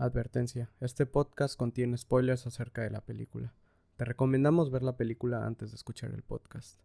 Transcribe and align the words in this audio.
Advertencia, 0.00 0.70
este 0.80 1.04
podcast 1.04 1.58
contiene 1.58 1.98
spoilers 1.98 2.46
acerca 2.46 2.80
de 2.80 2.88
la 2.88 3.02
película. 3.02 3.52
Te 3.98 4.06
recomendamos 4.06 4.70
ver 4.70 4.82
la 4.82 4.96
película 4.96 5.44
antes 5.44 5.72
de 5.72 5.76
escuchar 5.76 6.12
el 6.14 6.22
podcast. 6.22 6.80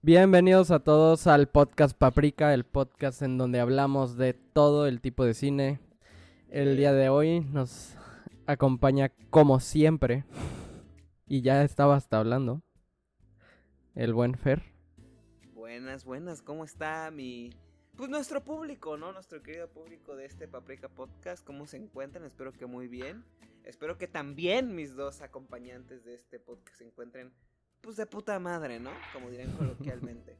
Bienvenidos 0.00 0.70
a 0.70 0.78
todos 0.78 1.26
al 1.26 1.48
podcast 1.48 1.98
Paprika, 1.98 2.54
el 2.54 2.62
podcast 2.62 3.20
en 3.22 3.36
donde 3.36 3.58
hablamos 3.58 4.16
de 4.16 4.34
todo 4.34 4.86
el 4.86 5.00
tipo 5.00 5.24
de 5.24 5.34
cine. 5.34 5.80
El 6.50 6.76
día 6.76 6.92
de 6.92 7.08
hoy 7.08 7.40
nos 7.40 7.96
acompaña 8.46 9.10
como 9.30 9.58
siempre, 9.58 10.24
y 11.26 11.42
ya 11.42 11.64
estaba 11.64 11.96
hasta 11.96 12.20
hablando, 12.20 12.62
el 13.96 14.14
buen 14.14 14.36
Fer. 14.36 14.62
Buenas, 15.52 16.04
buenas, 16.04 16.42
¿cómo 16.42 16.62
está 16.62 17.10
mi 17.10 17.50
pues 18.02 18.10
nuestro 18.10 18.42
público, 18.42 18.96
¿no? 18.96 19.12
Nuestro 19.12 19.44
querido 19.44 19.68
público 19.68 20.16
de 20.16 20.24
este 20.24 20.48
Paprika 20.48 20.88
Podcast, 20.88 21.46
¿cómo 21.46 21.68
se 21.68 21.76
encuentran? 21.76 22.24
Espero 22.24 22.52
que 22.52 22.66
muy 22.66 22.88
bien. 22.88 23.24
Espero 23.62 23.96
que 23.96 24.08
también 24.08 24.74
mis 24.74 24.96
dos 24.96 25.20
acompañantes 25.20 26.04
de 26.04 26.14
este 26.16 26.40
podcast 26.40 26.78
se 26.78 26.84
encuentren, 26.84 27.32
pues 27.80 27.94
de 27.96 28.06
puta 28.06 28.36
madre, 28.40 28.80
¿no? 28.80 28.90
Como 29.12 29.30
dirán 29.30 29.52
coloquialmente. 29.52 30.36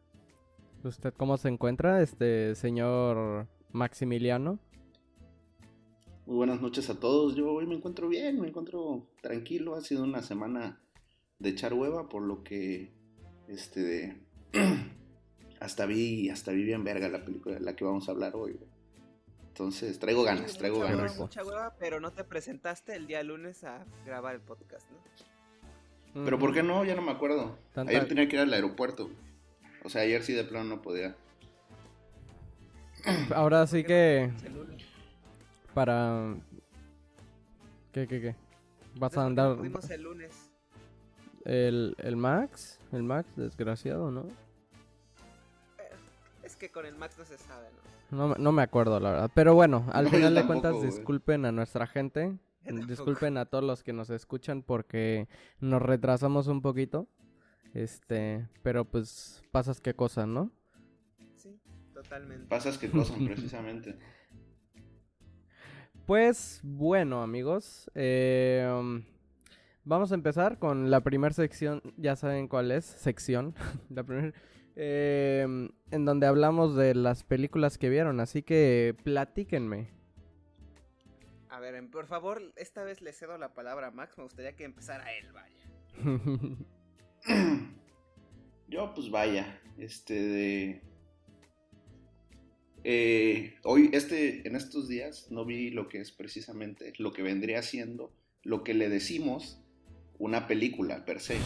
¿Usted 0.84 1.12
cómo 1.12 1.36
se 1.36 1.48
encuentra, 1.48 2.00
este 2.00 2.54
señor 2.54 3.46
Maximiliano? 3.70 4.58
Muy 6.24 6.36
buenas 6.36 6.62
noches 6.62 6.88
a 6.88 6.98
todos. 6.98 7.34
Yo 7.36 7.52
hoy 7.52 7.66
me 7.66 7.74
encuentro 7.74 8.08
bien, 8.08 8.40
me 8.40 8.48
encuentro 8.48 9.06
tranquilo. 9.20 9.74
Ha 9.74 9.82
sido 9.82 10.04
una 10.04 10.22
semana 10.22 10.80
de 11.38 11.50
echar 11.50 11.74
hueva, 11.74 12.08
por 12.08 12.22
lo 12.22 12.42
que, 12.42 12.90
este, 13.48 13.80
de... 13.82 14.30
hasta 15.60 15.86
vi, 15.86 16.30
hasta 16.30 16.52
vi 16.52 16.64
bien 16.64 16.82
verga 16.82 17.08
la 17.08 17.22
película 17.22 17.56
de 17.56 17.60
la 17.60 17.76
que 17.76 17.84
vamos 17.84 18.08
a 18.08 18.12
hablar 18.12 18.34
hoy, 18.34 18.58
Entonces, 19.48 19.98
traigo 19.98 20.22
ganas, 20.22 20.56
traigo 20.56 20.78
mucha 20.78 20.90
ganas. 20.90 21.12
Hueva, 21.12 21.22
mucha 21.24 21.44
hueva, 21.44 21.74
pero 21.78 22.00
no 22.00 22.12
te 22.12 22.24
presentaste 22.24 22.94
el 22.96 23.06
día 23.06 23.22
lunes 23.22 23.62
a 23.64 23.84
grabar 24.06 24.34
el 24.34 24.40
podcast, 24.40 24.90
¿no? 24.90 26.24
Pero 26.24 26.38
¿por 26.38 26.52
qué 26.52 26.62
no? 26.62 26.84
Ya 26.84 26.96
no 26.96 27.02
me 27.02 27.12
acuerdo. 27.12 27.56
Ayer 27.76 28.08
tenía 28.08 28.28
que 28.28 28.36
ir 28.36 28.42
al 28.42 28.52
aeropuerto. 28.52 29.10
O 29.84 29.88
sea, 29.88 30.02
ayer 30.02 30.22
sí 30.24 30.32
de 30.32 30.44
plano 30.44 30.64
no 30.64 30.82
podía. 30.82 31.14
Ahora 33.34 33.66
sí 33.66 33.84
que... 33.84 34.30
Para... 35.72 36.34
¿Qué, 37.92 38.08
qué, 38.08 38.20
qué? 38.20 38.34
¿Vas 38.96 39.16
a 39.16 39.24
andar...? 39.24 39.56
el 39.90 40.02
lunes. 40.02 40.50
El, 41.44 41.94
el 41.98 42.16
Max, 42.16 42.80
el 42.92 43.04
Max, 43.04 43.28
desgraciado, 43.36 44.10
¿no? 44.10 44.26
Que 46.60 46.70
con 46.70 46.84
el 46.84 46.94
Max 46.94 47.16
no 47.18 47.24
se 47.24 47.38
sabe, 47.38 47.68
¿no? 48.10 48.36
No, 48.36 48.52
me 48.52 48.62
acuerdo, 48.62 49.00
la 49.00 49.10
verdad. 49.10 49.30
Pero 49.34 49.54
bueno, 49.54 49.86
al 49.92 50.08
final 50.10 50.34
de 50.34 50.46
cuentas, 50.46 50.80
disculpen 50.82 51.46
a 51.46 51.52
nuestra 51.52 51.86
gente. 51.86 52.38
Disculpen 52.86 53.38
a 53.38 53.46
todos 53.46 53.64
los 53.64 53.82
que 53.82 53.94
nos 53.94 54.10
escuchan 54.10 54.62
porque 54.62 55.26
nos 55.60 55.80
retrasamos 55.80 56.46
un 56.46 56.60
poquito. 56.60 57.08
Este, 57.72 58.46
pero 58.62 58.84
pues 58.84 59.42
pasas 59.50 59.80
qué 59.80 59.94
cosas, 59.94 60.28
¿no? 60.28 60.52
Sí, 61.36 61.58
totalmente. 61.94 62.46
Pasas 62.48 62.76
qué 62.76 62.90
cosas, 62.90 63.16
precisamente. 63.18 63.98
Pues 66.06 66.58
bueno, 66.64 67.22
amigos, 67.22 67.88
eh, 67.94 68.68
vamos 69.84 70.10
a 70.10 70.14
empezar 70.16 70.58
con 70.58 70.90
la 70.90 71.02
primera 71.02 71.32
sección. 71.32 71.82
Ya 71.96 72.16
saben 72.16 72.48
cuál 72.48 72.72
es, 72.72 72.84
sección. 72.84 73.54
la 73.90 74.02
primera 74.02 74.32
Em, 74.76 75.70
en 75.90 76.04
donde 76.04 76.26
hablamos 76.26 76.76
de 76.76 76.94
las 76.94 77.24
películas 77.24 77.78
que 77.78 77.88
vieron, 77.88 78.20
así 78.20 78.42
que 78.42 78.96
platíquenme. 79.02 79.88
A 81.48 81.60
ver, 81.60 81.90
por 81.90 82.06
favor, 82.06 82.40
esta 82.56 82.84
vez 82.84 83.02
le 83.02 83.12
cedo 83.12 83.36
la 83.36 83.52
palabra 83.54 83.88
a 83.88 83.90
Max, 83.90 84.16
me 84.16 84.24
gustaría 84.24 84.54
que 84.54 84.64
empezara 84.64 85.04
él, 85.16 85.26
vaya. 85.32 86.56
Yo, 88.68 88.94
pues 88.94 89.10
vaya, 89.10 89.60
este 89.78 90.14
de... 90.14 90.82
Eh, 92.84 93.56
hoy, 93.64 93.90
este, 93.92 94.46
en 94.48 94.56
estos 94.56 94.88
días, 94.88 95.30
no 95.30 95.44
vi 95.44 95.70
lo 95.70 95.88
que 95.88 96.00
es 96.00 96.12
precisamente 96.12 96.94
lo 96.98 97.12
que 97.12 97.22
vendría 97.22 97.62
siendo 97.62 98.14
lo 98.42 98.64
que 98.64 98.74
le 98.74 98.88
decimos 98.88 99.60
una 100.18 100.46
película 100.46 101.04
per 101.04 101.20
se. 101.20 101.36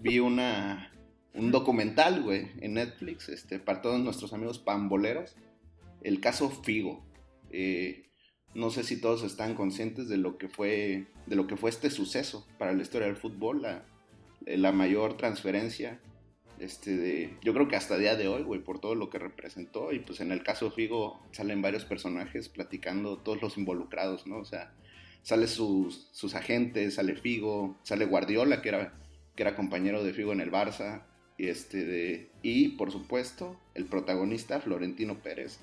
Vi 0.00 0.18
una, 0.20 0.92
un 1.34 1.50
documental, 1.50 2.22
güey, 2.22 2.48
en 2.60 2.74
Netflix, 2.74 3.28
este, 3.28 3.58
para 3.58 3.82
todos 3.82 4.00
nuestros 4.00 4.32
amigos 4.32 4.58
pamboleros, 4.58 5.36
el 6.02 6.20
caso 6.20 6.50
Figo. 6.50 7.04
Eh, 7.50 8.08
no 8.54 8.70
sé 8.70 8.84
si 8.84 9.00
todos 9.00 9.24
están 9.24 9.54
conscientes 9.54 10.08
de 10.08 10.16
lo 10.16 10.38
que 10.38 10.48
fue, 10.48 11.08
de 11.26 11.36
lo 11.36 11.46
que 11.46 11.56
fue 11.56 11.70
este 11.70 11.90
suceso 11.90 12.46
para 12.56 12.72
la 12.72 12.82
historia 12.82 13.08
del 13.08 13.16
fútbol, 13.16 13.62
la, 13.62 13.84
la 14.46 14.70
mayor 14.70 15.16
transferencia, 15.16 16.00
este, 16.60 16.96
de, 16.96 17.36
yo 17.42 17.52
creo 17.52 17.66
que 17.66 17.74
hasta 17.74 17.98
día 17.98 18.14
de 18.14 18.28
hoy, 18.28 18.42
güey, 18.44 18.60
por 18.60 18.78
todo 18.78 18.94
lo 18.94 19.10
que 19.10 19.18
representó, 19.18 19.92
y 19.92 19.98
pues 19.98 20.20
en 20.20 20.30
el 20.30 20.44
caso 20.44 20.70
Figo 20.70 21.20
salen 21.32 21.62
varios 21.62 21.84
personajes 21.84 22.48
platicando, 22.48 23.18
todos 23.18 23.42
los 23.42 23.58
involucrados, 23.58 24.26
¿no? 24.28 24.38
O 24.38 24.44
sea, 24.44 24.72
sale 25.22 25.48
sus, 25.48 26.08
sus 26.12 26.36
agentes, 26.36 26.94
sale 26.94 27.16
Figo, 27.16 27.76
sale 27.82 28.04
Guardiola, 28.04 28.62
que 28.62 28.68
era, 28.68 28.94
que 29.34 29.42
era 29.42 29.56
compañero 29.56 30.04
de 30.04 30.12
Figo 30.12 30.32
en 30.32 30.40
el 30.40 30.52
Barça, 30.52 31.02
este 31.38 31.84
de, 31.84 32.30
y 32.42 32.68
por 32.70 32.90
supuesto, 32.92 33.58
el 33.74 33.86
protagonista, 33.86 34.60
Florentino 34.60 35.22
Pérez. 35.22 35.58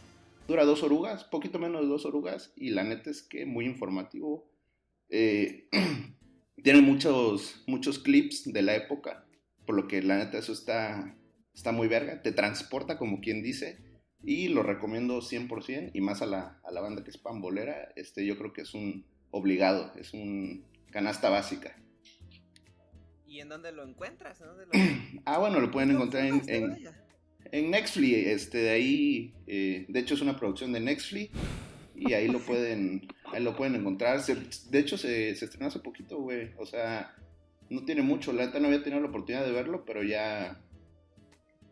Dura 0.48 0.66
dos 0.66 0.84
orugas, 0.84 1.24
poquito 1.24 1.59
menos 1.59 1.82
de 1.82 1.88
dos 1.88 2.06
orugas, 2.06 2.52
y 2.56 2.72
la 2.72 2.84
neta 2.84 3.09
es 3.09 3.22
que 3.22 3.46
muy 3.46 3.66
informativo. 3.66 4.50
Eh, 5.09 5.70
tiene 6.64 6.82
muchos, 6.82 7.64
muchos 7.68 8.00
clips 8.00 8.52
de 8.52 8.62
la 8.62 8.76
época, 8.76 9.26
por 9.66 9.76
lo 9.76 9.88
que 9.88 10.02
la 10.02 10.18
neta 10.18 10.38
eso 10.38 10.52
está, 10.52 11.18
está 11.54 11.72
muy 11.72 11.88
verga. 11.88 12.22
Te 12.22 12.32
transporta, 12.32 12.98
como 12.98 13.22
quien 13.22 13.44
dice, 13.44 13.78
y 14.24 14.50
lo 14.50 14.64
recomiendo 14.64 15.22
100%, 15.22 15.92
y 15.94 16.02
más 16.02 16.22
a 16.22 16.26
la, 16.26 16.59
a 16.64 16.72
la 16.72 16.82
banda 16.82 17.03
que 17.03 17.12
es 17.12 17.18
pambolera, 17.18 17.92
este, 17.96 18.26
yo 18.26 18.38
creo 18.38 18.53
que 18.53 18.62
es 18.62 18.74
un 18.74 19.06
obligado, 19.32 19.94
es 19.96 20.14
un 20.14 20.66
canasta 20.92 21.30
básica. 21.30 21.81
¿Y 23.31 23.40
en 23.40 23.47
dónde 23.47 23.72
lo 23.72 23.88
encuentras? 23.88 24.44
ah, 25.25 25.38
bueno, 25.38 25.62
lo 25.62 25.72
pueden 25.72 25.92
encontrar 25.92 26.25
en, 26.25 26.42
en, 26.50 27.72
Netflix. 27.72 28.28
Este, 28.28 28.58
de 28.58 28.69
ahí, 28.72 29.34
eh, 29.47 29.86
de 29.88 30.00
hecho 30.02 30.16
es 30.16 30.22
una 30.22 30.36
producción 30.36 30.74
de 30.74 30.81
Netflix 30.81 31.31
y 31.96 32.12
ahí 32.12 32.28
lo 32.28 32.40
pueden, 32.40 33.08
ahí 33.31 33.41
lo 33.41 33.56
pueden 33.56 33.75
encontrar. 33.75 34.22
de 34.22 34.80
hecho 34.80 34.97
se, 34.97 35.34
se, 35.38 35.46
estrenó 35.46 35.68
hace 35.68 35.80
poquito, 35.80 36.20
güey. 36.20 36.52
O 36.58 36.66
sea, 36.66 37.16
no 37.70 37.86
tiene 37.86 38.02
mucho. 38.02 38.34
La 38.34 38.47
neta 38.47 38.59
no 38.59 38.68
había 38.68 38.84
tenido 38.84 39.02
la 39.02 39.08
oportunidad 39.08 39.46
de 39.46 39.53
verlo, 39.53 39.86
pero 39.86 40.03
ya, 40.03 40.62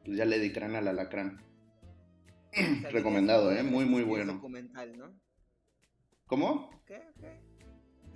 pues 0.05 0.15
ya 0.15 0.23
le 0.23 0.39
dedicarán 0.39 0.77
al 0.77 0.87
alacrán. 0.87 1.43
Recomendado, 2.89 3.51
¿eh? 3.51 3.63
Muy, 3.63 3.83
muy 3.83 4.03
bueno. 4.03 4.35
documental, 4.35 4.97
¿no? 4.97 5.13
¿Cómo? 6.25 6.81
¿Qué? 6.87 7.01
¿Qué? 7.19 7.48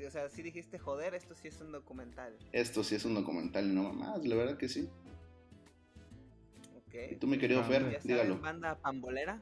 O 0.05 0.11
sea, 0.11 0.29
si 0.29 0.41
dijiste, 0.41 0.79
joder, 0.79 1.15
esto 1.15 1.35
sí 1.35 1.47
es 1.47 1.59
un 1.61 1.71
documental. 1.71 2.35
Esto 2.51 2.83
sí 2.83 2.95
es 2.95 3.05
un 3.05 3.15
documental, 3.15 3.73
no 3.73 3.93
más, 3.93 4.25
la 4.25 4.35
verdad 4.35 4.57
que 4.57 4.69
sí. 4.69 4.89
Ok. 6.77 6.95
¿Y 7.11 7.15
tú, 7.15 7.27
mi 7.27 7.37
querido 7.37 7.63
Fer? 7.63 7.99
Dígalo. 8.03 8.39
banda 8.39 8.75
pambolera? 8.75 9.41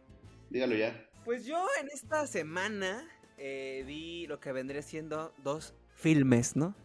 Dígalo 0.50 0.76
ya. 0.76 1.08
Pues 1.26 1.46
yo 1.46 1.66
en 1.80 1.88
esta 1.94 2.26
semana 2.28 3.08
eh, 3.38 3.84
vi 3.86 4.28
lo 4.28 4.40
que 4.40 4.52
vendría 4.52 4.82
siendo 4.82 5.34
dos 5.44 5.74
filmes, 5.96 6.56
¿no? 6.56 6.76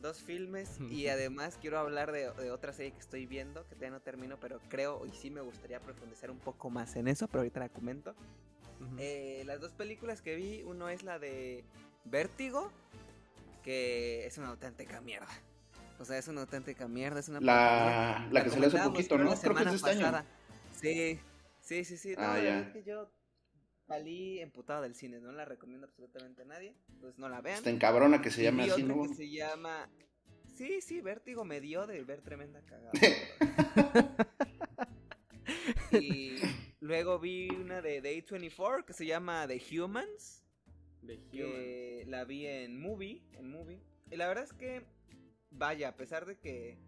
Dos 0.00 0.20
filmes 0.22 0.78
y 0.90 1.06
además 1.08 1.58
quiero 1.60 1.78
hablar 1.78 2.12
de, 2.12 2.28
otra 2.50 2.72
serie 2.72 2.92
que 2.92 2.98
estoy 2.98 3.26
viendo, 3.26 3.62
que 3.64 3.74
todavía 3.74 3.90
no 3.90 4.00
termino, 4.00 4.38
pero 4.40 4.60
creo 4.68 5.06
y 5.06 5.12
sí 5.12 5.30
me 5.30 5.40
gustaría 5.40 5.80
profundizar 5.80 6.30
un 6.30 6.38
poco 6.38 6.70
más 6.70 6.96
en 6.96 7.08
eso, 7.08 7.28
pero 7.28 7.40
ahorita 7.40 7.60
la 7.60 7.68
comento. 7.68 8.14
Eh, 8.98 9.42
las 9.44 9.60
dos 9.60 9.72
películas 9.72 10.22
que 10.22 10.36
vi, 10.36 10.62
uno 10.62 10.88
es 10.88 11.02
la 11.02 11.18
de 11.18 11.64
Vértigo, 12.04 12.70
que 13.62 14.26
es 14.26 14.38
una 14.38 14.48
auténtica 14.48 15.00
mierda. 15.00 15.28
O 15.98 16.04
sea, 16.04 16.16
es 16.18 16.28
una 16.28 16.40
auténtica 16.40 16.88
mierda. 16.88 17.20
Es 17.20 17.28
una 17.28 17.40
la, 17.40 18.28
la, 18.30 18.42
que 18.42 18.50
salió 18.50 18.68
hace 18.68 18.78
poquito, 18.78 19.18
¿no? 19.18 19.34
Creo 19.34 19.54
que 19.54 19.62
es 19.64 19.74
este 19.74 19.90
año. 19.90 20.24
Sí, 20.72 21.20
sí, 21.60 21.84
sí, 21.84 21.96
sí. 21.98 22.14
ah, 22.16 22.40
ya. 22.42 22.60
Es 22.60 22.72
que 22.72 22.82
yo 22.82 23.12
salí 23.86 24.40
emputado 24.40 24.82
del 24.82 24.94
cine, 24.94 25.20
no 25.20 25.30
la 25.32 25.44
recomiendo 25.44 25.86
absolutamente 25.86 26.42
a 26.42 26.44
nadie. 26.46 26.74
Pues 27.00 27.18
no 27.18 27.28
la 27.28 27.40
vean. 27.42 27.58
Está 27.58 27.70
en 27.70 27.78
cabrona 27.78 28.22
que 28.22 28.30
se 28.30 28.42
llame 28.42 28.70
así, 28.70 28.82
¿no? 28.82 29.02
que 29.02 29.14
se 29.14 29.30
llama. 29.30 29.90
Sí, 30.56 30.80
sí, 30.80 31.00
Vértigo 31.00 31.44
me 31.44 31.60
dio 31.60 31.86
de 31.86 32.02
ver 32.02 32.22
tremenda 32.22 32.62
cagada. 32.62 32.92
y 35.92 36.36
luego 36.80 37.18
vi 37.18 37.50
una 37.50 37.82
de 37.82 38.00
Day 38.00 38.22
24 38.22 38.84
que 38.84 38.92
se 38.92 39.06
llama 39.06 39.46
The 39.46 39.60
Humans 39.78 40.39
que 41.30 42.04
la 42.06 42.24
vi 42.24 42.46
en 42.46 42.80
movie, 42.80 43.22
en 43.34 43.50
movie. 43.50 43.80
Y 44.10 44.16
la 44.16 44.28
verdad 44.28 44.44
es 44.44 44.52
que, 44.52 44.84
vaya, 45.50 45.88
a 45.88 45.96
pesar 45.96 46.26
de 46.26 46.38
que 46.38 46.78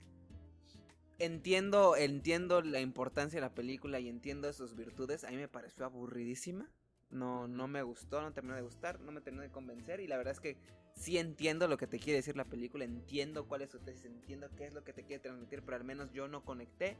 entiendo, 1.18 1.96
entiendo 1.96 2.62
la 2.62 2.80
importancia 2.80 3.36
de 3.36 3.46
la 3.46 3.54
película 3.54 4.00
y 4.00 4.08
entiendo 4.08 4.52
sus 4.52 4.74
virtudes, 4.74 5.24
a 5.24 5.30
mí 5.30 5.36
me 5.36 5.48
pareció 5.48 5.84
aburridísima. 5.84 6.68
no, 7.10 7.46
no 7.46 7.68
me 7.68 7.82
gustó, 7.82 8.22
no 8.22 8.32
terminó 8.32 8.56
de 8.56 8.62
gustar, 8.62 8.98
no 9.00 9.12
me 9.12 9.20
terminó 9.20 9.42
de 9.42 9.50
convencer 9.50 10.00
y 10.00 10.06
la 10.06 10.16
verdad 10.16 10.32
es 10.32 10.40
que 10.40 10.56
sí 10.94 11.18
entiendo 11.18 11.68
lo 11.68 11.76
que 11.76 11.86
te 11.86 11.98
quiere 11.98 12.18
decir 12.18 12.36
la 12.36 12.44
película, 12.44 12.84
entiendo 12.84 13.46
cuál 13.46 13.62
es 13.62 13.70
su 13.70 13.78
tesis, 13.78 14.06
entiendo 14.06 14.48
qué 14.56 14.66
es 14.66 14.74
lo 14.74 14.82
que 14.82 14.92
te 14.92 15.04
quiere 15.04 15.22
transmitir, 15.22 15.62
pero 15.62 15.76
al 15.76 15.84
menos 15.84 16.10
yo 16.12 16.26
no 16.28 16.44
conecté 16.44 16.96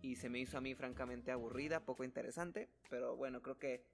y 0.00 0.16
se 0.16 0.28
me 0.28 0.40
hizo 0.40 0.58
a 0.58 0.60
mí 0.60 0.74
francamente 0.74 1.30
aburrida, 1.30 1.84
poco 1.84 2.02
interesante, 2.02 2.68
pero 2.90 3.16
bueno, 3.16 3.42
creo 3.42 3.58
que 3.58 3.84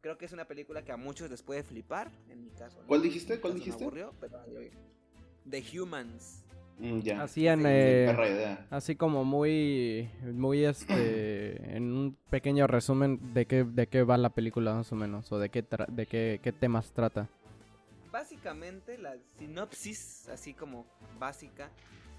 creo 0.00 0.18
que 0.18 0.24
es 0.26 0.32
una 0.32 0.46
película 0.46 0.82
que 0.84 0.92
a 0.92 0.96
muchos 0.96 1.30
les 1.30 1.42
puede 1.42 1.62
flipar, 1.62 2.10
en 2.30 2.44
mi 2.44 2.50
caso. 2.50 2.78
¿Cuál 2.86 3.02
dijiste? 3.02 3.40
¿Cuál 3.40 3.54
dijiste? 3.54 3.82
aburrió, 3.84 4.12
pero 4.20 4.38
The 5.48 5.64
Humans. 5.78 6.42
Mm, 6.78 7.00
ya. 7.00 7.22
Así 7.22 7.48
en, 7.48 7.60
Sí, 7.60 7.64
eh, 7.68 8.14
idea. 8.30 8.66
así 8.70 8.96
como 8.96 9.24
muy, 9.24 10.10
muy 10.24 10.64
este, 10.64 11.56
en 11.76 11.84
un 11.92 12.16
pequeño 12.28 12.66
resumen 12.66 13.32
de 13.32 13.46
qué, 13.46 13.64
de 13.64 13.86
qué 13.86 14.02
va 14.02 14.18
la 14.18 14.30
película 14.30 14.74
más 14.74 14.92
o 14.92 14.94
menos, 14.96 15.32
o 15.32 15.38
de 15.38 15.48
qué, 15.48 15.66
tra- 15.66 15.86
de 15.88 16.06
qué, 16.06 16.38
qué 16.42 16.52
temas 16.52 16.92
trata. 16.92 17.28
Básicamente 18.12 18.98
la 18.98 19.16
sinopsis, 19.38 20.28
así 20.28 20.52
como 20.54 20.86
básica, 21.18 21.70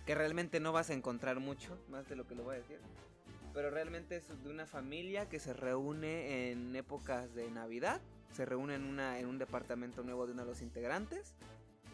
que 0.06 0.16
realmente 0.16 0.60
no 0.60 0.72
vas 0.72 0.90
a 0.90 0.94
encontrar 0.94 1.40
mucho, 1.40 1.78
más 1.90 2.08
de 2.08 2.16
lo 2.16 2.26
que 2.28 2.34
lo 2.36 2.44
voy 2.44 2.56
a 2.56 2.60
decir. 2.60 2.80
Pero 3.58 3.72
realmente 3.72 4.18
es 4.18 4.28
de 4.44 4.52
una 4.52 4.68
familia 4.68 5.30
que 5.30 5.40
se 5.40 5.52
reúne 5.52 6.52
en 6.52 6.76
épocas 6.76 7.34
de 7.34 7.50
Navidad. 7.50 8.00
Se 8.32 8.46
reúne 8.46 8.76
en, 8.76 8.84
una, 8.84 9.18
en 9.18 9.26
un 9.26 9.40
departamento 9.40 10.04
nuevo 10.04 10.28
de 10.28 10.34
uno 10.34 10.44
de 10.44 10.50
los 10.52 10.62
integrantes. 10.62 11.34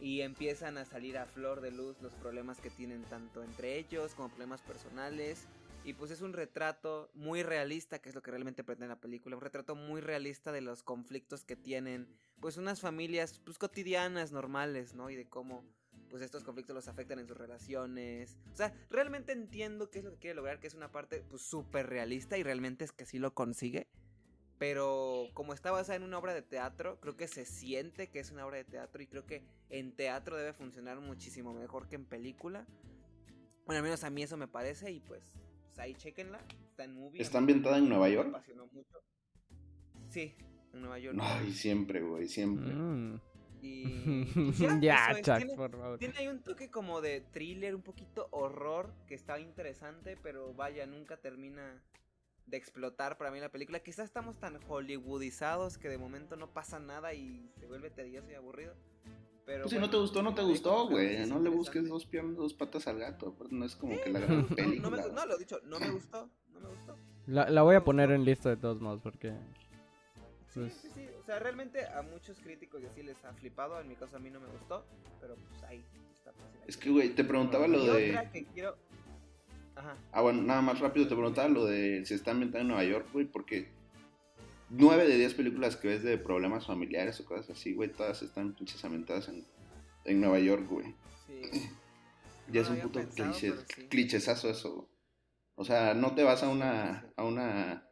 Y 0.01 0.23
empiezan 0.23 0.77
a 0.77 0.83
salir 0.83 1.17
a 1.17 1.25
flor 1.25 1.61
de 1.61 1.71
luz 1.71 2.01
los 2.01 2.13
problemas 2.15 2.59
que 2.59 2.69
tienen 2.69 3.03
tanto 3.03 3.41
entre 3.43 3.77
ellos 3.77 4.13
como 4.13 4.27
problemas 4.27 4.61
personales. 4.61 5.47
Y 5.85 5.93
pues 5.93 6.11
es 6.11 6.19
un 6.19 6.33
retrato 6.33 7.09
muy 7.13 7.43
realista, 7.43 7.99
que 7.99 8.09
es 8.09 8.15
lo 8.15 8.21
que 8.21 8.31
realmente 8.31 8.65
pretende 8.65 8.89
la 8.89 8.99
película. 8.99 9.37
Un 9.37 9.41
retrato 9.41 9.73
muy 9.73 10.01
realista 10.01 10.51
de 10.51 10.59
los 10.59 10.83
conflictos 10.83 11.45
que 11.45 11.55
tienen 11.55 12.09
pues 12.41 12.57
unas 12.57 12.81
familias 12.81 13.39
pues 13.45 13.57
cotidianas, 13.57 14.33
normales, 14.33 14.95
¿no? 14.95 15.09
Y 15.09 15.15
de 15.15 15.29
cómo 15.29 15.63
pues 16.13 16.21
estos 16.21 16.43
conflictos 16.43 16.75
los 16.75 16.87
afectan 16.87 17.17
en 17.17 17.27
sus 17.27 17.35
relaciones. 17.35 18.37
O 18.51 18.55
sea, 18.55 18.71
realmente 18.91 19.31
entiendo 19.31 19.89
qué 19.89 19.97
es 19.97 20.05
lo 20.05 20.11
que 20.11 20.19
quiere 20.19 20.35
lograr, 20.35 20.59
que 20.59 20.67
es 20.67 20.75
una 20.75 20.91
parte 20.91 21.23
pues 21.27 21.41
súper 21.41 21.87
realista 21.87 22.37
y 22.37 22.43
realmente 22.43 22.85
es 22.85 22.91
que 22.91 23.07
sí 23.07 23.17
lo 23.17 23.33
consigue. 23.33 23.87
Pero 24.59 25.29
como 25.33 25.55
está 25.55 25.71
basada 25.71 25.95
en 25.95 26.03
una 26.03 26.19
obra 26.19 26.35
de 26.35 26.43
teatro, 26.43 26.99
creo 26.99 27.17
que 27.17 27.27
se 27.27 27.45
siente 27.45 28.11
que 28.11 28.19
es 28.19 28.29
una 28.29 28.45
obra 28.45 28.57
de 28.57 28.63
teatro 28.63 29.01
y 29.01 29.07
creo 29.07 29.25
que 29.25 29.43
en 29.71 29.91
teatro 29.95 30.37
debe 30.37 30.53
funcionar 30.53 30.99
muchísimo 30.99 31.51
mejor 31.51 31.87
que 31.87 31.95
en 31.95 32.05
película. 32.05 32.67
Bueno, 33.65 33.79
al 33.79 33.83
menos 33.83 34.03
a 34.03 34.11
mí 34.11 34.21
eso 34.21 34.37
me 34.37 34.47
parece 34.47 34.91
y 34.91 34.99
pues, 34.99 35.23
pues 35.63 35.79
ahí 35.79 35.95
chequenla. 35.95 36.45
Está 36.69 36.83
en 36.83 36.93
movie. 36.93 37.23
¿Está 37.23 37.39
ambientada 37.39 37.79
en 37.79 37.89
Nueva 37.89 38.05
Me 38.05 38.13
York? 38.13 38.29
apasionó 38.29 38.67
mucho. 38.67 38.99
Sí, 40.11 40.35
en 40.73 40.79
Nueva 40.79 40.99
York. 40.99 41.17
Ay, 41.19 41.51
siempre, 41.53 42.03
güey, 42.03 42.27
siempre. 42.27 42.71
Mm. 42.71 43.19
Y 43.65 44.25
pues 44.33 44.57
ya, 44.59 44.79
ya, 44.81 44.95
eso 45.07 45.17
es. 45.19 45.25
Chuck, 45.25 45.37
Tiene- 45.37 45.55
por 45.55 45.71
favor. 45.71 45.97
Tiene 45.99 46.17
ahí 46.17 46.27
un 46.27 46.43
toque 46.43 46.69
como 46.69 46.99
de 47.01 47.21
thriller, 47.21 47.73
un 47.75 47.81
poquito 47.81 48.27
horror, 48.31 48.93
que 49.07 49.15
está 49.15 49.39
interesante, 49.39 50.17
pero 50.21 50.53
vaya, 50.53 50.85
nunca 50.85 51.17
termina 51.17 51.81
de 52.45 52.57
explotar 52.57 53.17
para 53.17 53.31
mí 53.31 53.39
la 53.39 53.49
película. 53.49 53.79
Quizás 53.79 54.05
estamos 54.05 54.37
tan 54.37 54.59
hollywoodizados 54.67 55.77
que 55.77 55.87
de 55.87 55.97
momento 55.97 56.35
no 56.35 56.51
pasa 56.51 56.77
nada 56.79 57.13
y 57.13 57.49
se 57.57 57.65
vuelve 57.65 57.89
tedioso 57.89 58.29
y 58.29 58.33
aburrido. 58.35 58.73
Pero 59.45 59.63
Pues 59.63 59.71
si 59.71 59.75
no 59.75 59.81
bueno, 59.81 59.91
te 59.91 59.97
gustó, 59.97 60.21
no 60.23 60.33
te 60.35 60.41
gustó, 60.41 60.87
güey. 60.89 61.25
No 61.27 61.39
le 61.39 61.49
busques 61.49 61.87
dos 61.87 62.07
dos 62.35 62.53
patas 62.53 62.87
al 62.87 62.99
gato. 62.99 63.29
aparte 63.29 63.53
No 63.55 63.65
es 63.65 63.75
como 63.75 63.99
que 64.01 64.09
la 64.11 64.19
No, 64.19 64.25
gran 64.27 64.41
no, 64.41 64.47
película. 64.47 64.89
no, 64.89 64.91
me, 64.91 65.13
no, 65.13 65.25
lo 65.25 65.35
he 65.35 65.39
dicho, 65.39 65.59
no 65.65 65.79
me 65.79 65.89
gustó, 65.89 66.29
no 66.53 66.59
me 66.59 66.67
gustó. 66.69 66.97
La, 67.27 67.49
la 67.49 67.61
voy 67.61 67.75
a 67.75 67.83
poner 67.83 68.11
en 68.11 68.25
lista 68.25 68.49
de 68.49 68.57
todos 68.57 68.79
modos 68.81 69.01
porque... 69.01 69.31
Sí, 70.49 70.59
Pues- 70.59 70.73
sí, 70.73 70.89
sí. 70.93 71.07
O 71.23 71.25
sea, 71.25 71.39
realmente 71.39 71.85
a 71.87 72.01
muchos 72.01 72.37
críticos 72.41 72.81
y 72.83 72.85
así 72.85 73.01
les 73.01 73.23
ha 73.23 73.31
flipado. 73.33 73.79
En 73.79 73.87
mi 73.87 73.95
caso 73.95 74.17
a 74.17 74.19
mí 74.19 74.29
no 74.29 74.41
me 74.41 74.47
gustó, 74.47 74.85
pero 75.21 75.35
pues 75.35 75.63
ahí 75.63 75.81
está. 76.11 76.33
pues, 76.33 76.45
ahí. 76.53 76.61
Es 76.67 76.75
que, 76.75 76.89
güey, 76.89 77.15
te 77.15 77.23
preguntaba 77.23 77.65
lo 77.65 77.77
Y 77.77 77.89
otra 77.89 78.23
de. 78.23 78.29
que 78.31 78.45
quiero... 78.53 78.75
Ajá. 79.75 79.95
Ah, 80.11 80.21
bueno, 80.21 80.41
nada 80.41 80.61
más 80.61 80.79
rápido 80.81 81.07
te 81.07 81.15
preguntaba 81.15 81.47
lo 81.47 81.65
de 81.65 82.05
si 82.05 82.13
está 82.13 82.31
ambientada 82.31 82.61
en 82.61 82.67
Nueva 82.67 82.83
York, 82.83 83.07
güey, 83.11 83.25
porque 83.25 83.69
nueve 84.69 85.07
de 85.07 85.17
diez 85.17 85.33
películas 85.33 85.77
que 85.77 85.87
ves 85.87 86.03
de 86.03 86.17
problemas 86.17 86.67
familiares 86.67 87.19
o 87.21 87.25
cosas 87.25 87.49
así, 87.51 87.73
güey, 87.73 87.89
todas 87.89 88.21
están 88.21 88.53
pinches 88.53 88.83
ambientadas 88.83 89.29
en, 89.29 89.45
en 90.03 90.19
Nueva 90.19 90.39
York, 90.39 90.67
güey. 90.69 90.93
Sí. 91.27 91.69
Ya 92.49 92.61
No 92.61 92.67
es 92.67 92.69
un 92.71 92.79
puto 92.81 92.99
pensado, 92.99 93.31
cliché, 93.31 93.53
sí. 93.73 93.87
clichesazo 93.87 94.49
eso. 94.49 94.89
O 95.55 95.63
sea, 95.63 95.93
no 95.93 96.13
te 96.13 96.23
vas 96.23 96.43
a 96.43 96.49
una, 96.49 97.07
a 97.15 97.23
una, 97.23 97.87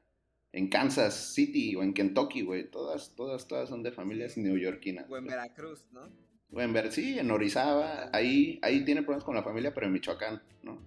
en 0.53 0.69
Kansas 0.69 1.33
City 1.33 1.75
o 1.75 1.83
en 1.83 1.93
Kentucky, 1.93 2.41
güey. 2.41 2.69
Todas, 2.69 3.15
todas, 3.15 3.47
todas 3.47 3.69
son 3.69 3.83
de 3.83 3.91
familias 3.91 4.37
neoyorquinas. 4.37 5.09
O 5.09 5.17
en 5.17 5.25
Veracruz, 5.25 5.87
¿no? 5.91 6.09
O 6.51 6.61
en 6.61 6.73
Ver, 6.73 6.91
sí, 6.91 7.17
en 7.17 7.31
Orizaba, 7.31 8.09
ahí, 8.11 8.59
ahí 8.61 8.83
tiene 8.83 9.03
problemas 9.03 9.23
con 9.23 9.35
la 9.35 9.43
familia, 9.43 9.73
pero 9.73 9.87
en 9.87 9.93
Michoacán, 9.93 10.43
¿no? 10.63 10.81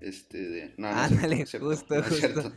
Este, 0.00 0.38
de, 0.38 0.74
no, 0.76 0.90
no 0.90 0.96
Ándale, 0.96 1.36
no 1.36 1.42
es 1.42 1.50
cierto, 1.50 1.68
justo, 1.68 1.94
no 1.94 2.00
es 2.00 2.06
justo. 2.08 2.26
cierto. 2.26 2.52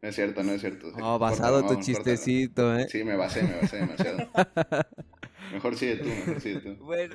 No 0.00 0.08
es 0.08 0.14
cierto, 0.14 0.42
no 0.44 0.52
es 0.52 0.60
cierto. 0.60 0.92
Oh, 1.02 1.18
basado 1.18 1.66
tu 1.66 1.80
chistecito, 1.80 2.72
¿eh? 2.72 2.86
córtalo. 2.86 2.88
Sí, 2.88 3.04
me 3.04 3.16
basé, 3.16 3.42
me 3.42 3.56
basé 3.60 3.76
demasiado. 3.76 4.18
Mejor 5.52 5.76
sigue 5.76 5.96
tú, 5.96 6.08
mejor 6.08 6.40
sigue 6.40 6.60
tú. 6.60 6.76
Bueno, 6.76 7.14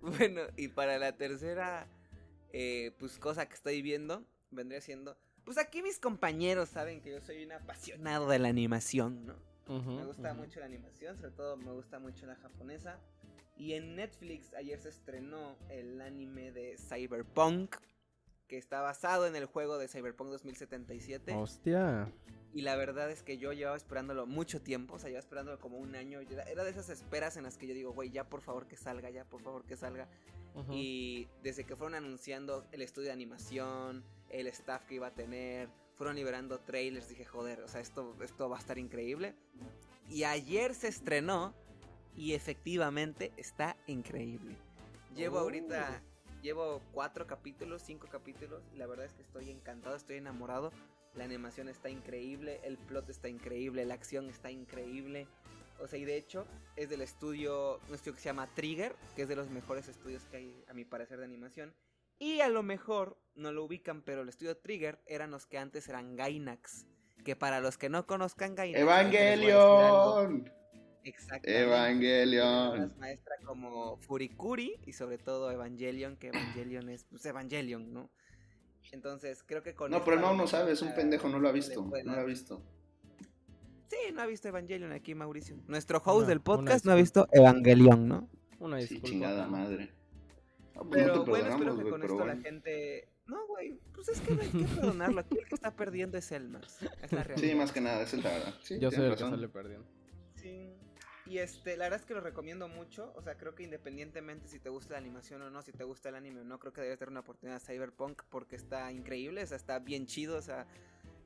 bueno, 0.00 0.42
y 0.56 0.68
para 0.68 0.98
la 0.98 1.12
tercera, 1.16 1.88
eh, 2.52 2.92
pues 2.98 3.18
cosa 3.18 3.46
que 3.46 3.54
estoy 3.54 3.82
viendo, 3.82 4.24
vendría 4.50 4.80
siendo, 4.80 5.16
pues 5.44 5.58
aquí 5.58 5.82
mis 5.82 5.98
compañeros 5.98 6.68
saben 6.68 7.00
que 7.00 7.10
yo 7.10 7.20
soy 7.20 7.44
un 7.44 7.52
apasionado 7.52 8.28
de 8.28 8.38
la 8.38 8.48
animación, 8.48 9.26
¿no? 9.26 9.36
Me 9.68 10.04
gusta 10.04 10.34
mucho 10.34 10.60
la 10.60 10.66
animación, 10.66 11.16
sobre 11.16 11.30
todo 11.30 11.56
me 11.56 11.72
gusta 11.72 11.98
mucho 11.98 12.26
la 12.26 12.36
japonesa. 12.36 12.98
Y 13.56 13.74
en 13.74 13.96
Netflix 13.96 14.52
ayer 14.54 14.78
se 14.80 14.88
estrenó 14.88 15.56
el 15.68 16.00
anime 16.00 16.52
de 16.52 16.76
Cyberpunk, 16.76 17.76
que 18.48 18.58
está 18.58 18.80
basado 18.80 19.26
en 19.26 19.36
el 19.36 19.46
juego 19.46 19.78
de 19.78 19.88
Cyberpunk 19.88 20.30
2077. 20.30 21.34
Hostia. 21.34 22.12
Y 22.54 22.62
la 22.62 22.76
verdad 22.76 23.10
es 23.10 23.22
que 23.22 23.38
yo 23.38 23.52
llevaba 23.52 23.76
esperándolo 23.76 24.26
mucho 24.26 24.60
tiempo, 24.60 24.94
o 24.94 24.98
sea, 24.98 25.08
llevaba 25.08 25.24
esperándolo 25.24 25.58
como 25.58 25.78
un 25.78 25.94
año. 25.94 26.20
Era, 26.20 26.64
de 26.64 26.70
esas 26.70 26.90
esperas 26.90 27.36
en 27.36 27.44
las 27.44 27.56
que 27.56 27.66
yo 27.66 27.72
digo, 27.72 27.92
güey, 27.92 28.10
ya 28.10 28.28
por 28.28 28.42
favor 28.42 28.66
que 28.66 28.76
salga, 28.76 29.08
ya 29.10 29.24
por 29.24 29.40
favor 29.40 29.64
que 29.64 29.76
salga. 29.76 30.08
Ujú. 30.54 30.72
Y 30.74 31.28
desde 31.42 31.64
que 31.64 31.76
fueron 31.76 31.94
anunciando 31.94 32.66
el 32.72 32.82
estudio 32.82 33.06
de 33.06 33.14
animación, 33.14 34.04
el 34.32 34.46
staff 34.48 34.84
que 34.86 34.96
iba 34.96 35.08
a 35.08 35.14
tener, 35.14 35.68
fueron 35.96 36.16
liberando 36.16 36.58
trailers, 36.58 37.08
dije, 37.08 37.24
joder, 37.24 37.60
o 37.60 37.68
sea, 37.68 37.80
esto, 37.80 38.16
esto 38.22 38.48
va 38.48 38.56
a 38.56 38.60
estar 38.60 38.78
increíble. 38.78 39.34
Y 40.08 40.24
ayer 40.24 40.74
se 40.74 40.88
estrenó 40.88 41.54
y 42.16 42.34
efectivamente 42.34 43.32
está 43.36 43.76
increíble. 43.86 44.56
Llevo 45.14 45.38
Oh. 45.38 45.40
ahorita, 45.40 46.02
llevo 46.42 46.80
cuatro 46.92 47.26
capítulos, 47.26 47.82
cinco 47.82 48.08
capítulos, 48.10 48.62
y 48.74 48.78
la 48.78 48.86
verdad 48.86 49.06
es 49.06 49.12
que 49.12 49.22
estoy 49.22 49.50
encantado, 49.50 49.94
estoy 49.94 50.16
enamorado. 50.16 50.72
La 51.14 51.24
animación 51.24 51.68
está 51.68 51.90
increíble, 51.90 52.60
el 52.64 52.78
plot 52.78 53.10
está 53.10 53.28
increíble, 53.28 53.84
la 53.84 53.94
acción 53.94 54.30
está 54.30 54.50
increíble. 54.50 55.26
O 55.80 55.86
sea, 55.86 55.98
y 55.98 56.04
de 56.04 56.16
hecho 56.16 56.46
es 56.76 56.88
del 56.88 57.02
estudio, 57.02 57.80
un 57.88 57.94
estudio 57.94 58.14
que 58.14 58.20
se 58.20 58.28
llama 58.28 58.46
Trigger, 58.54 58.94
que 59.14 59.22
es 59.22 59.28
de 59.28 59.36
los 59.36 59.50
mejores 59.50 59.88
estudios 59.88 60.24
que 60.26 60.36
hay, 60.38 60.64
a 60.68 60.74
mi 60.74 60.84
parecer, 60.84 61.18
de 61.18 61.24
animación. 61.24 61.74
Y 62.22 62.40
a 62.40 62.48
lo 62.48 62.62
mejor 62.62 63.18
no 63.34 63.50
lo 63.50 63.64
ubican, 63.64 64.02
pero 64.02 64.22
el 64.22 64.28
estudio 64.28 64.56
Trigger 64.56 65.00
eran 65.06 65.32
los 65.32 65.44
que 65.44 65.58
antes 65.58 65.88
eran 65.88 66.14
Gainax. 66.14 66.86
Que 67.24 67.34
para 67.34 67.58
los 67.58 67.78
que 67.78 67.88
no 67.88 68.06
conozcan 68.06 68.54
Gainax... 68.54 68.80
¡Evangelion! 68.80 70.48
Exactamente. 71.02 71.62
Evangelion. 71.64 72.68
Obras 72.68 72.96
maestras 72.98 73.40
como 73.44 73.96
Furikuri 73.96 74.78
y 74.86 74.92
sobre 74.92 75.18
todo 75.18 75.50
Evangelion, 75.50 76.16
que 76.16 76.28
Evangelion 76.28 76.90
es 76.90 77.06
pues, 77.10 77.26
Evangelion, 77.26 77.92
¿no? 77.92 78.08
Entonces, 78.92 79.42
creo 79.42 79.64
que 79.64 79.74
con 79.74 79.90
No, 79.90 80.04
pero 80.04 80.20
no, 80.20 80.32
no 80.32 80.46
sabe, 80.46 80.72
es 80.72 80.82
un 80.82 80.94
pendejo, 80.94 81.28
no 81.28 81.40
lo 81.40 81.48
ha 81.48 81.52
visto. 81.52 81.82
No 82.04 82.14
lo 82.14 82.20
ha 82.20 82.24
visto. 82.24 82.62
Sí, 83.88 84.12
no 84.12 84.22
ha 84.22 84.26
visto 84.26 84.46
Evangelion 84.46 84.92
aquí, 84.92 85.16
Mauricio. 85.16 85.56
Nuestro 85.66 85.98
host 85.98 86.18
Una- 86.18 86.26
del 86.28 86.40
podcast 86.40 86.86
no 86.86 86.92
ha 86.92 86.96
visto 86.96 87.26
Evangelion, 87.32 88.06
¿no? 88.06 88.30
Una 88.60 88.76
Sí, 88.76 88.82
disculpa. 88.82 89.08
chingada 89.08 89.48
madre. 89.48 89.92
Pero 90.90 91.16
no 91.16 91.24
bueno, 91.24 91.48
espero 91.48 91.76
que 91.76 91.90
con 91.90 92.02
esto 92.02 92.24
la 92.24 92.36
gente... 92.36 93.08
No, 93.26 93.46
güey, 93.46 93.78
pues 93.94 94.08
es 94.08 94.20
que 94.20 94.34
no 94.34 94.42
hay 94.42 94.48
que 94.48 94.64
perdonarlo. 94.64 95.20
Aquí 95.20 95.38
el 95.38 95.46
que 95.46 95.54
está 95.54 95.74
perdiendo 95.74 96.18
es 96.18 96.32
el 96.32 96.48
Max. 96.48 96.78
Es 97.02 97.12
la 97.12 97.22
realidad. 97.22 97.48
Sí, 97.48 97.54
más 97.54 97.72
que 97.72 97.80
nada, 97.80 98.02
es 98.02 98.12
la 98.14 98.30
verdad. 98.30 98.54
Sí, 98.62 98.78
Yo 98.80 98.90
soy 98.90 99.04
el 99.04 99.10
que 99.10 99.14
razón. 99.14 99.30
sale 99.30 99.48
perdiendo. 99.48 99.86
Sí. 100.34 100.74
Y 101.24 101.38
este, 101.38 101.76
la 101.76 101.84
verdad 101.84 102.00
es 102.00 102.06
que 102.06 102.14
lo 102.14 102.20
recomiendo 102.20 102.68
mucho. 102.68 103.12
O 103.14 103.22
sea, 103.22 103.36
creo 103.36 103.54
que 103.54 103.62
independientemente 103.62 104.48
si 104.48 104.58
te 104.58 104.68
gusta 104.68 104.94
la 104.94 104.98
animación 104.98 105.40
o 105.42 105.50
no, 105.50 105.62
si 105.62 105.72
te 105.72 105.84
gusta 105.84 106.08
el 106.08 106.16
anime 106.16 106.40
o 106.40 106.44
no, 106.44 106.58
creo 106.58 106.72
que 106.72 106.80
debes 106.80 106.98
dar 106.98 107.08
una 107.08 107.20
oportunidad 107.20 107.56
a 107.56 107.60
Cyberpunk 107.60 108.22
porque 108.28 108.56
está 108.56 108.90
increíble, 108.90 109.42
o 109.42 109.46
sea, 109.46 109.56
está 109.56 109.78
bien 109.78 110.06
chido. 110.06 110.36
O 110.36 110.42
sea, 110.42 110.66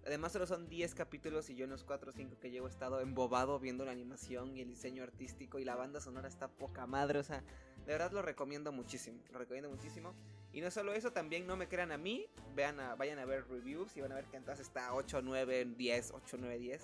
además 0.04 0.32
solo 0.32 0.46
son 0.46 0.68
10 0.68 0.94
capítulos 0.94 1.48
y 1.48 1.56
yo 1.56 1.64
en 1.64 1.70
los 1.70 1.82
4 1.82 2.10
o 2.10 2.14
5 2.14 2.38
que 2.38 2.50
llevo 2.50 2.66
he 2.66 2.70
estado 2.70 3.00
embobado 3.00 3.58
viendo 3.58 3.84
la 3.86 3.92
animación 3.92 4.54
y 4.54 4.60
el 4.60 4.68
diseño 4.68 5.02
artístico 5.02 5.58
y 5.58 5.64
la 5.64 5.76
banda 5.76 6.00
sonora 6.00 6.28
está 6.28 6.48
poca 6.48 6.86
madre. 6.86 7.18
O 7.18 7.24
sea, 7.24 7.42
de 7.86 7.92
verdad 7.92 8.10
lo 8.12 8.22
recomiendo 8.22 8.72
muchísimo. 8.72 9.18
Lo 9.32 9.38
recomiendo 9.38 9.70
muchísimo. 9.70 10.12
Y 10.52 10.60
no 10.60 10.70
solo 10.70 10.92
eso, 10.92 11.12
también 11.12 11.46
no 11.46 11.56
me 11.56 11.68
crean 11.68 11.92
a 11.92 11.98
mí. 11.98 12.26
Vean 12.54 12.80
a, 12.80 12.94
vayan 12.96 13.18
a 13.18 13.24
ver 13.24 13.46
reviews 13.48 13.96
y 13.96 14.00
van 14.00 14.12
a 14.12 14.16
ver 14.16 14.24
que 14.24 14.36
entonces 14.36 14.66
está 14.66 14.94
8, 14.94 15.20
9, 15.22 15.74
10, 15.76 16.12
8, 16.14 16.36
9, 16.40 16.58
10. 16.58 16.82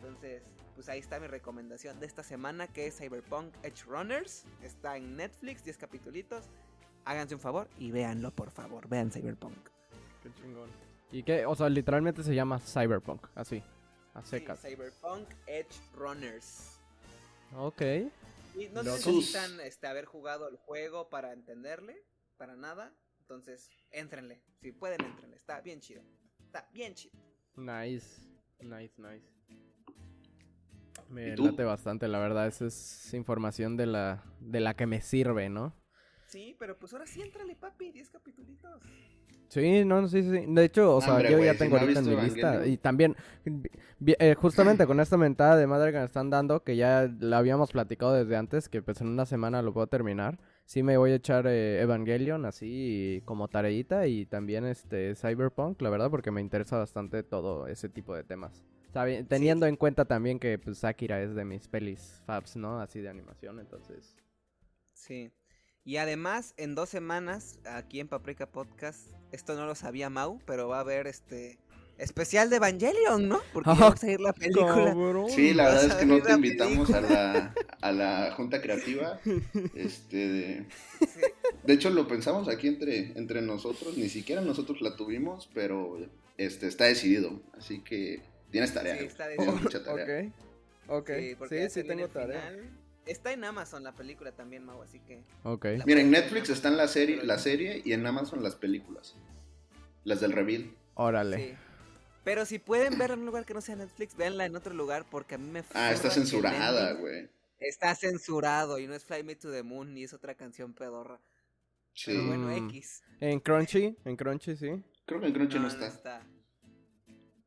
Entonces, 0.00 0.42
pues 0.74 0.88
ahí 0.88 0.98
está 0.98 1.18
mi 1.20 1.26
recomendación 1.26 1.98
de 2.00 2.06
esta 2.06 2.22
semana 2.22 2.66
que 2.68 2.86
es 2.86 2.96
Cyberpunk 2.98 3.54
Edge 3.62 3.84
Runners. 3.86 4.44
Está 4.62 4.96
en 4.96 5.16
Netflix, 5.16 5.64
10 5.64 5.76
capítulos. 5.78 6.48
Háganse 7.04 7.34
un 7.34 7.40
favor 7.40 7.68
y 7.78 7.90
véanlo, 7.90 8.30
por 8.30 8.50
favor. 8.50 8.88
Vean 8.88 9.10
Cyberpunk. 9.10 9.56
Qué 10.22 10.32
chingón. 10.34 10.70
¿Y 11.10 11.22
qué? 11.22 11.44
O 11.46 11.54
sea, 11.56 11.68
literalmente 11.68 12.22
se 12.22 12.34
llama 12.34 12.60
Cyberpunk, 12.60 13.26
así. 13.34 13.62
A 14.14 14.22
Sí, 14.22 14.30
secas. 14.30 14.60
Cyberpunk 14.60 15.28
Edge 15.46 15.80
Runners. 15.94 16.78
ok. 17.56 17.82
Y 18.54 18.68
no 18.68 18.82
necesitan 18.82 19.60
este, 19.60 19.86
haber 19.86 20.04
jugado 20.04 20.48
el 20.48 20.56
juego 20.56 21.08
para 21.08 21.32
entenderle, 21.32 22.04
para 22.36 22.56
nada. 22.56 22.94
Entonces, 23.20 23.70
éntrenle. 23.90 24.42
Si 24.60 24.72
pueden, 24.72 25.00
éntrenle. 25.04 25.36
Está 25.36 25.60
bien 25.60 25.80
chido. 25.80 26.02
Está 26.44 26.68
bien 26.72 26.94
chido. 26.94 27.14
Nice. 27.56 28.28
Nice, 28.60 28.94
nice. 29.00 29.26
Me 31.08 31.36
late 31.36 31.64
bastante, 31.64 32.08
la 32.08 32.18
verdad. 32.18 32.46
Esa 32.46 32.66
es 32.66 33.14
información 33.14 33.76
de 33.76 33.86
la, 33.86 34.24
de 34.40 34.60
la 34.60 34.74
que 34.74 34.86
me 34.86 35.00
sirve, 35.00 35.48
¿no? 35.48 35.74
Sí, 36.26 36.56
pero 36.58 36.78
pues 36.78 36.92
ahora 36.92 37.06
sí, 37.06 37.22
éntrale, 37.22 37.56
papi. 37.56 37.90
10 37.90 38.10
capítulos. 38.10 38.48
Sí, 39.50 39.84
no, 39.84 40.06
sí, 40.06 40.22
sí. 40.22 40.44
De 40.46 40.64
hecho, 40.64 40.94
o 40.96 41.00
sea, 41.00 41.14
Hombre, 41.14 41.32
yo 41.32 41.38
ya 41.44 41.54
si 41.54 41.58
tengo 41.58 41.76
no 41.76 41.82
has 41.82 41.82
ahorita 41.82 42.00
en 42.00 42.06
mi 42.06 42.22
lista. 42.22 42.66
Y 42.68 42.76
también, 42.76 43.16
eh, 44.06 44.36
justamente 44.36 44.86
con 44.86 45.00
esta 45.00 45.16
mentada 45.16 45.56
de 45.56 45.66
madre 45.66 45.90
que 45.90 45.98
me 45.98 46.04
están 46.04 46.30
dando, 46.30 46.62
que 46.62 46.76
ya 46.76 47.10
la 47.18 47.38
habíamos 47.38 47.72
platicado 47.72 48.12
desde 48.12 48.36
antes, 48.36 48.68
que 48.68 48.80
pues 48.80 49.00
en 49.00 49.08
una 49.08 49.26
semana 49.26 49.60
lo 49.60 49.72
puedo 49.74 49.88
terminar. 49.88 50.38
Sí 50.66 50.84
me 50.84 50.96
voy 50.96 51.10
a 51.10 51.14
echar 51.16 51.48
eh, 51.48 51.80
Evangelion 51.82 52.44
así 52.46 53.22
como 53.24 53.48
tareita 53.48 54.06
y 54.06 54.24
también 54.24 54.64
este 54.66 55.16
Cyberpunk, 55.16 55.82
la 55.82 55.90
verdad, 55.90 56.10
porque 56.10 56.30
me 56.30 56.40
interesa 56.40 56.78
bastante 56.78 57.24
todo 57.24 57.66
ese 57.66 57.88
tipo 57.88 58.14
de 58.14 58.22
temas. 58.22 58.64
Sabi- 58.94 59.24
Teniendo 59.24 59.66
en 59.66 59.74
cuenta 59.74 60.04
también 60.04 60.38
que 60.38 60.60
pues 60.60 60.84
Akira 60.84 61.20
es 61.22 61.34
de 61.34 61.44
mis 61.44 61.66
pelis 61.66 62.22
fabs, 62.24 62.54
¿no? 62.54 62.80
Así 62.80 63.00
de 63.00 63.08
animación, 63.08 63.58
entonces... 63.58 64.16
Sí. 64.92 65.32
Y 65.84 65.96
además, 65.96 66.54
en 66.56 66.74
dos 66.74 66.88
semanas, 66.88 67.58
aquí 67.64 68.00
en 68.00 68.08
Paprika 68.08 68.46
Podcast, 68.46 69.00
esto 69.32 69.54
no 69.54 69.66
lo 69.66 69.74
sabía 69.74 70.10
Mau, 70.10 70.38
pero 70.46 70.68
va 70.68 70.78
a 70.78 70.80
haber 70.80 71.06
este 71.06 71.58
especial 71.98 72.48
de 72.48 72.56
Evangelion, 72.56 73.28
¿no? 73.28 73.40
Porque 73.52 73.70
ya 73.74 73.80
va 73.80 73.88
a 73.88 73.96
salir 73.96 74.20
la 74.20 74.32
película. 74.32 74.94
Sí, 75.30 75.52
la 75.54 75.64
verdad 75.68 75.84
es 75.84 75.94
que 75.94 76.06
no 76.06 76.22
te 76.22 76.32
invitamos 76.32 76.90
a 76.90 77.00
la, 77.00 77.54
a 77.80 77.92
la 77.92 78.32
junta 78.36 78.60
creativa. 78.62 79.18
Este, 79.74 80.16
de, 80.16 80.66
Sí. 81.00 81.20
de 81.64 81.72
hecho, 81.72 81.90
lo 81.90 82.06
pensamos 82.06 82.48
aquí 82.48 82.68
entre, 82.68 83.12
entre 83.18 83.40
nosotros, 83.42 83.96
ni 83.96 84.08
siquiera 84.10 84.42
nosotros 84.42 84.80
la 84.82 84.96
tuvimos, 84.96 85.48
pero 85.54 85.98
este, 86.36 86.66
está 86.68 86.84
decidido. 86.84 87.40
Así 87.56 87.80
que 87.80 88.20
tienes 88.50 88.72
tarea. 88.74 88.98
Sí, 88.98 89.04
está 89.06 89.28
decidido. 89.28 89.56
mucha 89.56 89.82
tarea. 89.82 90.30
Ok, 90.88 91.00
ok. 91.00 91.10
Sí, 91.18 91.34
porque 91.38 91.68
Sí, 91.70 91.80
sí, 91.82 91.86
tengo 91.88 92.08
tarea. 92.08 92.40
final. 92.50 92.70
Está 93.06 93.32
en 93.32 93.44
Amazon 93.44 93.82
la 93.82 93.92
película 93.92 94.32
también, 94.32 94.64
Mau, 94.64 94.82
así 94.82 95.00
que... 95.00 95.24
Ok. 95.42 95.66
Mira, 95.86 96.00
en 96.00 96.10
Netflix 96.10 96.50
están 96.50 96.76
la 96.76 96.86
serie, 96.86 97.24
la 97.24 97.38
serie 97.38 97.82
y 97.84 97.92
en 97.92 98.06
Amazon 98.06 98.42
las 98.42 98.56
películas. 98.56 99.16
Las 100.04 100.20
del 100.20 100.32
reveal. 100.32 100.74
Órale. 100.94 101.36
Sí. 101.36 101.54
Pero 102.24 102.44
si 102.44 102.58
pueden 102.58 102.98
verla 102.98 103.14
en 103.14 103.20
un 103.20 103.26
lugar 103.26 103.44
que 103.44 103.54
no 103.54 103.60
sea 103.60 103.76
Netflix, 103.76 104.16
véanla 104.16 104.44
en 104.44 104.54
otro 104.54 104.74
lugar 104.74 105.06
porque 105.10 105.36
a 105.36 105.38
mí 105.38 105.50
me 105.50 105.64
Ah, 105.74 105.92
está 105.92 106.10
censurada, 106.10 106.92
güey. 106.92 107.30
Está 107.58 107.94
censurado 107.94 108.78
y 108.78 108.86
no 108.86 108.94
es 108.94 109.04
Fly 109.04 109.22
Me 109.22 109.36
to 109.36 109.50
the 109.50 109.62
Moon 109.62 109.94
ni 109.94 110.04
es 110.04 110.12
otra 110.12 110.34
canción 110.34 110.74
pedorra. 110.74 111.20
Sí. 111.94 112.12
Pero 112.12 112.26
bueno. 112.26 112.68
X. 112.68 113.02
En 113.20 113.40
Crunchy, 113.40 113.96
en 114.04 114.16
Crunchy, 114.16 114.56
sí. 114.56 114.82
Creo 115.06 115.20
que 115.20 115.26
en 115.26 115.32
Crunchy 115.32 115.58
no, 115.58 115.68
está. 115.68 116.22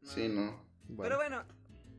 No. 0.01 0.12
Sí, 0.12 0.27
no. 0.27 0.65
Pero 0.98 1.15
bueno, 1.15 1.43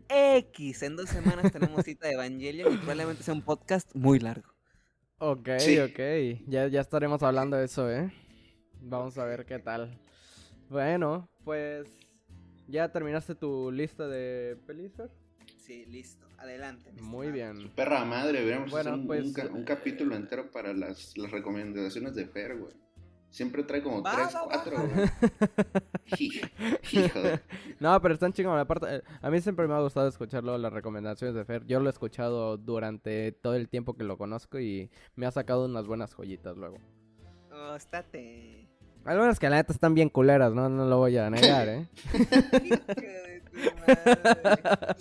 X. 0.08 0.82
En 0.82 0.96
dos 0.96 1.08
semanas 1.08 1.52
tenemos 1.52 1.84
cita 1.84 2.08
de 2.08 2.14
Evangelion 2.14 2.72
y 2.72 2.76
probablemente 2.78 3.22
sea 3.22 3.34
un 3.34 3.42
podcast 3.42 3.94
muy 3.94 4.18
largo. 4.18 4.52
Ok, 5.18 5.48
Sí. 5.58 5.78
ok. 5.78 6.46
Ya, 6.48 6.66
ya 6.68 6.80
estaremos 6.80 7.22
hablando 7.22 7.56
de 7.56 7.64
eso, 7.64 7.90
¿eh? 7.90 8.12
Vamos 8.80 9.16
a 9.18 9.24
ver 9.24 9.46
qué 9.46 9.58
tal. 9.58 9.98
Bueno, 10.68 11.28
pues... 11.44 11.86
¿Ya 12.66 12.90
terminaste 12.90 13.34
tu 13.34 13.70
lista 13.70 14.08
de 14.08 14.56
pelis, 14.66 14.92
Fer? 14.94 15.10
Sí, 15.58 15.84
listo. 15.86 16.26
Adelante. 16.38 16.90
mi 16.92 17.02
Muy 17.02 17.30
bien. 17.30 17.70
Perra 17.74 18.04
madre, 18.04 18.38
deberíamos 18.40 18.70
Bueno, 18.70 18.94
un, 18.94 19.06
pues, 19.06 19.36
un 19.36 19.56
un 19.56 19.64
capítulo 19.64 20.16
entero 20.16 20.50
para 20.50 20.72
las, 20.72 21.16
las 21.16 21.30
recomendaciones 21.30 22.14
de 22.14 22.26
Fer, 22.26 22.56
güey. 22.58 22.72
Siempre 23.34 23.64
trae 23.64 23.82
como 23.82 24.00
Va, 24.00 24.12
3, 24.14 24.32
va, 24.32 24.42
va, 24.46 24.62
4, 24.62 24.76
va. 24.76 24.82
güey. 24.84 25.08
Hijo, 26.92 27.20
de- 27.20 27.40
No, 27.80 28.00
pero 28.00 28.14
están 28.14 28.32
chingón. 28.32 28.56
Aparte, 28.60 28.86
eh, 28.98 29.02
a 29.20 29.28
mí 29.28 29.40
siempre 29.40 29.66
me 29.66 29.74
ha 29.74 29.80
gustado 29.80 30.06
escucharlo, 30.06 30.56
las 30.56 30.72
recomendaciones 30.72 31.34
de 31.34 31.44
Fer. 31.44 31.66
Yo 31.66 31.80
lo 31.80 31.88
he 31.88 31.90
escuchado 31.90 32.56
durante 32.58 33.32
todo 33.32 33.56
el 33.56 33.68
tiempo 33.68 33.94
que 33.96 34.04
lo 34.04 34.16
conozco 34.16 34.60
y 34.60 34.88
me 35.16 35.26
ha 35.26 35.32
sacado 35.32 35.64
unas 35.64 35.84
buenas 35.88 36.14
joyitas 36.14 36.56
luego. 36.56 36.76
Oh, 37.52 37.74
estate. 37.74 38.68
Algunas 39.04 39.40
que 39.40 39.50
la 39.50 39.56
neta 39.56 39.72
están 39.72 39.94
bien 39.94 40.10
culeras, 40.10 40.54
¿no? 40.54 40.68
No 40.68 40.86
lo 40.86 40.98
voy 40.98 41.16
a 41.18 41.28
negar, 41.28 41.68
¿eh? 41.68 41.88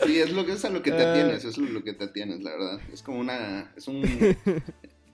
Sí, 0.06 0.20
es 0.20 0.32
lo 0.32 0.44
que 0.46 0.54
es 0.54 0.66
a 0.66 0.70
lo 0.72 0.82
que 0.82 0.92
te 0.92 1.04
Eh. 1.04 1.08
atienes, 1.12 1.46
es 1.46 1.58
lo 1.60 1.84
que 1.84 1.94
te 1.94 2.06
atienes, 2.06 2.42
la 2.44 2.50
verdad. 2.52 2.80
Es 2.92 3.02
como 3.04 3.20
una, 3.20 3.72
es 3.75 3.88
un, 3.88 4.02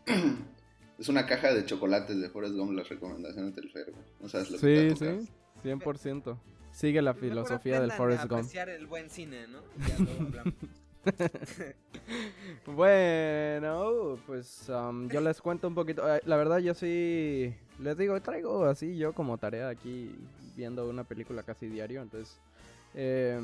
es 0.99 1.07
una 1.09 1.25
caja 1.25 1.53
de 1.53 1.65
chocolates 1.65 2.19
de 2.19 2.29
Forrest 2.29 2.55
Gump 2.55 2.73
las 2.73 2.89
recomendaciones 2.89 3.55
del 3.55 3.69
Fer, 3.71 3.91
güey. 3.91 4.05
No 4.19 4.29
sabes 4.29 4.51
lo 4.51 4.59
que 4.59 4.95
te 4.95 4.95
Sí, 4.95 5.25
sí, 5.63 5.69
100%. 5.69 6.37
Sigue 6.71 7.01
la 7.01 7.13
filosofía 7.13 7.81
del 7.81 7.91
Forrest 7.91 8.23
Gump. 8.23 8.39
apreciar 8.39 8.69
el 8.69 8.85
buen 8.85 9.09
cine, 9.09 9.47
¿no? 9.47 9.61
Ya 9.87 9.97
luego 9.97 10.21
hablamos. 10.21 10.53
Bueno, 12.65 14.19
pues 14.25 14.69
um, 14.69 15.09
yo 15.09 15.21
les 15.21 15.41
cuento 15.41 15.67
un 15.67 15.75
poquito. 15.75 16.03
La 16.25 16.37
verdad, 16.37 16.59
yo 16.59 16.73
sí 16.73 17.53
les 17.79 17.97
digo, 17.97 18.19
traigo 18.21 18.65
así 18.65 18.97
yo 18.97 19.13
como 19.13 19.37
tarea 19.37 19.69
aquí 19.69 20.15
viendo 20.55 20.87
una 20.87 21.03
película 21.03 21.43
casi 21.43 21.67
diario. 21.67 22.01
Entonces, 22.01 22.39
eh, 22.93 23.39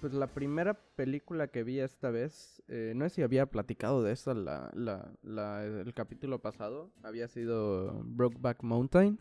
pues 0.00 0.12
la 0.14 0.26
primera 0.28 0.74
película 0.96 1.48
que 1.48 1.62
vi 1.62 1.78
esta 1.80 2.10
vez, 2.10 2.62
eh, 2.68 2.92
no 2.96 3.08
sé 3.08 3.16
si 3.16 3.22
había 3.22 3.46
platicado 3.46 4.02
de 4.02 4.12
eso 4.12 4.32
la, 4.34 4.70
la, 4.74 5.12
la- 5.22 5.64
el 5.64 5.92
capítulo 5.94 6.40
pasado, 6.40 6.90
había 7.02 7.28
sido 7.28 8.02
Brokeback 8.04 8.62
Mountain. 8.62 9.18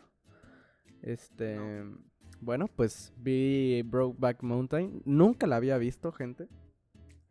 Este, 1.01 1.57
bueno, 2.41 2.67
pues 2.75 3.13
vi 3.17 3.81
Brokeback 3.83 4.43
Mountain. 4.43 5.01
Nunca 5.05 5.48
la 5.48 5.57
había 5.57 5.77
visto, 5.77 6.12
gente. 6.12 6.48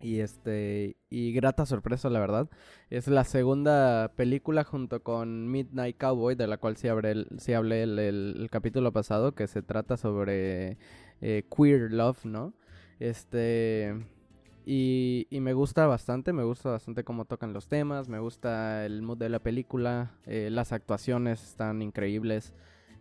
Y 0.01 0.21
este, 0.21 0.97
y 1.11 1.33
grata 1.33 1.67
sorpresa, 1.67 2.09
la 2.09 2.21
verdad. 2.21 2.49
Es 2.89 3.09
la 3.09 3.25
segunda 3.25 4.13
película 4.15 4.63
junto 4.63 5.03
con 5.03 5.51
Midnight 5.51 5.97
Cowboy, 5.99 6.37
de 6.37 6.47
la 6.47 6.59
cual 6.59 6.77
sí 6.77 6.87
hablé, 6.87 7.11
el- 7.11 7.29
sí 7.39 7.53
hablé 7.53 7.83
el, 7.83 7.99
el- 7.99 8.37
el 8.39 8.51
capítulo 8.51 8.93
pasado, 8.93 9.35
que 9.35 9.49
se 9.49 9.61
trata 9.63 9.97
sobre 9.97 10.79
eh, 11.21 11.45
queer 11.55 11.93
love, 11.93 12.25
¿no? 12.25 12.55
Este, 12.99 13.95
y, 14.67 15.27
y 15.31 15.41
me 15.41 15.53
gusta 15.55 15.87
bastante, 15.87 16.33
me 16.33 16.43
gusta 16.43 16.71
bastante 16.71 17.05
cómo 17.05 17.25
tocan 17.25 17.53
los 17.53 17.69
temas, 17.69 18.09
me 18.09 18.19
gusta 18.19 18.85
el 18.85 19.03
mood 19.03 19.19
de 19.19 19.29
la 19.29 19.39
película, 19.39 20.13
eh, 20.27 20.49
las 20.51 20.73
actuaciones 20.73 21.43
están 21.43 21.81
increíbles. 21.83 22.53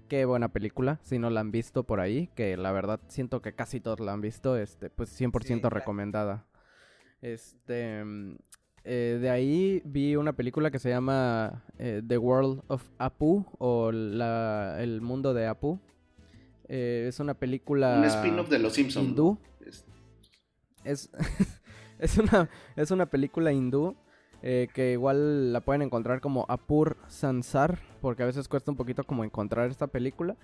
Qué 0.08 0.24
buena 0.24 0.48
película, 0.48 1.00
si 1.04 1.20
no 1.20 1.30
la 1.30 1.42
han 1.42 1.51
visto 1.51 1.84
por 1.84 2.00
ahí, 2.00 2.30
que 2.36 2.56
la 2.56 2.72
verdad 2.72 3.01
siento 3.10 3.42
que 3.42 3.54
casi 3.54 3.82
todos 3.82 4.00
la 4.00 4.13
han 4.13 4.22
visto, 4.22 4.56
este, 4.56 4.89
pues 4.89 5.10
100% 5.20 5.68
Sí, 5.68 5.74
recomendada. 5.74 6.46
Este, 7.22 8.06
mm, 8.06 8.36
eh, 8.86 9.18
de 9.20 9.30
ahí 9.30 9.82
vi 9.84 10.16
una 10.16 10.32
película 10.32 10.72
que 10.72 10.80
se 10.80 10.89
llama 10.89 11.66
eh, 11.77 12.01
The 12.08 12.18
World 12.18 12.62
of 12.68 12.88
Apu 12.98 13.46
o 13.58 13.92
la, 13.92 14.77
El 14.80 15.01
Mundo 15.01 15.34
de 15.34 15.48
Apu. 15.48 15.82
Es 16.70 17.20
una 17.20 17.34
película 17.34 17.96
Un 17.98 18.06
spin-off 18.06 18.50
de 18.50 18.60
Los 18.60 18.74
Simpsons. 18.74 19.10
hindú. 19.10 19.38
Es, 20.88 21.10
es, 22.00 22.17
una, 22.17 22.50
es 22.75 22.91
una 22.91 23.06
película 23.06 23.51
hindú 23.51 23.96
eh, 24.44 24.67
que 24.74 24.91
igual 24.91 25.51
la 25.51 25.62
pueden 25.62 25.82
encontrar 25.82 26.22
como 26.22 26.46
Apur 26.48 26.98
Sansar, 27.08 27.79
porque 28.01 28.24
a 28.24 28.27
veces 28.27 28.48
cuesta 28.48 28.72
un 28.72 28.77
poquito 28.77 29.03
como 29.03 29.24
encontrar 29.24 29.70
esta 29.70 29.88
película. 29.88 30.36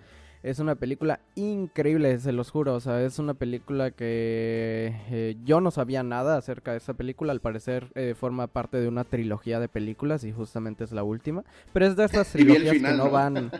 Es 0.42 0.60
una 0.60 0.76
película 0.76 1.22
increíble, 1.36 2.20
se 2.20 2.34
los 2.34 2.52
juro. 2.52 2.74
O 2.74 2.80
sea, 2.82 3.02
es 3.02 3.18
una 3.18 3.34
película 3.34 3.92
que 3.92 4.94
eh, 5.10 5.38
yo 5.46 5.62
no 5.62 5.72
sabía 5.72 6.04
nada 6.04 6.38
acerca 6.38 6.72
de 6.72 6.78
esa 6.78 6.96
película. 6.96 7.32
Al 7.32 7.40
parecer 7.40 7.92
eh, 7.96 8.14
forma 8.14 8.48
parte 8.48 8.82
de 8.82 8.90
una 8.90 9.06
trilogía 9.06 9.62
de 9.62 9.70
películas 9.70 10.26
y 10.26 10.34
justamente 10.34 10.84
es 10.84 10.92
la 10.92 11.04
última. 11.04 11.46
Pero 11.72 11.86
es 11.86 11.96
de 11.96 12.04
estas 12.04 12.28
trilogías 12.34 12.74
final, 12.74 12.92
que 12.92 12.98
no 12.98 13.06
¿no? 13.06 13.12
van... 13.12 13.52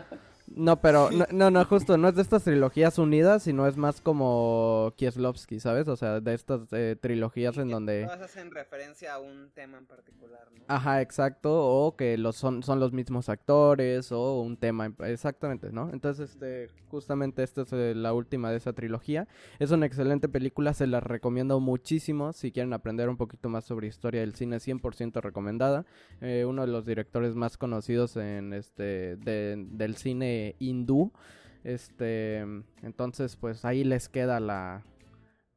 No, 0.46 0.80
pero 0.80 1.10
no, 1.10 1.24
no, 1.32 1.50
no, 1.50 1.64
justo, 1.64 1.96
no 1.96 2.08
es 2.08 2.16
de 2.16 2.22
estas 2.22 2.44
trilogías 2.44 2.98
unidas, 2.98 3.42
sino 3.44 3.66
es 3.66 3.76
más 3.78 4.00
como 4.02 4.92
Kieslowski, 4.96 5.58
¿sabes? 5.58 5.88
O 5.88 5.96
sea, 5.96 6.20
de 6.20 6.34
estas 6.34 6.60
eh, 6.72 6.96
trilogías 7.00 7.56
en 7.56 7.68
que 7.68 7.72
donde... 7.72 8.04
Todas 8.04 8.20
hacen 8.20 8.50
referencia 8.50 9.14
a 9.14 9.20
un 9.20 9.50
tema 9.54 9.78
en 9.78 9.86
particular, 9.86 10.46
¿no? 10.54 10.62
Ajá, 10.68 11.00
exacto, 11.00 11.50
o 11.50 11.96
que 11.96 12.18
los 12.18 12.36
son, 12.36 12.62
son 12.62 12.78
los 12.78 12.92
mismos 12.92 13.28
actores, 13.30 14.12
o 14.12 14.40
un 14.42 14.56
tema, 14.58 14.84
en- 14.86 14.96
exactamente, 15.04 15.72
¿no? 15.72 15.90
Entonces, 15.90 16.30
este, 16.32 16.68
justamente 16.88 17.42
esta 17.42 17.62
es 17.62 17.72
eh, 17.72 17.94
la 17.94 18.12
última 18.12 18.50
de 18.50 18.58
esa 18.58 18.74
trilogía. 18.74 19.26
Es 19.58 19.70
una 19.70 19.86
excelente 19.86 20.28
película, 20.28 20.74
se 20.74 20.86
la 20.86 21.00
recomiendo 21.00 21.58
muchísimo 21.58 22.32
si 22.34 22.52
quieren 22.52 22.74
aprender 22.74 23.08
un 23.08 23.16
poquito 23.16 23.48
más 23.48 23.64
sobre 23.64 23.86
historia 23.88 24.20
del 24.20 24.34
cine, 24.34 24.58
100% 24.58 25.22
recomendada. 25.22 25.86
Eh, 26.20 26.44
uno 26.46 26.62
de 26.66 26.68
los 26.68 26.84
directores 26.84 27.34
más 27.34 27.56
conocidos 27.56 28.16
en 28.16 28.52
este 28.52 29.16
de- 29.16 29.56
del 29.70 29.96
cine 29.96 30.33
hindú. 30.58 31.12
Este, 31.64 32.40
entonces, 32.82 33.36
pues 33.36 33.64
ahí 33.64 33.84
les 33.84 34.08
queda 34.08 34.38
la, 34.38 34.82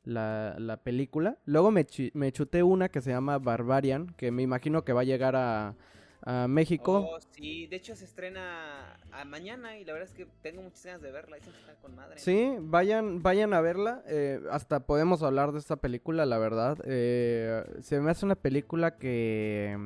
la, 0.04 0.56
la 0.58 0.78
película. 0.78 1.38
Luego 1.46 1.70
me, 1.72 1.86
me 2.14 2.32
chuté 2.32 2.64
una 2.64 2.88
que 2.90 3.02
se 3.02 3.12
llama 3.12 3.40
Barbarian, 3.40 4.08
que 4.18 4.32
me 4.32 4.42
imagino 4.44 4.84
que 4.86 4.94
va 4.94 5.02
a 5.02 5.04
llegar 5.04 5.36
a, 5.36 5.76
a 6.22 6.48
México. 6.48 7.10
Oh, 7.12 7.20
sí, 7.32 7.68
de 7.68 7.76
hecho 7.76 7.94
se 7.96 8.06
estrena 8.06 8.98
a 9.12 9.26
mañana 9.26 9.78
y 9.78 9.84
la 9.84 9.94
verdad 9.94 10.08
es 10.10 10.16
que 10.16 10.28
tengo 10.42 10.62
muchas 10.62 10.86
ganas 10.86 11.02
de 11.02 11.12
verla. 11.12 11.36
Dicen 11.36 11.52
que 11.52 11.60
está 11.60 11.76
con 11.82 11.96
madre. 11.96 12.20
Sí, 12.20 12.56
vayan, 12.60 13.22
vayan 13.22 13.54
a 13.54 13.60
verla. 13.62 14.02
eh, 14.08 14.40
hasta 14.50 14.86
podemos 14.86 15.24
hablar 15.24 15.52
de 15.52 15.60
esta 15.60 15.76
película, 15.76 16.26
la 16.26 16.38
verdad. 16.38 16.78
Eh, 16.86 17.64
se 17.82 18.00
me 18.00 18.12
hace 18.12 18.26
una 18.26 18.36
película 18.36 18.98
que 18.98 19.78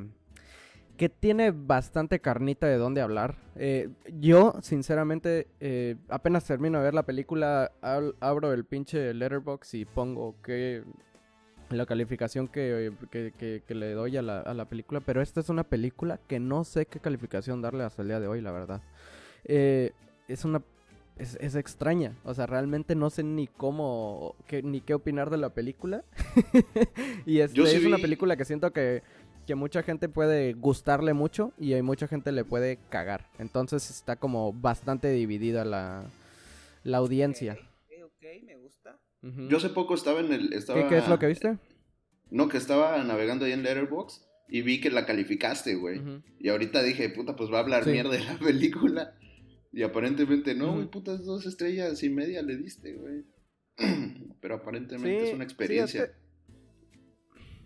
que 1.01 1.10
tiene 1.10 1.50
bastante 1.50 2.20
carnita 2.20 2.67
de 2.67 2.77
dónde 2.77 3.01
hablar. 3.01 3.34
Eh, 3.55 3.89
yo, 4.20 4.53
sinceramente, 4.62 5.48
eh, 5.60 5.96
apenas 6.10 6.46
termino 6.46 6.77
de 6.77 6.84
ver 6.84 6.93
la 6.93 7.01
película, 7.08 7.72
abro 7.81 8.53
el 8.53 8.65
pinche 8.65 9.12
letterbox 9.12 9.74
y 9.74 9.86
pongo 9.86 10.36
que 10.43 10.84
la 11.72 11.88
calificación 11.88 12.48
que, 12.48 12.91
que- 13.10 13.34
que- 13.36 13.63
que 13.65 13.74
le 13.74 13.93
doy 13.93 14.15
a 14.17 14.22
la, 14.22 14.41
a 14.41 14.53
la 14.53 14.65
película. 14.65 15.00
Pero 15.00 15.24
esta 15.24 15.39
es 15.39 15.50
una 15.50 15.63
película 15.63 16.20
que 16.27 16.39
no 16.39 16.63
sé 16.63 16.86
qué 16.86 17.00
calificación 17.00 17.63
darle 17.63 17.84
hasta 17.84 18.03
el 18.03 18.10
día 18.10 18.20
de 18.20 18.27
hoy, 18.27 18.39
la 18.41 18.51
verdad. 18.51 18.84
Eh, 19.46 19.93
es 20.27 20.46
una 20.46 20.62
es, 21.17 21.38
es 21.41 21.55
extraña. 21.55 22.15
O 22.24 22.34
sea, 22.34 22.46
realmente 22.48 22.96
no 22.96 23.10
sé 23.12 23.22
ni 23.24 23.46
cómo, 23.48 24.36
qué- 24.48 24.63
ni 24.63 24.81
qué 24.81 24.93
opinar 24.93 25.29
de 25.31 25.38
la 25.38 25.50
película. 25.50 26.03
y 27.25 27.38
sí 27.38 27.62
es 27.77 27.86
una 27.86 27.98
película 27.98 28.36
que 28.38 28.46
siento 28.46 28.72
que, 28.72 29.03
que 29.51 29.55
mucha 29.55 29.84
gente 29.84 30.08
puede 30.08 30.53
gustarle 30.53 31.12
mucho 31.13 31.51
y 31.60 31.74
hay 31.74 31.81
mucha 31.81 32.08
gente 32.08 32.31
le 32.31 32.46
puede 32.46 32.79
cagar. 32.89 33.27
Entonces 33.38 33.89
está 33.89 34.15
como 34.15 34.53
bastante 34.53 35.12
dividida 35.12 35.65
la, 35.65 36.05
la 36.86 36.98
audiencia. 37.00 37.58
Ok, 37.60 38.05
ok, 38.05 38.24
me 38.46 38.55
gusta. 38.55 38.98
Yo 39.50 39.58
hace 39.58 39.67
poco 39.67 39.93
estaba 39.93 40.22
en 40.22 40.31
el. 40.31 40.53
Estaba, 40.53 40.81
¿Qué, 40.84 40.88
qué 40.88 40.98
es 41.00 41.08
lo 41.10 41.20
que 41.20 41.27
viste? 41.27 41.58
No, 42.29 42.48
que 42.48 42.55
estaba 42.58 43.03
navegando 43.03 43.43
ahí 43.43 43.51
en 43.51 43.62
Letterboxd 43.63 44.22
y 44.48 44.62
vi 44.62 44.79
que 44.79 44.89
la 44.89 45.05
calificaste, 45.05 45.75
güey. 45.75 46.00
Y 46.39 46.48
ahorita 46.48 46.81
dije, 46.81 47.10
puta, 47.10 47.36
pues 47.36 47.51
va 47.51 47.58
a 47.58 47.62
hablar 47.63 47.84
Sí. 47.84 47.89
mierda 47.91 48.12
de 48.12 48.24
la 48.24 48.39
película. 48.39 49.15
Y 49.74 49.84
aparentemente 49.84 50.55
no, 50.55 50.75
güey, 50.75 50.86
putas 50.89 51.25
dos 51.25 51.46
estrellas 51.46 52.01
y 52.03 52.10
media 52.10 52.41
le 52.41 52.55
diste, 52.55 52.93
güey. 52.93 53.25
Pero 54.39 54.55
aparentemente 54.55 55.27
es 55.27 55.36
una 55.36 55.43
experiencia. 55.43 56.05
Sí, 56.05 56.10
es 56.10 56.15
que, 56.15 56.21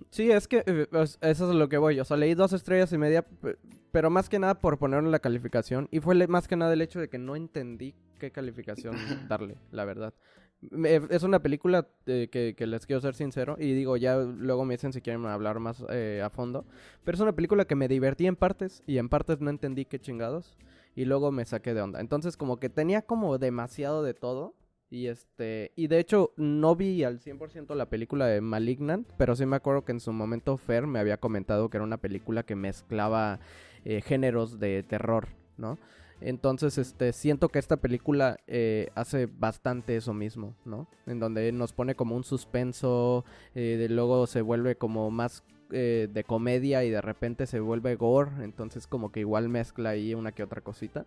sí, 0.10 0.32
es 0.32 0.48
que, 0.48 0.64
eh, 0.66 0.88
eso 1.22 1.50
es 1.50 1.56
lo 1.56 1.70
que 1.70 1.78
voy. 1.78 2.00
O 2.00 2.06
sea, 2.06 2.18
leí 2.18 2.34
dos 2.34 2.54
estrellas 2.54 2.92
y 2.94 2.98
media, 2.98 3.22
pe- 3.24 3.58
pero 3.92 4.10
más 4.10 4.30
que 4.30 4.40
nada 4.40 4.56
por 4.60 4.78
ponerle 4.78 5.10
la 5.10 5.20
calificación. 5.20 5.88
Y 5.92 6.00
fue 6.00 6.28
más 6.28 6.48
que 6.48 6.56
nada 6.56 6.74
el 6.74 6.82
hecho 6.82 7.00
de 7.00 7.10
que 7.10 7.18
no 7.18 7.36
entendí 7.36 7.96
qué 8.20 8.32
calificación 8.32 8.96
darle, 9.30 9.58
la 9.72 9.86
verdad. 9.86 10.14
Me- 10.62 10.96
es 11.10 11.24
una 11.24 11.42
película 11.42 11.88
eh, 12.06 12.28
que, 12.32 12.56
que 12.58 12.66
les 12.68 12.86
quiero 12.86 13.02
ser 13.02 13.14
sincero. 13.16 13.56
Y 13.60 13.74
digo, 13.74 13.98
ya 13.98 14.18
luego 14.18 14.66
me 14.66 14.74
dicen 14.76 14.94
si 14.94 15.02
quieren 15.02 15.26
hablar 15.26 15.60
más 15.60 15.84
eh, 15.90 16.22
a 16.24 16.30
fondo. 16.30 16.66
Pero 17.04 17.16
es 17.16 17.22
una 17.22 17.34
película 17.36 17.66
que 17.66 17.76
me 17.76 17.88
divertí 17.88 18.26
en 18.28 18.36
partes 18.36 18.82
y 18.88 18.98
en 18.98 19.10
partes 19.10 19.42
no 19.42 19.50
entendí 19.50 19.86
qué 19.86 20.00
chingados. 20.00 20.58
Y 20.96 21.06
luego 21.06 21.32
me 21.32 21.44
saqué 21.46 21.74
de 21.74 21.82
onda. 21.82 22.00
Entonces, 22.00 22.38
como 22.38 22.58
que 22.58 22.70
tenía 22.70 23.02
como 23.02 23.38
demasiado 23.38 24.02
de 24.02 24.14
todo. 24.14 24.56
Y 24.90 25.08
este, 25.08 25.72
y 25.76 25.88
de 25.88 26.00
hecho 26.00 26.32
no 26.38 26.76
vi 26.76 27.04
al 27.04 27.20
100% 27.20 27.76
la 27.76 27.90
película 27.90 28.28
de 28.28 28.42
Malignant, 28.42 29.08
pero 29.18 29.36
sí 29.36 29.46
me 29.46 29.56
acuerdo 29.56 29.84
que 29.84 29.92
en 29.92 30.00
su 30.00 30.14
momento 30.14 30.58
Fer 30.58 30.88
me 30.88 31.00
había 31.00 31.18
comentado 31.18 31.70
que 31.70 31.78
era 31.78 31.84
una 31.84 31.98
película 31.98 32.44
que 32.44 32.56
mezclaba 32.56 33.40
eh, 33.84 34.02
géneros 34.02 34.60
de 34.60 34.84
terror, 34.84 35.28
¿no? 35.58 35.78
Entonces, 36.22 36.78
este, 36.78 37.12
siento 37.14 37.50
que 37.50 37.60
esta 37.60 37.78
película 37.78 38.38
eh, 38.48 38.90
hace 38.96 39.26
bastante 39.26 39.98
eso 39.98 40.14
mismo, 40.14 40.56
¿no? 40.64 40.88
En 41.08 41.20
donde 41.20 41.52
nos 41.52 41.74
pone 41.74 41.96
como 41.96 42.16
un 42.16 42.24
suspenso, 42.24 43.26
eh, 43.54 43.88
luego 43.90 44.26
se 44.28 44.42
vuelve 44.42 44.76
como 44.76 45.12
más 45.12 45.44
eh, 45.72 46.08
de 46.12 46.24
comedia 46.24 46.84
y 46.84 46.92
de 46.92 47.02
repente 47.02 47.48
se 47.48 47.60
vuelve 47.60 47.96
gore, 47.96 48.44
entonces 48.44 48.88
como 48.88 49.12
que 49.12 49.22
igual 49.22 49.50
mezcla 49.50 49.90
ahí 49.90 50.14
una 50.14 50.32
que 50.32 50.44
otra 50.44 50.62
cosita. 50.62 51.06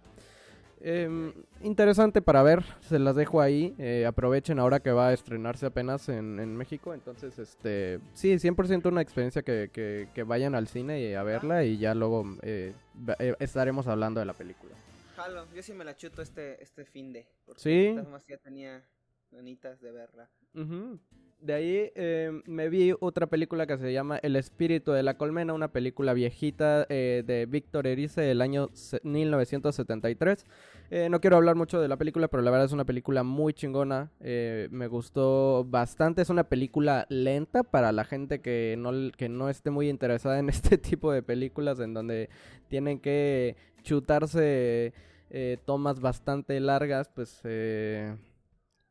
Em, 0.81 1.33
interesante 1.63 2.23
para 2.23 2.43
ver, 2.43 2.63
se 2.81 2.99
las 2.99 3.17
dejo 3.17 3.41
ahí. 3.41 3.75
eh, 3.79 4.07
aprovechen 4.07 4.59
ahora 4.59 4.81
que 4.81 4.91
va 4.93 5.09
a 5.09 5.13
estrenarse 5.13 5.67
apenas 5.67 6.09
en, 6.09 6.39
en 6.39 6.57
México. 6.57 6.95
Entonces, 6.95 7.39
este 7.39 8.01
sí, 8.15 8.33
100% 8.39 8.89
una 8.89 9.01
experiencia 9.03 9.43
que, 9.43 9.71
que, 9.73 10.09
que 10.15 10.23
vayan 10.23 10.55
al 10.55 10.69
cine 10.69 11.01
y 11.01 11.15
a 11.15 11.23
verla 11.23 11.65
y 11.65 11.79
ya 11.79 11.95
luego 11.95 12.25
eh, 12.43 12.73
eh, 13.19 13.35
estaremos 13.41 13.87
hablando 13.87 14.21
de 14.21 14.27
la 14.27 14.35
película. 14.35 14.73
Jalo, 15.17 15.47
yo 15.53 15.63
sí 15.63 15.73
me 15.73 15.85
la 15.85 15.97
chuto 15.97 16.23
este, 16.23 16.63
este 16.63 16.85
fin 16.85 17.13
de. 17.13 17.27
Porque 17.45 17.61
Sí. 17.61 17.93
formas 18.01 18.25
ya 18.27 18.37
tenía 18.39 18.85
ganitas 19.33 19.81
de 19.81 19.91
verla. 19.93 20.31
Ujú. 20.55 20.99
De 21.41 21.55
ahí 21.55 21.93
eh, 21.95 22.33
me 22.47 22.69
vi 22.69 22.93
otra 22.99 23.29
película 23.29 23.65
que 23.69 23.79
se 23.79 23.93
llama 23.93 24.19
El 24.19 24.35
espíritu 24.35 24.91
de 24.91 25.05
la 25.05 25.17
colmena, 25.17 25.55
una 25.55 25.69
película 25.69 26.13
viejita 26.13 26.85
eh, 26.89 27.23
de 27.25 27.47
Víctor 27.47 27.87
Erice 27.87 28.21
del 28.23 28.41
año 28.43 28.71
se- 28.73 29.01
1973. 29.05 30.45
Eh, 30.91 31.09
no 31.09 31.21
quiero 31.21 31.37
hablar 31.37 31.55
mucho 31.55 31.81
de 31.81 31.87
la 31.87 31.97
película, 31.97 32.27
pero 32.27 32.43
la 32.43 32.51
verdad 32.51 32.67
es 32.67 32.73
una 32.73 32.85
película 32.85 33.23
muy 33.23 33.53
chingona. 33.53 34.11
eh, 34.19 34.67
me 34.73 34.89
gustó 34.89 35.65
bastante. 35.65 36.23
Es 36.23 36.31
una 36.31 36.43
película 36.45 37.07
lenta 37.09 37.63
para 37.63 37.93
la 37.93 38.03
gente 38.05 38.41
que 38.41 38.75
no, 38.77 38.91
que 39.17 39.29
no 39.29 39.49
esté 39.49 39.71
muy 39.71 39.89
interesada 39.89 40.41
en 40.41 40.49
este 40.49 40.77
tipo 40.77 41.13
de 41.13 41.23
películas 41.23 41.79
en 41.79 41.95
donde 41.95 42.31
tienen 42.67 42.99
que 42.99 43.55
chutarse 43.85 44.93
eh, 45.31 45.59
tomas 45.65 46.01
bastante 46.01 46.59
largas, 46.59 47.09
pues... 47.15 47.41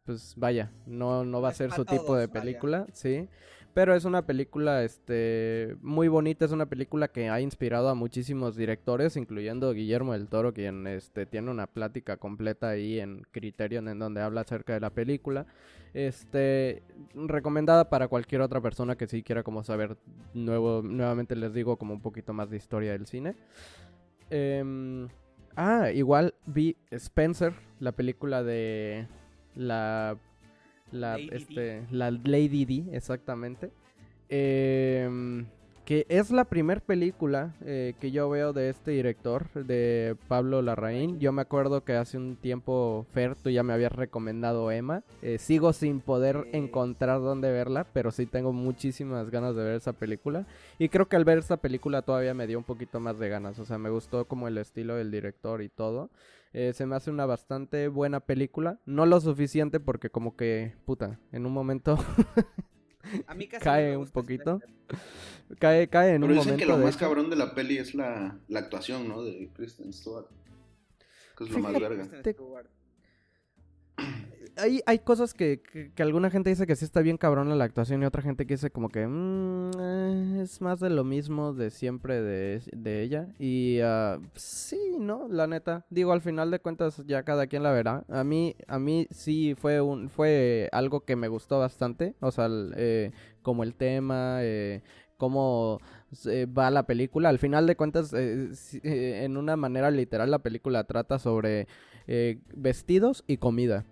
pues 0.07 0.33
vaya, 0.37 0.71
no, 0.85 1.25
no 1.25 1.41
va 1.41 1.49
a 1.49 1.53
ser 1.53 1.71
su 1.71 1.85
tipo 1.85 2.15
de 2.15 2.27
vaya. 2.27 2.41
película, 2.41 2.87
sí. 2.93 3.27
Pero 3.73 3.93
es 3.93 4.05
una 4.05 4.25
película 4.25 4.83
este 4.83 5.75
muy 5.81 6.07
bonita, 6.07 6.45
es 6.45 6.51
una 6.51 6.65
película 6.65 7.09
que 7.09 7.29
ha 7.29 7.41
inspirado 7.41 7.89
a 7.89 7.93
muchísimos 7.93 8.55
directores, 8.55 9.17
incluyendo 9.17 9.71
Guillermo 9.73 10.13
del 10.13 10.29
Toro, 10.29 10.53
quien 10.53 10.87
este 10.87 11.27
tiene 11.27 11.51
una 11.51 11.67
plática 11.67 12.17
completa 12.17 12.69
ahí 12.69 12.99
en 12.99 13.21
Criterion 13.29 13.87
en 13.87 13.99
donde 13.99 14.21
habla 14.21 14.41
acerca 14.41 14.73
de 14.73 14.79
la 14.79 14.89
película. 14.89 15.45
Este 15.93 16.81
recomendada 17.13 17.89
para 17.89 18.07
cualquier 18.07 18.41
otra 18.41 18.61
persona 18.61 18.95
que 18.95 19.07
sí 19.07 19.21
quiera 19.21 19.43
como 19.43 19.63
saber 19.63 19.97
nuevo 20.33 20.81
nuevamente 20.81 21.35
les 21.35 21.53
digo 21.53 21.77
como 21.77 21.93
un 21.93 22.01
poquito 22.01 22.33
más 22.33 22.49
de 22.49 22.57
historia 22.57 22.93
del 22.93 23.05
cine. 23.05 23.35
Em, 24.29 25.07
ah, 25.55 25.91
igual 25.91 26.33
vi 26.47 26.77
Spencer, 26.91 27.53
la 27.79 27.91
película 27.91 28.41
de 28.41 29.07
la 29.57 30.17
la 30.91 31.17
Lady 31.17 31.29
D. 31.29 31.35
este 31.35 31.83
la 31.91 32.11
Lady 32.11 32.65
D 32.65 32.95
exactamente. 32.95 33.71
Em, 34.29 35.45
que 35.87 36.05
es 36.09 36.31
la 36.31 36.43
primer 36.43 36.81
película 36.81 37.55
eh, 37.61 37.93
que 38.01 38.11
yo 38.11 38.29
veo 38.29 38.51
de 38.51 38.69
este 38.69 38.91
director 38.91 39.47
de 39.53 40.17
Pablo 40.27 40.61
Larraín. 40.61 41.17
Yo 41.17 41.31
me 41.31 41.41
acuerdo 41.41 41.85
que 41.85 41.93
hace 41.93 42.17
un 42.17 42.35
tiempo 42.35 43.05
Fer 43.13 43.35
tú 43.35 43.49
ya 43.49 43.63
me 43.63 43.71
habías 43.71 43.93
recomendado 43.93 44.69
Emma. 44.69 45.03
Eh, 45.21 45.37
sigo 45.37 45.71
sin 45.71 46.01
poder 46.01 46.45
encontrar 46.51 47.21
dónde 47.21 47.53
verla 47.53 47.85
pero 47.93 48.11
sí 48.11 48.25
tengo 48.25 48.51
muchísimas 48.51 49.29
ganas 49.29 49.55
de 49.55 49.63
ver 49.63 49.75
esa 49.75 49.93
película. 49.93 50.45
Y 50.77 50.89
creo 50.89 51.07
que 51.07 51.15
al 51.15 51.23
ver 51.23 51.37
esta 51.37 51.55
película 51.55 52.01
todavía 52.01 52.33
me 52.33 52.47
dio 52.47 52.57
un 52.57 52.65
poquito 52.65 52.99
más 52.99 53.17
de 53.17 53.29
ganas. 53.29 53.57
O 53.57 53.63
sea 53.63 53.77
me 53.77 53.89
gustó 53.89 54.25
como 54.25 54.49
el 54.49 54.57
estilo 54.57 54.95
del 54.95 55.09
director 55.09 55.61
y 55.61 55.69
todo 55.69 56.09
eh, 56.59 56.73
se 56.73 56.87
me 56.87 56.95
hace 56.95 57.11
una 57.11 57.27
bastante 57.27 57.87
buena 57.87 58.19
película. 58.19 58.79
No 58.87 59.05
lo 59.05 59.21
suficiente 59.21 59.79
porque 59.79 60.09
como 60.09 60.35
que, 60.35 60.73
puta, 60.85 61.19
en 61.31 61.45
un 61.45 61.53
momento 61.53 61.99
A 63.27 63.35
mí 63.35 63.47
casi 63.47 63.63
Cae 63.63 63.91
no 63.91 63.99
un 63.99 64.05
gusta 64.05 64.13
poquito. 64.13 64.59
Spencer. 64.63 65.57
cae, 65.59 65.87
cae 65.87 66.15
en 66.15 66.21
Pero 66.21 66.33
un 66.33 66.39
dicen 66.39 66.53
momento 66.53 66.65
que 66.65 66.71
lo 66.71 66.79
de 66.79 66.85
más 66.85 66.97
cabrón 66.97 67.29
de 67.29 67.35
la 67.35 67.53
peli 67.53 67.77
es 67.77 67.93
la, 67.93 68.39
la 68.47 68.59
actuación, 68.59 69.07
¿no? 69.07 69.21
De 69.21 69.51
Kristen 69.53 69.93
Stewart. 69.93 70.25
Que 71.37 71.43
es 71.43 71.51
lo 71.51 71.59
más 71.59 71.79
verga. 71.79 72.09
Hay, 74.59 74.81
hay 74.87 74.99
cosas 74.99 75.35
que, 75.35 75.61
que, 75.93 76.01
alguna 76.03 76.31
gente 76.31 76.49
dice 76.49 76.65
que 76.65 76.75
sí 76.75 76.83
está 76.83 77.01
bien 77.01 77.17
cabrona 77.17 77.55
la 77.55 77.65
actuación 77.65 78.01
y 78.01 78.05
otra 78.05 78.23
gente 78.23 78.47
que 78.47 78.55
dice 78.55 78.71
como 78.71 78.89
que 78.89 79.05
mm, 79.05 79.71
eh, 79.79 80.39
es 80.41 80.61
más 80.61 80.79
de 80.79 80.89
lo 80.89 81.03
mismo 81.03 81.53
de 81.53 81.69
siempre 81.69 82.21
de, 82.21 82.61
de 82.71 83.01
ella. 83.03 83.27
Y 83.37 83.79
ah, 83.81 84.19
sí, 84.33 84.95
¿no? 84.99 85.27
La 85.27 85.45
neta. 85.45 85.85
Digo, 85.91 86.11
al 86.11 86.21
final 86.21 86.49
de 86.49 86.59
cuentas 86.59 87.03
ya 87.05 87.21
cada 87.23 87.45
quien 87.45 87.61
la 87.61 87.71
verá. 87.71 88.03
A 88.09 88.23
mí, 88.23 88.55
a 88.67 88.79
mí 88.79 89.07
sí 89.11 89.53
fue, 89.55 89.79
un, 89.79 90.09
fue 90.09 90.69
algo 90.71 91.01
que 91.01 91.15
me 91.15 91.27
gustó 91.27 91.59
bastante. 91.59 92.15
O 92.19 92.31
sea, 92.31 92.47
eh, 92.75 93.11
como 93.43 93.61
el 93.63 93.75
tema, 93.75 94.39
eh, 94.41 94.81
cómo 95.17 95.79
va 96.57 96.71
la 96.71 96.83
película. 96.83 97.29
Al 97.29 97.39
final 97.39 97.67
de 97.67 97.75
cuentas, 97.75 98.11
en 98.13 99.37
una 99.37 99.55
manera 99.55 99.91
literal, 99.91 100.31
la 100.31 100.39
película 100.39 100.83
trata 100.85 101.19
sobre 101.19 101.67
eh, 102.07 102.39
vestidos 102.55 103.23
y 103.27 103.37
comida. 103.37 103.85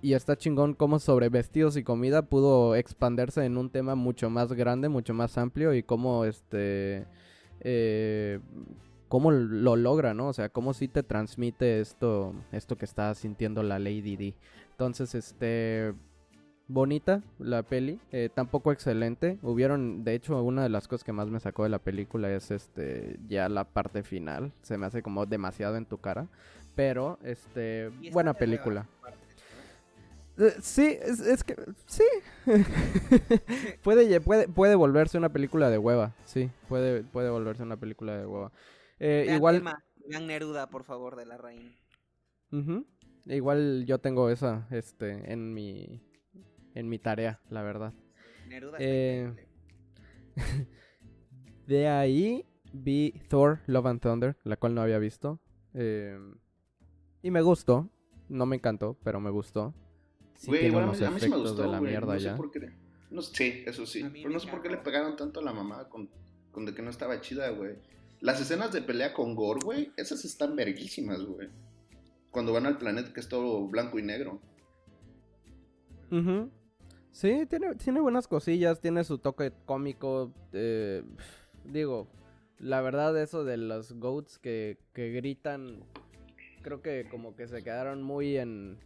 Y 0.00 0.14
está 0.14 0.36
chingón 0.36 0.74
cómo 0.74 0.98
sobre 0.98 1.28
vestidos 1.28 1.76
y 1.76 1.84
comida 1.84 2.22
pudo 2.22 2.74
expandirse 2.74 3.44
en 3.44 3.56
un 3.56 3.70
tema 3.70 3.94
mucho 3.94 4.30
más 4.30 4.52
grande, 4.52 4.88
mucho 4.88 5.14
más 5.14 5.38
amplio 5.38 5.74
y 5.74 5.82
cómo 5.82 6.24
este... 6.24 7.06
Eh, 7.60 8.40
cómo 9.12 9.30
lo 9.30 9.76
logra, 9.76 10.14
¿no? 10.14 10.28
O 10.28 10.32
sea, 10.32 10.48
cómo 10.48 10.72
sí 10.72 10.88
te 10.88 11.02
transmite 11.02 11.80
esto, 11.80 12.34
esto 12.50 12.76
que 12.76 12.86
está 12.86 13.14
sintiendo 13.14 13.62
la 13.62 13.78
Lady 13.78 14.16
D. 14.16 14.34
Entonces, 14.70 15.14
este, 15.14 15.92
bonita 16.66 17.22
la 17.38 17.62
peli, 17.62 18.00
eh, 18.10 18.30
tampoco 18.34 18.72
excelente. 18.72 19.38
Hubieron, 19.42 20.02
de 20.02 20.14
hecho, 20.14 20.42
una 20.42 20.62
de 20.62 20.70
las 20.70 20.88
cosas 20.88 21.04
que 21.04 21.12
más 21.12 21.28
me 21.28 21.40
sacó 21.40 21.64
de 21.64 21.68
la 21.68 21.78
película 21.78 22.30
es 22.32 22.50
este, 22.50 23.20
ya 23.28 23.48
la 23.50 23.64
parte 23.64 24.02
final. 24.02 24.52
Se 24.62 24.78
me 24.78 24.86
hace 24.86 25.02
como 25.02 25.26
demasiado 25.26 25.76
en 25.76 25.84
tu 25.84 25.98
cara. 25.98 26.28
Pero, 26.74 27.18
este, 27.22 27.90
buena 28.12 28.34
película. 28.34 28.88
Eh, 30.38 30.54
sí, 30.62 30.96
es, 31.00 31.20
es 31.20 31.44
que, 31.44 31.54
sí. 31.86 32.04
puede, 33.82 34.20
puede, 34.20 34.48
puede 34.48 34.74
volverse 34.74 35.18
una 35.18 35.32
película 35.32 35.70
de 35.70 35.78
hueva, 35.78 36.14
sí. 36.24 36.50
Puede, 36.68 37.02
puede 37.04 37.30
volverse 37.30 37.62
una 37.62 37.76
película 37.76 38.16
de 38.16 38.26
hueva. 38.26 38.52
Eh, 38.98 39.24
Vean 39.26 39.36
igual... 39.36 39.62
Vean 40.08 40.26
Neruda, 40.26 40.68
por 40.68 40.84
favor, 40.84 41.16
de 41.16 41.26
la 41.26 41.36
reina. 41.36 41.70
Igual 43.26 43.84
yo 43.86 43.98
tengo 43.98 44.30
esa, 44.30 44.66
este, 44.70 45.32
en 45.32 45.54
mi, 45.54 46.02
en 46.74 46.88
mi 46.88 46.98
tarea, 46.98 47.40
la 47.50 47.62
verdad. 47.62 47.92
Neruda 48.48 48.78
Eh. 48.80 49.32
De 51.66 51.88
ahí 51.88 52.44
vi 52.72 53.22
Thor, 53.28 53.60
Love 53.66 53.86
and 53.86 54.00
Thunder, 54.00 54.36
la 54.44 54.56
cual 54.56 54.74
no 54.74 54.82
había 54.82 54.98
visto. 54.98 55.40
eh, 55.74 56.18
y 57.22 57.30
me 57.30 57.42
gustó. 57.42 57.88
No 58.28 58.46
me 58.46 58.56
encantó, 58.56 58.96
pero 59.02 59.20
me 59.20 59.30
gustó. 59.30 59.74
Sí 60.36 60.46
Güey, 60.48 60.60
tiene 60.62 60.78
a 60.78 60.84
unos 60.84 60.98
mí, 61.00 61.06
a 61.06 61.10
mí 61.10 61.20
sí 61.20 61.28
me 61.28 61.36
efectos 61.36 61.50
gustó, 61.52 61.62
de 61.62 61.68
la 61.68 61.78
güey. 61.78 61.90
mierda 61.90 62.14
no 62.14 62.18
sé 62.20 62.24
ya. 62.26 62.36
por 62.36 62.50
qué. 62.50 62.72
No, 63.10 63.20
sí, 63.22 63.62
eso 63.66 63.84
sí. 63.86 64.02
Pero 64.12 64.30
no 64.30 64.40
sé 64.40 64.48
por 64.50 64.62
qué 64.62 64.70
le 64.70 64.78
pegaron 64.78 65.16
tanto 65.16 65.40
a 65.40 65.42
la 65.42 65.52
mamá 65.52 65.88
con, 65.88 66.08
con 66.50 66.64
de 66.64 66.74
que 66.74 66.82
no 66.82 66.90
estaba 66.90 67.20
chida, 67.20 67.50
güey. 67.50 67.76
Las 68.20 68.40
escenas 68.40 68.72
de 68.72 68.80
pelea 68.82 69.12
con 69.12 69.34
Gore, 69.34 69.60
güey, 69.64 69.92
esas 69.96 70.24
están 70.24 70.56
verguísimas, 70.56 71.22
güey. 71.24 71.48
Cuando 72.30 72.52
van 72.52 72.66
al 72.66 72.78
planeta 72.78 73.12
que 73.12 73.20
es 73.20 73.28
todo 73.28 73.66
blanco 73.68 73.98
y 73.98 74.02
negro. 74.02 74.40
Ujú. 76.10 76.50
Sí, 77.10 77.44
tiene, 77.48 77.74
tiene 77.74 78.00
buenas 78.00 78.26
cosillas, 78.28 78.80
tiene 78.80 79.04
su 79.04 79.18
toque 79.18 79.52
cómico. 79.66 80.32
eh, 80.52 81.02
digo, 81.64 82.08
la 82.58 82.80
verdad 82.80 83.20
eso 83.20 83.44
de 83.44 83.56
los 83.58 83.92
goats 83.92 84.38
que, 84.38 84.78
que 84.94 85.10
gritan, 85.10 85.84
creo 86.62 86.80
que 86.82 87.06
como 87.10 87.34
que 87.36 87.46
se 87.48 87.62
quedaron 87.62 88.02
muy 88.02 88.36
en, 88.38 88.78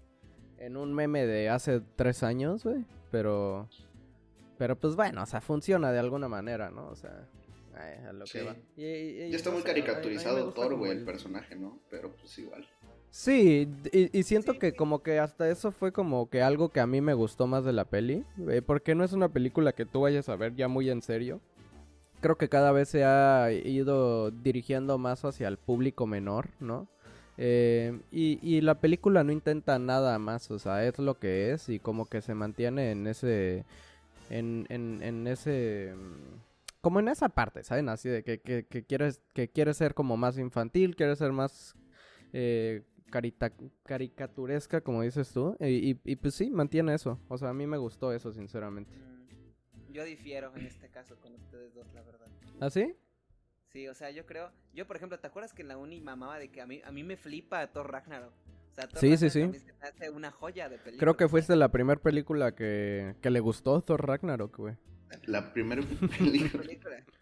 en 0.58 0.76
un 0.76 0.92
meme 0.94 1.26
de 1.26 1.48
hace 1.48 1.80
tres 1.96 2.22
años, 2.22 2.64
güey. 2.64 2.84
Pero, 3.10 3.68
pero 4.58 4.76
pues 4.76 4.96
bueno, 4.96 5.22
o 5.22 5.26
sea, 5.26 5.40
funciona 5.40 5.92
de 5.92 5.98
alguna 5.98 6.28
manera, 6.28 6.70
¿no? 6.70 6.88
O 6.88 6.96
sea, 6.96 7.28
ay, 7.74 8.04
a 8.06 8.12
lo 8.12 8.26
Sí. 8.26 8.38
que 8.38 8.44
va. 8.44 8.56
Y- 8.76 8.84
y- 8.84 9.22
y 9.24 9.30
Ya 9.30 9.36
está 9.36 9.50
muy 9.50 9.62
caricaturizado 9.62 10.52
Thor, 10.52 10.74
güey, 10.76 10.92
el- 10.92 10.98
el 10.98 11.04
personaje, 11.04 11.56
¿no? 11.56 11.78
Pero 11.90 12.12
pues 12.16 12.38
igual. 12.38 12.66
Sí, 13.10 13.68
y, 13.92 14.18
y 14.18 14.22
siento 14.24 14.52
Sí, 14.52 14.58
que 14.58 14.70
sí. 14.72 14.76
como 14.76 15.02
que 15.02 15.18
hasta 15.20 15.48
eso 15.48 15.70
fue 15.70 15.92
como 15.92 16.28
que 16.28 16.42
algo 16.42 16.68
que 16.70 16.80
a 16.80 16.86
mí 16.86 17.00
me 17.00 17.14
gustó 17.14 17.46
más 17.46 17.64
de 17.64 17.72
la 17.72 17.84
peli, 17.86 18.24
eh, 18.48 18.60
porque 18.60 18.94
no 18.94 19.04
es 19.04 19.12
una 19.12 19.28
película 19.30 19.72
que 19.72 19.86
tú 19.86 20.02
vayas 20.02 20.28
a 20.28 20.36
ver 20.36 20.54
ya 20.54 20.68
muy 20.68 20.90
en 20.90 21.00
serio. 21.00 21.40
Creo 22.20 22.36
que 22.36 22.48
cada 22.48 22.72
vez 22.72 22.88
se 22.88 23.04
ha 23.04 23.52
ido 23.52 24.30
dirigiendo 24.30 24.98
más 24.98 25.24
hacia 25.24 25.48
el 25.48 25.56
público 25.58 26.06
menor, 26.06 26.48
¿no? 26.60 26.88
Eh, 27.38 27.99
y, 28.11 28.38
y 28.42 28.61
la 28.62 28.81
película 28.81 29.22
no 29.25 29.33
intenta 29.33 29.79
nada 29.79 30.18
más, 30.18 30.51
o 30.51 30.59
sea, 30.59 30.85
es 30.87 30.99
lo 30.99 31.18
que 31.18 31.53
es 31.53 31.68
y 31.68 31.79
como 31.79 32.07
que 32.07 32.22
se 32.22 32.35
mantiene 32.35 32.92
en 32.92 33.07
ese, 33.07 33.64
en, 34.31 34.66
en, 34.70 35.03
en 35.03 35.27
ese, 35.27 35.94
mm, 35.94 36.81
como 36.81 37.01
en 37.01 37.09
esa 37.09 37.29
parte, 37.29 37.62
¿saben? 37.62 37.88
Así 37.88 38.09
de 38.09 38.22
que, 38.22 38.38
que, 38.38 38.64
que 38.64 38.83
quieres, 38.85 39.20
que 39.35 39.49
quiere 39.49 39.75
ser 39.75 39.92
como 39.94 40.16
más 40.16 40.38
infantil, 40.38 40.96
quiere 40.96 41.14
ser 41.16 41.33
más 41.33 41.75
eh, 42.33 42.83
carita- 43.11 43.53
caricaturesca, 43.85 44.81
como 44.81 45.03
dices 45.03 45.31
tú. 45.33 45.57
Y, 45.61 45.90
y- 45.90 46.01
y, 46.05 46.16
pues 46.16 46.35
sí, 46.35 46.51
mantiene 46.51 46.94
eso. 46.94 47.18
O 47.29 47.37
sea, 47.38 47.51
a 47.51 47.55
mí 47.55 47.66
me 47.66 47.77
gustó 47.77 48.12
eso, 48.12 48.33
sinceramente. 48.33 48.92
Yo 49.92 50.05
difiero 50.05 50.55
en 50.57 50.66
este 50.66 50.88
caso 50.88 51.16
con 51.20 51.35
ustedes 51.35 51.75
dos, 51.75 51.87
la 51.94 52.03
verdad. 52.03 52.27
¿Ah, 52.61 52.70
sí? 52.70 52.94
Sí, 53.76 53.88
o 53.88 53.94
sea, 53.94 54.10
yo 54.10 54.24
creo, 54.24 54.50
yo 54.72 54.86
por 54.86 54.96
ejemplo, 54.96 55.18
¿te 55.18 55.26
acuerdas 55.26 55.52
que 55.52 55.60
en 55.60 55.68
la 55.68 55.76
uni 55.76 56.00
mamaba 56.00 56.38
de 56.38 56.48
que 56.48 56.62
a 56.62 56.66
mí, 56.66 56.80
a 56.82 56.90
mí 56.92 57.04
me 57.04 57.18
flipa 57.18 57.66
Thor 57.66 57.92
Ragnarok? 57.92 58.32
O 58.32 58.74
sea, 58.74 58.88
Thor 58.88 58.98
Sí, 58.98 59.18
sí, 59.18 59.28
Ragnarok 59.28 59.54
sí. 59.60 59.66
me 59.82 59.86
hace 59.86 60.08
una 60.08 60.30
joya 60.30 60.70
de 60.70 60.78
película. 60.78 60.98
Creo 60.98 61.16
que 61.18 61.28
fuiste 61.28 61.54
la 61.56 61.70
primera 61.70 62.00
película 62.00 62.54
que, 62.54 63.16
que 63.20 63.28
le 63.28 63.40
gustó 63.40 63.82
Thor 63.82 64.06
Ragnarok, 64.06 64.56
güey. 64.56 64.76
La 65.26 65.52
primera 65.52 65.82
película. 66.18 66.64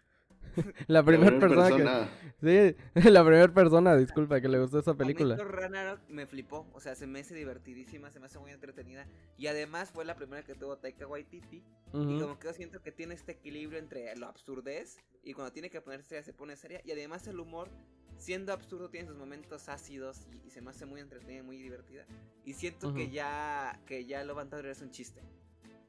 La 0.87 1.03
primera 1.03 1.39
persona, 1.39 1.69
persona- 1.69 2.09
que... 2.41 2.75
Sí, 2.75 2.77
la 3.09 3.23
primera 3.23 3.53
persona, 3.53 3.95
disculpa, 3.95 4.39
que 4.41 4.47
le 4.47 4.59
gustó 4.59 4.79
esa 4.79 4.91
A 4.91 4.93
mí 4.93 4.99
película. 4.99 5.35
Ragnarok 5.37 6.01
me 6.09 6.25
flipó, 6.27 6.67
o 6.73 6.79
sea, 6.79 6.95
se 6.95 7.07
me 7.07 7.19
hace 7.21 7.33
divertidísima, 7.35 8.11
se 8.11 8.19
me 8.19 8.25
hace 8.27 8.39
muy 8.39 8.51
entretenida 8.51 9.07
y 9.37 9.47
además 9.47 9.91
fue 9.91 10.05
la 10.05 10.15
primera 10.15 10.43
que 10.43 10.55
tuvo 10.55 10.77
Taika 10.77 11.07
Waititi 11.07 11.63
y 11.93 11.97
Ujú. 11.97 12.19
como 12.19 12.39
que 12.39 12.47
yo 12.47 12.53
siento 12.53 12.81
que 12.81 12.91
tiene 12.91 13.13
este 13.15 13.33
equilibrio 13.33 13.79
entre 13.79 14.15
lo 14.17 14.27
absurdez 14.27 14.97
y 15.23 15.33
cuando 15.33 15.51
tiene 15.53 15.69
que 15.69 15.81
ponerse 15.81 16.09
seria 16.09 16.23
se 16.23 16.33
pone 16.33 16.55
seria 16.55 16.81
y 16.83 16.91
además 16.91 17.25
el 17.27 17.39
humor 17.39 17.69
siendo 18.17 18.53
absurdo 18.53 18.89
tiene 18.89 19.07
sus 19.07 19.17
momentos 19.17 19.67
ácidos 19.69 20.27
y, 20.31 20.47
y 20.47 20.51
se 20.51 20.61
me 20.61 20.69
hace 20.69 20.85
muy 20.85 21.01
entretenida 21.01 21.39
y 21.39 21.43
muy 21.43 21.57
divertida 21.57 22.05
y 22.45 22.53
siento 22.53 22.93
que 22.93 23.03
Ujú. 23.05 23.11
ya 23.13 23.79
que 23.85 24.05
ya 24.05 24.23
Love 24.23 24.39
and 24.39 24.49
Thunder 24.51 24.71
es 24.71 24.81
un 24.81 24.91
chiste. 24.91 25.21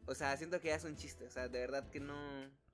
O 0.09 0.14
sea, 0.14 0.37
siento 0.37 0.61
que 0.61 0.68
ya 0.68 0.76
es 0.76 0.85
un 0.85 0.94
chiste, 0.96 1.26
o 1.26 1.31
sea, 1.31 1.48
de 1.48 1.59
verdad 1.59 1.88
que 1.90 1.98
no 1.98 2.14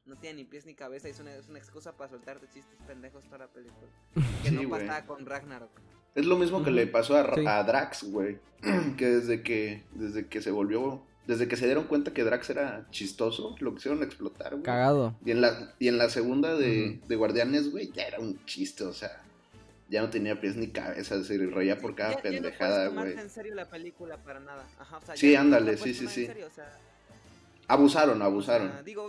no 0.06 0.16
tiene 0.16 0.38
ni 0.38 0.44
pies 0.44 0.66
ni 0.66 0.74
cabeza, 0.74 1.08
y 1.08 1.12
es 1.12 1.20
una, 1.20 1.34
es 1.34 1.48
una 1.48 1.58
excusa 1.58 1.92
para 1.96 2.10
soltarte 2.10 2.46
chistes 2.52 2.76
pendejos 2.86 3.24
toda 3.24 3.38
la 3.38 3.46
película. 3.48 3.90
Que 4.42 4.48
Sí, 4.50 4.56
no 4.56 4.68
pasaba 4.70 5.04
con 5.06 5.24
Ragnarok. 5.26 5.70
Es 6.14 6.26
lo 6.26 6.36
mismo 6.36 6.62
que 6.62 6.70
le 6.70 6.86
pasó 6.86 7.16
a, 7.16 7.22
Ra- 7.22 7.34
Sí. 7.36 7.44
a 7.46 7.62
Drax, 7.62 8.04
güey. 8.10 8.38
que 8.98 9.06
desde 9.06 9.42
que 9.42 9.84
desde 9.92 10.26
que 10.26 10.42
se 10.42 10.50
volvió, 10.50 11.02
desde 11.26 11.46
que 11.48 11.56
se 11.56 11.64
dieron 11.66 11.84
cuenta 11.84 12.12
que 12.12 12.24
Drax 12.24 12.50
era 12.50 12.86
chistoso, 12.90 13.54
lo 13.60 13.74
quisieron 13.74 14.02
explotar, 14.02 14.50
güey. 14.50 14.62
Cagado. 14.64 15.16
Y 15.24 15.30
en 15.30 15.40
la 15.40 15.74
y 15.78 15.88
en 15.88 15.96
la 15.98 16.10
segunda 16.10 16.54
de, 16.56 16.98
Ujú. 16.98 17.08
de 17.08 17.16
Guardianes, 17.16 17.70
güey, 17.70 17.90
ya 17.92 18.02
era 18.02 18.18
un 18.18 18.44
chiste, 18.44 18.84
o 18.84 18.92
sea, 18.92 19.22
ya 19.88 20.02
no 20.02 20.10
tenía 20.10 20.40
pies 20.40 20.56
ni 20.56 20.68
cabeza, 20.68 21.22
se 21.24 21.38
reía 21.38 21.78
por 21.78 21.94
cada 21.94 22.10
Ya- 22.10 22.16
no 22.16 22.22
pendejada, 22.22 22.88
güey. 22.88 23.12
en 23.18 23.30
serio 23.30 23.54
la 23.54 23.68
película 23.70 24.16
para 24.18 24.40
nada. 24.40 24.66
Ajá, 24.78 24.98
o 24.98 25.00
sea, 25.00 25.16
Sí, 25.16 25.28
no- 25.28 25.34
no 25.34 25.40
ándale, 25.42 25.76
sí, 25.78 25.94
sí, 25.94 26.08
sí. 26.08 26.26
serio, 26.26 26.46
o 26.48 26.50
sea, 26.50 26.70
Abusaron, 27.68 28.16
o 28.16 28.18
sea, 28.18 28.26
abusaron. 28.26 28.84
digo, 28.84 29.08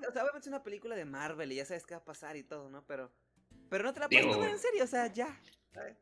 sí, 0.00 0.06
o 0.08 0.12
sea, 0.12 0.22
obviamente 0.22 0.40
es 0.40 0.48
una 0.48 0.62
película 0.62 0.96
de 0.96 1.04
Marvel 1.04 1.52
y 1.52 1.56
ya 1.56 1.64
sabes 1.64 1.84
qué 1.86 1.94
va 1.94 2.00
a 2.00 2.04
pasar 2.04 2.36
y 2.36 2.42
todo, 2.42 2.68
¿no? 2.70 2.84
Pero, 2.86 3.10
pero 3.68 3.84
no 3.84 3.92
te 3.94 4.00
la 4.00 4.08
puedes 4.08 4.24
Digo- 4.24 4.34
tomar 4.36 4.50
en 4.50 4.58
serio, 4.58 4.84
o 4.84 4.86
sea, 4.86 5.12
ya. 5.12 5.40
¿sabes? 5.72 5.96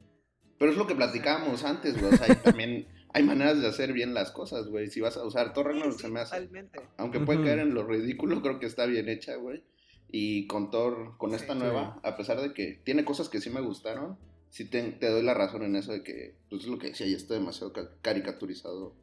Pero 0.58 0.70
es 0.72 0.76
lo 0.78 0.86
que 0.86 0.94
platicábamos 0.94 1.64
antes, 1.64 2.00
güey. 2.00 2.12
O 2.12 2.16
sea, 2.16 2.40
también 2.42 2.86
hay 3.12 3.22
maneras 3.24 3.60
de 3.60 3.66
hacer 3.66 3.92
bien 3.92 4.14
las 4.14 4.30
cosas, 4.30 4.68
güey. 4.68 4.88
Si 4.90 5.00
vas 5.00 5.16
a 5.16 5.24
usar 5.24 5.52
Thor 5.52 5.66
Sí, 5.66 5.72
Ragnarok 5.72 5.96
sí, 5.96 6.02
se 6.02 6.08
me 6.08 6.20
hace. 6.20 6.36
totalmente. 6.36 6.80
Aunque 6.98 7.20
puede 7.20 7.42
caer 7.42 7.58
en 7.60 7.74
lo 7.74 7.84
ridículo, 7.84 8.40
creo 8.42 8.60
que 8.60 8.66
está 8.66 8.86
bien 8.86 9.08
hecha, 9.08 9.34
güey. 9.36 9.64
Y 10.08 10.46
con 10.46 10.70
Thor, 10.70 11.16
con 11.18 11.30
Sí. 11.30 11.36
esta 11.36 11.54
Sí. 11.54 11.58
nueva, 11.58 11.98
a 12.04 12.16
pesar 12.16 12.40
de 12.40 12.52
que 12.52 12.80
tiene 12.84 13.04
cosas 13.04 13.28
que 13.28 13.40
sí 13.40 13.50
me 13.50 13.60
gustaron, 13.60 14.18
sí 14.50 14.68
te, 14.68 14.82
te 14.92 15.08
doy 15.08 15.22
la 15.22 15.34
razón 15.34 15.62
en 15.62 15.74
eso 15.74 15.90
de 15.92 16.02
que, 16.04 16.36
pues 16.50 16.62
es 16.62 16.68
lo 16.68 16.78
que 16.78 16.88
decía, 16.88 17.06
ya 17.06 17.16
está 17.16 17.34
demasiado 17.34 17.72
ca- 17.72 17.88
caricaturizado 18.02 18.94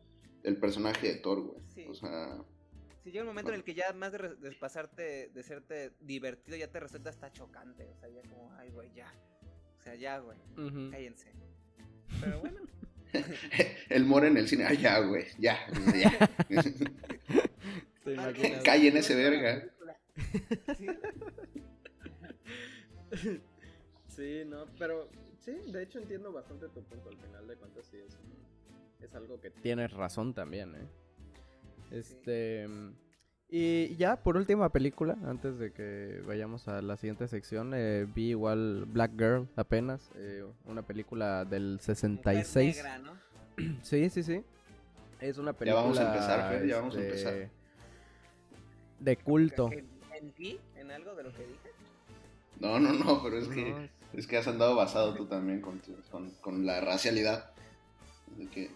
el 0.43 0.57
personaje 0.57 1.07
de 1.07 1.15
Thor, 1.15 1.41
güey. 1.41 1.59
Sí. 1.73 1.85
O 1.89 1.93
sea, 1.95 2.37
Si 3.09 3.13
llega 3.13 3.23
un 3.23 3.29
momento 3.29 3.49
en 3.49 3.55
el 3.55 3.63
que 3.63 3.73
ya 3.73 3.91
más 3.93 4.11
de, 4.11 4.35
de 4.35 4.51
pasarte, 4.51 5.31
de 5.33 5.41
serte 5.41 5.93
divertido, 5.99 6.55
ya 6.55 6.67
te 6.71 6.79
resulta 6.79 7.09
hasta 7.09 7.33
chocante. 7.33 7.87
O 7.87 7.97
sea, 7.97 8.07
ya 8.07 8.21
como, 8.21 8.53
ay, 8.53 8.69
güey, 8.69 8.93
ya. 8.93 9.11
O 9.79 9.81
sea, 9.81 9.95
ya, 9.95 10.19
güey, 10.19 10.37
cállense. 10.91 11.33
Pero 12.21 12.39
bueno. 12.39 12.59
el 13.89 14.05
More 14.05 14.27
en 14.27 14.37
el 14.37 14.47
cine, 14.47 14.65
ay, 14.65 14.77
ya, 14.77 14.99
güey, 14.99 15.25
ya, 15.39 15.57
ya. 15.95 16.29
Callen 18.63 18.97
ese 18.97 19.15
verga. 19.15 19.67
Sí. 20.77 20.87
Sí, 24.07 24.43
no, 24.45 24.67
pero 24.77 25.09
sí, 25.39 25.53
de 25.71 25.81
hecho 25.81 25.97
entiendo 25.97 26.31
bastante 26.31 26.69
tu 26.69 26.83
punto 26.83 27.09
al 27.09 27.17
final 27.17 27.47
de 27.47 27.55
cuentas, 27.55 27.87
sí 27.87 27.97
es 27.97 28.19
es 29.03 29.15
algo 29.15 29.41
que 29.41 29.49
tienes 29.49 29.93
razón 29.93 30.35
también, 30.35 30.75
¿eh? 30.75 30.87
Este... 31.91 32.67
Y 33.51 33.95
ya, 33.95 34.17
por 34.17 34.37
última 34.37 34.69
película, 34.69 35.17
antes 35.25 35.57
de 35.57 35.71
que 35.73 36.21
vayamos 36.27 36.67
a 36.67 36.83
la 36.83 36.97
siguiente 36.97 37.27
sección, 37.27 37.71
eh, 37.73 38.05
vi 38.13 38.29
igual 38.29 38.85
Black 38.85 39.13
Girl 39.17 39.47
apenas, 39.55 40.11
eh, 40.15 40.45
una 40.65 40.83
película 40.83 41.45
del 41.45 41.79
66. 41.81 42.75
Negra, 42.75 42.99
¿no? 42.99 43.13
Sí, 43.81 44.07
sí, 44.11 44.21
sí. 44.21 44.43
Es 45.19 45.39
una 45.39 45.51
Ya 45.53 45.57
película... 45.57 45.81
vamos 45.81 45.97
a 45.99 46.13
empezar, 46.13 46.51
Fer, 46.51 46.67
ya 46.67 46.75
vamos 46.77 46.95
a 46.95 46.99
este, 46.99 47.09
empezar. 47.09 47.49
De 48.99 49.17
culto. 49.17 49.69
¿Que 49.71 49.83
¿Mentí 50.11 50.59
en 50.75 50.91
algo 50.91 51.15
de 51.15 51.23
lo 51.23 51.31
que 51.33 51.41
dije? 51.47 51.69
No, 52.59 52.79
no, 52.79 52.93
no, 52.93 53.23
pero 53.23 53.37
es 53.39 53.47
que, 53.47 53.71
No, 53.71 53.89
es 54.13 54.27
que 54.27 54.37
has 54.37 54.47
andado 54.47 54.75
basado 54.75 55.15
tú 55.15 55.25
también 55.25 55.59
con, 55.61 55.79
tu- 55.79 55.95
con, 56.11 56.29
con 56.41 56.65
la 56.67 56.81
racialidad. 56.81 57.51
Así 58.31 58.45
que, 58.47 58.69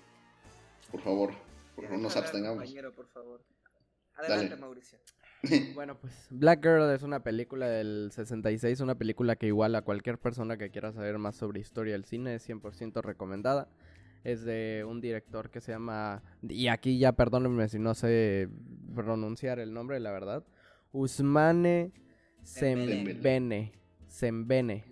por 0.91 1.02
favor, 1.02 1.34
nos 1.78 2.16
abstengamos. 2.16 2.58
Compañero, 2.60 2.94
por 2.94 3.08
favor. 3.08 3.44
Adelante, 4.16 4.50
Dale. 4.50 4.62
Mauricio. 4.62 5.00
Bueno, 5.76 5.98
pues 6.00 6.14
Black 6.30 6.64
Girl 6.64 6.90
es 6.92 7.04
una 7.04 7.22
película 7.22 7.68
del 7.68 8.12
66, 8.14 8.80
una 8.80 8.96
película 8.96 9.36
que 9.36 9.48
igual 9.48 9.76
a 9.76 9.82
cualquier 9.82 10.18
persona 10.18 10.56
que 10.56 10.70
quiera 10.70 10.94
saber 10.94 11.18
más 11.18 11.36
sobre 11.36 11.60
historia 11.60 11.92
del 11.92 12.06
cine 12.06 12.36
es 12.36 12.48
100% 12.48 13.02
recomendada. 13.02 13.68
Es 14.24 14.46
de 14.46 14.86
un 14.88 15.02
director 15.02 15.50
que 15.50 15.60
se 15.60 15.74
llama, 15.74 16.24
y 16.48 16.70
aquí 16.70 16.98
ya 16.98 17.12
perdónenme 17.12 17.68
si 17.68 17.78
no 17.78 17.94
sé 17.94 18.48
pronunciar 18.96 19.60
el 19.60 19.74
nombre, 19.74 20.00
la 20.00 20.14
verdad, 20.14 20.46
Usmane 20.94 21.92
Sembene. 22.44 23.74
Sembene. 24.08 24.86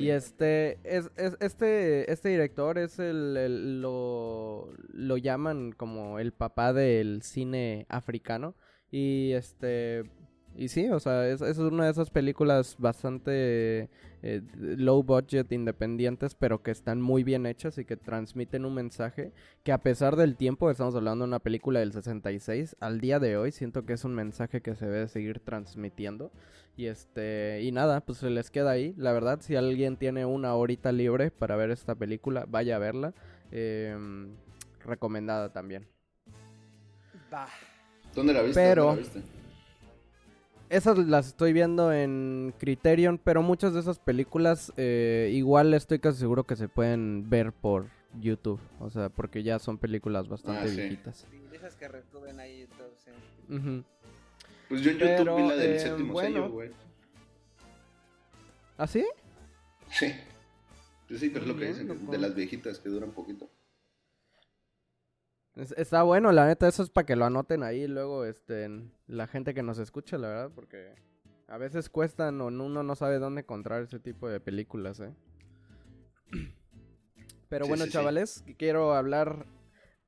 Y 0.00 0.10
este, 0.10 0.78
es, 0.84 1.10
es- 1.16 1.36
este, 1.40 2.10
este 2.10 2.28
director 2.30 2.78
es 2.78 2.98
el, 2.98 3.36
el- 3.36 3.82
lo, 3.82 4.72
lo 4.92 5.16
llaman 5.18 5.72
como 5.72 6.18
el 6.18 6.32
papá 6.32 6.72
del 6.72 7.22
cine 7.22 7.86
africano. 7.88 8.54
Y 8.90 9.32
este, 9.32 10.04
y 10.56 10.68
sí, 10.68 10.88
o 10.88 10.98
sea, 10.98 11.28
es, 11.28 11.42
es 11.42 11.58
una 11.58 11.84
de 11.84 11.90
esas 11.92 12.10
películas 12.10 12.74
bastante 12.78 13.88
eh, 14.22 14.42
low 14.56 15.02
budget, 15.02 15.50
independientes, 15.52 16.34
pero 16.34 16.62
que 16.62 16.70
están 16.72 17.00
muy 17.00 17.22
bien 17.22 17.46
hechas 17.46 17.78
y 17.78 17.84
que 17.84 17.96
transmiten 17.96 18.64
un 18.64 18.74
mensaje 18.74 19.32
que 19.62 19.72
a 19.72 19.78
pesar 19.78 20.16
del 20.16 20.36
tiempo, 20.36 20.70
estamos 20.70 20.94
hablando 20.96 21.24
de 21.24 21.28
una 21.28 21.38
película 21.38 21.80
del 21.80 21.92
66, 21.92 22.76
al 22.80 23.00
día 23.00 23.18
de 23.20 23.36
hoy 23.36 23.52
siento 23.52 23.86
que 23.86 23.92
es 23.94 24.04
un 24.04 24.14
mensaje 24.14 24.60
que 24.60 24.74
se 24.74 24.86
debe 24.86 25.08
seguir 25.08 25.40
transmitiendo. 25.40 26.32
Y 26.80 26.86
este, 26.86 27.60
y 27.62 27.72
nada, 27.72 28.00
pues 28.00 28.16
se 28.20 28.30
les 28.30 28.50
queda 28.50 28.70
ahí. 28.70 28.94
La 28.96 29.12
verdad, 29.12 29.40
si 29.42 29.54
alguien 29.54 29.98
tiene 29.98 30.24
una 30.24 30.54
horita 30.54 30.92
libre 30.92 31.30
para 31.30 31.54
ver 31.54 31.70
esta 31.70 31.94
película, 31.94 32.46
vaya 32.48 32.76
a 32.76 32.78
verla. 32.78 33.12
Em, 33.52 34.30
recomendada 34.86 35.52
también. 35.52 35.86
Va. 37.30 37.46
¿Dónde 38.14 38.32
la 38.32 38.40
viste? 38.40 38.58
Pero- 38.58 38.84
¿Dónde 38.86 39.02
la 39.02 39.08
viste? 39.12 39.22
Esas 40.70 40.96
las 40.96 41.26
estoy 41.26 41.52
viendo 41.52 41.92
en 41.92 42.54
Criterion, 42.58 43.18
pero 43.22 43.42
muchas 43.42 43.74
de 43.74 43.80
esas 43.80 43.98
películas 43.98 44.72
eh, 44.78 45.28
igual 45.34 45.74
estoy 45.74 45.98
casi 45.98 46.18
seguro 46.20 46.44
que 46.44 46.56
se 46.56 46.68
pueden 46.68 47.28
ver 47.28 47.52
por 47.52 47.88
YouTube. 48.18 48.60
O 48.78 48.88
sea, 48.88 49.10
porque 49.10 49.42
ya 49.42 49.58
son 49.58 49.76
películas 49.76 50.28
bastante 50.28 50.62
Ah, 50.62 50.66
sí. 50.68 50.76
viejitas. 50.76 51.26
Esas 51.52 51.76
que 51.76 51.88
retuven 51.88 52.40
ahí 52.40 52.66
todo, 52.78 52.88
sí. 52.96 53.10
Ujú. 53.54 53.84
Pues 54.70 54.80
yo 54.82 54.92
en 54.92 54.98
YouTube 54.98 55.16
Pero, 55.18 55.36
vi 55.36 55.42
la 55.48 55.56
del 55.56 55.72
eh, 55.72 55.78
séptimo 55.80 56.12
bueno. 56.14 56.28
sello, 56.36 56.50
güey. 56.50 56.70
¿Ah, 58.78 58.86
sí? 58.86 59.04
Sí. 59.90 60.14
Pues 61.08 61.20
sí, 61.20 61.28
pero 61.28 61.44
es 61.44 61.48
lo 61.50 61.56
que 61.58 61.66
dicen, 61.66 61.88
loco. 61.88 62.10
de 62.10 62.16
las 62.18 62.34
viejitas 62.34 62.78
que 62.78 62.88
duran 62.88 63.10
poquito. 63.10 63.50
Es- 65.56 65.74
está 65.76 66.02
bueno, 66.04 66.30
la 66.32 66.46
neta, 66.46 66.68
eso 66.68 66.82
es 66.84 66.88
para 66.90 67.04
que 67.04 67.16
lo 67.16 67.24
anoten 67.26 67.62
ahí 67.64 67.86
luego, 67.88 68.24
este, 68.24 68.62
en 68.64 68.92
la 69.08 69.26
gente 69.26 69.52
que 69.52 69.62
nos 69.64 69.78
escucha, 69.78 70.16
la 70.16 70.28
verdad, 70.28 70.50
porque 70.54 70.94
a 71.48 71.58
veces 71.58 71.90
cuestan 71.90 72.40
o 72.40 72.46
uno 72.46 72.82
no 72.84 72.94
sabe 72.94 73.18
dónde 73.18 73.40
encontrar 73.42 73.82
ese 73.82 73.98
tipo 73.98 74.28
de 74.28 74.38
películas, 74.40 75.00
¿eh? 75.00 75.12
Pero 77.48 77.64
Sí, 77.64 77.68
bueno, 77.68 77.84
sí, 77.84 77.90
sí. 77.90 77.92
chavales, 77.94 78.44
quiero 78.56 78.94
hablar 78.94 79.44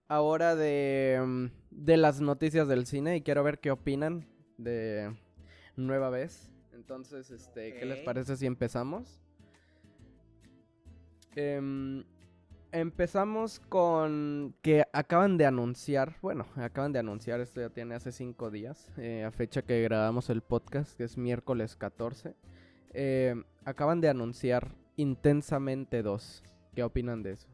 ahora 0.07 0.55
de, 0.55 1.21
mm, 1.21 1.47
de 1.73 1.97
las 1.97 2.21
noticias 2.21 2.69
del 2.69 2.87
cine 2.87 3.17
y 3.17 3.23
quiero 3.23 3.43
ver 3.43 3.59
qué 3.59 3.73
opinan 3.73 4.29
de 4.59 5.15
Nueva 5.77 6.11
Vez. 6.11 6.51
Entonces, 6.73 7.31
este, 7.31 7.75
¿qué 7.75 7.85
les 7.85 8.01
parece 8.01 8.37
si 8.37 8.47
empezamos? 8.47 9.21
Em, 11.35 12.05
empezamos 12.73 13.61
con 13.61 14.55
que 14.63 14.85
acaban 14.93 15.37
de 15.39 15.47
anunciar, 15.47 16.17
bueno, 16.23 16.47
acaban 16.57 16.93
de 16.93 16.99
anunciar, 16.99 17.41
esto 17.41 17.61
ya 17.61 17.71
tiene 17.71 17.95
hace 17.95 18.13
cinco 18.13 18.51
días, 18.51 18.91
eh, 18.99 19.25
a 19.25 19.31
fecha 19.31 19.63
que 19.63 19.83
grabamos 19.83 20.29
el 20.31 20.43
podcast, 20.43 20.97
que 20.97 21.05
es 21.05 21.17
miércoles 21.17 21.77
14. 21.77 22.35
eh, 22.95 23.35
acaban 23.65 24.01
de 24.03 24.11
anunciar 24.11 24.75
Intensamente 24.97 26.03
2. 26.03 26.43
¿Qué 26.75 26.83
opinan 26.83 27.23
de 27.23 27.33
eso? 27.33 27.49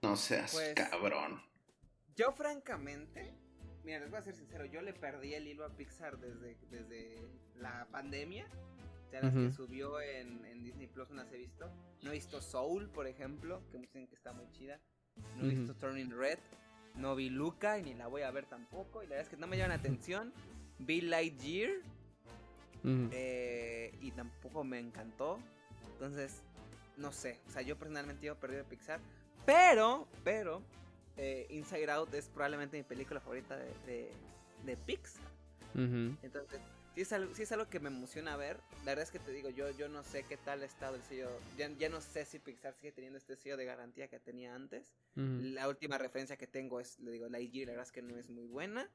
No 0.00 0.16
seas 0.16 0.52
Pues- 0.52 0.72
cabrón. 0.74 1.42
Yo, 2.16 2.32
francamente, 2.32 3.34
mira, 3.84 4.00
les 4.00 4.10
voy 4.10 4.18
a 4.18 4.22
ser 4.22 4.34
sincero, 4.34 4.64
yo 4.66 4.82
le 4.82 4.92
perdí 4.92 5.34
el 5.34 5.46
hilo 5.46 5.64
a 5.64 5.70
Pixar 5.70 6.18
desde, 6.18 6.56
desde 6.70 7.16
la 7.56 7.86
pandemia. 7.90 8.46
O 9.06 9.10
sea, 9.10 9.22
las 9.22 9.34
que 9.34 9.50
subió 9.50 10.00
en, 10.00 10.44
en 10.46 10.64
Disney 10.64 10.86
Plus 10.86 11.10
no 11.10 11.16
las 11.16 11.32
he 11.32 11.36
visto. 11.36 11.70
No 12.02 12.10
he 12.10 12.14
visto 12.14 12.40
Soul, 12.40 12.88
por 12.88 13.06
ejemplo, 13.06 13.62
que 13.70 13.76
muchos 13.76 13.92
dicen 13.92 14.08
que 14.08 14.14
está 14.14 14.32
muy 14.32 14.50
chida. 14.52 14.80
No 15.36 15.44
he 15.44 15.54
visto 15.54 15.74
Turning 15.74 16.10
Red. 16.10 16.38
No 16.94 17.14
vi 17.14 17.30
Luca 17.30 17.78
y 17.78 17.82
ni 17.82 17.94
la 17.94 18.06
voy 18.06 18.22
a 18.22 18.30
ver 18.30 18.46
tampoco. 18.46 19.02
Y 19.02 19.06
la 19.06 19.16
verdad 19.16 19.24
es 19.24 19.28
que 19.28 19.36
no 19.36 19.46
me 19.46 19.56
llaman 19.56 19.70
la 19.70 19.76
atención. 19.76 20.32
Vi 20.78 21.02
Lightyear 21.02 21.70
eh, 22.84 23.94
y 24.00 24.10
tampoco 24.12 24.64
me 24.64 24.78
encantó. 24.78 25.38
Entonces, 25.92 26.42
no 26.96 27.12
sé. 27.12 27.38
O 27.48 27.50
sea, 27.50 27.62
yo 27.62 27.76
personalmente 27.76 28.26
yo 28.26 28.36
perdido 28.36 28.62
de 28.62 28.68
Pixar. 28.68 29.00
Pero, 29.46 30.06
pero, 30.24 30.62
eh, 31.16 31.46
Inside 31.50 31.90
Out 31.90 32.14
es 32.14 32.28
probablemente 32.28 32.76
mi 32.76 32.82
película 32.82 33.20
favorita 33.20 33.56
de, 33.56 33.70
de, 33.86 34.10
de 34.64 34.76
Pixar. 34.76 35.22
Ujú. 35.74 36.16
Entonces, 36.22 36.60
sí 36.94 37.00
es, 37.00 37.12
algo, 37.12 37.34
sí 37.34 37.42
es 37.42 37.52
algo 37.52 37.68
que 37.68 37.80
me 37.80 37.88
emociona 37.88 38.36
ver. 38.36 38.60
La 38.80 38.92
verdad 38.92 39.04
es 39.04 39.10
que 39.10 39.18
te 39.18 39.32
digo, 39.32 39.50
yo, 39.50 39.70
yo 39.70 39.88
no 39.88 40.02
sé 40.02 40.24
qué 40.24 40.36
tal 40.36 40.62
ha 40.62 40.66
estado 40.66 40.96
el 40.96 41.02
sello. 41.02 41.28
Ya, 41.56 41.68
ya 41.78 41.88
no 41.88 42.00
sé 42.00 42.24
si 42.24 42.38
Pixar 42.38 42.74
sigue 42.74 42.92
teniendo 42.92 43.18
este 43.18 43.36
sello 43.36 43.56
de 43.56 43.64
garantía 43.64 44.08
que 44.08 44.18
tenía 44.18 44.54
antes. 44.54 44.94
Ujú. 45.16 45.38
La 45.42 45.68
última 45.68 45.98
referencia 45.98 46.36
que 46.36 46.46
tengo 46.46 46.80
es, 46.80 46.98
le 47.00 47.10
digo, 47.10 47.28
Lightyear, 47.28 47.66
la 47.66 47.72
verdad 47.72 47.86
es 47.86 47.92
que 47.92 48.02
no 48.02 48.16
es 48.16 48.28
muy 48.28 48.46
buena. 48.46 48.88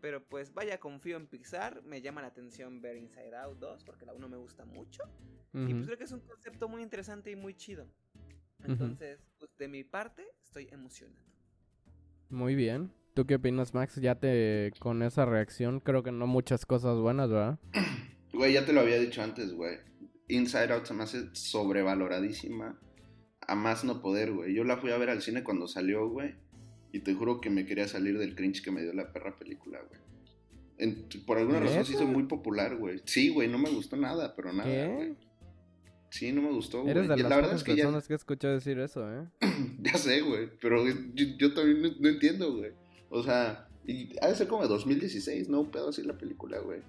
Pero 0.00 0.22
pues 0.22 0.52
vaya, 0.52 0.78
confío 0.78 1.16
en 1.16 1.26
Pixar. 1.26 1.82
Me 1.82 2.02
llama 2.02 2.20
la 2.20 2.28
atención 2.28 2.80
ver 2.80 2.96
Inside 2.96 3.34
Out 3.36 3.58
2 3.58 3.84
porque 3.84 4.04
la 4.04 4.12
1 4.12 4.28
me 4.28 4.36
gusta 4.36 4.64
mucho. 4.64 5.02
Y 5.54 5.72
pues 5.72 5.86
creo 5.86 5.96
que 5.96 6.04
es 6.04 6.12
un 6.12 6.20
concepto 6.20 6.68
muy 6.68 6.82
interesante 6.82 7.30
y 7.30 7.36
muy 7.36 7.54
chido. 7.54 7.88
Entonces, 8.62 9.20
pues 9.38 9.56
de 9.56 9.68
mi 9.68 9.84
parte, 9.84 10.26
estoy 10.42 10.68
emocionado. 10.70 11.25
Muy 12.30 12.54
bien. 12.54 12.90
¿Tú 13.14 13.26
qué 13.26 13.36
opinas, 13.36 13.72
Max? 13.74 13.96
Ya 13.96 14.16
te 14.16 14.72
con 14.78 15.02
esa 15.02 15.24
reacción 15.24 15.80
creo 15.80 16.02
que 16.02 16.12
no 16.12 16.26
muchas 16.26 16.66
cosas 16.66 16.98
buenas, 16.98 17.30
¿verdad? 17.30 17.58
Güey, 18.32 18.52
ya 18.52 18.66
te 18.66 18.74
lo 18.74 18.80
había 18.80 18.98
dicho 18.98 19.22
antes, 19.22 19.54
güey. 19.54 19.78
Inside 20.28 20.70
Out 20.74 20.84
se 20.84 20.92
me 20.92 21.04
hace 21.04 21.30
sobrevaloradísima. 21.32 22.78
A 23.48 23.54
más 23.54 23.84
no 23.84 24.02
poder, 24.02 24.32
güey. 24.32 24.54
Yo 24.54 24.64
la 24.64 24.76
fui 24.76 24.90
a 24.90 24.98
ver 24.98 25.08
al 25.08 25.22
cine 25.22 25.42
cuando 25.42 25.68
salió, 25.68 26.08
güey. 26.08 26.34
Y 26.92 27.00
te 27.00 27.14
juro 27.14 27.40
que 27.40 27.48
me 27.48 27.64
quería 27.64 27.88
salir 27.88 28.18
del 28.18 28.34
cringe 28.34 28.62
que 28.62 28.70
me 28.70 28.82
dio 28.82 28.92
la 28.92 29.12
perra 29.12 29.36
película, 29.38 29.78
güey. 29.88 30.00
En- 30.78 31.06
por 31.24 31.38
alguna 31.38 31.60
razón 31.60 31.84
se 31.86 31.92
hizo 31.94 32.06
muy 32.06 32.24
popular, 32.24 32.76
güey. 32.76 33.00
Sí, 33.04 33.30
güey, 33.30 33.48
no 33.48 33.56
me 33.56 33.70
gustó 33.70 33.96
nada, 33.96 34.34
pero 34.36 34.52
nada, 34.52 34.86
güey. 34.88 35.16
Sí, 36.10 36.32
no 36.32 36.42
me 36.42 36.50
gustó, 36.52 36.82
güey. 36.82 36.92
Eres 36.92 37.08
de 37.08 37.16
las 37.16 37.30
la 37.30 37.36
verdad 37.36 37.54
es 37.54 37.64
que 37.64 37.76
ya, 37.76 37.84
personas 37.84 38.06
que 38.06 38.14
escuchado 38.14 38.54
decir 38.54 38.78
eso, 38.78 39.06
¿eh? 39.12 39.26
ya 39.82 39.94
sé, 39.98 40.20
güey. 40.20 40.48
Pero 40.60 40.86
yo, 40.88 41.24
yo 41.38 41.54
también 41.54 41.82
no, 41.82 41.90
no 41.98 42.08
entiendo, 42.08 42.54
güey. 42.54 42.72
O 43.10 43.22
sea, 43.22 43.68
y 43.86 44.16
ha 44.20 44.28
de 44.28 44.34
ser 44.34 44.48
como 44.48 44.66
2016, 44.66 45.48
¿no? 45.48 45.60
Un 45.60 45.70
pedo 45.70 45.90
así 45.90 46.02
la 46.02 46.18
película, 46.18 46.58
güey. 46.58 46.80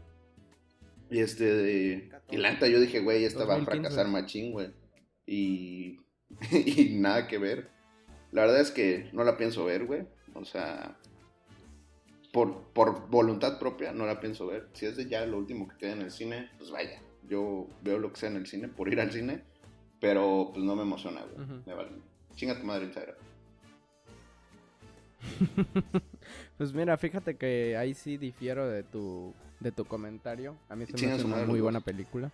Y 1.09 1.19
este 1.19 1.45
de... 1.45 2.11
Y 2.31 2.37
la 2.37 2.51
neta 2.51 2.67
yo 2.67 2.79
dije, 2.79 2.99
güey, 2.99 3.23
esta 3.23 3.45
va 3.45 3.55
a 3.55 3.59
2015. 3.59 3.81
fracasar 3.81 4.07
machín, 4.11 4.51
güey. 4.51 4.71
Y... 5.25 5.99
y 6.51 6.97
nada 6.97 7.27
que 7.27 7.37
ver. 7.37 7.69
La 8.31 8.41
verdad 8.41 8.59
es 8.59 8.71
que 8.71 9.09
no 9.13 9.23
la 9.23 9.37
pienso 9.37 9.65
ver, 9.65 9.85
güey. 9.85 10.07
O 10.33 10.43
sea... 10.43 10.97
Por, 12.33 12.73
por 12.73 13.09
voluntad 13.09 13.57
propia 13.57 13.93
no 13.93 14.05
la 14.05 14.19
pienso 14.19 14.47
ver. 14.47 14.67
Si 14.73 14.85
es 14.85 14.97
de 14.97 15.07
ya 15.07 15.25
lo 15.25 15.37
último 15.37 15.67
que 15.67 15.77
queda 15.77 15.93
en 15.93 16.01
el 16.01 16.11
cine, 16.11 16.49
pues 16.57 16.71
vaya. 16.71 17.01
Yo 17.29 17.67
veo 17.83 17.99
lo 17.99 18.11
que 18.11 18.19
sea 18.19 18.29
en 18.29 18.37
el 18.37 18.47
cine 18.47 18.67
por 18.67 18.91
ir 18.91 18.99
al 18.99 19.11
cine. 19.11 19.43
Pero 19.99 20.51
pues 20.53 20.63
no 20.63 20.75
me 20.75 20.83
emociona, 20.83 21.21
güey. 21.23 21.61
Me 21.65 21.73
vale. 21.73 21.89
Chinga 22.35 22.59
tu 22.59 22.65
madre, 22.65 22.85
Inside 22.85 23.07
Out. 23.11 23.17
pues 26.57 26.73
mira, 26.73 26.97
fíjate 26.97 27.35
que 27.37 27.75
ahí 27.77 27.93
sí 27.93 28.17
difiero 28.17 28.67
de 28.67 28.83
tu 28.83 29.33
de 29.59 29.71
tu 29.71 29.85
comentario. 29.85 30.55
A 30.69 30.75
mí 30.75 30.85
se 30.85 31.05
me 31.05 31.11
hace 31.13 31.25
una 31.25 31.37
muy 31.45 31.61
buena 31.61 31.81
película. 31.81 32.31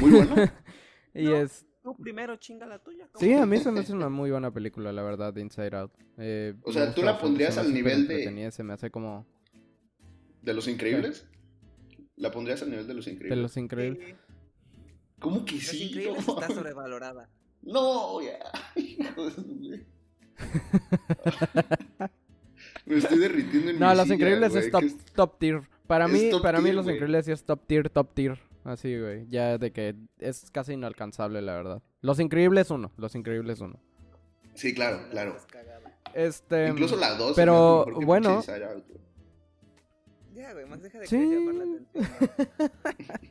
Muy 0.00 0.10
bueno. 0.10 0.34
Y 1.14 1.24
No. 1.24 1.36
es 1.36 1.64
tú 1.82 1.96
primero, 1.96 2.36
chinga 2.36 2.66
la 2.66 2.78
tuya. 2.78 3.08
Sí, 3.14 3.32
a 3.32 3.46
mí 3.46 3.56
se 3.56 3.70
me 3.72 3.80
hace 3.80 3.92
una 3.94 4.10
muy 4.10 4.30
buena 4.30 4.50
película, 4.50 4.92
la 4.92 5.02
verdad, 5.02 5.32
de 5.32 5.40
Inside 5.40 5.74
Out. 5.74 5.92
Eh, 6.18 6.52
O 6.62 6.72
sea, 6.72 6.92
¿tú 6.92 7.02
la 7.02 7.18
pondrías 7.18 7.56
al 7.56 7.72
nivel 7.72 8.06
de- 8.06 8.50
Se 8.52 8.62
me 8.62 8.74
hace 8.74 8.90
como... 8.90 9.24
¿De 10.42 10.52
los 10.52 10.68
increíbles? 10.68 11.26
¿La 12.16 12.30
pondrías 12.30 12.62
al 12.62 12.70
nivel 12.70 12.86
de 12.86 12.94
los 12.94 13.04
De 13.04 13.12
increíbles? 13.12 13.38
los 13.42 13.56
increíbles. 13.56 14.08
Sí, 14.08 14.14
¿Cómo 15.18 15.44
que 15.44 15.54
Los 15.54 15.64
sí? 15.64 15.84
Increíbles 15.84 16.26
No, 16.26 16.34
está 16.40 16.54
sobrevalorada. 16.54 17.28
No, 17.62 18.20
ya. 18.22 18.38
De. 18.76 19.86
Me 22.86 22.98
estoy 22.98 23.18
derritiendo 23.18 23.70
en 23.70 23.78
No, 23.80 23.90
mi 23.90 23.96
Los 23.96 24.04
silla, 24.04 24.14
Increíbles 24.14 24.54
es 24.54 24.70
top, 24.70 24.82
es- 24.84 24.96
top 25.14 25.38
tier. 25.38 25.62
Para 25.86 26.06
es 26.06 26.12
mí, 26.12 26.30
para 26.40 26.60
mí 26.60 26.70
Los. 26.72 26.86
Increíbles 26.86 27.26
sí 27.26 27.32
es 27.32 27.42
top 27.44 27.66
tier, 27.66 27.90
top 27.90 28.14
tier. 28.14 28.38
Así, 28.64 28.96
güey. 28.98 29.26
Ya 29.28 29.58
de 29.58 29.72
que 29.72 29.94
es 30.18 30.50
casi 30.50 30.72
inalcanzable, 30.74 31.40
la 31.42 31.54
verdad. 31.54 31.82
Los 32.02 32.20
Increíbles 32.20 32.70
uno. 32.70 32.92
Los 32.96 33.14
Increíbles 33.14 33.60
uno. 33.60 33.80
Sí, 34.54 34.74
claro, 34.74 34.98
La 35.12 35.22
claro. 35.22 35.36
Este... 36.14 36.68
Incluso 36.68 36.96
la 36.96 37.14
2 37.14 37.34
pero, 37.36 37.84
bueno. 38.04 38.42
Ya, 40.36 40.52
güey, 40.52 40.66
más 40.66 40.82
deja 40.82 40.98
de 41.00 41.06
Sí. 41.06 41.16
querer 41.16 41.38
llamar 41.40 41.54
la 41.54 41.64
atención. 41.64 42.70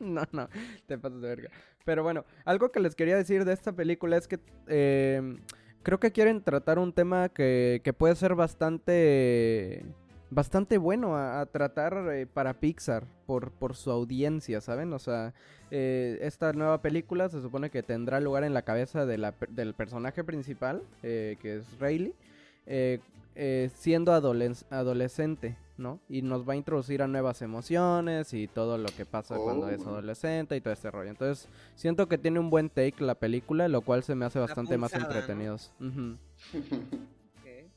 no, 0.00 0.22
no, 0.32 0.48
te 0.86 0.98
pasas 0.98 1.20
de 1.20 1.28
verga. 1.28 1.50
Pero 1.84 2.02
bueno, 2.02 2.24
algo 2.44 2.72
que 2.72 2.80
les 2.80 2.96
quería 2.96 3.16
decir 3.16 3.44
de 3.44 3.52
esta 3.52 3.72
película 3.72 4.16
es 4.16 4.26
que 4.26 4.40
eh, 4.66 5.36
creo 5.84 6.00
que 6.00 6.10
quieren 6.10 6.42
tratar 6.42 6.80
un 6.80 6.92
tema 6.92 7.28
que, 7.28 7.80
que 7.84 7.92
puede 7.92 8.16
ser 8.16 8.34
bastante 8.34 9.84
bastante 10.28 10.76
bueno 10.78 11.14
a, 11.16 11.40
a 11.40 11.46
tratar 11.46 12.12
eh, 12.12 12.26
para 12.26 12.54
Pixar 12.54 13.04
por, 13.26 13.52
por 13.52 13.76
su 13.76 13.92
audiencia, 13.92 14.60
¿saben? 14.60 14.92
O 14.92 14.98
sea, 14.98 15.32
eh, 15.70 16.18
esta 16.22 16.52
nueva 16.52 16.82
película 16.82 17.28
se 17.28 17.40
supone 17.40 17.70
que 17.70 17.84
tendrá 17.84 18.18
lugar 18.20 18.42
en 18.42 18.52
la 18.52 18.62
cabeza 18.62 19.06
de 19.06 19.18
la 19.18 19.34
del 19.48 19.74
personaje 19.74 20.24
principal, 20.24 20.82
eh, 21.04 21.36
que 21.40 21.58
es 21.58 21.78
Rayleigh, 21.78 22.14
eh, 22.66 23.00
eh, 23.34 23.70
siendo 23.74 24.12
adoles- 24.12 24.64
adolescente, 24.70 25.56
¿no? 25.76 26.00
Y 26.08 26.22
nos 26.22 26.48
va 26.48 26.54
a 26.54 26.56
introducir 26.56 27.02
a 27.02 27.06
nuevas 27.06 27.42
emociones 27.42 28.32
y 28.32 28.46
todo 28.48 28.78
lo 28.78 28.88
que 28.88 29.04
pasa 29.04 29.36
cuando 29.36 29.68
es 29.68 29.82
Oh. 29.84 29.90
adolescente 29.90 30.56
y 30.56 30.60
todo 30.60 30.72
este 30.72 30.90
rollo. 30.90 31.10
Entonces, 31.10 31.48
siento 31.74 32.08
que 32.08 32.16
tiene 32.18 32.40
un 32.40 32.48
buen 32.50 32.70
take 32.70 32.94
la 33.04 33.14
película, 33.14 33.68
lo 33.68 33.82
cual 33.82 34.02
se 34.02 34.14
me 34.14 34.24
hace 34.24 34.38
bastante 34.38 34.78
más 34.78 34.92
¿no? 34.94 35.00
entretenidos. 35.00 35.70
Ok. 35.80 37.70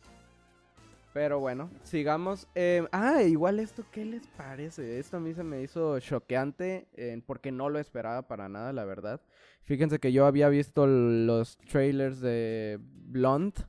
Pero 1.13 1.39
bueno, 1.39 1.69
sigamos. 1.83 2.47
Eh, 2.55 2.87
ah, 2.91 3.23
igual 3.23 3.59
esto, 3.59 3.83
¿qué 3.91 4.05
les 4.05 4.27
parece? 4.27 4.99
Esto 4.99 5.17
a 5.17 5.19
mí 5.19 5.33
se 5.33 5.43
me 5.43 5.61
hizo 5.61 5.99
choqueante 5.99 6.87
eh, 6.95 7.19
porque 7.25 7.51
no 7.51 7.69
lo 7.69 7.79
esperaba 7.79 8.21
para 8.27 8.47
nada, 8.47 8.71
la 8.73 8.85
verdad. 8.85 9.19
Fíjense 9.63 9.99
que 9.99 10.11
yo 10.11 10.25
había 10.25 10.49
visto 10.49 10.85
los 10.87 11.57
trailers 11.57 12.21
de 12.21 12.79
Blonde 12.81 13.61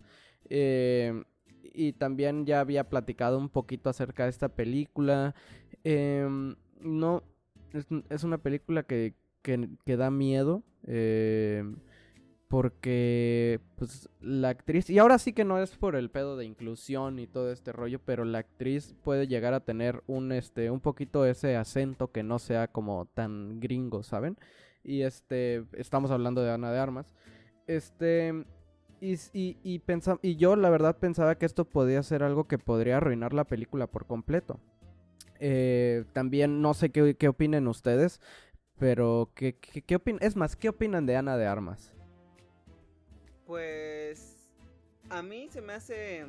eh, 0.50 1.22
y 1.72 1.92
también 1.92 2.46
ya 2.46 2.60
había 2.60 2.88
platicado 2.88 3.38
un 3.38 3.48
poquito 3.48 3.88
acerca 3.88 4.24
de 4.24 4.30
esta 4.30 4.48
película. 4.48 5.34
Em, 5.84 6.56
no, 6.80 7.22
es, 7.72 7.86
es 8.10 8.24
una 8.24 8.38
película 8.38 8.82
que, 8.82 9.14
que, 9.42 9.68
que 9.84 9.96
da 9.96 10.10
miedo. 10.10 10.62
em, 10.86 11.76
porque 12.50 13.60
pues 13.76 14.08
la 14.20 14.48
actriz 14.48 14.90
y 14.90 14.98
ahora 14.98 15.20
sí 15.20 15.32
que 15.32 15.44
no 15.44 15.62
es 15.62 15.70
por 15.76 15.94
el 15.94 16.10
pedo 16.10 16.36
de 16.36 16.44
inclusión 16.44 17.20
y 17.20 17.28
todo 17.28 17.52
este 17.52 17.70
rollo 17.70 18.00
pero 18.04 18.24
la 18.24 18.38
actriz 18.38 18.92
puede 19.04 19.28
llegar 19.28 19.54
a 19.54 19.60
tener 19.60 20.02
un 20.08 20.32
este 20.32 20.68
un 20.72 20.80
poquito 20.80 21.24
ese 21.24 21.54
acento 21.56 22.10
que 22.10 22.24
no 22.24 22.40
sea 22.40 22.66
como 22.66 23.06
tan 23.06 23.60
gringo 23.60 24.02
saben 24.02 24.36
y 24.82 25.02
este 25.02 25.62
estamos 25.74 26.10
hablando 26.10 26.42
de 26.42 26.50
Ana 26.50 26.72
de 26.72 26.80
Armas 26.80 27.14
este 27.68 28.44
y, 29.00 29.14
y, 29.32 29.58
y, 30.22 30.36
yo 30.36 30.56
la 30.56 30.70
verdad 30.70 30.98
pensaba 30.98 31.36
que 31.36 31.46
esto 31.46 31.64
podía 31.64 32.02
ser 32.02 32.22
algo 32.22 32.44
que 32.46 32.58
podría 32.58 32.98
arruinar 32.98 33.32
la 33.32 33.44
película 33.44 33.86
por 33.86 34.06
completo 34.06 34.60
Eh, 35.40 36.04
también 36.12 36.62
no 36.62 36.74
sé 36.74 36.90
qué, 36.90 37.16
qué 37.16 37.28
opinen 37.28 37.68
ustedes 37.68 38.20
pero 38.78 39.30
¿qué, 39.34 39.56
qué, 39.58 39.82
qué 39.82 39.96
opin- 39.98 40.18
es 40.22 40.36
más, 40.36 40.56
¿qué 40.56 40.68
opinan 40.70 41.06
de 41.06 41.16
Ana 41.16 41.36
de 41.36 41.46
Armas? 41.46 41.94
Pues 43.46 44.50
a 45.08 45.22
mí 45.22 45.48
se 45.50 45.60
me 45.60 45.72
hace, 45.72 46.26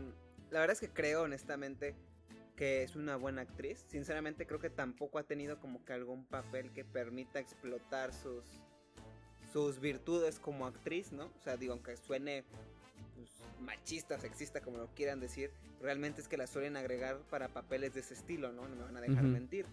la 0.50 0.60
verdad 0.60 0.74
es 0.74 0.80
que 0.80 0.90
creo 0.94 1.24
honestamente 1.24 1.96
que 2.56 2.84
es 2.84 2.96
una 2.96 3.16
buena 3.16 3.42
actriz. 3.44 3.86
Sinceramente 3.88 4.46
creo 4.48 4.60
que 4.60 4.70
tampoco 4.70 5.20
ha 5.20 5.24
tenido 5.24 5.60
como 5.60 5.84
que 5.86 5.94
algún 5.94 6.26
papel 6.26 6.72
que 6.74 6.86
permita 6.86 7.40
explotar 7.40 8.14
sus 8.14 8.44
sus 9.52 9.80
virtudes 9.80 10.40
como 10.40 10.66
actriz, 10.66 11.12
¿no? 11.12 11.26
O 11.26 11.44
sea, 11.44 11.58
digo, 11.58 11.74
aunque 11.74 11.98
suene 11.98 12.44
pues, 13.16 13.30
machista 13.60 14.20
sexista 14.20 14.62
como 14.62 14.78
lo 14.78 14.88
quieran 14.96 15.20
decir, 15.20 15.52
realmente 15.82 16.22
es 16.22 16.28
que 16.28 16.38
la 16.38 16.48
suelen 16.48 16.78
agregar 16.78 17.20
para 17.30 17.50
papeles 17.50 17.94
de 17.94 18.00
ese 18.02 18.14
estilo, 18.14 18.52
¿no? 18.52 18.68
No 18.68 18.76
me 18.76 18.84
van 18.84 18.98
a 18.98 19.02
dejar 19.02 19.24
mentir. 19.24 19.66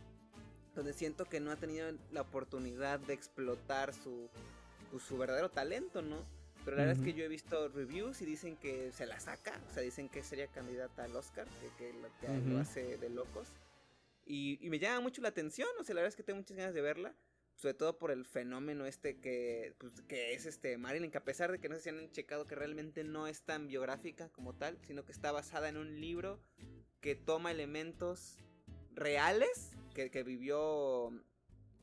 Donde 0.75 0.93
siento 0.93 1.25
que 1.25 1.41
no 1.41 1.51
ha 1.51 1.57
tenido 1.57 1.91
la 2.12 2.23
oportunidad 2.23 3.01
de 3.01 3.14
explotar 3.14 3.95
su, 3.95 4.29
pues, 4.91 5.03
su 5.03 5.19
verdadero 5.19 5.51
talento, 5.51 6.03
¿no? 6.03 6.25
Pero 6.64 6.77
la 6.77 6.85
verdad 6.85 7.03
es 7.03 7.05
que 7.05 7.19
yo 7.19 7.25
he 7.25 7.29
visto 7.29 7.69
reviews 7.69 8.21
y 8.21 8.27
dicen 8.27 8.57
que 8.57 8.93
se 8.93 9.07
la 9.07 9.19
saca, 9.21 9.59
o 9.71 9.73
sea, 9.73 9.83
dicen 9.83 10.09
que 10.09 10.23
sería 10.23 10.49
candidata 10.49 11.05
al 11.05 11.17
Oscar, 11.17 11.47
que, 11.61 11.69
que 11.79 11.93
lo, 11.95 12.09
que 12.21 12.29
lo 12.47 12.55
Ujú. 12.55 12.61
hace 12.61 12.99
de 12.99 13.09
locos. 13.09 13.49
Y, 14.27 14.59
y 14.61 14.69
me 14.69 14.79
llama 14.79 15.01
mucho 15.01 15.23
la 15.23 15.29
atención, 15.29 15.69
o 15.81 15.85
sea, 15.85 15.95
la 15.95 16.03
verdad 16.03 16.11
es 16.11 16.17
que 16.17 16.23
tengo 16.23 16.41
muchas 16.41 16.57
ganas 16.57 16.75
de 16.75 16.83
verla, 16.83 17.14
sobre 17.59 17.75
todo 17.75 17.99
por 17.99 18.12
el 18.12 18.25
fenómeno 18.25 18.87
este 18.87 19.18
que, 19.18 19.75
pues, 19.79 20.01
que 20.03 20.33
es 20.33 20.47
este 20.47 20.79
Marilyn, 20.79 21.11
que 21.11 21.18
a 21.18 21.25
pesar 21.25 21.51
de 21.51 21.59
que 21.59 21.68
no 21.68 21.75
sé 21.75 21.83
si 21.83 21.88
han 21.90 22.11
checado 22.12 22.47
que 22.47 22.55
realmente 22.55 23.03
no 23.03 23.27
es 23.27 23.42
tan 23.42 23.66
biográfica 23.66 24.31
como 24.31 24.55
tal, 24.55 24.79
sino 24.83 25.05
que 25.05 25.11
está 25.12 25.33
basada 25.33 25.68
en 25.68 25.77
un 25.77 26.01
libro 26.01 26.40
que 27.01 27.16
toma 27.16 27.51
elementos 27.51 28.38
reales 28.94 29.73
que, 29.94 30.11
que 30.11 30.23
vivió 30.23 31.11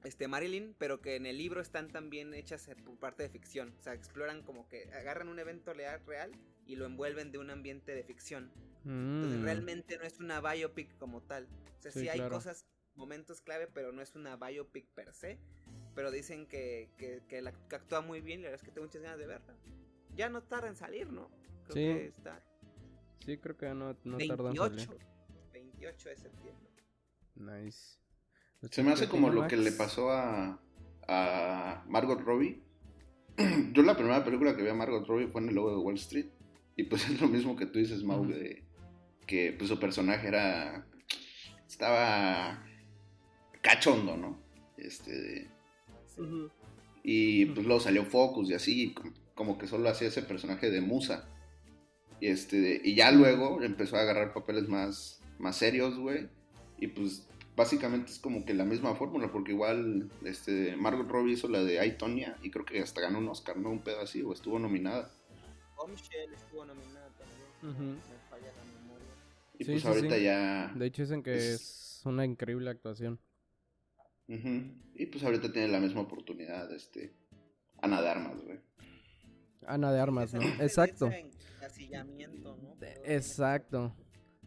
este 0.06 0.28
Marilyn, 0.30 0.76
pero 0.78 1.02
que 1.02 1.16
en 1.18 1.26
el 1.26 1.38
libro 1.38 1.60
están 1.62 1.90
también 1.90 2.34
hechas 2.34 2.70
por 2.86 2.98
parte 2.98 3.24
de 3.24 3.30
ficción. 3.30 3.76
O 3.80 3.84
sea, 3.84 3.94
exploran 3.94 4.44
como 4.44 4.68
que 4.70 4.90
agarran 4.94 5.28
un 5.28 5.40
evento 5.40 5.74
real 5.74 6.32
y 6.66 6.76
lo 6.78 6.86
envuelven 6.86 7.32
de 7.32 7.38
un 7.38 7.50
ambiente 7.50 7.94
de 7.94 8.04
ficción. 8.04 8.52
Entonces 9.16 9.42
Mm, 9.42 9.44
realmente 9.44 9.98
no 9.98 10.04
es 10.04 10.20
una 10.20 10.40
biopic 10.42 10.96
como 10.98 11.22
tal. 11.22 11.48
O 11.80 11.82
sea, 11.82 11.92
sí, 11.92 12.02
Sí, 12.02 12.10
hay 12.10 12.18
claro. 12.20 12.36
cosas, 12.36 12.66
momentos 12.96 13.42
clave, 13.42 13.68
pero 13.68 13.92
no 13.92 14.02
es 14.02 14.16
una 14.16 14.38
biopic 14.38 14.88
per 14.94 15.14
se. 15.14 15.40
Pero 15.96 16.12
dicen 16.12 16.46
que, 16.46 16.90
que, 16.98 17.24
que 17.28 17.42
la, 17.42 17.52
que 17.54 17.76
actúa 17.76 18.02
muy 18.02 18.22
bien 18.22 18.42
y 18.42 18.44
la 18.44 18.50
verdad 18.50 18.62
es 18.62 18.68
que 18.68 18.74
tengo 18.74 18.88
muchas 18.88 19.02
ganas 19.02 19.18
de 19.18 19.28
verla. 19.28 19.56
Ya 20.16 20.30
no 20.30 20.44
tarda 20.44 20.68
en 20.68 20.76
salir, 20.76 21.12
¿no? 21.12 21.30
Creo 21.68 21.74
Sí. 21.74 22.00
que 22.00 22.06
está 22.08 22.44
Sí, 23.26 23.38
creo 23.38 23.58
que 23.58 23.68
no, 23.70 23.98
no 24.04 24.18
tardan 24.18 24.56
en 24.56 24.62
28. 24.62 24.86
salir. 24.86 25.02
28 25.54 26.10
de 26.10 26.16
septiembre. 26.18 26.70
Nice. 27.36 27.98
Se 28.70 28.84
me 28.84 28.92
hace 28.92 29.06
¿Qué 29.06 29.12
como 29.12 29.30
lo 29.30 29.48
que 29.48 29.58
le 29.58 29.72
pasó 29.72 30.12
a, 30.12 30.60
a 31.08 31.84
Margot 31.88 32.20
Robbie. 32.22 32.62
Yo 33.74 33.82
la 33.84 33.96
primera 33.96 34.24
película 34.24 34.56
que 34.56 34.64
vi 34.64 34.70
a 34.70 34.74
Margot 34.74 35.08
Robbie 35.08 35.28
fue 35.28 35.42
en 35.42 35.50
el 35.50 35.56
logo 35.56 35.72
de 35.72 35.78
Wall 35.78 35.96
Street. 35.96 36.28
Y 36.76 36.84
pues 36.84 37.06
es 37.10 37.20
lo 37.22 37.28
mismo 37.28 37.56
que 37.56 37.66
tú 37.66 37.80
dices, 37.80 38.04
Mau, 38.04 38.26
de 38.28 38.64
que 39.26 39.54
pues 39.58 39.70
su 39.70 39.80
personaje 39.80 40.28
era... 40.28 40.88
Estaba 41.68 42.64
cachondo, 43.62 44.16
¿no? 44.18 44.40
Este... 44.78 45.50
Y 47.04 47.46
pues 47.48 47.66
luego 47.66 47.80
salió 47.82 48.04
Focus 48.06 48.50
y 48.50 48.54
así, 48.54 48.96
como 49.36 49.58
que 49.58 49.68
solo 49.68 49.90
hacía 49.90 50.08
ese 50.08 50.22
personaje 50.24 50.72
de 50.72 50.82
musa. 50.82 51.28
Y, 52.20 52.28
este, 52.28 52.82
y 52.84 52.96
ya 52.96 53.12
luego 53.12 53.62
empezó 53.62 53.98
a 53.98 54.02
agarrar 54.02 54.34
papeles 54.34 54.68
más, 54.68 55.22
más 55.38 55.58
serios, 55.58 55.98
güey. 56.00 56.30
Y 56.80 56.88
pues 56.88 57.28
básicamente 57.56 58.12
es 58.12 58.20
como 58.20 58.46
que 58.46 58.54
la 58.54 58.66
misma 58.66 58.96
fórmula, 58.96 59.32
porque 59.32 59.52
igual 59.52 60.10
este, 60.24 60.76
Margot 60.76 61.08
Robbie 61.08 61.34
hizo 61.34 61.48
la 61.48 61.64
de 61.64 61.86
I, 61.86 61.98
Tonya 61.98 62.38
y 62.42 62.52
creo 62.52 62.66
que 62.66 62.80
hasta 62.82 63.02
ganó 63.02 63.20
un 63.20 63.28
Oscar, 63.30 63.58
¿no? 63.58 63.70
Un 63.70 63.80
pedo 63.84 64.02
así, 64.02 64.22
o 64.24 64.34
estuvo 64.34 64.58
nominada. 64.60 65.12
Bombshell 65.78 66.34
estuvo 66.34 66.66
nominada 66.66 67.10
también. 67.62 67.96
Me 67.96 68.30
falla 68.30 68.52
la 68.52 68.64
memoria. 68.82 69.08
Y 69.60 69.64
Sí, 69.66 69.72
pues 69.72 69.82
sí, 69.84 69.88
ahorita 69.88 70.16
sí. 70.16 70.24
ya... 70.24 70.72
De 70.76 70.86
hecho 70.86 71.02
dicen 71.04 71.22
que 71.24 71.36
Es- 71.38 72.00
es 72.00 72.02
una 72.06 72.26
increíble 72.26 72.70
actuación. 72.70 73.20
Y 74.28 75.06
pues 75.08 75.24
ahorita 75.24 75.52
tiene 75.52 75.68
la 75.68 75.80
misma 75.80 76.02
oportunidad, 76.02 76.72
este... 76.74 77.14
Ana 77.82 78.02
de 78.02 78.10
Armas, 78.10 78.44
güey. 78.44 78.60
Ana 79.68 79.92
de 79.92 80.00
Armas, 80.00 80.34
¿no? 80.34 80.42
Exacto. 80.62 81.10
Exacto. 83.04 83.96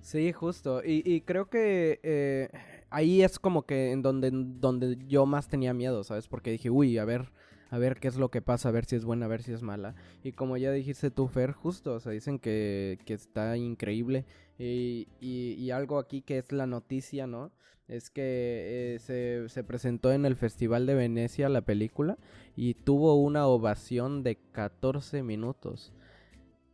Sí, 0.00 0.32
justo. 0.32 0.82
Y, 0.84 1.02
y 1.04 1.20
creo 1.20 1.50
que 1.50 2.00
eh, 2.02 2.48
ahí 2.90 3.22
es 3.22 3.38
como 3.38 3.66
que 3.66 3.92
en 3.92 4.02
donde, 4.02 4.30
donde 4.32 4.96
yo 5.06 5.26
más 5.26 5.48
tenía 5.48 5.74
miedo, 5.74 6.04
¿sabes? 6.04 6.28
Porque 6.28 6.50
dije, 6.50 6.70
uy, 6.70 6.98
a 6.98 7.04
ver, 7.04 7.30
a 7.70 7.78
ver 7.78 8.00
qué 8.00 8.08
es 8.08 8.16
lo 8.16 8.30
que 8.30 8.42
pasa, 8.42 8.68
a 8.68 8.72
ver 8.72 8.84
si 8.84 8.96
es 8.96 9.04
buena, 9.04 9.26
a 9.26 9.28
ver 9.28 9.42
si 9.42 9.52
es 9.52 9.62
mala. 9.62 9.94
Y 10.22 10.32
como 10.32 10.56
ya 10.56 10.72
dijiste 10.72 11.10
tú, 11.10 11.28
Fer, 11.28 11.52
justo, 11.52 11.94
o 11.94 12.00
sea, 12.00 12.12
dicen 12.12 12.38
que, 12.38 12.98
que 13.04 13.14
está 13.14 13.56
increíble. 13.56 14.24
Y, 14.58 15.08
y, 15.20 15.70
algo 15.70 15.98
aquí 15.98 16.22
que 16.22 16.38
es 16.38 16.50
la 16.50 16.66
noticia, 16.66 17.26
¿no? 17.26 17.52
Es 17.86 18.10
que 18.10 18.94
eh, 18.94 18.98
se, 18.98 19.48
se, 19.48 19.62
presentó 19.64 20.12
en 20.12 20.26
el 20.26 20.34
Festival 20.34 20.84
de 20.86 20.94
Venecia 20.94 21.48
la 21.48 21.60
película 21.60 22.18
y 22.56 22.74
tuvo 22.74 23.14
una 23.14 23.46
ovación 23.46 24.22
de 24.24 24.36
14 24.52 25.22
minutos. 25.22 25.92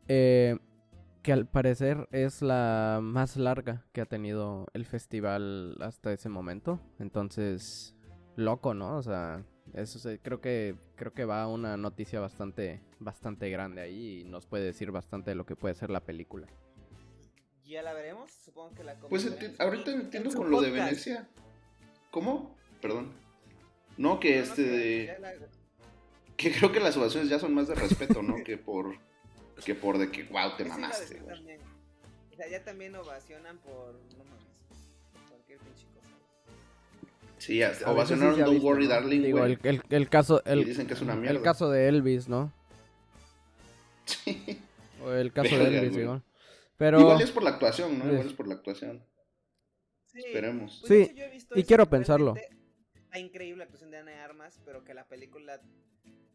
Eh, 0.09 0.57
que 1.23 1.33
al 1.33 1.47
parecer 1.47 2.07
es 2.13 2.43
la 2.43 3.01
más 3.03 3.39
larga 3.39 3.87
que 3.93 4.03
ha 4.03 4.07
tenido 4.07 4.67
el 4.75 4.85
festival 4.85 5.77
hasta 5.81 6.13
ese 6.13 6.29
momento. 6.29 6.81
Entonces, 6.99 7.97
loco, 8.37 8.75
¿no? 8.75 8.99
O 8.99 9.03
sea, 9.03 9.43
eso 9.75 9.99
creo 10.23 10.41
que 10.41 10.77
creo 10.97 11.13
que 11.13 11.25
va 11.25 11.47
una 11.49 11.77
noticia 11.77 12.21
bastante 12.21 12.81
bastante 13.01 13.51
grande 13.51 13.83
ahí 13.83 14.21
y 14.21 14.25
nos 14.25 14.47
puede 14.47 14.65
decir 14.65 14.91
bastante 14.91 15.31
de 15.31 15.35
lo 15.35 15.47
que 15.47 15.57
puede 15.57 15.75
ser 15.75 15.91
la 15.91 16.01
película. 16.01 16.47
Ya 17.65 17.83
la 17.83 17.93
veremos, 17.93 18.31
supongo 18.31 18.75
que 18.75 18.85
la 18.85 18.95
Pues 18.99 19.27
ahorita 19.59 19.91
entiendo 19.91 20.31
con 20.33 20.51
lo 20.51 20.61
de 20.61 20.71
Venecia. 20.71 21.29
¿Cómo? 22.11 22.55
Perdón. 22.81 23.13
No, 23.97 24.21
que 24.21 24.39
este 24.39 24.63
de... 24.63 25.17
Que 26.37 26.53
creo 26.53 26.73
que 26.73 26.81
las 26.81 26.97
ovaciones 26.97 27.29
ya 27.29 27.39
son 27.39 27.55
más 27.55 27.69
de 27.69 27.75
respeto, 27.75 28.23
¿no? 28.23 28.43
que 28.45 28.59
por 28.59 28.97
que 29.65 29.75
por 29.75 29.99
de 29.99 30.11
que 30.11 30.25
wow 30.25 30.57
te 30.57 30.65
mamaste. 30.65 31.23
O 31.23 32.37
sea, 32.37 32.49
ya 32.49 32.65
también 32.65 32.95
ovacionan 32.97 33.59
por 33.59 33.95
no 34.19 34.25
mames, 34.25 34.91
cualquier 35.29 35.59
pinche 35.61 35.87
Sí, 37.45 37.61
ovacionaron 37.85 38.41
Don't 38.41 38.63
Worry 38.63 38.87
Darling, 38.87 39.21
Digo, 39.21 39.45
el, 39.45 39.59
el, 39.65 39.83
el, 39.91 40.09
caso 40.09 40.43
el, 40.47 40.61
y 40.61 40.65
dicen 40.65 40.87
que 40.87 40.95
es 40.95 41.03
una 41.03 41.15
mierda. 41.15 41.37
El 41.37 41.43
caso 41.43 41.69
de 41.69 41.89
Elvis, 41.89 42.27
¿no? 42.27 42.51
Sí. 44.07 44.63
O 45.03 45.13
el 45.13 45.31
caso 45.31 45.59
de 45.59 45.67
Elvis, 45.67 45.95
digo. 45.95 46.23
Pero... 46.79 47.01
Igual 47.01 47.21
es 47.21 47.31
por 47.33 47.43
la 47.43 47.51
actuación, 47.51 47.99
¿no? 47.99 48.11
Igual 48.11 48.27
es 48.29 48.33
por 48.33 48.49
la 48.49 48.55
actuación. 48.55 49.05
Sí. 50.07 50.21
Esperemos. 50.25 50.85
Pues 50.87 51.09
sí, 51.09 51.15
y 51.55 51.65
quiero 51.65 51.85
pensarlo. 51.85 52.35
La 53.13 53.19
increíble 53.19 53.65
actuación 53.65 53.91
de 53.91 53.99
Ana 53.99 54.13
de 54.13 54.21
Armas, 54.21 54.59
pero 54.65 54.83
que 54.83 54.95
la 54.95 55.07
película 55.07 55.61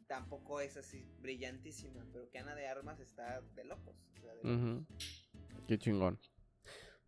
tampoco 0.06 0.62
es 0.62 0.78
así 0.78 1.08
brillantísima, 1.22 2.06
pero 2.14 2.30
que 2.30 2.38
Ana 2.38 2.54
de 2.54 2.68
Armas 2.68 3.00
está 3.00 3.42
de 3.56 3.64
locos. 3.64 3.96
Qué 5.68 5.80
chingón. 5.80 6.20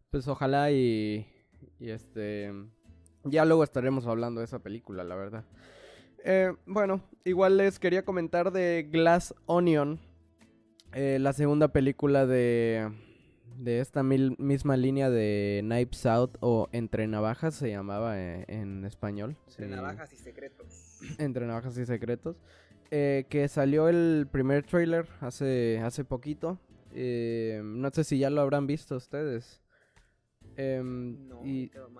Pues 0.10 0.28
ojalá 0.28 0.72
y, 0.72 1.28
y 1.80 1.92
este... 1.92 2.52
Ya 3.24 3.46
luego 3.46 3.64
estaremos 3.64 4.08
hablando 4.08 4.42
de 4.42 4.46
esa 4.46 4.60
película, 4.60 5.04
la 5.04 5.16
verdad. 5.16 5.46
Eh, 6.24 6.54
bueno, 6.66 7.02
igual 7.24 7.58
les 7.58 7.80
quería 7.80 8.04
comentar 8.04 8.52
de 8.52 8.88
Glass 8.92 9.34
Onion, 9.46 10.00
eh, 10.94 11.20
la 11.20 11.32
segunda 11.32 11.70
película 11.70 12.26
de, 12.26 12.92
de 13.58 13.80
esta 13.80 14.04
misma 14.04 14.76
línea 14.76 15.10
de 15.10 15.62
Knives 15.64 16.06
Out 16.06 16.38
o 16.42 16.68
Entre 16.74 17.08
Navajas 17.08 17.56
se 17.56 17.70
llamaba 17.70 18.20
eh, 18.20 18.44
en 18.48 18.84
español. 18.84 19.38
Entre 19.48 19.68
Navajas 19.68 20.12
y 20.12 20.18
Secretos. 20.18 21.00
Entre 21.18 21.48
Navajas 21.48 21.78
y 21.78 21.86
Secretos. 21.86 22.36
Eh, 22.92 23.26
que 23.30 23.48
salió 23.48 23.88
el 23.88 24.28
primer 24.30 24.64
trailer 24.66 25.08
hace, 25.22 25.80
hace 25.80 26.04
poquito. 26.04 26.60
No 26.94 27.90
sé 27.92 28.04
si 28.04 28.20
ya 28.20 28.30
lo 28.30 28.42
habrán 28.42 28.68
visto 28.68 28.98
ustedes. 28.98 29.62
Em, 30.58 31.28
no, 31.28 31.42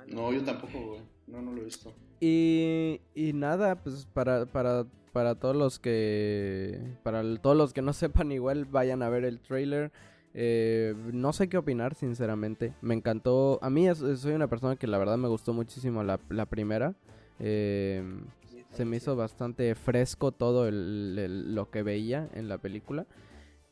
no, 0.08 0.34
yo 0.34 0.44
tampoco, 0.44 0.80
güey. 0.88 1.02
No, 1.28 1.42
no 1.42 1.54
lo 1.54 1.62
he 1.62 1.66
visto. 1.66 1.94
Y, 2.20 3.02
y 3.16 3.34
nada, 3.34 3.82
pues 3.82 4.08
para, 4.14 4.46
para, 4.46 4.86
para 5.12 5.36
todos 5.36 5.56
los 5.56 5.80
que. 5.80 6.80
Para 7.04 7.24
todos 7.38 7.58
los 7.58 7.74
que 7.74 7.82
no 7.82 7.94
sepan, 7.94 8.32
igual 8.32 8.66
vayan 8.66 9.02
a 9.02 9.10
ver 9.10 9.26
el 9.26 9.40
trailer. 9.40 9.92
Eh, 10.34 10.96
no 11.12 11.34
sé 11.34 11.50
qué 11.50 11.58
opinar, 11.58 11.96
sinceramente. 11.96 12.74
Me 12.82 12.94
encantó. 12.94 13.60
A 13.62 13.70
mí 13.70 13.88
soy 13.96 14.34
una 14.34 14.48
persona 14.48 14.76
que 14.76 14.88
la 14.88 14.98
verdad 14.98 15.18
me 15.18 15.28
gustó 15.28 15.54
muchísimo 15.54 16.04
la, 16.04 16.20
la 16.30 16.46
primera. 16.46 16.96
Eh, 17.40 18.04
se 18.72 18.86
me 18.86 18.98
hizo 18.98 19.16
bastante 19.16 19.76
fresco 19.76 20.32
todo 20.32 20.68
el, 20.68 21.54
lo 21.54 21.70
que 21.70 21.84
veía 21.84 22.30
en 22.34 22.48
la 22.48 22.58
película. 22.58 23.06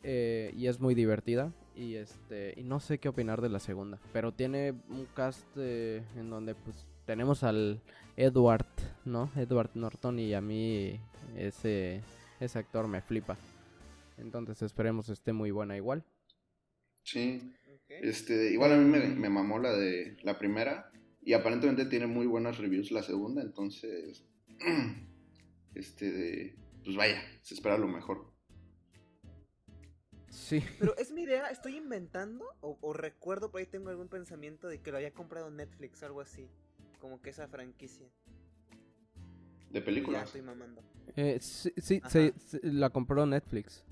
Eh, 0.03 0.53
y 0.55 0.67
es 0.67 0.79
muy 0.79 0.95
divertida. 0.95 1.53
Y 1.79 1.95
este 1.95 2.53
y 2.57 2.63
no 2.63 2.81
sé 2.81 2.97
qué 2.97 3.07
opinar 3.07 3.39
de 3.41 3.47
la 3.47 3.59
segunda. 3.59 3.99
Pero 4.11 4.33
tiene 4.33 4.73
un 4.89 5.07
cast 5.15 5.47
eh, 5.55 6.03
en 6.17 6.29
donde 6.29 6.53
pues 6.53 6.85
tenemos 7.05 7.43
al 7.43 7.81
Edward, 8.17 8.67
¿no? 9.05 9.31
Edward 9.37 9.71
Norton 9.75 10.19
y 10.19 10.33
a 10.33 10.41
mí 10.41 10.99
ese, 11.37 12.01
ese 12.41 12.59
actor 12.59 12.89
me 12.89 13.01
flipa. 13.01 13.37
Entonces 14.17 14.61
esperemos 14.61 15.07
esté 15.07 15.31
muy 15.31 15.51
buena 15.51 15.77
igual. 15.77 16.03
Sí. 17.03 17.53
Este, 17.87 18.51
igual 18.51 18.73
a 18.73 18.77
mí 18.77 18.83
me, 18.83 18.99
me 19.15 19.29
mamó 19.29 19.57
la 19.57 19.71
de 19.71 20.17
la 20.23 20.37
primera. 20.37 20.91
Y 21.21 21.31
aparentemente 21.31 21.85
tiene 21.85 22.07
muy 22.07 22.27
buenas 22.27 22.57
reviews 22.57 22.91
la 22.91 23.03
segunda. 23.03 23.41
Entonces 23.41 24.25
este, 25.75 26.11
de, 26.11 26.55
pues 26.83 26.97
vaya, 26.97 27.21
se 27.41 27.53
espera 27.53 27.77
lo 27.77 27.87
mejor. 27.87 28.33
Sí. 30.39 30.63
Pero 30.79 30.95
es 30.97 31.11
mi 31.11 31.23
idea, 31.23 31.47
estoy 31.47 31.75
inventando 31.75 32.45
o, 32.61 32.93
recuerdo 32.93 33.51
por 33.51 33.59
ahí 33.59 33.65
tengo 33.65 33.89
algún 33.89 34.07
pensamiento 34.07 34.67
de 34.67 34.79
que 34.79 34.91
lo 34.91 34.97
había 34.97 35.11
comprado 35.11 35.49
Netflix 35.51 36.01
o 36.01 36.05
algo 36.05 36.21
así, 36.21 36.47
como 36.99 37.21
que 37.21 37.29
esa 37.29 37.47
franquicia. 37.47 38.07
¿De 39.69 39.81
películas? 39.81 40.21
Ya 40.21 40.25
estoy 40.25 40.41
mamando. 40.41 40.81
Eh, 41.15 41.37
sí, 41.41 41.71
sí, 41.77 42.01
sí, 42.07 42.33
la 42.63 42.89
compró 42.89 43.25
Netflix. 43.25 43.83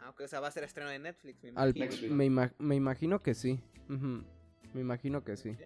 Ah, 0.00 0.10
ok, 0.10 0.20
o 0.20 0.28
sea, 0.28 0.40
va 0.40 0.48
a 0.48 0.52
ser 0.52 0.64
estreno 0.64 0.90
de 0.90 0.98
Netflix, 0.98 1.42
me 1.42 1.48
imagino. 1.48 2.14
me, 2.14 2.50
me, 2.58 2.76
imagino 2.76 3.22
que 3.22 3.34
sí. 3.34 3.60
Me 3.88 4.80
imagino 4.80 5.24
que 5.24 5.36
sí 5.36 5.56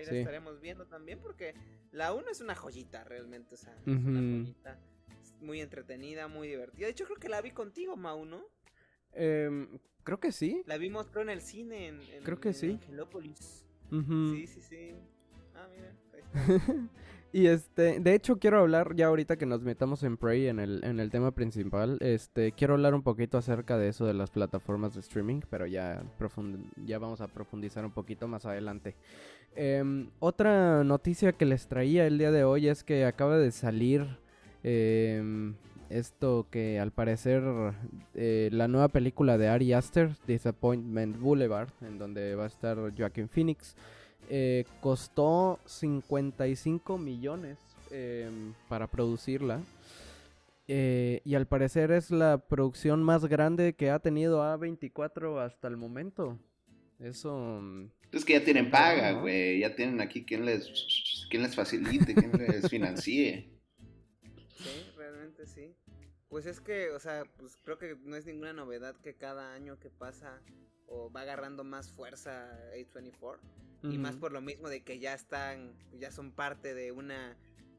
ahí 0.00 0.06
la 0.06 0.18
estaremos 0.18 0.60
viendo 0.60 0.86
también 0.86 1.18
porque 1.20 1.54
la 1.92 2.12
1 2.12 2.28
es 2.30 2.40
una 2.40 2.54
joyita 2.54 3.04
realmente, 3.04 3.54
o 3.54 3.58
sea, 3.58 3.74
es 3.74 3.86
una 3.86 4.20
joyita 4.20 4.78
muy 5.40 5.60
entretenida, 5.60 6.28
muy 6.28 6.48
divertida. 6.48 6.86
De 6.86 6.92
hecho, 6.92 7.04
creo 7.04 7.16
que 7.16 7.28
la 7.28 7.40
vi 7.40 7.50
contigo, 7.50 7.96
Mau, 7.96 8.24
¿no? 8.24 8.44
Em, 9.14 9.78
creo 10.04 10.20
que 10.20 10.32
sí. 10.32 10.62
La 10.66 10.78
vimos 10.78 11.08
creo 11.10 11.22
en 11.22 11.30
el 11.30 11.40
cine 11.40 11.88
en, 11.88 12.00
creo 12.22 12.40
que 12.40 12.52
sí. 12.52 12.72
Angelópolis. 12.72 13.66
Sí, 13.90 14.46
sí, 14.46 14.60
sí. 14.60 14.94
Ah, 15.54 15.66
mira. 15.74 15.92
y 17.32 17.46
este, 17.46 17.98
de 18.00 18.14
hecho 18.14 18.38
quiero 18.38 18.60
hablar 18.60 18.94
ya 18.94 19.06
ahorita 19.06 19.36
que 19.36 19.46
nos 19.46 19.62
metamos 19.62 20.02
en 20.02 20.16
Prey 20.16 20.46
en 20.46 20.60
el, 20.60 20.84
en 20.84 21.00
el 21.00 21.10
tema 21.10 21.32
principal, 21.32 21.98
este, 22.00 22.52
quiero 22.52 22.74
hablar 22.74 22.94
un 22.94 23.02
poquito 23.02 23.38
acerca 23.38 23.78
de 23.78 23.88
eso 23.88 24.06
de 24.06 24.14
las 24.14 24.30
plataformas 24.30 24.94
de 24.94 25.00
streaming, 25.00 25.40
pero 25.50 25.66
ya, 25.66 26.02
ya 26.86 26.98
vamos 26.98 27.20
a 27.20 27.28
profundizar 27.28 27.84
un 27.84 27.92
poquito 27.92 28.28
más 28.28 28.46
adelante. 28.46 28.94
Em, 29.56 30.10
otra 30.20 30.84
noticia 30.84 31.32
que 31.32 31.44
les 31.44 31.66
traía 31.66 32.06
el 32.06 32.18
día 32.18 32.30
de 32.30 32.44
hoy 32.44 32.68
es 32.68 32.84
que 32.84 33.04
acaba 33.04 33.36
de 33.38 33.50
salir 33.50 34.06
em, 34.62 35.54
esto 35.90 36.46
que 36.50 36.78
al 36.78 36.92
parecer 36.92 37.42
eh, 38.14 38.48
la 38.52 38.68
nueva 38.68 38.88
película 38.88 39.36
de 39.36 39.48
Ari 39.48 39.72
Aster, 39.72 40.10
Disappointment 40.26 41.18
Boulevard, 41.18 41.70
en 41.82 41.98
donde 41.98 42.34
va 42.34 42.44
a 42.44 42.48
estar 42.48 42.78
Joaquin 42.96 43.28
Phoenix, 43.28 43.74
eh, 44.28 44.64
costó 44.80 45.58
55 45.66 46.96
millones 46.96 47.58
em, 47.90 48.54
para 48.68 48.86
producirla. 48.86 49.60
Eh, 50.68 51.20
y 51.24 51.34
al 51.34 51.46
parecer 51.46 51.90
es 51.90 52.12
la 52.12 52.38
producción 52.38 53.02
más 53.02 53.26
grande 53.26 53.72
que 53.72 53.90
ha 53.90 53.98
tenido 53.98 54.42
A24 54.42 55.44
hasta 55.44 55.66
el 55.66 55.76
momento. 55.76 56.38
Eso 57.00 57.60
es 58.12 58.24
que 58.24 58.34
ya 58.34 58.44
tienen 58.44 58.70
paga, 58.70 59.12
güey. 59.12 59.60
Ya 59.60 59.74
tienen 59.74 60.00
aquí 60.00 60.24
quien 60.24 60.44
les, 60.44 61.26
quien 61.30 61.42
les 61.42 61.54
facilite, 61.54 62.14
quien 62.14 62.32
les 62.32 62.68
financie. 62.70 63.48
Sí, 64.56 64.92
realmente 64.96 65.46
sí. 65.46 65.74
Pues 66.30 66.46
es 66.46 66.60
que, 66.60 66.90
o 66.90 67.00
sea, 67.00 67.24
pues 67.36 67.58
creo 67.64 67.76
que 67.76 67.96
no 68.04 68.16
es 68.16 68.24
ninguna 68.24 68.52
novedad 68.52 68.96
que 68.96 69.14
cada 69.14 69.52
año 69.52 69.78
que 69.78 69.90
pasa 69.90 70.40
o 70.86 71.10
va 71.10 71.22
agarrando 71.22 71.64
más 71.64 71.90
fuerza 71.90 72.48
A24. 72.72 73.38
Y 73.82 73.96
más 73.96 74.16
por 74.16 74.30
lo 74.30 74.42
mismo 74.42 74.68
de 74.68 74.82
que 74.82 74.98
ya 74.98 75.14
están, 75.14 75.74
ya 75.98 76.12
son 76.12 76.32
parte 76.32 76.74
de 76.74 76.92
una 76.92 77.34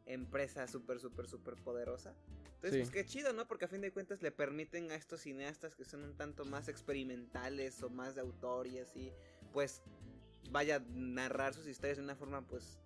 empresa 0.08 0.68
súper, 0.68 1.00
súper, 1.00 1.28
súper 1.28 1.56
poderosa. 1.56 2.16
Entonces, 2.56 2.80
pues 2.80 2.90
qué 2.90 3.06
chido, 3.06 3.34
¿no? 3.34 3.48
Porque 3.48 3.66
a 3.66 3.68
fin 3.68 3.82
de 3.82 3.92
cuentas 3.92 4.24
le 4.24 4.32
permiten 4.32 4.92
a 4.92 4.96
estos 4.96 5.22
cineastas 5.22 5.76
que 5.76 5.86
son 5.86 6.04
un 6.04 6.16
tanto 6.16 6.44
más 6.44 6.70
experimentales 6.70 7.82
o 7.84 7.90
más 7.92 8.16
de 8.16 8.22
autor 8.22 8.66
y 8.66 8.80
así, 8.80 9.12
pues 9.54 9.84
vaya 10.50 10.78
a 10.78 10.80
narrar 10.80 11.54
sus 11.54 11.68
historias 11.68 11.98
de 11.98 12.04
una 12.04 12.16
forma, 12.16 12.42
pues, 12.48 12.80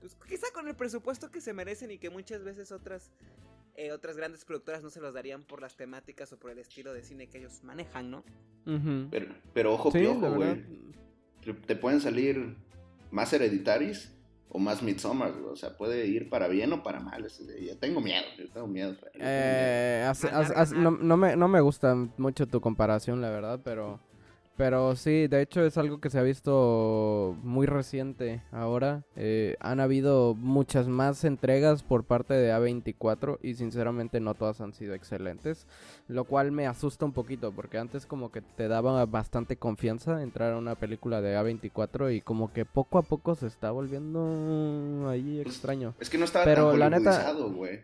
pues 0.00 0.16
quizá 0.28 0.46
con 0.52 0.66
el 0.66 0.74
presupuesto 0.74 1.30
que 1.30 1.40
se 1.40 1.52
merecen 1.52 1.92
y 1.92 1.98
que 1.98 2.10
muchas 2.10 2.42
veces 2.42 2.72
otras 2.72 3.12
eh, 3.76 3.92
otras 3.92 4.16
grandes 4.16 4.44
productoras 4.44 4.82
no 4.82 4.90
se 4.90 5.00
los 5.00 5.12
darían 5.12 5.42
por 5.42 5.60
las 5.60 5.76
temáticas 5.76 6.32
o 6.32 6.38
por 6.38 6.50
el 6.50 6.58
estilo 6.58 6.94
de 6.94 7.02
cine 7.02 7.28
que 7.28 7.38
ellos 7.38 7.62
manejan, 7.62 8.10
¿no? 8.10 8.24
pero, 9.10 9.26
pero 9.52 9.74
ojo, 9.74 9.92
piojo, 9.92 10.34
güey. 10.34 10.64
Te, 11.66 11.76
pueden 11.76 12.00
salir 12.00 12.56
más 13.12 13.32
Hereditaris 13.32 14.12
o 14.48 14.58
más 14.58 14.82
Midsommar, 14.82 15.32
güey. 15.32 15.52
O 15.52 15.56
sea, 15.56 15.76
puede 15.76 16.06
ir 16.06 16.28
para 16.28 16.48
bien 16.48 16.72
o 16.72 16.82
para 16.82 17.00
mal. 17.00 17.26
Ya 17.60 17.76
tengo 17.78 18.00
miedo, 18.00 18.24
yo 18.36 18.48
tengo 18.48 18.66
miedo. 18.66 18.92
Yo 18.92 19.00
tengo 19.02 19.12
miedo. 19.12 19.20
Eh, 19.20 20.12
no, 20.74 20.90
no 20.90 21.16
me, 21.16 21.36
no 21.36 21.46
me 21.46 21.60
gusta 21.60 21.94
mucho 22.16 22.46
tu 22.46 22.60
comparación, 22.60 23.20
la 23.20 23.30
verdad, 23.30 23.60
pero... 23.62 24.00
Pero 24.56 24.96
sí, 24.96 25.26
de 25.26 25.42
hecho 25.42 25.66
es 25.66 25.76
algo 25.76 26.00
que 26.00 26.08
se 26.08 26.18
ha 26.18 26.22
visto 26.22 27.36
muy 27.42 27.66
reciente 27.66 28.42
ahora. 28.52 29.04
Eh, 29.14 29.56
han 29.60 29.80
habido 29.80 30.34
muchas 30.34 30.88
más 30.88 31.24
entregas 31.24 31.82
por 31.82 32.04
parte 32.04 32.32
de 32.32 32.50
A24 32.54 33.38
y 33.42 33.52
sinceramente 33.54 34.18
no 34.18 34.32
todas 34.32 34.62
han 34.62 34.72
sido 34.72 34.94
excelentes. 34.94 35.66
Lo 36.08 36.24
cual 36.24 36.52
me 36.52 36.66
asusta 36.66 37.04
un 37.04 37.12
poquito 37.12 37.52
porque 37.52 37.76
antes 37.76 38.06
como 38.06 38.32
que 38.32 38.40
te 38.40 38.66
daba 38.66 39.04
bastante 39.04 39.56
confianza 39.58 40.22
entrar 40.22 40.54
a 40.54 40.58
una 40.58 40.74
película 40.74 41.20
de 41.20 41.36
A24 41.36 42.16
y 42.16 42.22
como 42.22 42.50
que 42.52 42.64
poco 42.64 42.96
a 42.96 43.02
poco 43.02 43.34
se 43.34 43.48
está 43.48 43.70
volviendo 43.72 45.06
ahí 45.10 45.38
extraño. 45.40 45.94
Es 46.00 46.08
que 46.08 46.16
no 46.16 46.24
estaba 46.24 46.46
Pero 46.46 46.70
tan 46.70 46.78
la 46.78 46.88
neta- 46.90 47.32
güey. 47.32 47.80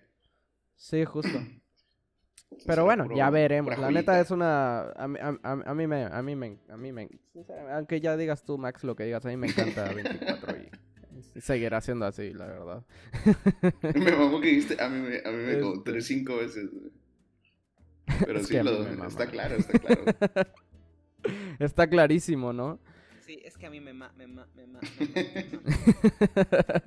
Sí, 0.76 1.04
justo. 1.04 1.38
Pero 2.66 2.84
bueno, 2.84 3.04
puro- 3.04 3.16
ya 3.16 3.30
veremos. 3.30 3.76
La 3.78 3.90
neta 3.90 4.20
es 4.20 4.30
una... 4.30 4.90
A, 4.92 5.08
mí- 5.08 5.18
a, 5.20 5.28
a- 5.42 5.62
a 5.70 5.74
mí 5.74 5.86
me... 5.86 6.04
A 6.04 6.22
mí 6.22 6.36
me... 6.36 6.58
A 6.68 6.76
mí 6.76 6.92
me... 6.92 7.08
sinceramente, 7.32 7.74
Aunque 7.74 8.00
ya 8.00 8.16
digas 8.16 8.44
tú, 8.44 8.58
Max, 8.58 8.84
lo 8.84 8.94
que 8.96 9.04
digas, 9.04 9.24
a 9.24 9.28
mí 9.28 9.36
me 9.36 9.48
encanta 9.48 9.92
24 9.92 10.56
y 10.56 11.40
seguirá 11.40 11.80
siendo 11.80 12.06
así, 12.06 12.32
la 12.32 12.46
verdad. 12.46 12.84
Me 13.94 14.12
mamó 14.16 14.40
que 14.40 14.48
dijiste, 14.48 14.82
a 14.82 14.88
mí 14.88 14.98
me, 15.00 15.16
a 15.18 15.32
mí 15.32 15.44
me 15.44 15.60
como 15.60 15.82
tres, 15.82 16.06
cinco 16.06 16.36
veces. 16.36 16.70
Pero 18.26 18.38
Es 18.40 18.46
sí, 18.48 18.58
lo- 18.62 19.06
está 19.06 19.26
claro, 19.26 19.56
está 19.56 19.78
claro. 19.78 20.04
Está 21.58 21.86
clarísimo, 21.86 22.52
¿no? 22.52 22.78
Sí, 23.20 23.40
es 23.44 23.56
que 23.56 23.66
a 23.66 23.70
mí 23.70 23.80
me 23.80 23.92
ma, 23.92 24.12
me 24.16 24.26
ma, 24.26 24.46
me 24.56 24.66
ma, 24.66 24.80
me 24.98 25.06
ma, 25.06 25.14
me 25.14 25.58
ma. 25.58 26.82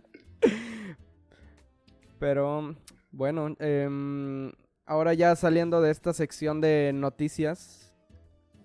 Pero 2.20 2.76
bueno, 3.12 3.56
em, 3.60 4.52
ahora 4.86 5.14
ya 5.14 5.36
saliendo 5.36 5.82
de 5.82 5.92
esta 5.92 6.14
sección 6.14 6.62
de 6.62 6.92
noticias, 6.94 7.94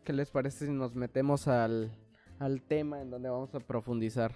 ¿qué 0.05 0.13
les 0.13 0.31
parece 0.31 0.67
si 0.67 0.73
nos 0.73 0.95
metemos 0.95 1.49
al, 1.49 1.91
al 2.39 2.63
tema 2.63 3.01
en 3.01 3.11
donde 3.11 3.29
vamos 3.29 3.55
a 3.55 3.61
profundizar? 3.61 4.33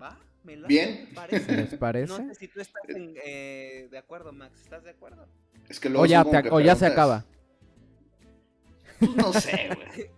¿Va? 0.00 0.18
¿Me? 0.44 0.56
Bien. 0.66 1.08
Parece. 1.14 1.56
¿Les 1.56 1.74
parece? 1.74 2.18
No 2.18 2.28
sé 2.28 2.34
si 2.36 2.48
tú 2.48 2.60
estás 2.60 2.82
en, 2.88 3.14
eh, 3.24 3.88
de 3.90 3.98
acuerdo, 3.98 4.32
Max. 4.32 4.60
¿Estás 4.62 4.84
de 4.84 4.90
acuerdo? 4.90 5.26
Es 5.68 5.80
que 5.80 5.88
luego 5.88 6.04
O 6.04 6.06
ya, 6.06 6.24
te 6.24 6.42
que 6.44 6.50
o 6.50 6.60
ya 6.60 6.76
se 6.76 6.86
acaba. 6.86 7.24
Pues 9.00 9.16
no 9.16 9.32
sé, 9.32 9.70
güey. 9.74 10.10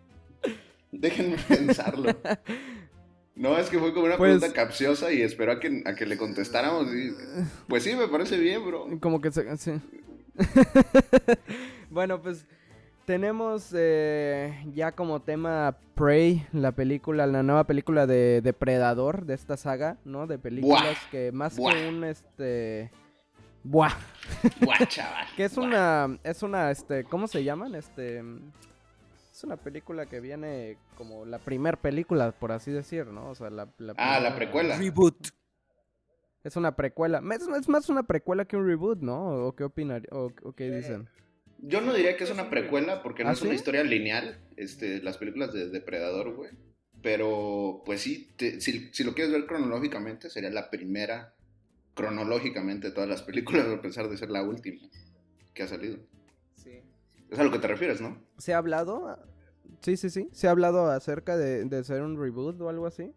Déjenme 0.92 1.36
pensarlo. 1.48 2.14
No, 3.38 3.56
es 3.56 3.70
que 3.70 3.78
fue 3.78 3.94
como 3.94 4.06
una 4.06 4.16
Pues- 4.16 4.38
pregunta 4.38 4.52
capciosa 4.52 5.12
y 5.12 5.22
esperó 5.22 5.52
a 5.52 5.60
que, 5.60 5.82
a 5.86 5.94
que 5.94 6.06
le 6.06 6.16
contestáramos. 6.18 6.88
y- 6.92 7.14
Pues 7.68 7.84
sí, 7.84 7.94
me 7.94 8.08
parece 8.08 8.36
bien, 8.38 8.64
bro. 8.66 8.86
Como 9.00 9.20
que 9.20 9.30
se... 9.30 9.56
sí. 9.56 9.72
bueno, 11.90 12.20
pues 12.20 12.46
tenemos 13.04 13.70
eh, 13.74 14.64
ya 14.74 14.92
como 14.92 15.20
tema 15.22 15.78
Prey, 15.94 16.46
la 16.52 16.72
película, 16.72 17.26
la 17.26 17.42
nueva 17.42 17.64
película 17.64 18.06
de 18.06 18.40
Depredador 18.42 19.24
de 19.24 19.34
esta 19.34 19.56
saga, 19.56 19.96
¿no? 20.04 20.26
De 20.26 20.38
películas 20.38 20.98
que 21.10 21.32
más 21.32 21.56
Buah. 21.56 21.72
que 21.74 21.88
un 21.88 22.04
este... 22.04 22.90
Buah. 23.64 23.92
Buah, 24.60 24.86
chaval. 24.86 25.26
Que 25.36 25.44
es 25.44 25.54
buah. 25.56 25.66
una, 25.66 26.18
es 26.22 26.42
una, 26.42 26.70
este, 26.70 27.04
¿cómo 27.04 27.26
se 27.26 27.42
llaman? 27.44 27.74
Este, 27.74 28.22
es 29.38 29.44
una 29.44 29.56
película 29.56 30.06
que 30.06 30.18
viene 30.20 30.76
como 30.96 31.24
la 31.24 31.38
primer 31.38 31.78
película, 31.78 32.32
por 32.32 32.50
así 32.50 32.72
decir, 32.72 33.06
¿no? 33.06 33.30
O 33.30 33.34
sea, 33.36 33.50
la, 33.50 33.68
la 33.78 33.94
Ah, 33.96 34.18
la 34.18 34.34
primera- 34.34 34.36
precuela. 34.36 34.76
Reboot. 34.78 35.28
Es 36.42 36.56
una 36.56 36.74
precuela. 36.74 37.22
Es, 37.32 37.46
es 37.46 37.68
más 37.68 37.88
una 37.88 38.02
precuela 38.02 38.44
que 38.46 38.56
un 38.56 38.66
reboot, 38.66 39.00
¿no? 39.00 39.46
¿O 39.46 39.54
qué 39.54 39.62
opinan? 39.62 40.02
¿O, 40.10 40.32
o 40.42 40.52
qué 40.54 40.70
dicen? 40.72 41.08
Yo 41.58 41.80
no 41.80 41.94
diría 41.94 42.16
que 42.16 42.24
es 42.24 42.30
una 42.32 42.50
precuela 42.50 43.00
porque 43.02 43.22
no 43.22 43.30
¿Ah, 43.30 43.32
es 43.34 43.42
una 43.42 43.50
sí? 43.50 43.56
historia 43.56 43.84
lineal, 43.84 44.40
este, 44.56 45.00
las 45.02 45.18
películas 45.18 45.52
de 45.52 45.68
Depredador, 45.68 46.34
güey. 46.34 46.50
Pero, 47.00 47.82
pues 47.86 48.00
sí, 48.00 48.32
te- 48.36 48.60
si, 48.60 48.92
si 48.92 49.04
lo 49.04 49.14
quieres 49.14 49.32
ver 49.32 49.46
cronológicamente, 49.46 50.30
sería 50.30 50.50
la 50.50 50.68
primera 50.68 51.34
cronológicamente 51.94 52.88
de 52.88 52.94
todas 52.94 53.08
las 53.08 53.22
películas, 53.22 53.66
a 53.78 53.80
pesar 53.80 54.08
de 54.08 54.16
ser 54.16 54.30
la 54.30 54.42
última 54.42 54.80
que 55.54 55.62
ha 55.62 55.68
salido. 55.68 55.98
Es 57.30 57.38
a 57.38 57.44
lo 57.44 57.50
que 57.50 57.58
te 57.58 57.68
refieres, 57.68 58.00
¿no? 58.00 58.18
¿Se 58.38 58.54
ha 58.54 58.58
hablado? 58.58 59.18
Sí, 59.82 59.96
sí, 59.96 60.10
sí. 60.10 60.28
¿Se 60.32 60.48
ha 60.48 60.50
hablado 60.50 60.90
acerca 60.90 61.36
de, 61.36 61.64
de 61.64 61.84
ser 61.84 62.02
un 62.02 62.18
reboot 62.20 62.60
o 62.60 62.68
algo 62.68 62.86
así? 62.86 63.12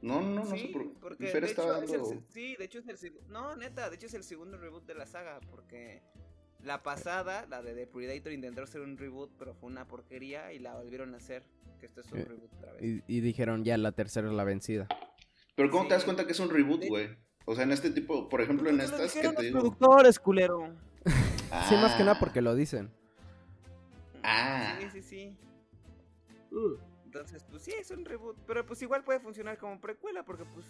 No, 0.00 0.20
no, 0.20 0.44
no 0.44 0.46
sí, 0.46 0.58
sé 0.58 0.68
por 0.72 0.92
porque 0.94 1.26
Fer 1.28 1.44
de 1.44 1.50
estaba 1.50 1.78
hecho 1.78 1.84
es 1.84 1.92
el 1.92 1.98
dando- 2.00 2.08
se- 2.08 2.32
sí, 2.32 2.56
de 2.58 2.64
hecho 2.64 2.78
es 2.80 2.88
el 3.04 3.12
no, 3.28 3.54
neta, 3.56 3.88
de 3.88 3.94
hecho 3.96 4.06
es 4.06 4.14
el 4.14 4.24
segundo 4.24 4.56
reboot 4.58 4.84
de 4.84 4.94
la 4.96 5.06
saga 5.06 5.38
porque 5.50 6.02
la 6.64 6.82
pasada, 6.82 7.46
la 7.48 7.62
de 7.62 7.74
The 7.74 7.86
Predator 7.86 8.32
intentó 8.32 8.62
hacer 8.62 8.80
un 8.80 8.96
reboot, 8.98 9.30
pero 9.38 9.54
fue 9.54 9.68
una 9.70 9.86
porquería 9.86 10.52
y 10.52 10.58
la 10.58 10.74
volvieron 10.74 11.14
a 11.14 11.18
hacer, 11.18 11.44
que 11.78 11.86
esto 11.86 12.00
es 12.00 12.10
un 12.10 12.18
Eh, 12.20 12.24
reboot 12.24 12.52
otra 12.54 12.72
vez. 12.72 12.82
Y, 12.82 13.02
y 13.06 13.20
dijeron 13.20 13.64
ya 13.64 13.76
la 13.78 13.92
tercera 13.92 14.26
es 14.28 14.34
la 14.34 14.44
vencida. 14.44 14.88
Pero 15.54 15.70
¿cómo 15.70 15.86
te 15.86 15.94
das 15.94 16.04
cuenta 16.04 16.24
que 16.26 16.32
es 16.32 16.40
un 16.40 16.50
reboot, 16.50 16.80
De- 16.80 16.88
güey? 16.88 17.08
O 17.44 17.54
sea, 17.54 17.62
en 17.64 17.72
este 17.72 17.90
tipo, 17.90 18.28
por 18.28 18.40
ejemplo, 18.40 18.70
en 18.70 18.80
estas 18.80 19.12
que 19.12 19.20
te 19.20 19.32
los 19.32 19.42
digo... 19.42 19.58
productores, 19.60 20.18
culero. 20.18 20.74
Sí, 21.68 21.74
más 21.74 21.92
que 21.96 22.02
nada 22.02 22.12
Ah, 22.16 22.18
porque 22.18 22.40
lo 22.40 22.54
dicen. 22.54 22.90
Ah. 24.22 24.76
Sí, 24.80 24.88
sí, 24.92 25.02
sí. 25.02 25.36
Entonces, 27.04 27.44
pues 27.50 27.62
sí, 27.62 27.72
es 27.78 27.90
un 27.90 28.04
reboot, 28.04 28.36
pero 28.46 28.64
pues 28.64 28.80
igual 28.82 29.04
puede 29.04 29.20
funcionar 29.20 29.58
como 29.58 29.80
precuela 29.80 30.24
porque 30.24 30.44
pues 30.44 30.66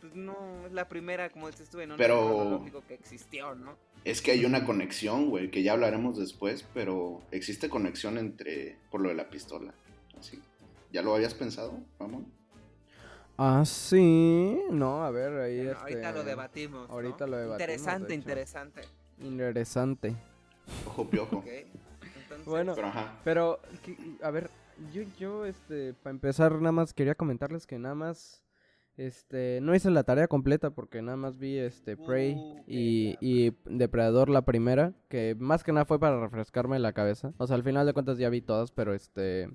pues 0.00 0.14
no 0.14 0.64
es 0.64 0.72
la 0.72 0.88
primera, 0.88 1.28
como 1.30 1.48
dices 1.48 1.68
tú, 1.68 1.80
en 1.80 1.90
un 1.90 1.96
Pero- 1.96 2.64
que 2.86 2.94
existió, 2.94 3.56
¿no? 3.56 3.76
Es 4.04 4.22
que 4.22 4.30
hay 4.30 4.44
una 4.44 4.64
conexión, 4.64 5.28
güey, 5.28 5.50
que 5.50 5.64
ya 5.64 5.72
hablaremos 5.72 6.16
después, 6.16 6.64
pero 6.72 7.20
existe 7.32 7.68
conexión 7.68 8.16
entre, 8.16 8.78
por 8.92 9.00
lo 9.00 9.08
de 9.08 9.16
la 9.16 9.28
pistola. 9.28 9.74
Así. 10.16 10.40
¿Ya 10.92 11.02
lo 11.02 11.14
habías 11.16 11.34
pensado, 11.34 11.80
Ramón? 11.98 12.32
Ah, 13.36 13.64
sí. 13.66 14.60
No, 14.70 15.04
a 15.04 15.10
ver, 15.10 15.32
ahí 15.40 15.56
Bueno, 15.56 15.72
este... 15.72 15.82
ahorita 15.82 16.12
lo 16.12 16.24
debatimos. 16.24 16.88
¿no? 16.88 16.94
ahorita 16.94 17.26
lo 17.26 17.36
debatimos, 17.36 17.60
Interesante, 17.60 18.08
de 18.08 18.14
interesante. 18.14 18.82
Interesante. 19.20 20.16
Ojo 20.86 21.10
piojo. 21.10 21.36
Ok. 21.38 21.48
Bueno. 22.48 22.72
Pero 22.74 22.88
ajá. 22.88 23.20
Pero, 23.24 23.60
que- 23.82 23.96
a 24.22 24.30
ver, 24.30 24.50
yo, 24.92 25.02
yo, 25.18 25.44
este, 25.46 25.94
para 25.94 26.12
empezar, 26.12 26.54
nada 26.56 26.72
más 26.72 26.92
quería 26.94 27.14
comentarles 27.14 27.66
que 27.66 27.78
nada 27.78 27.94
más, 27.94 28.44
este, 28.96 29.60
no 29.62 29.74
hice 29.74 29.90
la 29.90 30.02
tarea 30.04 30.26
completa 30.28 30.70
porque 30.70 31.02
nada 31.02 31.16
más 31.16 31.38
vi, 31.38 31.56
este, 31.58 31.96
Prey 31.96 32.34
Uh, 32.36 32.62
y, 32.66 33.12
qué 33.12 33.18
y 33.20 33.56
Depredador 33.66 34.28
la 34.28 34.42
primera, 34.42 34.92
que 35.08 35.36
más 35.38 35.62
que 35.62 35.72
nada 35.72 35.84
fue 35.84 36.00
para 36.00 36.20
refrescarme 36.20 36.78
la 36.78 36.92
cabeza. 36.92 37.32
O 37.38 37.46
sea, 37.46 37.56
al 37.56 37.62
final 37.62 37.86
de 37.86 37.92
cuentas 37.92 38.18
ya 38.18 38.28
vi 38.28 38.40
todas, 38.40 38.72
pero 38.72 38.94
este, 38.94 39.48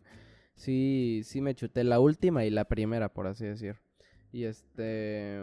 sí, 0.56 1.22
sí 1.26 1.42
me 1.42 1.56
chuté 1.56 1.84
la 1.84 2.00
última 2.00 2.46
y 2.46 2.50
la 2.52 2.66
primera, 2.66 3.10
por 3.10 3.28
así 3.28 3.46
decir. 3.46 3.76
Y 4.32 4.46
este... 4.46 5.42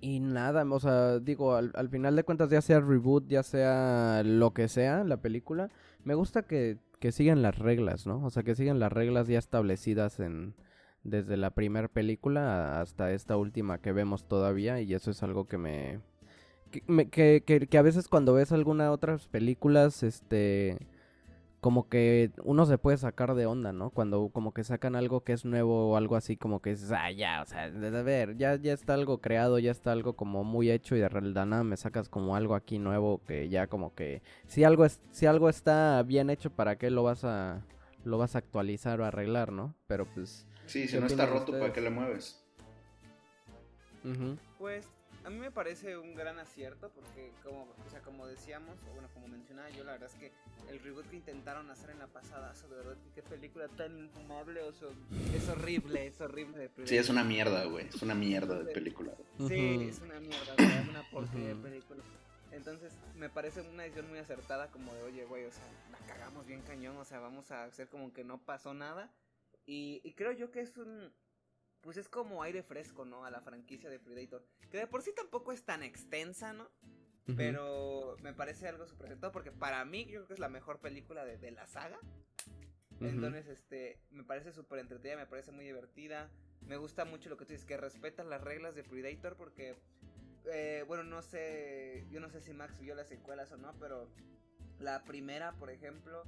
Y 0.00 0.20
nada, 0.20 0.64
o 0.70 0.78
sea, 0.78 1.18
digo, 1.20 1.54
al, 1.54 1.72
al 1.74 1.88
final 1.88 2.14
de 2.16 2.22
cuentas, 2.22 2.50
ya 2.50 2.60
sea 2.60 2.80
reboot, 2.80 3.26
ya 3.28 3.42
sea 3.42 4.22
lo 4.24 4.52
que 4.52 4.68
sea, 4.68 5.04
la 5.04 5.16
película, 5.22 5.70
me 6.06 6.14
gusta 6.14 6.42
que, 6.42 6.78
que 7.00 7.12
sigan 7.12 7.42
las 7.42 7.58
reglas, 7.58 8.06
¿no? 8.06 8.24
O 8.24 8.30
sea, 8.30 8.42
que 8.44 8.54
sigan 8.54 8.78
las 8.80 8.92
reglas 8.92 9.28
ya 9.28 9.38
establecidas 9.38 10.20
en 10.20 10.54
desde 11.04 11.36
la 11.36 11.50
primera 11.50 11.88
película 11.88 12.80
hasta 12.80 13.12
esta 13.12 13.36
última 13.36 13.78
que 13.80 13.92
vemos 13.92 14.26
todavía 14.28 14.80
y 14.80 14.94
eso 14.94 15.10
es 15.12 15.22
algo 15.22 15.46
que 15.46 15.58
me 15.58 16.00
que, 17.10 17.42
que- 17.46 17.66
que 17.68 17.78
a 17.78 17.82
veces 17.82 18.08
cuando 18.08 18.34
ves 18.34 18.52
alguna 18.52 18.90
otras 18.92 19.28
películas, 19.28 20.02
este 20.02 20.78
como 21.66 21.88
que 21.88 22.30
uno 22.44 22.64
se 22.64 22.78
puede 22.78 22.96
sacar 22.96 23.34
de 23.34 23.44
onda, 23.44 23.72
¿no? 23.72 23.90
Cuando 23.90 24.28
como 24.28 24.54
que 24.54 24.62
sacan 24.62 24.94
algo 24.94 25.24
que 25.24 25.32
es 25.32 25.44
nuevo 25.44 25.90
o 25.90 25.96
algo 25.96 26.14
así, 26.14 26.36
como 26.36 26.62
que 26.62 26.70
dices, 26.70 26.92
ah, 26.92 27.10
ya, 27.10 27.42
o 27.42 27.46
sea, 27.46 27.68
de- 27.68 27.90
de 27.90 28.02
ver, 28.04 28.36
ya, 28.36 28.54
ya 28.54 28.72
está 28.72 28.94
algo 28.94 29.18
creado, 29.18 29.58
ya 29.58 29.72
está 29.72 29.90
algo 29.90 30.12
como 30.12 30.44
muy 30.44 30.70
hecho 30.70 30.94
y 30.94 31.00
de 31.00 31.08
realidad 31.08 31.44
nada 31.44 31.64
me 31.64 31.76
sacas 31.76 32.08
como 32.08 32.36
algo 32.36 32.54
aquí 32.54 32.78
nuevo 32.78 33.20
que 33.26 33.48
ya 33.48 33.66
como 33.66 33.92
que 33.96 34.22
si 34.46 34.62
algo 34.62 34.84
es, 34.84 35.00
si 35.10 35.26
algo 35.26 35.48
está 35.48 36.00
bien 36.04 36.30
hecho, 36.30 36.50
¿para 36.50 36.76
qué 36.78 36.88
lo 36.88 37.02
vas 37.02 37.24
a 37.24 37.62
lo 38.04 38.16
vas 38.16 38.36
a 38.36 38.38
actualizar 38.38 39.00
o 39.00 39.04
arreglar, 39.04 39.50
¿no? 39.50 39.74
Pero 39.88 40.06
pues 40.06 40.46
Sí, 40.66 40.86
si 40.86 40.94
¿Qué 40.94 41.00
no 41.00 41.06
está 41.08 41.26
roto, 41.26 41.46
ustedes? 41.46 41.60
¿para 41.62 41.72
qué 41.72 41.80
le 41.80 41.90
mueves? 41.90 42.46
ujú, 44.04 44.36
Pues 44.58 44.86
a 45.26 45.30
mí 45.30 45.38
me 45.38 45.50
parece 45.50 45.98
un 45.98 46.14
gran 46.14 46.38
acierto 46.38 46.88
porque 46.94 47.32
como, 47.42 47.62
o 47.84 47.90
sea, 47.90 48.00
como 48.00 48.28
decíamos, 48.28 48.78
o 48.88 48.92
bueno, 48.92 49.08
como 49.12 49.26
mencionaba 49.26 49.68
yo, 49.70 49.82
la 49.82 49.92
verdad 49.92 50.08
es 50.08 50.14
que 50.14 50.32
el 50.70 50.78
reboot 50.78 51.10
que 51.10 51.16
intentaron 51.16 51.68
hacer 51.68 51.90
en 51.90 51.98
la 51.98 52.06
pasada, 52.06 52.52
eso 52.52 52.68
de 52.68 52.76
verdad 52.76 52.96
que 53.02 53.10
qué 53.10 53.22
película 53.22 53.66
tan 53.66 53.98
infumable, 53.98 54.62
o 54.62 54.72
sea, 54.72 54.88
es 55.34 55.48
horrible, 55.48 56.06
es 56.06 56.20
horrible 56.20 56.68
de 56.68 56.86
Sí, 56.86 56.96
es 56.96 57.08
una 57.08 57.24
mierda, 57.24 57.64
güey. 57.64 57.88
Es 57.88 58.00
una 58.02 58.14
mierda 58.14 58.56
de 58.62 58.72
película. 58.72 59.12
Sí, 59.48 59.88
es 59.88 60.00
una 60.00 60.20
mierda, 60.20 60.54
güey, 60.56 60.78
es 60.78 60.88
una 60.88 61.10
porquería 61.10 61.48
de 61.48 61.56
película. 61.56 62.02
Entonces, 62.52 62.96
me 63.16 63.28
parece 63.28 63.62
una 63.62 63.82
decisión 63.82 64.08
muy 64.08 64.20
acertada 64.20 64.70
como 64.70 64.94
de, 64.94 65.02
oye, 65.02 65.24
güey, 65.24 65.44
o 65.44 65.50
sea, 65.50 65.64
la 65.90 65.98
cagamos 66.06 66.46
bien 66.46 66.62
cañón, 66.62 66.96
o 66.98 67.04
sea, 67.04 67.18
vamos 67.18 67.50
a 67.50 67.64
hacer 67.64 67.88
como 67.88 68.12
que 68.12 68.22
no 68.22 68.38
pasó 68.38 68.74
nada 68.74 69.10
Y, 69.66 70.12
creo 70.12 70.30
yo 70.30 70.52
que 70.52 70.60
es 70.60 70.76
un... 70.76 71.12
Pues 71.86 71.98
es 71.98 72.08
como 72.08 72.42
aire 72.42 72.64
fresco, 72.64 73.04
¿no? 73.04 73.24
A 73.24 73.30
la 73.30 73.40
franquicia 73.40 73.88
de 73.88 74.00
Predator. 74.00 74.44
Que 74.72 74.78
de 74.78 74.88
por 74.88 75.02
sí 75.02 75.12
tampoco 75.14 75.52
es 75.52 75.62
tan 75.62 75.84
extensa, 75.84 76.52
¿no? 76.52 76.68
Pero 77.36 78.16
me 78.22 78.34
parece 78.34 78.66
algo 78.66 78.88
súper 78.88 79.16
porque 79.32 79.52
para 79.52 79.84
mí 79.84 80.04
yo 80.06 80.14
creo 80.14 80.26
que 80.26 80.32
es 80.32 80.40
la 80.40 80.48
mejor 80.48 80.80
película 80.80 81.24
de, 81.24 81.50
la 81.52 81.64
saga. 81.68 82.00
Entonces, 82.98 83.46
este, 83.46 84.00
me 84.10 84.24
parece 84.24 84.50
súper 84.50 84.80
entretenida, 84.80 85.16
me 85.16 85.28
parece 85.28 85.52
muy 85.52 85.64
divertida. 85.64 86.28
Me 86.62 86.76
gusta 86.76 87.04
mucho 87.04 87.30
lo 87.30 87.36
que 87.36 87.44
tú 87.44 87.52
dices, 87.52 87.64
que 87.64 87.76
respetan 87.76 88.30
las 88.30 88.40
reglas 88.40 88.74
de 88.74 88.82
Predator 88.82 89.36
porque, 89.36 89.76
eh, 90.46 90.82
bueno, 90.88 91.04
no 91.04 91.22
sé, 91.22 92.04
yo 92.10 92.18
no 92.18 92.30
sé 92.30 92.40
si 92.40 92.52
Max 92.52 92.80
vio 92.80 92.96
las 92.96 93.06
secuelas 93.06 93.52
o 93.52 93.58
no, 93.58 93.72
pero 93.78 94.08
la 94.80 95.04
primera, 95.04 95.52
por 95.52 95.70
ejemplo, 95.70 96.24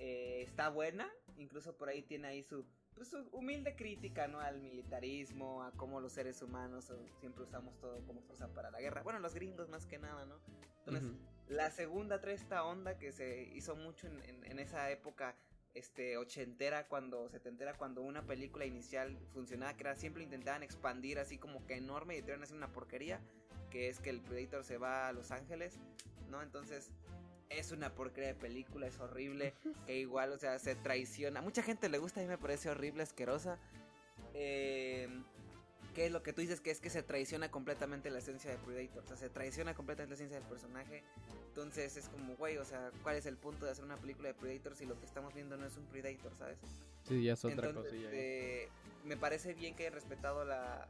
eh, 0.00 0.42
está 0.42 0.70
buena, 0.70 1.08
incluso 1.36 1.76
por 1.76 1.88
ahí 1.88 2.02
tiene 2.02 2.26
ahí 2.26 2.42
su, 2.42 2.66
pues, 2.98 3.14
humilde 3.32 3.76
crítica, 3.76 4.28
¿no? 4.28 4.40
Al 4.40 4.60
militarismo, 4.60 5.62
a 5.62 5.72
cómo 5.72 6.00
los 6.00 6.12
seres 6.12 6.42
humanos 6.42 6.92
siempre 7.20 7.44
usamos 7.44 7.78
todo 7.78 8.04
como 8.06 8.22
fuerza 8.22 8.48
para 8.48 8.70
la 8.70 8.80
guerra. 8.80 9.02
Bueno, 9.02 9.18
los 9.18 9.34
gringos 9.34 9.68
más 9.68 9.86
que 9.86 9.98
nada, 9.98 10.26
¿no? 10.26 10.38
Entonces, 10.86 11.16
la 11.48 11.70
segunda 11.70 12.20
trae 12.20 12.34
esta 12.34 12.64
onda 12.64 12.98
que 12.98 13.12
se 13.12 13.42
hizo 13.54 13.76
mucho 13.76 14.06
en, 14.06 14.44
en 14.44 14.58
esa 14.58 14.90
época 14.90 15.36
este 15.74 16.16
ochentera 16.16 16.88
cuando 16.88 17.28
se 17.28 17.40
te 17.40 17.48
entera 17.48 17.74
cuando 17.74 18.02
una 18.02 18.26
película 18.26 18.64
inicial 18.64 19.16
funcionaba 19.32 19.74
que 19.74 19.82
era 19.84 19.96
siempre 19.96 20.22
intentaban 20.22 20.62
expandir 20.62 21.18
así 21.18 21.38
como 21.38 21.64
que 21.66 21.76
enorme 21.76 22.16
y 22.16 22.22
te 22.22 22.28
iban 22.28 22.40
a 22.40 22.44
hacer 22.44 22.56
una 22.56 22.72
porquería 22.72 23.20
que 23.70 23.88
es 23.88 24.00
que 24.00 24.10
el 24.10 24.20
Predator 24.20 24.64
se 24.64 24.78
va 24.78 25.08
a 25.08 25.12
Los 25.12 25.30
Ángeles 25.30 25.78
no 26.30 26.42
entonces 26.42 26.90
es 27.50 27.72
una 27.72 27.94
porquería 27.94 28.28
de 28.28 28.34
película 28.34 28.86
es 28.86 28.98
horrible 29.00 29.54
que 29.86 29.98
igual 29.98 30.32
o 30.32 30.38
sea 30.38 30.58
se 30.58 30.74
traiciona 30.74 31.40
mucha 31.42 31.62
gente 31.62 31.88
le 31.88 31.98
gusta 31.98 32.20
a 32.20 32.22
mí 32.22 32.28
me 32.28 32.38
parece 32.38 32.70
horrible 32.70 33.02
asquerosa 33.02 33.58
eh, 34.34 35.08
¿Qué 35.98 36.06
es 36.06 36.12
lo 36.12 36.22
que 36.22 36.32
tú 36.32 36.40
dices? 36.40 36.60
Que 36.60 36.70
es 36.70 36.78
que 36.78 36.90
se 36.90 37.02
traiciona 37.02 37.50
completamente 37.50 38.08
la 38.08 38.20
esencia 38.20 38.52
de 38.52 38.56
Predator. 38.58 39.02
O 39.02 39.06
sea, 39.08 39.16
se 39.16 39.28
traiciona 39.30 39.74
completamente 39.74 40.10
la 40.10 40.14
esencia 40.14 40.38
del 40.38 40.48
personaje. 40.48 41.02
Entonces 41.48 41.96
es 41.96 42.08
como, 42.08 42.36
güey, 42.36 42.56
o 42.58 42.64
sea, 42.64 42.92
¿cuál 43.02 43.16
es 43.16 43.26
el 43.26 43.36
punto 43.36 43.66
de 43.66 43.72
hacer 43.72 43.84
una 43.84 43.96
película 43.96 44.28
de 44.28 44.34
Predator 44.34 44.76
si 44.76 44.86
lo 44.86 44.96
que 45.00 45.06
estamos 45.06 45.34
viendo 45.34 45.56
no 45.56 45.66
es 45.66 45.76
un 45.76 45.86
Predator, 45.86 46.32
¿sabes? 46.36 46.58
Sí, 47.02 47.24
ya 47.24 47.32
es 47.32 47.44
otra 47.44 47.72
cosilla. 47.72 48.10
Eh, 48.12 48.68
me 49.04 49.16
parece 49.16 49.54
bien 49.54 49.74
que 49.74 49.88
haya 49.88 49.94
respetado 49.94 50.44
la, 50.44 50.86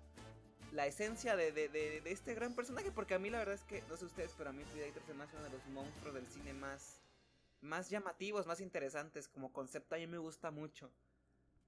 la 0.73 0.87
esencia 0.87 1.37
de, 1.37 1.53
de, 1.53 1.69
de, 1.69 2.03
este 2.11 2.35
gran 2.35 2.55
personaje, 2.55 2.91
porque 2.93 3.15
a 3.15 3.19
mí 3.19 3.31
la 3.31 3.39
verdad 3.39 3.55
es 3.55 3.65
que, 3.65 3.83
no 3.89 3.97
sé 3.97 4.05
ustedes, 4.05 4.35
pero 4.37 4.51
a 4.51 4.53
mí 4.53 4.63
Predator 4.73 5.03
se 5.03 5.15
me 5.15 5.25
hace 5.25 5.37
uno 5.37 5.45
de 5.45 5.51
los 5.51 5.67
monstruos 5.69 6.15
del 6.15 6.27
cine 6.27 6.53
más, 6.53 7.01
más 7.61 7.91
llamativos, 7.91 8.47
más 8.47 8.61
interesantes. 8.61 9.29
Como 9.29 9.53
concepto 9.53 9.95
a 9.95 9.99
mí 9.99 10.07
me 10.07 10.19
gusta 10.19 10.51
mucho. 10.51 10.91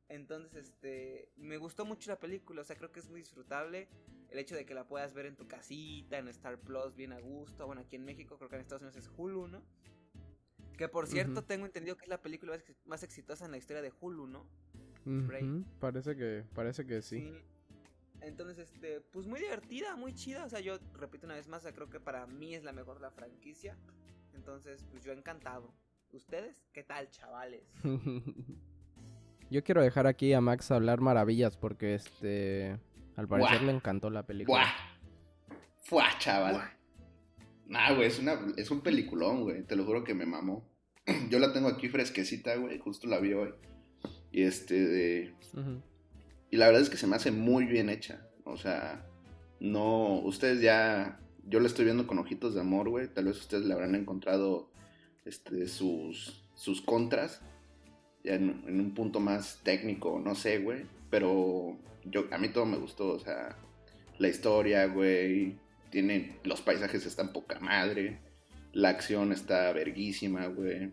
Entonces, 0.09 0.55
este, 0.55 1.31
me 1.37 1.57
gustó 1.57 1.85
mucho 1.85 2.11
la 2.11 2.19
película, 2.19 2.63
o 2.63 2.65
sea, 2.65 2.77
creo 2.77 2.91
que 2.91 3.01
es 3.01 3.09
muy 3.09 3.21
disfrutable. 3.21 3.89
El 4.29 4.39
hecho 4.39 4.55
de 4.55 4.67
que 4.67 4.75
la 4.75 4.87
puedas 4.87 5.15
ver 5.15 5.27
en 5.27 5.37
tu 5.37 5.47
casita, 5.47 6.19
en 6.19 6.29
Star 6.29 6.59
Plus, 6.59 6.95
bien 6.95 7.13
a 7.13 7.21
gusto. 7.21 7.67
Bueno, 7.67 7.83
aquí 7.83 7.97
en 7.97 8.05
México, 8.05 8.37
creo 8.37 8.49
que 8.49 8.57
en 8.57 8.63
Estados 8.63 8.83
Unidos 8.83 8.97
es 8.97 9.11
Hulu, 9.17 9.49
¿no? 9.49 9.63
Que 10.77 10.89
por 10.89 11.07
cierto, 11.07 11.45
tengo 11.45 11.67
entendido 11.67 11.97
que 11.97 12.05
es 12.05 12.09
la 12.09 12.23
película 12.23 12.57
más 12.87 13.03
exitosa 13.03 13.45
en 13.45 13.51
la 13.51 13.59
historia 13.59 13.83
de 13.83 13.93
Hulu, 14.01 14.27
¿no? 14.27 14.47
Parece 15.79 16.17
que, 16.17 16.45
parece 16.55 16.87
que 16.87 17.03
sí. 17.03 17.33
Entonces, 18.23 18.59
este, 18.59 19.01
pues 19.01 19.27
muy 19.27 19.41
divertida, 19.41 19.97
muy 19.97 20.15
chida. 20.15 20.45
O 20.45 20.49
sea, 20.49 20.61
yo 20.61 20.79
repito 20.95 21.27
una 21.27 21.35
vez 21.35 21.49
más, 21.49 21.67
creo 21.75 21.89
que 21.89 22.01
para 22.01 22.27
mí 22.27 22.55
es 22.55 22.65
la 22.65 22.73
mejor 22.73 23.01
la 23.01 23.11
franquicia. 23.11 23.77
Entonces, 24.35 24.85
pues 24.91 25.05
yo 25.05 25.13
encantado. 25.13 25.73
¿Ustedes? 26.13 26.57
¿Qué 26.73 26.83
tal, 26.83 27.09
chavales? 27.11 27.63
Yo 29.51 29.65
quiero 29.65 29.83
dejar 29.83 30.07
aquí 30.07 30.33
a 30.33 30.41
Max 30.41 30.71
hablar 30.71 31.01
maravillas 31.01 31.57
porque 31.57 31.97
este 31.97 32.79
al 33.17 33.27
parecer 33.27 33.63
le 33.63 33.73
encantó 33.73 34.09
la 34.09 34.25
película. 34.25 34.61
¡Buah! 34.61 35.57
¡Fua, 35.83 36.19
chaval! 36.19 36.71
Nah, 37.67 37.93
güey, 37.95 38.07
es, 38.07 38.19
una, 38.19 38.39
es 38.57 38.71
un 38.71 38.81
peliculón, 38.81 39.43
güey. 39.43 39.65
Te 39.65 39.75
lo 39.75 39.85
juro 39.85 40.05
que 40.05 40.15
me 40.15 40.25
mamó. 40.25 40.69
Yo 41.31 41.39
la 41.39 41.53
tengo 41.53 41.69
aquí 41.69 41.89
fresquecita, 41.89 42.55
güey. 42.57 42.79
Justo 42.79 43.09
la 43.09 43.19
vi 43.19 43.33
hoy. 43.33 43.53
Y 44.31 44.43
este 44.43 44.75
de... 44.75 45.35
Y 46.51 46.57
la 46.57 46.67
verdad 46.67 46.83
es 46.83 46.91
que 46.91 46.97
se 46.97 47.07
me 47.07 47.17
hace 47.17 47.31
muy 47.31 47.65
bien 47.65 47.89
hecha. 47.89 48.27
O 48.45 48.57
sea, 48.57 49.07
no... 49.61 50.21
Ustedes 50.21 50.61
ya... 50.61 51.21
Yo 51.47 51.61
la 51.61 51.67
estoy 51.67 51.85
viendo 51.85 52.07
con 52.07 52.19
ojitos 52.19 52.55
de 52.55 52.61
amor, 52.61 52.89
güey. 52.89 53.09
Tal 53.09 53.25
vez 53.27 53.39
ustedes 53.39 53.65
le 53.65 53.73
habrán 53.73 53.95
encontrado 53.95 54.71
este, 55.25 55.67
sus, 55.69 56.45
sus 56.55 56.81
contras 56.83 57.41
ya 58.23 58.35
en, 58.35 58.63
un 58.67 58.95
punto 58.95 59.21
más 59.21 59.61
técnico, 59.63 60.21
no 60.23 60.35
sé, 60.35 60.59
güey. 60.59 60.85
Pero 61.11 61.79
yo, 62.05 62.27
a 62.31 62.39
mí 62.39 62.49
todo 62.49 62.67
me 62.67 62.77
gustó, 62.77 63.09
o 63.09 63.19
sea, 63.19 63.57
la 64.19 64.29
historia, 64.29 64.87
güey. 64.87 65.57
Tiene, 65.91 66.39
los 66.45 66.61
paisajes 66.61 67.07
están 67.07 67.33
poca 67.33 67.59
madre. 67.61 68.21
La 68.73 68.91
acción 68.91 69.33
está 69.33 69.73
verguísima, 69.73 70.47
güey. 70.47 70.93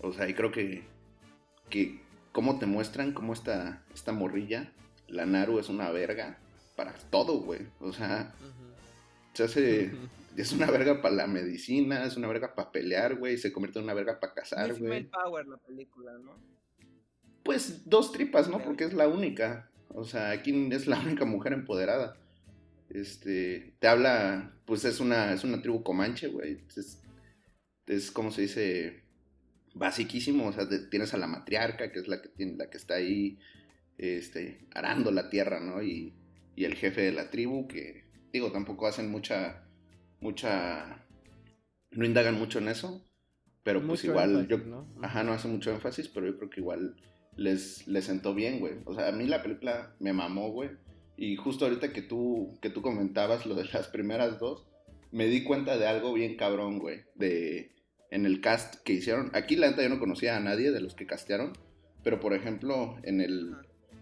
O 0.00 0.12
sea, 0.12 0.28
y 0.28 0.34
creo 0.34 0.50
que, 0.50 0.84
que 1.68 2.00
cómo 2.36 2.58
te 2.58 2.66
muestran 2.66 3.14
cómo 3.14 3.32
esta, 3.32 3.82
esta 3.94 4.12
morrilla, 4.12 4.70
la 5.08 5.24
Naru 5.24 5.58
es 5.58 5.70
una 5.70 5.90
verga 5.90 6.38
para 6.76 6.92
todo, 7.08 7.40
güey. 7.40 7.60
O 7.80 7.94
sea, 7.94 8.34
se 9.32 9.44
hace 9.44 9.92
es 10.36 10.52
una 10.52 10.70
verga 10.70 11.00
para 11.00 11.14
la 11.14 11.26
medicina, 11.26 12.04
es 12.04 12.18
una 12.18 12.28
verga 12.28 12.54
para 12.54 12.72
pelear, 12.72 13.16
güey, 13.16 13.38
se 13.38 13.54
convierte 13.54 13.78
en 13.78 13.86
una 13.86 13.94
verga 13.94 14.20
para 14.20 14.34
cazar, 14.34 14.78
güey. 14.78 15.04
Es 15.04 15.06
Power 15.06 15.46
la 15.46 15.56
película, 15.56 16.12
¿no? 16.18 16.38
Pues 17.42 17.88
dos 17.88 18.12
tripas, 18.12 18.50
¿no? 18.50 18.58
Porque 18.62 18.84
es 18.84 18.92
la 18.92 19.08
única. 19.08 19.70
O 19.94 20.04
sea, 20.04 20.28
aquí 20.28 20.68
es 20.72 20.86
la 20.86 21.00
única 21.00 21.24
mujer 21.24 21.54
empoderada. 21.54 22.18
Este, 22.90 23.76
te 23.78 23.88
habla, 23.88 24.52
pues 24.66 24.84
es 24.84 25.00
una, 25.00 25.32
es 25.32 25.42
una 25.42 25.62
tribu 25.62 25.82
comanche, 25.82 26.28
güey. 26.28 26.66
Es, 26.76 27.02
es 27.86 28.10
como 28.10 28.30
se 28.30 28.42
dice, 28.42 29.05
basiquísimo. 29.76 30.48
O 30.48 30.52
sea, 30.52 30.66
tienes 30.90 31.14
a 31.14 31.18
la 31.18 31.26
matriarca, 31.26 31.92
que 31.92 32.00
es 32.00 32.08
la 32.08 32.20
que 32.20 32.28
tiene, 32.28 32.56
la 32.56 32.70
que 32.70 32.76
está 32.76 32.94
ahí, 32.94 33.38
este, 33.98 34.66
arando 34.74 35.10
la 35.10 35.30
tierra, 35.30 35.60
¿no? 35.60 35.82
Y, 35.82 36.14
y 36.54 36.64
el 36.64 36.74
jefe 36.74 37.02
de 37.02 37.12
la 37.12 37.30
tribu, 37.30 37.68
que, 37.68 38.04
digo, 38.32 38.52
tampoco 38.52 38.86
hacen 38.86 39.10
mucha 39.10 39.66
mucha... 40.20 41.04
No 41.90 42.04
indagan 42.04 42.38
mucho 42.38 42.58
en 42.58 42.68
eso, 42.68 43.06
pero 43.62 43.86
pues 43.86 44.04
igual 44.04 44.46
yo... 44.48 44.58
¿no? 44.58 44.86
Ajá, 45.02 45.22
no 45.22 45.32
hace 45.32 45.48
mucho 45.48 45.70
énfasis, 45.70 46.08
pero 46.08 46.26
yo 46.26 46.36
creo 46.36 46.50
que 46.50 46.60
igual 46.60 46.96
les, 47.36 47.86
les 47.86 48.04
sentó 48.04 48.34
bien, 48.34 48.60
güey. 48.60 48.74
O 48.84 48.94
sea, 48.94 49.08
a 49.08 49.12
mí 49.12 49.26
la 49.26 49.42
película 49.42 49.94
me 49.98 50.12
mamó, 50.12 50.50
güey. 50.50 50.70
Y 51.16 51.36
justo 51.36 51.64
ahorita 51.64 51.92
que 51.92 52.02
tú, 52.02 52.58
que 52.60 52.70
tú 52.70 52.82
comentabas 52.82 53.46
lo 53.46 53.54
de 53.54 53.64
las 53.72 53.88
primeras 53.88 54.38
dos, 54.38 54.66
me 55.10 55.26
di 55.26 55.44
cuenta 55.44 55.78
de 55.78 55.86
algo 55.86 56.12
bien 56.12 56.36
cabrón, 56.36 56.78
güey. 56.78 57.04
De, 57.14 57.72
en 58.10 58.26
el 58.26 58.40
cast 58.40 58.76
que 58.82 58.92
hicieron. 58.92 59.30
Aquí 59.34 59.56
la 59.56 59.70
neta 59.70 59.82
yo 59.82 59.88
no 59.88 59.98
conocía 59.98 60.36
a 60.36 60.40
nadie 60.40 60.70
de 60.70 60.80
los 60.80 60.94
que 60.94 61.06
castearon. 61.06 61.52
Pero 62.02 62.20
por 62.20 62.34
ejemplo, 62.34 62.96
en 63.02 63.20
el. 63.20 63.54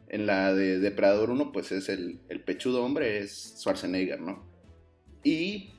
En 0.08 0.26
la 0.26 0.52
de 0.52 0.78
Depredador 0.78 1.30
1, 1.30 1.50
pues 1.50 1.72
es 1.72 1.88
el, 1.88 2.20
el 2.28 2.40
pechudo 2.40 2.84
hombre, 2.84 3.18
es 3.18 3.56
Schwarzenegger, 3.58 4.20
¿no? 4.20 4.46
Y 5.24 5.70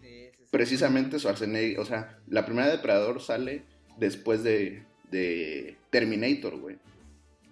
precisamente 0.50 1.20
Schwarzenegger, 1.20 1.80
o 1.80 1.86
sea, 1.86 2.20
la 2.28 2.46
primera 2.46 2.68
Depredador 2.68 3.22
sale 3.22 3.64
después 3.98 4.44
de, 4.44 4.84
de 5.12 5.78
Terminator, 5.90 6.60
güey. 6.60 6.78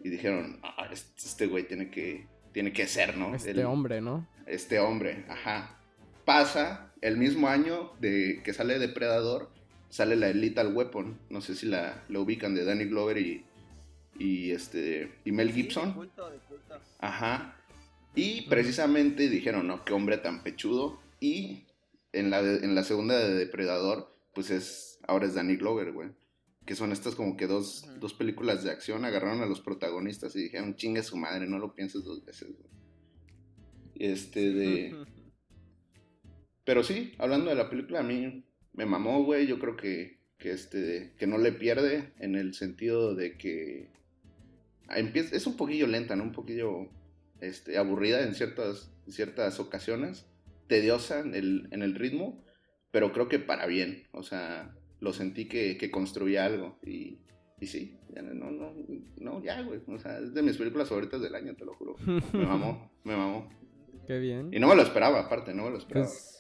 Y 0.03 0.09
dijeron, 0.09 0.59
ah, 0.63 0.89
este 0.91 1.47
güey 1.47 1.67
tiene 1.67 1.89
que, 1.89 2.27
tiene 2.51 2.73
que 2.73 2.87
ser, 2.87 3.15
¿no? 3.17 3.35
Este 3.35 3.63
hombre, 3.63 4.01
¿no? 4.01 4.27
Este 4.45 4.79
hombre, 4.79 5.25
ajá. 5.29 5.79
Pasa 6.25 6.93
el 7.01 7.17
mismo 7.17 7.47
año 7.47 7.93
de 7.99 8.41
que 8.43 8.53
sale 8.53 8.79
Depredador, 8.79 9.51
sale 9.93 10.15
la 10.15 10.33
Lethal 10.33 10.75
Weapon. 10.75 11.19
No 11.29 11.39
sé 11.39 11.53
si 11.53 11.67
la, 11.67 12.03
ubican 12.09 12.55
de 12.55 12.65
Danny 12.65 12.85
Glover 12.85 13.19
y, 13.19 13.45
y, 14.17 14.49
este, 14.49 15.11
y 15.23 15.31
Mel 15.31 15.53
Gibson. 15.53 16.09
Ajá. 16.97 17.55
Y 18.15 18.41
precisamente 18.49 19.29
dijeron, 19.29 19.67
no, 19.67 19.85
qué 19.85 19.93
hombre 19.93 20.17
tan 20.17 20.41
pechudo. 20.41 20.99
Y 21.19 21.65
en 22.11 22.31
la, 22.31 22.39
en 22.39 22.73
la 22.73 22.83
segunda 22.83 23.19
de 23.19 23.35
Depredador, 23.35 24.17
pues 24.33 24.49
es, 24.49 24.99
ahora 25.07 25.27
es 25.27 25.35
Danny 25.35 25.57
Glover, 25.57 25.91
güey. 25.91 26.09
Que 26.65 26.73
son 26.73 26.91
estas 26.91 27.13
como 27.13 27.37
que 27.37 27.45
dos, 27.45 27.85
dos 27.99 28.15
películas 28.15 28.63
de 28.63 28.71
acción, 28.71 29.05
agarraron 29.05 29.43
a 29.43 29.45
los 29.45 29.61
protagonistas 29.61 30.35
y 30.35 30.41
dijeron, 30.41 30.75
chingue 30.75 31.03
su 31.03 31.17
madre, 31.17 31.45
no 31.45 31.59
lo 31.59 31.75
pienses 31.75 32.03
dos 32.03 32.25
veces, 32.25 32.47
güey. 32.57 32.71
Este 33.93 34.53
de... 34.53 35.05
Pero 36.65 36.81
sí, 36.81 37.13
hablando 37.19 37.51
de 37.51 37.57
la 37.57 37.69
película, 37.69 37.99
a 37.99 38.03
mí 38.03 38.43
me 38.73 38.85
mamó, 38.85 39.23
güey. 39.23 39.47
Yo 39.47 39.59
creo 39.59 39.75
que, 39.75 40.19
que, 40.37 40.51
este, 40.51 41.13
que 41.17 41.27
no 41.27 41.37
le 41.37 41.51
pierde 41.51 42.13
en 42.19 42.35
el 42.35 42.53
sentido 42.53 43.15
de 43.15 43.37
que 43.37 43.89
empieza, 44.89 45.35
es 45.35 45.47
un 45.47 45.57
poquillo 45.57 45.87
lenta, 45.87 46.15
¿no? 46.15 46.23
Un 46.23 46.31
poquillo 46.31 46.89
este, 47.41 47.77
aburrida 47.77 48.23
en 48.23 48.35
ciertas, 48.35 48.91
en 49.05 49.13
ciertas 49.13 49.59
ocasiones 49.59 50.25
tediosa 50.67 51.19
en 51.19 51.35
el, 51.35 51.67
en 51.71 51.81
el 51.83 51.95
ritmo, 51.95 52.43
pero 52.91 53.11
creo 53.11 53.27
que 53.27 53.39
para 53.39 53.65
bien. 53.65 54.03
O 54.11 54.23
sea, 54.23 54.73
lo 54.99 55.13
sentí 55.13 55.47
que, 55.47 55.91
construía 55.91 56.45
algo 56.45 56.79
y, 56.83 57.19
Y 57.59 57.67
sí, 57.67 57.97
ya 58.13 58.21
no, 58.21 58.51
no, 58.51 58.73
no, 59.17 59.43
ya, 59.43 59.61
güey. 59.61 59.81
O 59.87 59.99
sea, 59.99 60.19
es 60.19 60.33
de 60.33 60.41
mis 60.41 60.57
películas 60.57 60.89
favoritas 60.89 61.21
del 61.21 61.35
año, 61.35 61.55
te 61.55 61.65
lo 61.65 61.75
juro. 61.75 61.95
Me 62.05 62.45
mamó, 62.45 62.91
me 63.03 63.15
mamó. 63.15 63.49
Qué 64.07 64.19
bien. 64.19 64.49
Y 64.53 64.59
no 64.59 64.67
me 64.67 64.75
lo 64.75 64.81
esperaba, 64.81 65.19
aparte, 65.19 65.53
no 65.53 65.65
me 65.65 65.71
lo 65.71 65.77
esperaba. 65.77 66.07
Pues, 66.07 66.32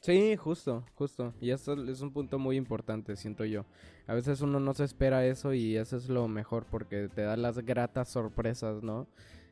Sí, 0.00 0.36
justo, 0.36 0.84
justo. 0.94 1.34
Y 1.40 1.50
eso 1.50 1.72
es 1.90 2.00
un 2.00 2.12
punto 2.12 2.38
muy 2.38 2.56
importante, 2.56 3.16
siento 3.16 3.44
yo. 3.44 3.64
A 4.06 4.14
veces 4.14 4.40
uno 4.40 4.60
no 4.60 4.72
se 4.72 4.84
espera 4.84 5.26
eso 5.26 5.52
y 5.52 5.76
eso 5.76 5.96
es 5.96 6.08
lo 6.08 6.28
mejor 6.28 6.64
porque 6.70 7.08
te 7.08 7.22
da 7.22 7.36
las 7.36 7.58
gratas 7.58 8.08
sorpresas, 8.08 8.82
¿no? 8.82 9.08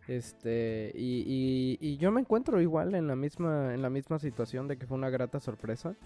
Este, 0.06 0.92
y, 0.94 1.24
y, 1.26 1.78
y 1.80 1.96
yo 1.96 2.12
me 2.12 2.20
encuentro 2.20 2.60
igual 2.60 2.94
en 2.94 3.08
la 3.08 3.16
misma, 3.16 3.74
en 3.74 3.82
la 3.82 3.90
misma 3.90 4.18
situación 4.18 4.68
de 4.68 4.76
que 4.76 4.86
fue 4.86 4.96
una 4.96 5.10
grata 5.10 5.40
sorpresa. 5.40 5.96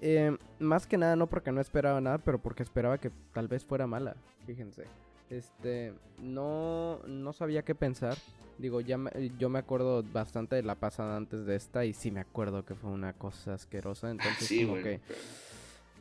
Eh, 0.00 0.36
más 0.58 0.86
que 0.86 0.98
nada 0.98 1.16
no 1.16 1.28
porque 1.28 1.52
no 1.52 1.60
esperaba 1.60 2.00
nada, 2.00 2.18
pero 2.18 2.38
porque 2.42 2.62
esperaba 2.62 2.98
que 2.98 3.10
tal 3.32 3.48
vez 3.48 3.64
fuera 3.64 3.86
mala, 3.86 4.16
fíjense. 4.44 4.84
Este, 5.30 5.94
no, 6.20 7.00
no 7.06 7.32
sabía 7.32 7.62
qué 7.62 7.74
pensar. 7.74 8.16
Digo, 8.58 8.80
ya 8.80 8.98
yo 9.38 9.48
me 9.48 9.58
acuerdo 9.58 10.04
bastante 10.04 10.56
de 10.56 10.62
la 10.62 10.76
pasada 10.76 11.16
antes 11.16 11.44
de 11.44 11.56
esta 11.56 11.84
y 11.84 11.92
sí 11.92 12.10
me 12.10 12.20
acuerdo 12.20 12.64
que 12.64 12.74
fue 12.74 12.90
una 12.90 13.12
cosa 13.12 13.54
asquerosa. 13.54 14.10
Entonces, 14.10 14.46
Sí, 14.46 14.64
como 14.64 14.80
que 14.80 15.00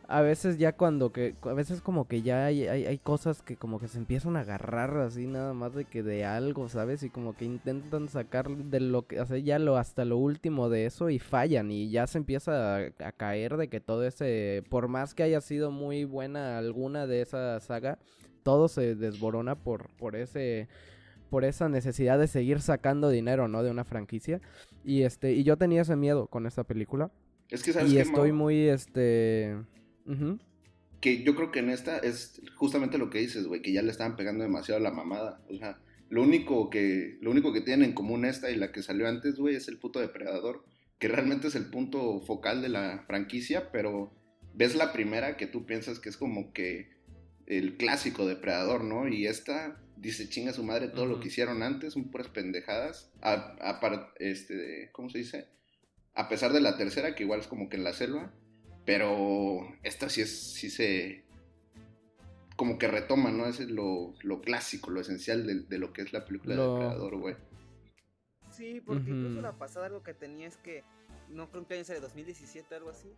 a 0.08 0.22
veces 0.22 0.58
ya 0.58 0.74
cuando 0.74 1.12
que, 1.12 1.36
a 1.42 1.54
veces 1.54 1.82
como 1.82 2.08
que 2.08 2.22
ya 2.22 2.46
hay, 2.46 2.68
hay, 2.68 2.86
hay 2.86 2.98
cosas 3.00 3.42
que 3.42 3.56
como 3.56 3.80
que 3.80 3.88
se 3.88 3.98
empiezan 3.98 4.36
a 4.36 4.42
agarrar 4.42 4.98
así 4.98 5.26
nada 5.28 5.54
más 5.54 5.74
de 5.74 5.86
que 5.86 6.04
de 6.04 6.26
algo, 6.26 6.70
¿sabes? 6.70 7.04
Y 7.04 7.10
como 7.10 7.36
que 7.36 7.46
intentan 7.46 8.10
sacar 8.10 8.50
de 8.50 8.80
lo 8.80 9.08
que, 9.08 9.20
o 9.22 9.26
sea, 9.26 9.38
ya 9.38 9.60
lo 9.60 9.78
hasta 9.78 10.06
lo 10.06 10.18
último 10.18 10.70
de 10.70 10.86
eso 10.86 11.10
y 11.10 11.20
fallan 11.20 11.72
y 11.72 11.90
ya 11.90 12.06
se 12.06 12.18
empieza 12.18 12.78
a, 12.78 12.80
a 13.00 13.12
caer 13.14 13.58
de 13.58 13.70
que 13.70 13.80
todo 13.80 14.06
ese, 14.06 14.64
por 14.70 14.88
más 14.90 15.14
que 15.16 15.24
haya 15.24 15.42
sido 15.42 15.72
muy 15.72 16.04
buena 16.04 16.58
alguna 16.58 17.08
de 17.08 17.22
esa 17.22 17.60
saga, 17.62 17.98
todo 18.44 18.68
se 18.68 18.96
desborona 18.96 19.56
por, 19.56 19.90
por 19.96 20.16
ese 20.16 20.68
por 21.34 21.46
esa 21.46 21.68
necesidad 21.68 22.20
de 22.20 22.28
seguir 22.28 22.62
sacando 22.62 23.10
dinero, 23.10 23.48
¿no? 23.48 23.64
De 23.64 23.72
una 23.72 23.86
franquicia. 23.86 24.40
Y 24.86 25.02
este, 25.02 25.34
y 25.34 25.44
yo 25.44 25.58
tenía 25.58 25.82
ese 25.82 25.96
miedo 25.96 26.28
con 26.28 26.46
esta 26.46 26.64
película. 26.64 27.10
Es 27.50 27.64
que, 27.64 27.74
¿sabes 27.74 27.92
Y 27.92 27.98
estoy 27.98 28.32
Mau? 28.32 28.44
muy, 28.44 28.68
este... 28.68 29.58
Que 31.02 31.24
yo 31.24 31.36
creo 31.36 31.50
que 31.52 31.58
en 31.58 31.72
esta 31.72 31.98
es 31.98 32.40
justamente 32.56 33.00
lo 33.00 33.10
que 33.10 33.18
dices, 33.18 33.48
güey, 33.48 33.64
que 33.64 33.74
ya 33.74 33.82
le 33.82 33.90
estaban 33.90 34.16
pegando 34.16 34.44
demasiado 34.44 34.80
la 34.80 34.92
mamada. 34.92 35.42
O 35.50 35.58
sea, 35.58 35.80
lo 36.08 36.22
único 36.22 36.70
que, 36.70 37.18
lo 37.20 37.32
único 37.32 37.52
que 37.52 37.62
tienen 37.62 37.90
en 37.90 37.96
común 37.96 38.26
esta 38.26 38.52
y 38.52 38.56
la 38.56 38.72
que 38.72 38.84
salió 38.84 39.08
antes, 39.08 39.36
güey, 39.38 39.56
es 39.56 39.68
el 39.68 39.80
puto 39.80 40.00
depredador. 40.00 40.64
Que 41.00 41.08
realmente 41.08 41.48
es 41.48 41.56
el 41.56 41.66
punto 41.66 42.22
focal 42.22 42.62
de 42.62 42.70
la 42.70 43.06
franquicia, 43.08 43.72
pero 43.72 44.14
ves 44.54 44.76
la 44.76 44.94
primera 44.94 45.36
que 45.36 45.48
tú 45.48 45.66
piensas 45.66 46.00
que 46.00 46.10
es 46.10 46.18
como 46.18 46.54
que 46.54 46.92
el 47.48 47.78
clásico 47.78 48.26
depredador, 48.26 48.84
¿no? 48.84 49.08
Y 49.08 49.28
esta 49.28 49.80
dice 49.98 50.28
chinga 50.30 50.52
su 50.54 50.64
madre 50.64 50.88
todo 50.90 51.06
lo 51.06 51.20
que 51.20 51.28
hicieron 51.30 51.64
antes, 51.64 51.94
son 51.94 52.10
puras 52.12 52.28
pendejadas. 52.30 53.12
A, 53.22 53.56
a 53.62 54.14
este, 54.20 54.90
¿cómo 54.92 55.10
se 55.10 55.20
dice? 55.20 55.48
A 56.14 56.30
pesar 56.30 56.54
de 56.54 56.62
la 56.62 56.78
tercera, 56.78 57.16
que 57.16 57.24
igual 57.24 57.40
es 57.40 57.48
como 57.48 57.70
que 57.70 57.78
en 57.78 57.84
la 57.84 57.94
selva, 57.94 58.32
pero 58.86 59.62
esta 59.84 60.10
sí 60.10 60.22
es, 60.22 60.54
sí 60.54 60.70
se, 60.70 61.24
como 62.56 62.78
que 62.78 62.88
retoma, 62.88 63.32
¿no? 63.32 63.48
Es 63.48 63.60
lo, 63.60 64.14
lo 64.22 64.42
clásico, 64.42 64.92
lo 64.92 65.02
esencial 65.02 65.48
de, 65.48 65.62
de 65.62 65.78
lo 65.80 65.92
que 65.94 66.02
es 66.04 66.14
la 66.14 66.26
película 66.26 66.56
Lo- 66.56 66.64
de 66.76 66.80
Depredador, 66.80 67.18
güey. 67.18 67.36
Sí, 68.52 68.82
porque 68.86 69.10
incluso 69.10 69.42
la 69.42 69.58
pasada 69.58 69.88
algo 69.88 70.04
que 70.04 70.14
tenía 70.14 70.48
es 70.48 70.58
que 70.58 70.84
no 71.30 71.50
creo 71.50 71.66
que 71.66 71.74
año 71.74 71.84
sea 71.86 71.96
de 71.96 72.02
2017 72.02 72.76
algo 72.76 72.92
así. 72.92 73.10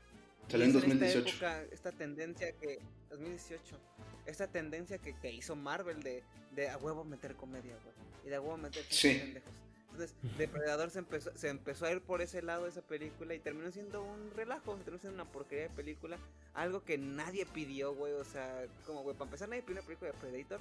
Salió 0.47 0.65
en 0.65 0.69
es 0.69 0.76
Esta, 0.78 0.88
2018. 0.88 1.30
época, 1.30 1.63
esta 1.73 1.91
tendencia 1.91 2.51
que 2.61 2.80
2018, 3.09 3.78
esta 4.26 4.47
tendencia 4.47 4.97
que, 4.97 5.13
que 5.19 5.32
hizo 5.32 5.55
Marvel 5.55 6.01
de, 6.03 6.23
de 6.51 6.69
a 6.69 6.78
huevo 6.78 7.03
meter 7.03 7.36
comedia, 7.36 7.76
güey, 7.84 7.95
y 8.26 8.30
de 8.30 8.36
a 8.36 8.41
huevo 8.41 8.57
meter 8.57 8.84
Sí. 8.89 9.17
pendejos. 9.19 9.53
Entonces, 9.91 10.15
Depredador 10.38 10.89
se 10.91 10.99
empezó, 10.99 11.32
se 11.38 11.47
empezó 11.47 11.86
a 11.86 11.91
ir 11.91 12.01
por 12.01 12.21
ese 12.21 12.41
lado 12.41 12.63
de 12.65 12.69
esa 12.69 12.82
película 12.82 13.34
y 13.34 13.39
terminó 13.39 13.71
siendo 13.71 14.03
un 14.03 14.30
relajo, 14.36 14.76
terminó 14.76 14.97
siendo 14.99 15.21
una 15.23 15.32
porquería 15.32 15.69
de 15.69 15.73
película, 15.73 16.17
algo 16.53 16.84
que 16.84 16.97
nadie 16.97 17.45
pidió, 17.45 17.93
güey, 17.95 18.11
o 18.11 18.26
sea, 18.26 18.65
como, 18.86 19.03
güey, 19.03 19.15
para 19.15 19.28
empezar 19.30 19.47
nadie 19.47 19.61
pidió 19.63 19.80
una 19.80 19.86
película 19.88 20.11
de 20.11 20.17
Predator 20.17 20.59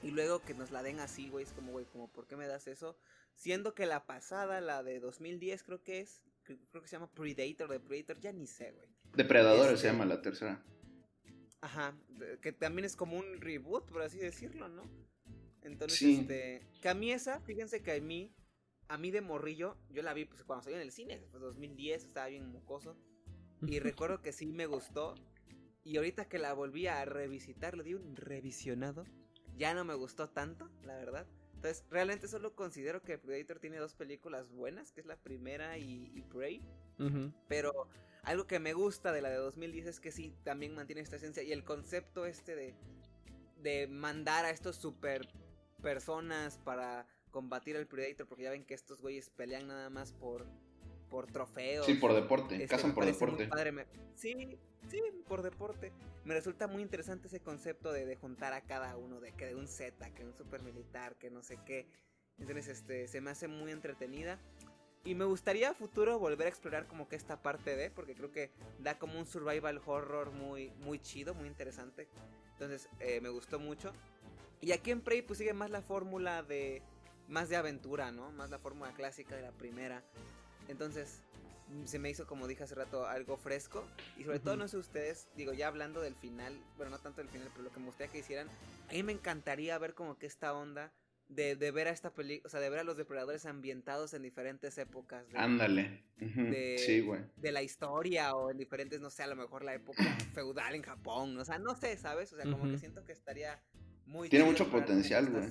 y 0.00 0.12
luego 0.12 0.40
que 0.42 0.54
nos 0.54 0.70
la 0.70 0.84
den 0.84 1.00
así, 1.00 1.28
güey, 1.28 1.44
es 1.44 1.50
como, 1.52 1.72
güey, 1.72 1.86
como, 1.86 2.06
¿por 2.08 2.26
qué 2.28 2.36
me 2.36 2.46
das 2.46 2.68
eso? 2.68 2.96
Siendo 3.34 3.74
que 3.74 3.86
la 3.86 4.06
pasada, 4.06 4.60
la 4.60 4.84
de 4.84 5.00
2010 5.00 5.64
creo 5.64 5.82
que 5.82 6.00
es, 6.00 6.20
cre- 6.46 6.60
creo 6.70 6.82
que 6.82 6.88
se 6.88 6.94
llama 6.94 7.10
Predator, 7.10 7.68
de 7.68 7.80
Predator, 7.80 8.20
ya 8.20 8.32
ni 8.32 8.46
sé, 8.46 8.70
güey. 8.70 8.86
Depredadores 9.14 9.72
Este- 9.74 9.88
se 9.88 9.92
llama 9.92 10.04
la 10.06 10.22
tercera. 10.22 10.62
Ajá, 11.62 11.96
que 12.40 12.52
también 12.52 12.84
es 12.84 12.96
como 12.96 13.16
un 13.16 13.40
reboot, 13.40 13.88
por 13.88 14.02
así 14.02 14.18
decirlo, 14.18 14.68
¿no? 14.68 14.82
Entonces, 15.62 15.98
Sí. 16.00 16.18
este, 16.18 16.66
que 16.82 16.88
a 16.88 16.94
mí 16.94 17.12
esa, 17.12 17.40
fíjense 17.40 17.82
que 17.82 17.92
a 17.92 18.00
mí, 18.00 18.34
a 18.88 18.98
mí 18.98 19.12
de 19.12 19.20
morrillo, 19.20 19.76
yo 19.90 20.02
la 20.02 20.12
vi 20.12 20.24
pues 20.24 20.42
cuando 20.42 20.64
salió 20.64 20.78
en 20.78 20.82
el 20.82 20.90
cine, 20.90 21.22
fue 21.30 21.38
2010, 21.38 22.04
estaba 22.04 22.26
bien 22.26 22.50
mocoso, 22.50 22.96
y 23.64 23.78
recuerdo 23.96 24.20
que 24.22 24.32
sí 24.32 24.52
me 24.52 24.66
gustó, 24.66 25.14
y 25.84 25.96
ahorita 25.96 26.28
que 26.28 26.40
la 26.40 26.52
volví 26.52 26.88
a 26.88 27.04
revisitar, 27.04 27.76
le 27.76 27.84
di 27.84 27.94
un 27.94 28.16
revisionado, 28.16 29.04
ya 29.56 29.72
no 29.72 29.84
me 29.84 29.94
gustó 29.94 30.28
tanto, 30.28 30.68
la 30.82 30.96
verdad. 30.96 31.28
Entonces, 31.54 31.84
realmente 31.90 32.26
solo 32.26 32.56
considero 32.56 33.02
que 33.02 33.18
Predator 33.18 33.60
tiene 33.60 33.76
dos 33.76 33.94
películas 33.94 34.50
buenas, 34.50 34.90
que 34.90 35.00
es 35.00 35.06
la 35.06 35.16
primera 35.16 35.78
y, 35.78 36.10
y 36.12 36.22
Prey. 36.22 36.60
Ujú. 36.98 37.32
Pero 37.46 37.88
algo 38.22 38.46
que 38.46 38.58
me 38.60 38.72
gusta 38.72 39.12
de 39.12 39.20
la 39.20 39.30
de 39.30 39.36
2010 39.36 39.86
es 39.86 40.00
que 40.00 40.12
sí, 40.12 40.34
también 40.44 40.74
mantiene 40.74 41.00
esta 41.02 41.16
esencia. 41.16 41.42
Y 41.42 41.52
el 41.52 41.64
concepto 41.64 42.24
este 42.24 42.54
de, 42.54 42.74
de 43.62 43.86
mandar 43.88 44.44
a 44.44 44.50
estos 44.50 44.76
super 44.76 45.28
personas 45.82 46.58
para 46.58 47.06
combatir 47.30 47.76
al 47.76 47.86
Predator, 47.86 48.26
porque 48.28 48.44
ya 48.44 48.50
ven 48.50 48.64
que 48.64 48.74
estos 48.74 49.00
güeyes 49.00 49.30
pelean 49.30 49.66
nada 49.66 49.90
más 49.90 50.12
por, 50.12 50.46
por 51.10 51.26
trofeos. 51.26 51.86
Sí, 51.86 51.94
por 51.94 52.14
deporte, 52.14 52.54
Este, 52.54 52.68
cazan 52.68 52.94
por 52.94 53.04
deporte. 53.06 53.48
padre, 53.48 53.72
me- 53.72 53.86
Sí, 54.14 54.58
sí, 54.88 55.00
por 55.26 55.42
deporte. 55.42 55.92
Me 56.24 56.34
resulta 56.34 56.68
muy 56.68 56.82
interesante 56.82 57.26
ese 57.26 57.40
concepto 57.40 57.90
de, 57.92 58.06
de 58.06 58.16
juntar 58.16 58.52
a 58.52 58.60
cada 58.60 58.96
uno, 58.96 59.18
de 59.20 59.32
que 59.32 59.46
de 59.46 59.56
un 59.56 59.66
Z, 59.66 60.10
que 60.14 60.24
un 60.24 60.34
super 60.34 60.62
militar, 60.62 61.16
que 61.16 61.30
no 61.30 61.42
sé 61.42 61.58
qué. 61.66 61.88
Entonces, 62.38 62.68
este, 62.68 63.08
se 63.08 63.20
me 63.20 63.30
hace 63.30 63.48
muy 63.48 63.72
entretenida. 63.72 64.38
Y 65.04 65.14
me 65.14 65.24
gustaría 65.24 65.70
a 65.70 65.74
futuro 65.74 66.18
volver 66.18 66.46
a 66.46 66.50
explorar 66.50 66.86
como 66.86 67.08
que 67.08 67.16
esta 67.16 67.42
parte 67.42 67.74
de, 67.76 67.90
porque 67.90 68.14
creo 68.14 68.30
que 68.30 68.50
da 68.78 68.98
como 68.98 69.18
un 69.18 69.26
survival 69.26 69.80
horror 69.84 70.30
muy, 70.30 70.70
muy 70.78 71.00
chido, 71.00 71.34
muy 71.34 71.48
interesante. 71.48 72.08
Entonces, 72.52 72.88
eh, 73.00 73.20
me 73.20 73.28
gustó 73.28 73.58
mucho. 73.58 73.92
Y 74.60 74.70
aquí 74.70 74.92
en 74.92 75.00
Prey 75.00 75.22
pues 75.22 75.38
sigue 75.38 75.54
más 75.54 75.70
la 75.70 75.82
fórmula 75.82 76.44
de, 76.44 76.82
más 77.28 77.48
de 77.48 77.56
aventura, 77.56 78.12
¿no? 78.12 78.30
Más 78.30 78.50
la 78.50 78.60
fórmula 78.60 78.92
clásica 78.92 79.34
de 79.34 79.42
la 79.42 79.50
primera. 79.50 80.04
Entonces, 80.68 81.22
se 81.84 81.98
me 81.98 82.10
hizo, 82.10 82.26
como 82.26 82.46
dije 82.46 82.62
hace 82.62 82.76
rato, 82.76 83.06
algo 83.06 83.36
fresco. 83.36 83.84
Y 84.16 84.24
sobre 84.24 84.38
todo, 84.38 84.56
no 84.56 84.68
sé 84.68 84.76
ustedes, 84.76 85.28
digo, 85.36 85.52
ya 85.52 85.66
hablando 85.66 86.00
del 86.00 86.14
final, 86.14 86.56
bueno, 86.76 86.90
no 86.90 86.98
tanto 86.98 87.20
del 87.20 87.30
final, 87.30 87.48
pero 87.52 87.64
lo 87.64 87.72
que 87.72 87.80
me 87.80 87.86
gustaría 87.86 88.12
que 88.12 88.18
hicieran, 88.18 88.48
a 88.88 88.92
mí 88.92 89.02
me 89.02 89.12
encantaría 89.12 89.76
ver 89.78 89.94
como 89.94 90.16
que 90.16 90.26
esta 90.26 90.52
onda 90.54 90.92
de, 91.34 91.56
de 91.56 91.70
ver 91.70 91.88
a 91.88 91.90
esta 91.90 92.12
película, 92.12 92.46
o 92.46 92.50
sea, 92.50 92.60
de 92.60 92.68
ver 92.70 92.80
a 92.80 92.84
los 92.84 92.96
depredadores 92.96 93.46
ambientados 93.46 94.14
en 94.14 94.22
diferentes 94.22 94.76
épocas. 94.78 95.28
de- 95.28 95.38
Ándale. 95.38 96.02
De- 96.18 96.76
Sí, 96.78 97.00
güey. 97.00 97.20
de 97.36 97.52
la 97.52 97.62
historia 97.62 98.34
o 98.34 98.50
en 98.50 98.58
diferentes, 98.58 99.00
no 99.00 99.10
sé, 99.10 99.22
a 99.22 99.26
lo 99.26 99.36
mejor 99.36 99.64
la 99.64 99.74
época 99.74 99.96
feudal 100.34 100.74
en 100.74 100.82
Japón, 100.82 101.36
o 101.38 101.44
sea, 101.44 101.58
no 101.58 101.74
sé, 101.74 101.96
¿sabes? 101.96 102.32
O 102.32 102.36
sea, 102.36 102.50
como 102.50 102.70
que 102.70 102.78
siento 102.78 103.04
que 103.04 103.12
estaría 103.12 103.60
muy... 104.06 104.28
Tiene 104.28 104.44
mucho 104.44 104.70
potencial, 104.70 105.30
güey. 105.30 105.44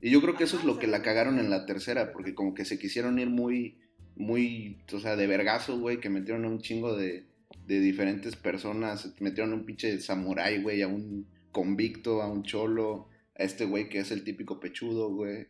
Y 0.00 0.10
yo 0.10 0.20
creo 0.20 0.36
que 0.36 0.44
eso 0.44 0.58
es 0.58 0.64
lo 0.64 0.78
que 0.78 0.86
la 0.86 1.02
cagaron 1.02 1.38
en 1.38 1.50
la 1.50 1.64
tercera, 1.66 2.12
porque 2.12 2.34
como 2.34 2.54
que 2.54 2.64
se 2.64 2.78
quisieron 2.78 3.18
ir 3.18 3.28
muy, 3.30 3.80
muy, 4.14 4.82
o 4.92 4.98
sea, 5.00 5.16
de 5.16 5.26
vergazo, 5.26 5.78
güey, 5.78 6.00
que 6.00 6.10
metieron 6.10 6.44
a 6.44 6.48
un 6.48 6.60
chingo 6.60 6.96
de, 6.96 7.26
de 7.66 7.80
diferentes 7.80 8.36
personas, 8.36 9.14
metieron 9.20 9.52
a 9.52 9.56
un 9.56 9.64
pinche 9.64 9.98
samurái, 10.00 10.62
güey, 10.62 10.82
a 10.82 10.88
un 10.88 11.26
convicto, 11.50 12.20
a 12.22 12.28
un 12.30 12.42
cholo, 12.42 13.08
a 13.38 13.42
este 13.42 13.64
güey 13.64 13.88
que 13.88 13.98
es 13.98 14.10
el 14.10 14.24
típico 14.24 14.60
pechudo, 14.60 15.10
güey. 15.10 15.48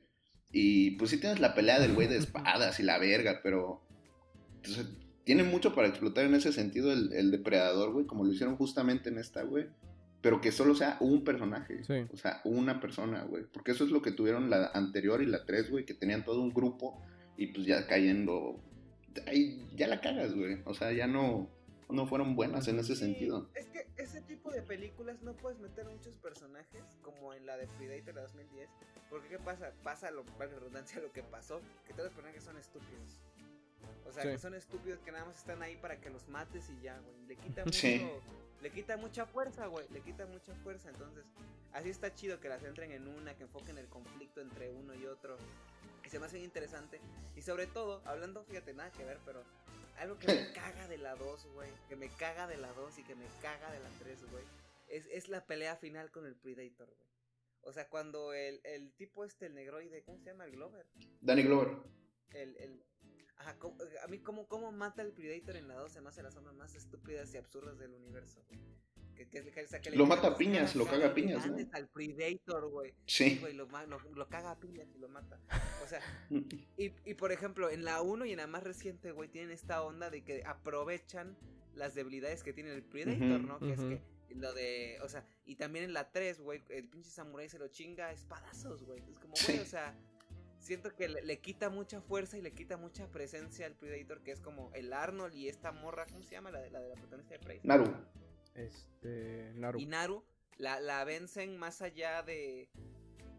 Y 0.52 0.92
pues 0.92 1.10
sí 1.10 1.18
tienes 1.18 1.40
la 1.40 1.54
pelea 1.54 1.80
del 1.80 1.94
güey 1.94 2.08
de 2.08 2.16
espadas 2.18 2.80
y 2.80 2.82
la 2.82 2.98
verga, 2.98 3.40
pero 3.42 3.86
sea, 4.62 4.84
tiene 5.24 5.42
mucho 5.42 5.74
para 5.74 5.88
explotar 5.88 6.24
en 6.24 6.34
ese 6.34 6.52
sentido 6.52 6.92
el, 6.92 7.12
el 7.12 7.30
depredador, 7.30 7.92
güey, 7.92 8.06
como 8.06 8.24
lo 8.24 8.32
hicieron 8.32 8.56
justamente 8.56 9.08
en 9.08 9.18
esta, 9.18 9.42
güey. 9.42 9.66
Pero 10.22 10.40
que 10.40 10.50
solo 10.50 10.74
sea 10.74 10.96
un 11.00 11.24
personaje. 11.24 11.84
Sí. 11.84 12.06
O 12.12 12.16
sea, 12.16 12.40
una 12.44 12.80
persona, 12.80 13.24
güey. 13.24 13.44
Porque 13.52 13.72
eso 13.72 13.84
es 13.84 13.90
lo 13.90 14.02
que 14.02 14.12
tuvieron 14.12 14.50
la 14.50 14.70
anterior 14.74 15.22
y 15.22 15.26
la 15.26 15.44
3, 15.44 15.70
güey, 15.70 15.84
que 15.84 15.94
tenían 15.94 16.24
todo 16.24 16.40
un 16.40 16.52
grupo 16.52 17.00
y 17.36 17.48
pues 17.48 17.66
ya 17.66 17.86
cayendo. 17.86 18.60
Ahí 19.26 19.64
ya 19.76 19.86
la 19.86 20.00
cagas, 20.00 20.34
güey. 20.34 20.58
O 20.64 20.74
sea, 20.74 20.92
ya 20.92 21.06
no, 21.06 21.48
no 21.90 22.06
fueron 22.06 22.34
buenas 22.34 22.66
en 22.68 22.78
ese 22.78 22.96
sentido. 22.96 23.50
Es 23.54 23.66
que 23.66 23.86
ese 24.02 24.20
de 24.56 24.62
películas 24.62 25.20
no 25.22 25.34
puedes 25.34 25.58
meter 25.58 25.84
muchos 25.86 26.14
personajes 26.16 26.82
como 27.02 27.34
en 27.34 27.44
la 27.46 27.56
de 27.56 27.66
Predator 27.66 28.14
de 28.14 28.20
2010. 28.22 28.70
Porque 29.10 29.28
¿qué 29.28 29.38
pasa? 29.38 29.72
Pasa, 29.82 30.10
lo, 30.10 30.24
valga 30.38 30.54
la 30.54 30.60
redundancia, 30.60 31.00
lo 31.00 31.12
que 31.12 31.22
pasó, 31.22 31.60
que 31.86 31.92
todos 31.92 32.06
los 32.06 32.14
personajes 32.14 32.42
son 32.42 32.56
estúpidos. 32.56 33.20
O 34.06 34.12
sea, 34.12 34.22
Sí. 34.22 34.30
que 34.30 34.38
son 34.38 34.54
estúpidos 34.54 34.98
que 35.00 35.12
nada 35.12 35.24
más 35.26 35.36
están 35.38 35.62
ahí 35.62 35.76
para 35.76 36.00
que 36.00 36.10
los 36.10 36.26
mates 36.28 36.70
y 36.70 36.80
ya, 36.82 36.98
güey. 37.00 37.16
Le 37.26 37.36
quita 37.36 37.64
mucho, 37.66 37.78
Sí. 37.78 38.10
le 38.62 38.70
quita 38.70 38.96
mucha 38.96 39.26
fuerza, 39.26 39.66
güey. 39.66 39.86
Le 39.90 40.00
quita 40.00 40.26
mucha 40.26 40.54
fuerza. 40.56 40.88
Entonces, 40.88 41.24
así 41.72 41.90
está 41.90 42.14
chido 42.14 42.40
que 42.40 42.48
las 42.48 42.62
entren 42.64 42.92
en 42.92 43.06
una, 43.06 43.34
que 43.36 43.42
enfoquen 43.44 43.76
el 43.78 43.88
conflicto 43.88 44.40
entre 44.40 44.70
uno 44.70 44.94
y 44.94 45.06
otro. 45.06 45.36
Y 46.04 46.08
se 46.08 46.18
me 46.18 46.26
hace 46.26 46.36
bien 46.36 46.46
interesante. 46.46 47.00
Y 47.36 47.42
sobre 47.42 47.66
todo, 47.66 48.00
hablando, 48.06 48.42
fíjate, 48.44 48.72
nada 48.72 48.90
que 48.92 49.04
ver, 49.04 49.18
pero 49.24 49.42
algo 49.98 50.18
que 50.18 50.26
me 50.28 50.52
caga 50.52 50.88
de 50.88 50.98
la 50.98 51.14
2, 51.16 51.46
güey. 51.52 51.70
Que 51.88 51.96
me 51.96 52.08
caga 52.08 52.46
de 52.46 52.56
la 52.56 52.72
2 52.72 52.98
y 52.98 53.02
que 53.04 53.14
me 53.14 53.26
caga 53.42 53.70
de 53.70 53.80
la 53.80 53.88
3, 53.98 54.30
güey. 54.30 54.44
Es, 54.88 55.06
es 55.06 55.28
la 55.28 55.44
pelea 55.46 55.76
final 55.76 56.10
con 56.10 56.26
el 56.26 56.36
Predator, 56.36 56.86
güey. 56.88 57.10
O 57.62 57.72
sea, 57.72 57.88
cuando 57.88 58.32
el, 58.32 58.60
el 58.64 58.92
tipo 58.92 59.24
este, 59.24 59.46
el 59.46 59.54
negroide, 59.54 60.04
¿cómo 60.04 60.18
se 60.18 60.26
llama? 60.26 60.44
El 60.44 60.52
Glover. 60.52 60.86
Danny 61.20 61.42
Glover. 61.42 61.76
El, 62.30 62.56
el... 62.58 62.84
Ajá, 63.38 63.58
¿cómo- 63.58 63.76
a 64.02 64.06
mí 64.06 64.18
cómo, 64.20 64.46
cómo 64.48 64.70
mata 64.72 65.02
el 65.02 65.12
Predator 65.12 65.56
en 65.56 65.68
la 65.68 65.74
2 65.74 65.92
se 65.92 66.00
me 66.00 66.08
hace 66.08 66.22
las 66.22 66.34
sombras 66.34 66.54
más 66.56 66.74
estúpidas 66.74 67.32
y 67.34 67.36
absurdas 67.38 67.78
del 67.78 67.92
universo, 67.94 68.44
güey. 68.48 68.60
Que, 69.16 69.90
Lo 69.96 70.06
mata 70.06 70.28
a 70.28 70.36
piñas, 70.36 70.76
lo 70.76 70.86
caga 70.86 71.08
a 71.08 71.14
piñas, 71.14 71.46
¿no? 71.46 71.56
Al 71.72 71.88
Predator, 71.88 72.68
güey. 72.70 72.94
Sí. 73.06 73.38
Güey, 73.40 73.54
lo, 73.54 73.66
ma- 73.66 73.86
lo, 73.86 73.98
lo 74.14 74.28
caga 74.28 74.50
a 74.52 74.60
piñas 74.60 74.86
y 74.94 74.98
lo 74.98 75.08
mata. 75.08 75.40
O 75.82 75.88
sea, 75.88 76.00
y, 76.76 76.92
y 77.04 77.14
por 77.14 77.32
ejemplo, 77.32 77.70
en 77.70 77.84
la 77.84 78.02
1 78.02 78.26
y 78.26 78.32
en 78.32 78.38
la 78.38 78.46
más 78.46 78.62
reciente, 78.62 79.12
güey, 79.12 79.28
tienen 79.28 79.50
esta 79.50 79.82
onda 79.82 80.10
de 80.10 80.22
que 80.22 80.42
aprovechan 80.44 81.36
las 81.74 81.94
debilidades 81.94 82.42
que 82.42 82.52
tiene 82.52 82.72
el 82.72 82.82
Predator, 82.82 83.40
¿no? 83.40 83.58
Que 83.58 83.72
es 83.72 83.80
que 83.80 84.00
lo 84.34 84.52
de, 84.52 84.98
o 85.02 85.08
sea, 85.08 85.24
y 85.46 85.56
también 85.56 85.84
en 85.86 85.92
la 85.94 86.10
3, 86.10 86.40
güey, 86.40 86.62
el 86.68 86.88
pinche 86.88 87.10
samurái 87.10 87.48
se 87.48 87.58
lo 87.58 87.68
chinga 87.68 88.08
a 88.08 88.12
espadazos, 88.12 88.82
güey. 88.84 89.00
Es 89.10 89.18
como, 89.18 89.32
güey, 89.34 89.56
Sí. 89.56 89.58
o 89.58 89.64
sea, 89.64 89.94
siento 90.58 90.94
que 90.94 91.08
le, 91.08 91.22
le 91.22 91.38
quita 91.40 91.70
mucha 91.70 92.00
fuerza 92.00 92.36
y 92.36 92.42
le 92.42 92.52
quita 92.52 92.76
mucha 92.76 93.08
presencia 93.10 93.66
al 93.66 93.74
Predator, 93.76 94.22
que 94.22 94.32
es 94.32 94.40
como 94.40 94.70
el 94.74 94.92
Arnold 94.92 95.34
y 95.34 95.48
esta 95.48 95.70
morra, 95.72 96.06
¿cómo 96.06 96.22
se 96.24 96.32
llama? 96.32 96.50
La 96.50 96.60
de 96.60 96.70
la, 96.70 96.80
de 96.80 96.88
la 96.88 96.94
protagonista 96.96 97.34
de 97.34 97.40
Prey. 97.40 97.60
Naru. 97.62 97.84
Este. 98.56 99.52
Naru. 99.54 99.78
Y 99.80 99.86
Naru 99.86 100.24
la, 100.58 100.80
la 100.80 101.04
vencen 101.04 101.56
más 101.58 101.82
allá 101.82 102.22
de, 102.22 102.68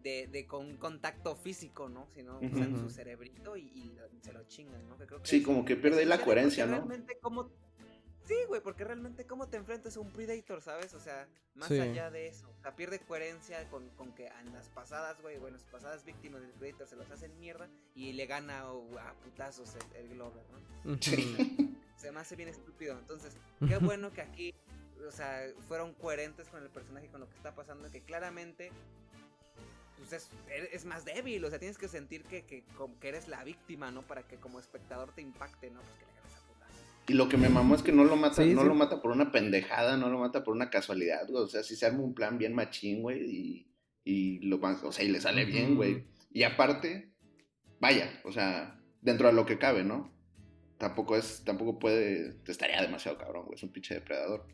de, 0.03 0.27
de 0.27 0.45
con 0.47 0.77
contacto 0.77 1.35
físico, 1.35 1.89
¿no? 1.89 2.07
Sino 2.13 2.39
usan 2.39 2.77
su 2.79 2.89
cerebrito 2.89 3.57
y, 3.57 3.63
y 3.73 3.93
lo- 3.95 4.07
se 4.21 4.33
lo 4.33 4.43
chingan, 4.43 4.87
¿no? 4.87 4.97
Que 4.97 5.07
creo 5.07 5.21
que 5.21 5.27
Sí, 5.27 5.37
es- 5.37 5.45
como 5.45 5.65
que 5.65 5.75
pierde 5.75 6.05
la 6.05 6.21
coherencia, 6.21 6.65
¿no? 6.65 6.73
Realmente 6.77 7.17
cómo... 7.21 7.49
Sí, 8.23 8.35
güey, 8.49 8.59
porque 8.61 8.83
realmente 8.83 9.25
cómo 9.25 9.47
te 9.47 9.55
enfrentas 9.55 9.95
a 9.95 10.01
un 10.01 10.11
Predator, 10.11 10.61
¿sabes? 10.61 10.93
O 10.93 10.99
sea, 10.99 11.29
más 11.55 11.69
Sí. 11.69 11.79
allá 11.79 12.11
de 12.11 12.27
eso. 12.27 12.49
O 12.49 12.61
sea, 12.61 12.75
pierde 12.75 12.99
coherencia 12.99 13.69
con, 13.69 13.89
con 13.91 14.13
que 14.13 14.27
en 14.27 14.51
las 14.51 14.67
pasadas, 14.67 15.21
güey, 15.21 15.37
bueno, 15.37 15.55
las 15.55 15.65
pasadas 15.65 16.03
víctimas 16.03 16.41
del 16.41 16.51
Predator 16.51 16.87
se 16.89 16.97
los 16.97 17.09
hacen 17.09 17.39
mierda 17.39 17.69
y 17.95 18.11
le 18.11 18.25
gana 18.25 18.69
oh, 18.69 18.99
a 18.99 19.13
putazos 19.21 19.75
el, 19.75 19.95
el 19.95 20.09
Glover, 20.09 20.43
¿no? 20.83 20.97
Sí. 21.01 21.73
Se 21.95 22.11
me 22.11 22.19
hace 22.19 22.35
bien 22.35 22.49
estúpido. 22.49 22.95
Entonces, 22.99 23.35
qué 23.67 23.77
bueno 23.77 24.11
que 24.13 24.21
aquí, 24.21 24.53
o 25.05 25.11
sea, 25.11 25.43
fueron 25.67 25.93
coherentes 25.93 26.47
con 26.47 26.63
el 26.63 26.69
personaje 26.69 27.07
y 27.07 27.09
con 27.09 27.21
lo 27.21 27.29
que 27.29 27.35
está 27.35 27.53
pasando, 27.55 27.91
que 27.91 28.01
claramente 28.01 28.71
pues 29.97 30.13
es, 30.13 30.29
es 30.71 30.85
más 30.85 31.05
débil, 31.05 31.43
o 31.43 31.49
sea, 31.49 31.59
tienes 31.59 31.77
que 31.77 31.87
sentir 31.87 32.23
que, 32.23 32.45
que, 32.45 32.63
eres 33.01 33.27
la 33.27 33.43
víctima, 33.43 33.91
¿no? 33.91 34.03
Para 34.03 34.23
que 34.27 34.37
como 34.37 34.59
espectador 34.59 35.13
te 35.13 35.21
impacte, 35.21 35.71
¿no? 35.71 35.79
Pues 35.79 35.93
que 35.93 36.05
le 36.05 36.11
ganes 36.13 36.35
a 36.35 36.47
putazos. 36.47 36.85
Y 37.07 37.13
lo 37.13 37.29
que 37.29 37.37
me 37.37 37.49
mamó 37.49 37.75
es 37.75 37.81
que 37.81 37.91
no 37.91 38.03
lo 38.03 38.15
mata, 38.15 38.43
Sí, 38.43 38.53
no 38.53 38.61
sí. 38.61 38.67
lo 38.67 38.75
mata 38.75 39.01
por 39.01 39.11
una 39.11 39.31
pendejada, 39.31 39.97
no 39.97 40.09
lo 40.09 40.19
mata 40.19 40.43
por 40.43 40.55
una 40.55 40.69
casualidad, 40.69 41.27
güey. 41.27 41.43
O 41.43 41.47
sea, 41.47 41.63
si 41.63 41.75
se 41.75 41.85
arma 41.85 42.01
un 42.03 42.13
plan 42.13 42.37
bien 42.37 42.53
machín, 42.53 43.01
güey, 43.01 43.23
y, 43.23 43.71
y 44.03 44.39
lo 44.39 44.59
o 44.61 44.91
sea, 44.91 45.03
y 45.03 45.09
le 45.09 45.19
sale 45.19 45.45
bien, 45.45 45.75
güey. 45.75 46.05
Y 46.31 46.43
aparte, 46.43 47.13
vaya, 47.79 48.21
o 48.23 48.31
sea, 48.31 48.79
dentro 49.01 49.27
de 49.27 49.33
lo 49.33 49.45
que 49.45 49.57
cabe, 49.57 49.83
¿no? 49.83 50.15
Tampoco 50.77 51.15
es, 51.15 51.43
tampoco 51.43 51.79
puede, 51.79 52.37
estaría 52.45 52.81
demasiado 52.81 53.17
cabrón, 53.17 53.45
güey, 53.45 53.55
es 53.55 53.63
un 53.63 53.71
pinche 53.71 53.95
depredador. 53.95 54.45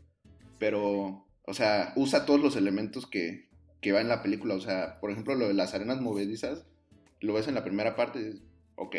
Pero, 0.59 1.25
o 1.45 1.53
sea, 1.53 1.93
usa 1.95 2.25
todos 2.25 2.39
los 2.39 2.55
elementos 2.55 3.07
que, 3.07 3.49
que 3.81 3.91
va 3.91 4.01
en 4.01 4.09
la 4.09 4.23
película. 4.23 4.55
O 4.55 4.61
sea, 4.61 4.99
por 4.99 5.11
ejemplo, 5.11 5.35
lo 5.35 5.47
de 5.47 5.53
las 5.53 5.73
arenas 5.73 6.01
movedizas, 6.01 6.65
lo 7.19 7.33
ves 7.33 7.47
en 7.47 7.55
la 7.55 7.63
primera 7.63 7.95
parte 7.95 8.19
y 8.19 8.23
dices, 8.23 8.43
ok, 8.75 8.95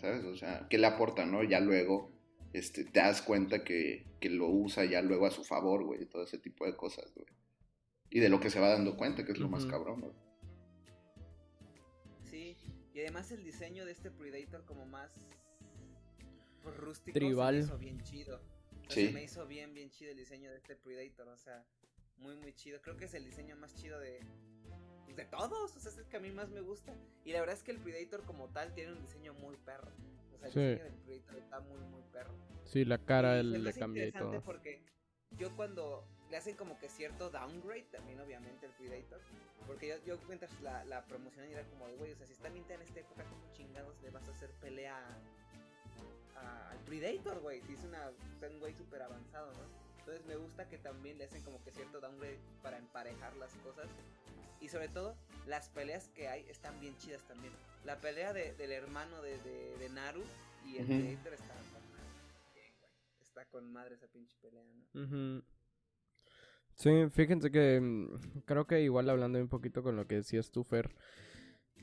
¿sabes? 0.00 0.24
O 0.24 0.36
sea, 0.36 0.66
¿qué 0.68 0.78
le 0.78 0.86
aporta, 0.86 1.26
no? 1.26 1.42
Ya 1.42 1.60
luego 1.60 2.10
este, 2.52 2.84
te 2.84 3.00
das 3.00 3.22
cuenta 3.22 3.64
que, 3.64 4.06
que 4.20 4.28
lo 4.30 4.48
usa 4.48 4.84
ya 4.84 5.02
luego 5.02 5.26
a 5.26 5.30
su 5.30 5.44
favor, 5.44 5.84
güey, 5.84 6.06
todo 6.06 6.24
ese 6.24 6.38
tipo 6.38 6.66
de 6.66 6.76
cosas, 6.76 7.12
güey. 7.14 7.26
Y 8.10 8.20
de 8.20 8.28
lo 8.28 8.40
que 8.40 8.50
se 8.50 8.58
va 8.58 8.68
dando 8.68 8.96
cuenta, 8.96 9.24
que 9.24 9.32
es 9.32 9.38
lo 9.38 9.48
más 9.48 9.66
cabrón, 9.66 10.00
güey. 10.00 10.12
Sí, 12.24 12.56
y 12.92 13.00
además 13.00 13.30
el 13.30 13.44
diseño 13.44 13.84
de 13.84 13.92
este 13.92 14.10
Predator 14.10 14.64
como 14.64 14.84
más 14.84 15.12
rústico 16.64 17.14
Tribal. 17.14 17.54
se 17.54 17.60
me 17.60 17.66
hizo 17.66 17.78
bien 17.78 18.00
chido. 18.02 18.40
Sí. 18.94 19.10
Me 19.12 19.22
hizo 19.24 19.46
bien, 19.46 19.72
bien 19.74 19.90
chido 19.90 20.10
el 20.12 20.16
diseño 20.18 20.50
de 20.50 20.56
este 20.56 20.76
Predator, 20.76 21.28
o 21.28 21.36
sea, 21.36 21.64
muy, 22.18 22.36
muy 22.36 22.52
chido. 22.54 22.80
Creo 22.82 22.96
que 22.96 23.04
es 23.06 23.14
el 23.14 23.24
diseño 23.24 23.56
más 23.56 23.74
chido 23.74 23.98
de, 24.00 24.20
pues, 25.04 25.16
de 25.16 25.24
todos, 25.26 25.76
o 25.76 25.80
sea, 25.80 25.90
es 25.90 25.98
el 25.98 26.06
que 26.06 26.16
a 26.16 26.20
mí 26.20 26.30
más 26.30 26.48
me 26.50 26.60
gusta. 26.60 26.94
Y 27.24 27.32
la 27.32 27.40
verdad 27.40 27.56
es 27.56 27.62
que 27.62 27.70
el 27.72 27.78
Predator 27.78 28.24
como 28.24 28.48
tal 28.48 28.72
tiene 28.74 28.92
un 28.92 29.00
diseño 29.02 29.34
muy 29.34 29.56
perro. 29.56 29.90
O 30.34 30.38
sea, 30.38 30.48
el 30.48 30.52
Sí. 30.52 30.60
diseño 30.60 30.84
del 30.84 31.00
Predator 31.02 31.36
está 31.38 31.60
muy, 31.60 31.78
muy 31.80 32.02
perro. 32.12 32.32
Sí, 32.64 32.84
la 32.84 32.98
cara 32.98 33.36
Y 33.36 33.40
él 33.40 33.64
le 33.64 33.72
cambia 33.72 34.06
y 34.06 34.12
todo. 34.12 34.42
porque 34.42 34.82
yo 35.38 35.54
cuando 35.56 36.04
le 36.30 36.36
hacen 36.36 36.56
como 36.56 36.78
que 36.78 36.88
cierto 36.88 37.30
downgrade 37.30 37.84
también 37.90 38.20
obviamente 38.20 38.66
el 38.66 38.72
Predator 38.72 39.20
porque 39.66 39.88
yo, 39.88 39.96
yo 40.04 40.18
mientras 40.28 40.60
la, 40.60 40.84
la 40.84 41.04
promoción 41.04 41.44
era 41.46 41.64
como 41.68 41.88
de 41.88 41.96
güey 41.96 42.12
o 42.12 42.16
sea 42.16 42.26
si 42.26 42.32
está 42.32 42.48
Minta 42.50 42.74
en 42.74 42.82
esta 42.82 43.00
época 43.00 43.24
como 43.24 43.52
chingados 43.52 44.00
le 44.02 44.10
vas 44.10 44.26
a 44.28 44.30
hacer 44.32 44.50
pelea 44.60 45.18
a- 46.40 46.70
al 46.70 46.78
Predator 46.80 47.40
güey 47.40 47.60
si 47.62 47.74
es 47.74 47.84
una 47.84 48.10
un 48.10 48.58
güey 48.60 48.74
súper 48.74 49.02
avanzado 49.02 49.52
no 49.52 49.80
entonces 50.00 50.24
me 50.26 50.36
gusta 50.36 50.68
que 50.68 50.78
también 50.78 51.18
le 51.18 51.24
hacen 51.24 51.42
como 51.42 51.62
que 51.62 51.70
cierto 51.70 52.00
downgrade 52.00 52.38
para 52.62 52.78
emparejar 52.78 53.36
las 53.36 53.52
cosas 53.56 53.88
y 54.60 54.68
sobre 54.68 54.88
todo 54.88 55.14
las 55.46 55.68
peleas 55.70 56.08
que 56.10 56.28
hay 56.28 56.44
están 56.48 56.78
bien 56.80 56.96
chidas 56.98 57.22
también 57.28 57.52
la 57.84 58.00
pelea 58.00 58.32
de- 58.32 58.52
del 58.54 58.72
hermano 58.72 59.22
de, 59.22 59.38
de, 59.38 59.76
de 59.78 59.88
Naru 59.90 60.22
y 60.66 60.76
el 60.78 60.84
Ujú. 60.84 60.94
Predator 61.00 61.32
está 61.34 61.54
con 61.54 61.82
madre. 61.90 62.04
Bien, 62.54 62.72
güey. 62.78 62.90
Está 63.22 63.44
con 63.46 63.72
madre 63.72 63.94
esa 63.94 64.06
pinche 64.08 64.36
pelea, 64.42 64.62
¿no? 64.92 65.02
Ujú. 65.04 65.44
Sí, 66.74 66.90
fíjense 67.10 67.50
que 67.50 67.80
mm, 67.80 68.42
creo 68.44 68.66
que 68.66 68.80
igual 68.82 69.08
hablando 69.08 69.38
un 69.38 69.48
poquito 69.48 69.82
con 69.82 69.96
lo 69.96 70.06
que 70.06 70.16
decías 70.16 70.50
tú, 70.50 70.62
Fer, 70.64 70.94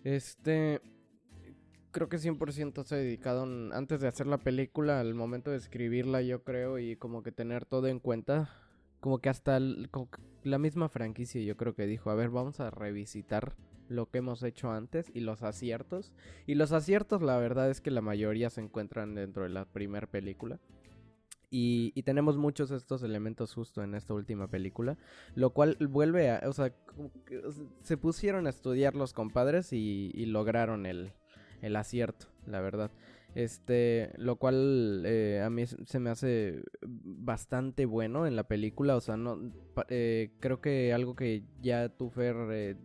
este, 0.04 0.82
creo 1.98 2.10
que 2.10 2.18
100% 2.18 2.84
se 2.84 2.96
dedicaron 2.96 3.74
antes 3.74 4.00
de 4.00 4.08
hacer 4.08 4.28
la 4.28 4.38
película, 4.38 5.00
al 5.00 5.16
momento 5.16 5.50
de 5.50 5.58
escribirla, 5.58 6.22
yo 6.22 6.44
creo, 6.44 6.78
y 6.78 6.96
como 6.96 7.24
que 7.24 7.32
tener 7.32 7.66
todo 7.66 7.88
en 7.88 7.98
cuenta, 7.98 8.52
como 9.00 9.18
que 9.18 9.30
hasta 9.30 9.60
la 9.60 10.60
misma 10.60 10.90
franquicia 10.90 11.42
yo 11.42 11.58
creo 11.58 11.74
que 11.74 11.88
dijo, 11.88 12.12
a 12.12 12.16
ver, 12.16 12.30
vamos 12.30 12.60
a 12.60 12.70
revisitar 12.70 13.56
lo 13.90 14.12
que 14.12 14.20
hemos 14.20 14.44
hecho 14.44 14.70
antes 14.70 15.10
y 15.16 15.22
los 15.22 15.42
aciertos. 15.42 16.14
Y 16.46 16.54
los 16.54 16.72
aciertos, 16.72 17.24
la 17.24 17.40
verdad 17.40 17.72
es 17.72 17.82
que 17.82 17.90
la 17.90 18.02
mayoría 18.02 18.52
se 18.52 18.62
encuentran 18.62 19.16
dentro 19.16 19.42
de 19.42 19.50
la 19.50 19.66
primera 19.66 20.06
película. 20.06 20.60
Y, 21.50 21.94
y 21.96 22.04
tenemos 22.04 22.38
muchos 22.38 22.70
estos 22.70 23.02
elementos 23.02 23.56
justo 23.56 23.82
en 23.82 23.96
esta 23.96 24.14
última 24.14 24.48
película, 24.48 25.00
lo 25.34 25.50
cual 25.50 25.78
vuelve 25.90 26.30
a, 26.30 26.48
o 26.48 26.54
sea, 26.54 26.76
se 27.82 27.98
pusieron 27.98 28.46
a 28.46 28.52
estudiar 28.52 28.96
los 28.96 29.14
compadres 29.14 29.74
y 29.74 30.26
lograron 30.28 30.86
el, 30.86 31.14
el 31.62 31.76
acierto, 31.76 32.28
la 32.46 32.62
verdad. 32.62 32.92
Este, 33.36 34.14
lo 34.18 34.38
cual 34.38 35.04
eh, 35.06 35.44
a 35.46 35.50
mí 35.52 35.66
se 35.68 36.00
me 36.00 36.10
hace 36.10 36.64
bastante 36.82 37.86
bueno 37.86 38.26
en 38.26 38.36
la 38.36 38.48
película, 38.48 38.96
o 38.96 39.02
sea, 39.02 39.16
no, 39.16 39.52
eh, 39.90 40.32
creo 40.40 40.60
que 40.60 40.92
algo 40.92 41.16
que 41.16 41.44
ya 41.62 41.90
tú, 41.90 42.10
Fer, 42.10 42.36
eh, 42.50 42.76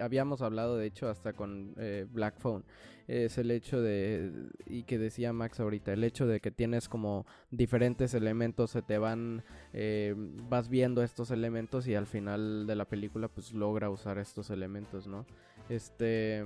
habíamos 0.00 0.42
hablado, 0.42 0.76
de 0.76 0.86
hecho, 0.86 1.08
hasta 1.08 1.34
con 1.34 1.74
eh, 1.76 2.06
Black 2.10 2.40
Phone, 2.40 2.64
es 3.06 3.38
el 3.38 3.52
hecho 3.52 3.80
de, 3.80 4.32
y 4.66 4.82
que 4.84 4.98
decía 4.98 5.32
Max 5.32 5.60
ahorita, 5.60 5.92
el 5.92 6.02
hecho 6.02 6.26
de 6.26 6.40
que 6.40 6.50
tienes 6.50 6.88
como 6.88 7.24
diferentes 7.52 8.12
elementos, 8.14 8.72
se 8.72 8.82
te 8.82 8.98
van, 8.98 9.44
eh, 9.72 10.16
vas 10.16 10.68
viendo 10.68 11.04
estos 11.04 11.30
elementos 11.30 11.86
y 11.86 11.94
al 11.94 12.06
final 12.06 12.66
de 12.66 12.74
la 12.74 12.86
película 12.86 13.28
pues 13.28 13.52
logra 13.52 13.88
usar 13.88 14.18
estos 14.18 14.50
elementos, 14.50 15.06
¿no? 15.06 15.26
Este... 15.68 16.44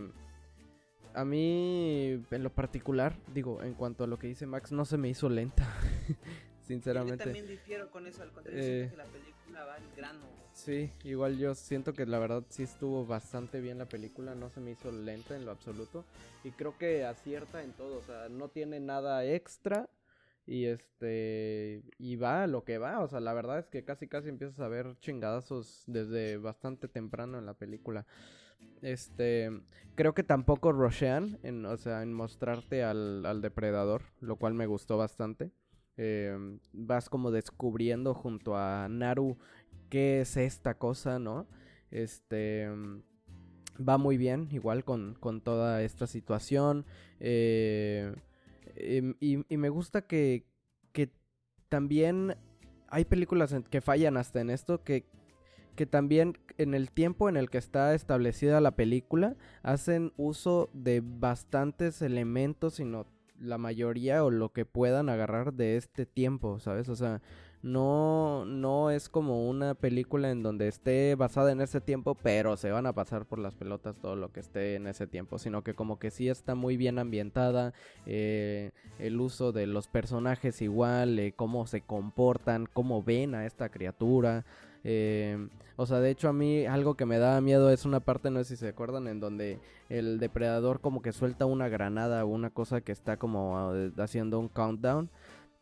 A 1.17 1.25
mí, 1.25 2.25
en 2.31 2.43
lo 2.43 2.51
particular, 2.55 3.17
digo, 3.27 3.63
en 3.63 3.75
cuanto 3.75 4.05
a 4.05 4.07
lo 4.07 4.19
que 4.19 4.27
dice 4.29 4.47
Max, 4.47 4.73
no 4.73 4.85
se 4.85 4.99
me 4.99 5.09
hizo 5.09 5.29
lenta, 5.29 5.67
Yo 6.61 6.63
sinceramente. 6.63 7.17
también 7.17 7.47
difiero 7.47 7.91
con 7.91 8.07
eso, 8.07 8.23
al 8.23 8.33
contrario, 8.33 8.61
Eh, 8.61 8.63
siento 8.63 8.89
que 8.89 8.97
la 8.97 9.11
película 9.11 9.65
va 9.65 9.75
al 9.77 9.91
grano. 9.95 10.49
Sí, 10.53 10.91
igual 11.05 11.37
yo 11.37 11.55
siento 11.55 11.95
que 11.95 12.07
la 12.07 12.19
verdad 12.19 12.45
sí 12.49 12.63
estuvo 12.63 13.05
bastante 13.07 13.61
bien 13.61 13.79
la 13.79 13.91
película, 13.91 14.35
no 14.35 14.49
se 14.51 14.61
me 14.61 14.71
hizo 14.73 14.91
lenta 14.91 15.37
en 15.37 15.45
lo 15.45 15.51
absoluto 15.51 16.07
y 16.43 16.53
creo 16.53 16.79
que 16.79 17.05
acierta 17.05 17.63
en 17.63 17.75
todo, 17.75 17.99
o 17.99 18.03
sea, 18.03 18.29
no 18.31 18.49
tiene 18.49 18.81
nada 18.81 19.25
extra 19.27 19.91
Y 20.47 20.67
este, 20.67 21.85
y 21.99 22.17
va 22.17 22.45
a 22.45 22.47
lo 22.49 22.65
que 22.65 22.79
va, 22.79 23.01
o 23.03 23.09
sea, 23.09 23.21
la 23.21 23.35
verdad 23.35 23.59
es 23.61 23.69
que 23.69 23.85
casi 23.85 24.09
casi 24.09 24.29
empiezas 24.31 24.61
a 24.61 24.69
ver 24.69 24.97
chingadazos 25.01 25.85
desde 25.89 26.39
bastante 26.39 26.89
temprano 26.89 27.39
en 27.39 27.47
la 27.47 27.55
película. 27.55 28.07
Este, 28.83 29.51
creo 29.95 30.15
que 30.15 30.23
tampoco 30.23 30.73
Roshan, 30.73 31.39
en, 31.43 31.65
o 31.67 31.77
sea, 31.77 32.03
en 32.03 32.13
mostrarte 32.13 32.85
al, 32.85 33.25
al 33.27 33.43
depredador, 33.43 34.03
lo 34.21 34.37
cual 34.37 34.55
me 34.55 34.67
gustó 34.67 34.97
bastante. 34.97 35.51
Em, 35.97 36.61
vas 36.73 37.09
como 37.09 37.31
descubriendo 37.31 38.13
junto 38.13 38.57
a 38.57 38.87
Naru 38.89 39.39
qué 39.89 40.21
es 40.21 40.37
esta 40.37 40.75
cosa, 40.75 41.19
¿no? 41.19 41.47
Este 41.91 42.69
va 43.77 43.99
muy 43.99 44.17
bien, 44.17 44.49
igual 44.53 44.85
con, 44.85 45.15
con 45.15 45.41
toda 45.41 45.83
esta 45.83 46.07
situación. 46.07 46.85
Eh, 47.21 48.15
em, 48.75 49.15
y, 49.21 49.53
y, 49.53 49.57
me 49.57 49.69
gusta 49.69 50.03
que, 50.07 50.47
que 50.93 51.11
también 51.69 52.37
hay 52.89 53.05
películas 53.05 53.55
que 53.71 53.81
fallan 53.81 54.17
hasta 54.17 54.41
en 54.41 54.51
esto, 54.51 54.83
que, 54.83 55.07
que 55.77 55.87
también 55.87 56.39
en 56.59 56.75
el 56.75 56.91
tiempo 56.91 57.29
en 57.29 57.37
el 57.37 57.51
que 57.51 57.59
está 57.59 57.95
establecida 57.95 58.61
la 58.61 58.73
película 58.73 59.37
hacen 59.63 60.13
uso 60.17 60.71
de 60.73 61.03
bastantes 61.05 62.03
elementos, 62.03 62.75
sino 62.75 63.07
la 63.39 63.59
mayoría 63.59 64.25
o 64.25 64.31
lo 64.31 64.53
que 64.53 64.65
puedan 64.65 65.09
agarrar 65.09 65.53
de 65.53 65.77
este 65.77 66.07
tiempo, 66.07 66.59
¿sabes? 66.59 66.89
O 66.89 66.97
sea, 66.97 67.21
no, 67.63 68.45
no 68.45 68.91
es 68.91 69.09
como 69.09 69.49
una 69.49 69.75
película 69.75 70.31
en 70.31 70.43
donde 70.43 70.69
esté 70.69 71.17
basada 71.17 71.51
en 71.51 71.61
ese 71.61 71.81
tiempo, 71.81 72.15
pero 72.15 72.57
se 72.57 72.71
van 72.71 72.87
a 72.87 72.93
pasar 72.93 73.27
por 73.27 73.41
las 73.41 73.55
pelotas 73.55 73.97
todo 73.97 74.15
lo 74.15 74.31
que 74.31 74.41
esté 74.41 74.77
en 74.77 74.87
ese 74.87 75.07
tiempo, 75.07 75.39
sino 75.39 75.65
que 75.65 75.75
como 75.75 75.99
que 75.99 76.11
sí 76.11 76.29
está 76.29 76.55
muy 76.55 76.77
bien 76.77 76.99
ambientada, 76.99 77.73
eh, 78.07 78.71
el 78.99 79.21
uso 79.21 79.53
de 79.53 79.67
los 79.67 79.89
personajes 79.89 80.63
igual, 80.63 81.19
eh, 81.19 81.33
cómo 81.35 81.67
se 81.67 81.81
comportan, 81.81 82.67
cómo 82.73 83.03
ven 83.03 83.35
a 83.35 83.47
esta 83.47 83.69
criatura. 83.69 84.45
Eh, 84.85 85.49
o 85.77 85.87
sea, 85.87 86.01
de 86.01 86.11
hecho 86.11 86.29
a 86.29 86.33
mí 86.33 86.65
algo 86.67 86.95
que 86.95 87.05
me 87.07 87.19
da 87.19 87.41
miedo 87.41 87.71
es 87.71 87.85
una 87.85 88.01
parte, 88.01 88.31
no 88.31 88.43
sé 88.43 88.57
si 88.57 88.57
se 88.57 88.69
acuerdan, 88.69 89.09
en 89.09 89.21
donde 89.21 89.59
el 89.89 90.19
depredador 90.19 90.81
como 90.81 91.03
que 91.03 91.13
suelta 91.13 91.45
una 91.45 91.69
granada 91.69 92.25
o 92.25 92.29
una 92.29 92.51
cosa 92.51 92.81
que 92.81 92.93
está 92.93 93.19
como 93.19 93.59
ah, 93.59 93.75
haciendo 93.99 94.39
un 94.39 94.49
countdown. 94.49 95.11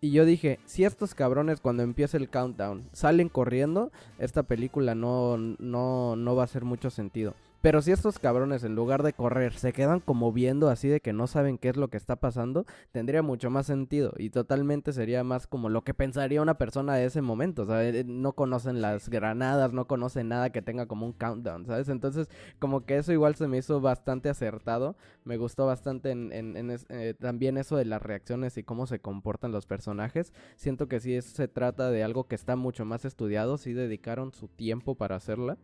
Y 0.00 0.12
yo 0.12 0.24
dije, 0.24 0.60
si 0.66 0.84
estos 0.84 1.14
cabrones 1.14 1.60
cuando 1.60 1.82
empiece 1.82 2.16
el 2.16 2.28
countdown 2.28 2.88
salen 2.92 3.28
corriendo, 3.28 3.90
esta 4.18 4.42
película 4.42 4.94
no, 4.94 5.36
no, 5.38 6.14
no 6.14 6.36
va 6.36 6.42
a 6.42 6.44
hacer 6.44 6.64
mucho 6.64 6.90
sentido. 6.90 7.34
Pero 7.64 7.80
si 7.80 7.92
estos 7.92 8.18
cabrones 8.18 8.62
en 8.62 8.74
lugar 8.74 9.02
de 9.02 9.14
correr 9.14 9.54
se 9.54 9.72
quedan 9.72 10.00
como 10.00 10.34
viendo 10.34 10.68
así 10.68 10.86
de 10.88 11.00
que 11.00 11.14
no 11.14 11.26
saben 11.26 11.56
qué 11.56 11.70
es 11.70 11.78
lo 11.78 11.88
que 11.88 11.96
está 11.96 12.16
pasando, 12.16 12.66
tendría 12.92 13.22
mucho 13.22 13.48
más 13.48 13.64
sentido 13.64 14.12
y 14.18 14.28
totalmente 14.28 14.92
sería 14.92 15.24
más 15.24 15.46
como 15.46 15.70
lo 15.70 15.82
que 15.82 15.94
pensaría 15.94 16.42
una 16.42 16.58
persona 16.58 16.94
de 16.94 17.06
ese 17.06 17.22
momento, 17.22 17.62
o 17.62 17.64
sea, 17.64 17.82
eh, 17.82 18.04
no 18.06 18.34
conocen 18.34 18.82
las 18.82 19.08
granadas, 19.08 19.72
no 19.72 19.86
conocen 19.86 20.28
nada 20.28 20.50
que 20.50 20.60
tenga 20.60 20.84
como 20.84 21.06
un 21.06 21.14
countdown, 21.14 21.64
¿sabes? 21.64 21.88
Entonces, 21.88 22.28
como 22.58 22.84
que 22.84 22.98
eso 22.98 23.14
igual 23.14 23.34
se 23.34 23.48
me 23.48 23.56
hizo 23.56 23.80
bastante 23.80 24.28
acertado, 24.28 24.94
me 25.24 25.38
gustó 25.38 25.64
bastante 25.64 26.10
en, 26.10 26.32
en, 26.32 26.76
eh, 26.90 27.14
también 27.18 27.56
eso 27.56 27.78
de 27.78 27.86
las 27.86 28.02
reacciones 28.02 28.58
y 28.58 28.62
cómo 28.62 28.86
se 28.86 28.98
comportan 28.98 29.52
los 29.52 29.64
personajes, 29.64 30.34
siento 30.56 30.86
que 30.86 31.00
sí 31.00 31.18
se 31.22 31.48
trata 31.48 31.90
de 31.90 32.04
algo 32.04 32.24
que 32.28 32.34
está 32.34 32.56
mucho 32.56 32.84
más 32.84 33.06
estudiado, 33.06 33.56
sí 33.56 33.72
dedicaron 33.72 34.34
su 34.34 34.48
tiempo 34.48 34.96
para 34.96 35.16
hacerla. 35.16 35.56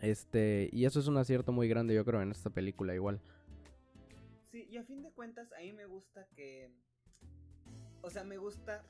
Este, 0.00 0.68
y 0.72 0.84
eso 0.84 1.00
es 1.00 1.06
un 1.06 1.16
acierto 1.16 1.52
muy 1.52 1.68
grande, 1.68 1.94
yo 1.94 2.04
creo, 2.04 2.22
en 2.22 2.30
esta 2.30 2.50
película 2.50 2.94
igual. 2.94 3.20
Sí, 4.50 4.66
y 4.70 4.76
a 4.76 4.84
fin 4.84 5.02
de 5.02 5.10
cuentas, 5.10 5.52
a 5.52 5.60
mí 5.60 5.72
me 5.72 5.86
gusta 5.86 6.26
que. 6.34 6.70
O 8.02 8.10
sea, 8.10 8.24
me 8.24 8.38
gusta. 8.38 8.84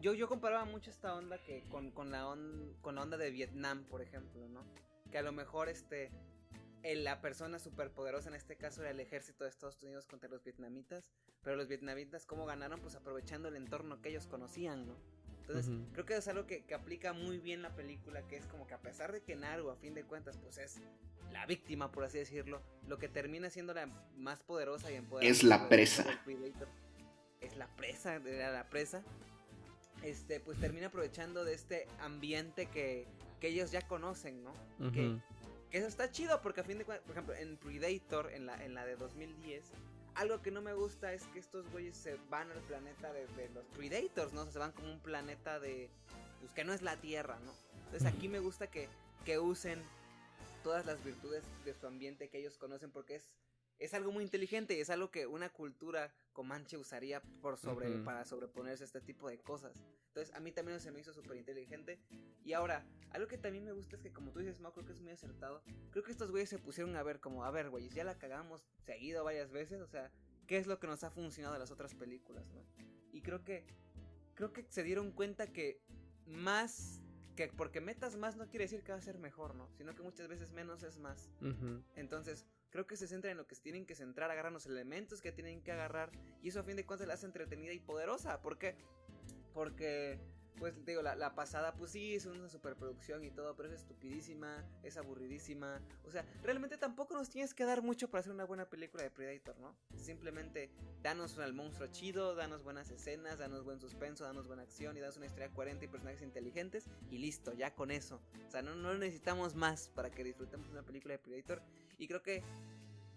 Yo, 0.00 0.14
yo 0.14 0.28
comparaba 0.28 0.64
mucho 0.64 0.90
esta 0.90 1.14
onda 1.14 1.38
que 1.38 1.62
con, 1.70 1.90
con, 1.90 2.10
la 2.10 2.24
con 2.80 2.94
la 2.94 3.02
onda 3.02 3.16
de 3.16 3.30
Vietnam, 3.30 3.84
por 3.84 4.00
ejemplo, 4.00 4.48
¿no? 4.48 4.64
Que 5.10 5.18
a 5.18 5.22
lo 5.22 5.32
mejor 5.32 5.68
este. 5.68 6.10
la 6.82 7.20
persona 7.20 7.58
superpoderosa 7.58 8.30
en 8.30 8.34
este 8.34 8.56
caso 8.56 8.80
era 8.80 8.90
el 8.90 9.00
ejército 9.00 9.44
de 9.44 9.50
Estados 9.50 9.82
Unidos 9.82 10.06
contra 10.06 10.28
los 10.28 10.42
vietnamitas. 10.42 11.10
Pero 11.42 11.56
los 11.56 11.68
vietnamitas, 11.68 12.26
¿cómo 12.26 12.44
ganaron? 12.44 12.80
Pues 12.80 12.94
aprovechando 12.96 13.48
el 13.48 13.56
entorno 13.56 14.00
que 14.02 14.10
ellos 14.10 14.26
conocían, 14.26 14.86
¿no? 14.86 14.96
Entonces, 15.50 15.72
creo 15.92 16.06
que 16.06 16.16
es 16.16 16.28
algo 16.28 16.46
que, 16.46 16.64
aplica 16.74 17.12
muy 17.12 17.38
bien 17.38 17.62
la 17.62 17.74
película, 17.74 18.22
que 18.28 18.36
es 18.36 18.46
como 18.46 18.66
que 18.66 18.74
a 18.74 18.80
pesar 18.80 19.12
de 19.12 19.22
que 19.22 19.36
Naru, 19.36 19.70
a 19.70 19.76
fin 19.76 19.94
de 19.94 20.04
cuentas, 20.04 20.38
pues 20.38 20.58
es 20.58 20.80
la 21.32 21.46
víctima, 21.46 21.90
por 21.90 22.04
así 22.04 22.18
decirlo, 22.18 22.62
lo 22.86 22.98
que 22.98 23.08
termina 23.08 23.50
siendo 23.50 23.74
la 23.74 23.86
más 24.16 24.40
poderosa 24.40 24.90
y 24.90 24.94
empoderada. 24.94 25.30
Es 25.30 25.42
la 25.42 25.68
presa. 25.68 26.04
Es 27.40 27.56
la 27.56 27.68
presa, 27.76 28.16
era 28.16 28.52
la 28.52 28.68
presa. 28.68 29.02
Este, 30.02 30.40
pues 30.40 30.58
termina 30.58 30.86
aprovechando 30.86 31.44
de 31.44 31.54
este 31.54 31.86
ambiente 31.98 32.66
que, 32.66 33.06
que 33.40 33.48
ellos 33.48 33.70
ya 33.70 33.86
conocen, 33.86 34.42
¿no? 34.42 34.54
que, 34.92 35.18
que, 35.70 35.78
eso 35.78 35.88
está 35.88 36.10
chido, 36.10 36.40
porque 36.40 36.62
a 36.62 36.64
fin 36.64 36.78
de 36.78 36.84
cuentas, 36.84 37.06
por 37.06 37.16
ejemplo, 37.16 37.34
en 37.34 37.56
Predator, 37.58 38.32
en 38.32 38.46
la, 38.46 38.64
en 38.64 38.74
la 38.74 38.86
de 38.86 38.96
2010, 38.96 39.62
algo 40.14 40.42
que 40.42 40.50
no 40.50 40.62
me 40.62 40.74
gusta 40.74 41.12
es 41.12 41.24
que 41.28 41.38
estos 41.38 41.70
güeyes 41.70 41.96
se 41.96 42.16
van 42.28 42.50
al 42.50 42.60
planeta 42.62 43.12
de, 43.12 43.48
los 43.54 43.64
Predators, 43.76 44.32
¿no? 44.32 44.50
se 44.50 44.58
van 44.58 44.72
como 44.72 44.92
un 44.92 45.00
planeta 45.00 45.60
de. 45.60 45.90
Pues 46.40 46.52
que 46.52 46.64
no 46.64 46.72
es 46.72 46.82
la 46.82 46.96
Tierra, 46.96 47.38
¿no? 47.40 47.52
Entonces 47.84 48.06
aquí 48.06 48.28
me 48.28 48.38
gusta 48.38 48.68
que, 48.68 48.88
que 49.24 49.38
usen 49.38 49.82
todas 50.62 50.86
las 50.86 51.02
virtudes 51.04 51.44
de 51.64 51.74
su 51.74 51.86
ambiente 51.86 52.28
que 52.28 52.38
ellos 52.38 52.56
conocen 52.56 52.90
porque 52.90 53.16
es 53.16 53.30
es 53.80 53.94
algo 53.94 54.12
muy 54.12 54.22
inteligente 54.22 54.76
y 54.76 54.80
es 54.80 54.90
algo 54.90 55.10
que 55.10 55.26
una 55.26 55.48
cultura 55.48 56.14
comanche 56.34 56.76
usaría 56.76 57.22
por 57.40 57.56
sobre, 57.56 57.90
para 58.04 58.26
sobreponerse 58.26 58.84
a 58.84 58.86
este 58.86 59.00
tipo 59.00 59.28
de 59.28 59.38
cosas. 59.40 59.82
Entonces, 60.08 60.34
a 60.34 60.40
mí 60.40 60.52
también 60.52 60.78
se 60.80 60.92
me 60.92 61.00
hizo 61.00 61.14
súper 61.14 61.38
inteligente. 61.38 61.98
Y 62.44 62.52
ahora, 62.52 62.86
algo 63.10 63.26
que 63.26 63.38
también 63.38 63.64
me 63.64 63.72
gusta 63.72 63.96
es 63.96 64.02
que, 64.02 64.12
como 64.12 64.32
tú 64.32 64.40
dices, 64.40 64.60
Mau, 64.60 64.72
creo 64.72 64.84
que 64.84 64.92
es 64.92 65.00
muy 65.00 65.12
acertado. 65.12 65.62
Creo 65.90 66.04
que 66.04 66.12
estos 66.12 66.30
güeyes 66.30 66.50
se 66.50 66.58
pusieron 66.58 66.94
a 66.94 67.02
ver 67.02 67.20
como, 67.20 67.42
a 67.42 67.50
ver, 67.50 67.70
güeyes, 67.70 67.94
ya 67.94 68.04
la 68.04 68.18
cagamos 68.18 68.62
seguido 68.84 69.24
varias 69.24 69.50
veces. 69.50 69.80
O 69.80 69.86
sea, 69.86 70.12
¿qué 70.46 70.58
es 70.58 70.66
lo 70.66 70.78
que 70.78 70.86
nos 70.86 71.02
ha 71.02 71.10
funcionado 71.10 71.54
de 71.54 71.60
las 71.60 71.70
otras 71.70 71.94
películas, 71.94 72.52
no? 72.52 72.62
Y 73.12 73.22
creo 73.22 73.44
que, 73.44 73.64
creo 74.34 74.52
que 74.52 74.66
se 74.68 74.82
dieron 74.82 75.10
cuenta 75.10 75.46
que 75.46 75.80
más 76.26 77.00
que 77.34 77.48
porque 77.48 77.80
metas 77.80 78.16
más 78.16 78.36
no 78.36 78.48
quiere 78.48 78.64
decir 78.64 78.82
que 78.82 78.92
va 78.92 78.98
a 78.98 79.02
ser 79.02 79.18
mejor, 79.18 79.54
¿no? 79.54 79.70
Sino 79.78 79.94
que 79.94 80.02
muchas 80.02 80.28
veces 80.28 80.52
menos 80.52 80.82
es 80.82 80.98
más. 80.98 81.30
Entonces, 81.96 82.46
creo 82.70 82.86
que 82.86 82.96
se 82.96 83.06
centra 83.06 83.30
en 83.30 83.36
lo 83.36 83.46
que 83.46 83.54
se 83.54 83.62
tienen 83.62 83.86
que 83.86 83.94
centrar, 83.94 84.30
agarran 84.30 84.52
los 84.52 84.66
elementos 84.66 85.20
que 85.20 85.32
tienen 85.32 85.62
que 85.62 85.72
agarrar 85.72 86.10
y 86.42 86.48
eso 86.48 86.60
a 86.60 86.62
fin 86.62 86.76
de 86.76 86.86
cuentas 86.86 87.06
la 87.06 87.14
hace 87.14 87.26
entretenida 87.26 87.72
y 87.72 87.80
poderosa. 87.80 88.40
¿Por 88.40 88.58
qué? 88.58 88.76
Porque, 89.52 90.18
pues 90.58 90.74
digo, 90.84 91.02
la, 91.02 91.34
pasada, 91.34 91.74
pues 91.74 91.92
sí, 91.92 92.14
es 92.14 92.26
una 92.26 92.48
superproducción 92.48 93.24
y 93.24 93.30
todo, 93.30 93.56
pero 93.56 93.68
es 93.68 93.74
estupidísima, 93.74 94.64
es 94.82 94.96
aburridísima. 94.96 95.80
O 96.04 96.10
sea, 96.10 96.24
realmente 96.42 96.76
tampoco 96.76 97.14
nos 97.14 97.30
tienes 97.30 97.54
que 97.54 97.64
dar 97.64 97.82
mucho 97.82 98.10
para 98.10 98.20
hacer 98.20 98.32
una 98.32 98.44
buena 98.44 98.68
película 98.68 99.02
de 99.02 99.10
Predator, 99.10 99.58
¿no? 99.58 99.74
Simplemente 99.96 100.70
danos 101.02 101.38
al 101.38 101.54
monstruo 101.54 101.88
chido, 101.88 102.34
danos 102.34 102.62
buenas 102.62 102.90
escenas, 102.90 103.38
danos 103.38 103.64
buen 103.64 103.80
suspenso, 103.80 104.24
danos 104.24 104.46
buena 104.46 104.62
acción 104.62 104.96
y 104.96 105.00
danos 105.00 105.16
una 105.16 105.26
historia 105.26 105.50
coherente 105.50 105.86
y 105.86 105.88
personajes 105.88 106.22
inteligentes 106.22 106.86
y 107.10 107.18
listo, 107.18 107.52
ya 107.54 107.74
con 107.74 107.90
eso. 107.90 108.20
O 108.46 108.50
sea, 108.50 108.62
no, 108.62 108.74
no 108.74 108.94
necesitamos 108.94 109.54
más 109.54 109.88
para 109.88 110.10
que 110.10 110.24
disfrutemos 110.24 110.68
una 110.68 110.82
película 110.82 111.12
de 111.12 111.18
Predator 111.18 111.62
y 111.98 112.08
creo 112.08 112.22
que 112.22 112.42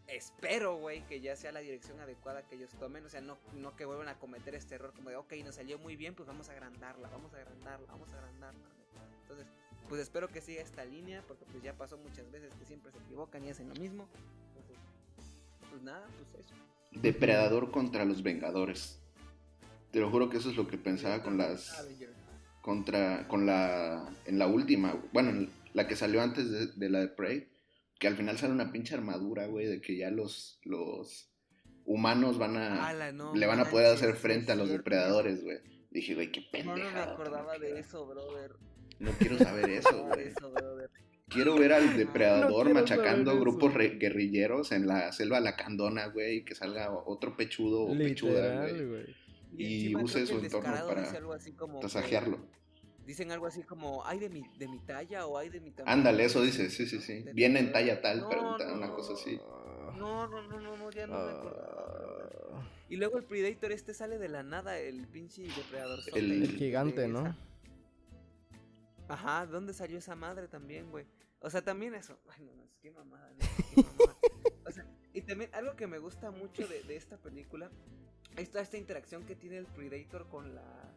espero, 0.07 0.77
güey, 0.77 1.05
que 1.07 1.21
ya 1.21 1.35
sea 1.35 1.51
la 1.51 1.59
dirección 1.59 1.99
adecuada 1.99 2.43
que 2.43 2.55
ellos 2.55 2.71
tomen. 2.79 3.05
O 3.05 3.09
sea, 3.09 3.21
no, 3.21 3.37
no 3.53 3.75
que 3.75 3.85
vuelvan 3.85 4.07
a 4.07 4.19
cometer 4.19 4.55
este 4.55 4.75
error 4.75 4.93
como 4.93 5.09
de, 5.09 5.15
ok, 5.15 5.33
nos 5.43 5.55
salió 5.55 5.77
muy 5.79 5.95
bien, 5.95 6.15
pues 6.15 6.27
vamos 6.27 6.49
a 6.49 6.53
agrandarla, 6.53 7.09
vamos 7.09 7.33
a 7.33 7.37
agrandarla, 7.37 7.87
vamos 7.87 8.09
a 8.09 8.17
agrandarla. 8.17 8.61
Entonces, 9.21 9.47
pues 9.89 10.01
espero 10.01 10.27
que 10.27 10.41
siga 10.41 10.61
esta 10.61 10.85
línea, 10.85 11.23
porque 11.27 11.45
pues 11.51 11.63
ya 11.63 11.73
pasó 11.73 11.97
muchas 11.97 12.29
veces 12.31 12.53
que 12.55 12.65
siempre 12.65 12.91
se 12.91 12.99
equivocan 12.99 13.45
y 13.45 13.49
hacen 13.49 13.69
lo 13.69 13.75
mismo. 13.75 14.07
pues 15.69 15.81
nada, 15.81 16.07
pues 16.17 16.45
eso. 16.45 16.53
Depredador 16.91 17.71
contra 17.71 18.05
los 18.05 18.21
Vengadores. 18.23 18.99
Te 19.91 19.99
lo 19.99 20.09
juro 20.09 20.29
que 20.29 20.37
eso 20.37 20.49
es 20.49 20.55
lo 20.55 20.67
que 20.67 20.77
pensaba 20.77 21.21
con 21.23 21.37
las... 21.37 21.87
Contra, 22.61 23.27
con 23.27 23.45
la... 23.45 24.09
En 24.25 24.39
la 24.39 24.47
última, 24.47 24.95
bueno, 25.11 25.47
la 25.73 25.87
que 25.87 25.95
salió 25.95 26.21
antes 26.21 26.49
de, 26.49 26.67
de 26.67 26.89
la 26.89 26.99
de 26.99 27.09
Prey 27.09 27.52
que 28.03 28.09
al 28.09 28.17
final 28.17 28.37
sale 28.37 28.51
una 28.51 28.69
pinche 28.69 28.95
armadura, 28.95 29.47
güey, 29.47 29.65
de 29.65 29.79
que 29.79 29.95
ya 29.95 30.11
los, 30.11 30.59
los 30.65 31.31
humanos 31.85 32.37
van 32.37 32.57
a... 32.57 33.13
le 33.33 33.47
van 33.47 33.61
a 33.61 33.69
poder 33.69 33.93
hacer 33.93 34.15
frente 34.15 34.51
a 34.51 34.55
los 34.55 34.67
depredadores, 34.67 35.41
güey. 35.41 35.59
Dije, 35.89 36.13
güey, 36.13 36.29
qué 36.29 36.41
pendejo. 36.51 36.79
No, 36.79 36.83
no 36.83 36.91
me 36.91 36.99
acordaba 36.99 37.57
de 37.57 37.79
eso, 37.79 38.05
brother. 38.05 38.51
No 38.99 39.11
quiero 39.13 39.37
saber 39.37 39.69
eso, 39.69 40.05
güey. 40.05 40.33
Quiero 41.29 41.55
ver 41.55 41.71
al 41.71 41.95
depredador 41.95 42.73
machacando 42.73 43.39
grupos 43.39 43.73
guerrilleros 43.73 44.73
en 44.73 44.85
la 44.85 45.13
selva 45.13 45.39
lacandona, 45.39 46.07
güey, 46.07 46.39
y 46.39 46.43
que 46.43 46.55
salga 46.55 46.91
otro 46.91 47.37
pechudo 47.37 47.83
o 47.83 47.97
pechuda, 47.97 48.67
güey. 48.67 49.15
Y, 49.57 49.95
use 49.95 50.27
su 50.27 50.39
entorno 50.39 50.73
para 50.85 51.09
tasajearlo. 51.79 52.49
Dicen 53.05 53.31
algo 53.31 53.47
así 53.47 53.63
como, 53.63 54.05
hay 54.05 54.19
de 54.19 54.29
mi, 54.29 54.43
de 54.57 54.67
mi 54.67 54.79
talla 54.79 55.25
o 55.25 55.37
hay 55.37 55.49
de 55.49 55.59
mi 55.59 55.71
tamaño. 55.71 55.93
Ándale, 55.93 56.23
eso 56.25 56.41
dice, 56.41 56.69
sí, 56.69 56.85
sí, 56.85 57.01
sí. 57.01 57.25
Viene 57.33 57.59
en 57.59 57.71
talla 57.73 58.01
tal, 58.01 58.27
pregunta, 58.27 58.73
una 58.73 58.91
cosa 58.93 59.13
así. 59.13 59.37
No, 59.97 60.27
no, 60.27 60.41
no, 60.47 60.59
no, 60.59 60.77
no 60.77 60.89
ya 60.91 61.05
no 61.07 61.25
me 61.25 61.31
acuerdo. 61.31 62.63
Y 62.89 62.95
luego 62.95 63.17
el 63.17 63.23
Predator 63.25 63.71
este 63.71 63.93
sale 63.93 64.17
de 64.19 64.29
la 64.29 64.43
nada, 64.43 64.77
el 64.79 65.07
pinche 65.07 65.43
depredador. 65.43 65.99
El- 66.15 66.31
El 66.43 66.55
gigante, 66.57 67.07
¿no? 67.07 67.35
Ajá, 69.07 69.45
¿dónde 69.45 69.73
salió 69.73 69.97
esa 69.97 70.15
madre 70.15 70.47
también, 70.47 70.89
güey? 70.89 71.05
O 71.39 71.49
sea, 71.49 71.61
también 71.61 71.93
eso. 71.93 72.17
Ay, 72.29 72.43
no, 72.45 72.53
no, 72.55 72.63
es 72.63 72.75
que 72.81 72.89
mamada, 72.91 73.29
¿no? 73.33 73.39
Qué 73.75 73.83
mamada. 73.83 74.17
O 74.65 74.71
sea, 74.71 74.85
y 75.13 75.21
también 75.21 75.49
algo 75.53 75.75
que 75.75 75.87
me 75.87 75.97
gusta 75.99 76.31
mucho 76.31 76.65
de, 76.67 76.83
de 76.83 76.95
esta 76.95 77.17
película 77.17 77.69
es 78.37 78.49
toda 78.49 78.63
esta 78.63 78.77
interacción 78.77 79.25
que 79.25 79.35
tiene 79.35 79.57
el 79.57 79.65
Predator 79.65 80.27
con 80.29 80.55
la. 80.55 80.92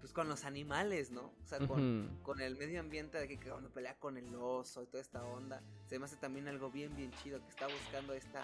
Pues 0.00 0.12
con 0.14 0.28
los 0.28 0.44
animales, 0.44 1.10
¿no? 1.10 1.22
O 1.42 1.46
sea, 1.46 1.58
con, 1.66 2.18
con 2.22 2.40
el 2.40 2.56
medio 2.56 2.80
ambiente 2.80 3.18
de 3.18 3.28
que, 3.28 3.38
cuando 3.38 3.68
pelea 3.70 3.94
con 3.98 4.16
el 4.16 4.34
oso 4.34 4.82
y 4.82 4.86
toda 4.86 5.02
esta 5.02 5.22
onda. 5.24 5.62
Se 5.88 5.98
me 5.98 6.06
hace 6.06 6.16
también 6.16 6.48
algo 6.48 6.70
bien, 6.70 6.96
bien 6.96 7.12
chido 7.22 7.38
que 7.42 7.48
está 7.50 7.66
buscando 7.66 8.14
esta. 8.14 8.42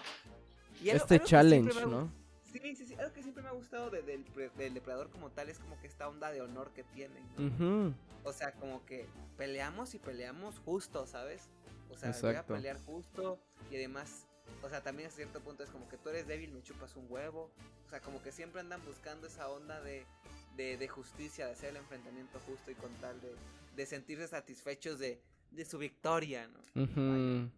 y 0.81 0.89
algo- 0.91 1.01
Este 1.03 1.15
algo 1.15 1.25
challenge, 1.25 1.79
ha 1.79 1.85
¿no? 1.87 2.11
Sí, 2.43 2.75
sí, 2.75 2.85
sí. 2.85 2.93
Algo 2.95 3.11
que 3.11 3.23
siempre 3.23 3.41
me 3.43 3.49
ha 3.49 3.53
gustado 3.53 3.89
de- 3.89 4.03
del, 4.03 4.23
del 4.55 4.73
depredador 4.75 5.09
como 5.09 5.31
tal 5.31 5.49
es 5.49 5.57
como 5.59 5.79
que 5.81 5.87
esta 5.87 6.07
onda 6.07 6.31
de 6.31 6.41
honor 6.41 6.71
que 6.73 6.83
tienen. 6.83 7.23
¿no? 7.37 7.93
O 8.23 8.31
sea, 8.33 8.51
como 8.53 8.85
que 8.85 9.07
peleamos 9.37 9.95
y 9.95 9.99
peleamos 9.99 10.59
justo, 10.59 11.07
¿sabes? 11.07 11.49
O 11.89 11.95
sea, 11.97 12.11
voy 12.11 12.27
a 12.27 12.31
Exacto. 12.31 12.53
pelear 12.53 12.77
justo 12.85 13.39
y 13.71 13.75
además, 13.77 14.27
o 14.61 14.69
sea, 14.69 14.83
también 14.83 15.07
a 15.09 15.11
cierto 15.11 15.39
punto 15.41 15.63
es 15.63 15.69
como 15.71 15.87
que 15.89 15.97
tú 15.97 16.09
eres 16.09 16.27
débil, 16.27 16.51
me 16.51 16.61
chupas 16.61 16.95
un 16.95 17.07
huevo. 17.09 17.49
O 17.85 17.89
sea, 17.89 17.99
como 18.01 18.21
que 18.21 18.31
siempre 18.31 18.59
andan 18.61 18.83
buscando 18.85 19.27
esa 19.27 19.49
onda 19.49 19.79
de, 19.81 20.05
de, 20.57 20.77
de 20.77 20.87
justicia, 20.87 21.45
de 21.45 21.53
hacer 21.53 21.69
el 21.69 21.77
enfrentamiento 21.77 22.39
justo 22.39 22.71
y 22.71 22.75
con 22.75 22.91
tal 22.95 23.21
de, 23.21 23.31
de 23.75 23.85
sentirse 23.85 24.27
satisfechos 24.27 24.99
de, 24.99 25.21
de 25.51 25.65
su 25.65 25.77
victoria, 25.77 26.47
¿no? 26.47 27.51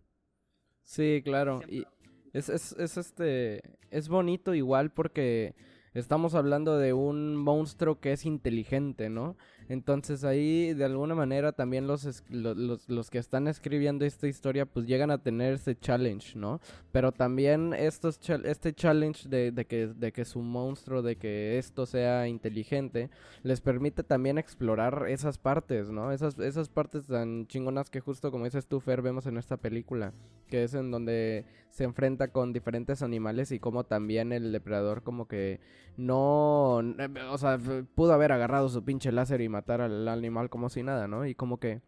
Sí, 0.84 1.22
claro. 1.24 1.62
Y 1.68 1.86
es, 2.34 2.50
es, 2.50 2.74
es 2.74 2.98
este. 2.98 3.62
Es 3.90 4.08
bonito 4.08 4.54
igual 4.54 4.92
porque 4.92 5.56
estamos 5.94 6.36
hablando 6.36 6.78
de 6.78 6.94
un 6.94 7.36
monstruo 7.36 8.00
que 8.00 8.12
es 8.12 8.26
inteligente, 8.26 9.10
¿no? 9.10 9.38
Entonces 9.70 10.24
ahí 10.24 10.74
de 10.74 10.84
alguna 10.84 11.14
manera 11.14 11.52
también 11.52 11.86
los, 11.86 12.24
los, 12.30 12.90
los 12.90 13.10
que 13.12 13.20
están 13.20 13.48
escribiendo 13.48 14.04
esta 14.04 14.28
historia 14.28 14.66
pues 14.66 14.88
llegan 14.88 15.12
a 15.12 15.20
tener 15.20 15.54
ese 15.54 15.78
challenge, 15.78 16.36
¿no? 16.36 16.60
Pero 16.92 17.12
también 17.12 17.74
estos 17.76 18.20
este 18.46 18.74
challenge 18.74 19.30
de, 19.30 19.52
de 19.52 19.66
que, 19.66 19.86
de 19.88 20.12
que 20.12 20.26
su 20.26 20.42
monstruo, 20.42 21.04
de 21.04 21.18
que 21.18 21.60
esto 21.60 21.86
sea 21.86 22.28
inteligente, 22.28 23.12
les 23.44 23.62
permite 23.62 24.02
también 24.02 24.40
explorar 24.40 25.06
esas 25.08 25.38
partes, 25.38 25.92
¿no? 25.92 26.12
Esas, 26.12 26.40
esas 26.40 26.68
partes 26.68 27.06
tan 27.06 27.46
chingonas 27.46 27.92
que 27.92 28.00
justo 28.00 28.32
como 28.32 28.46
dices 28.46 28.66
tú, 28.66 28.80
Fer, 28.80 29.04
vemos 29.04 29.28
en 29.28 29.38
esta 29.38 29.58
película, 29.58 30.14
que 30.48 30.64
es 30.64 30.74
en 30.74 30.90
donde 30.90 31.46
se 31.70 31.84
enfrenta 31.84 32.30
con 32.30 32.54
diferentes 32.54 33.04
animales 33.04 33.52
y 33.52 33.60
como 33.60 33.84
también 33.84 34.34
el 34.34 34.52
depredador 34.52 35.04
como 35.04 35.28
que 35.28 35.60
no, 35.98 36.78
o 36.78 37.38
sea, 37.38 37.60
pudo 37.94 38.14
haber 38.14 38.32
agarrado 38.32 38.70
su 38.70 38.84
pinche 38.84 39.12
láser 39.12 39.42
y 39.42 39.50
matar 39.60 39.82
al 39.82 40.08
animal 40.08 40.50
como 40.50 40.70
si 40.70 40.84
nada, 40.84 41.08
¿no? 41.08 41.26
Y 41.26 41.36
como 41.36 41.60
que 41.60 41.82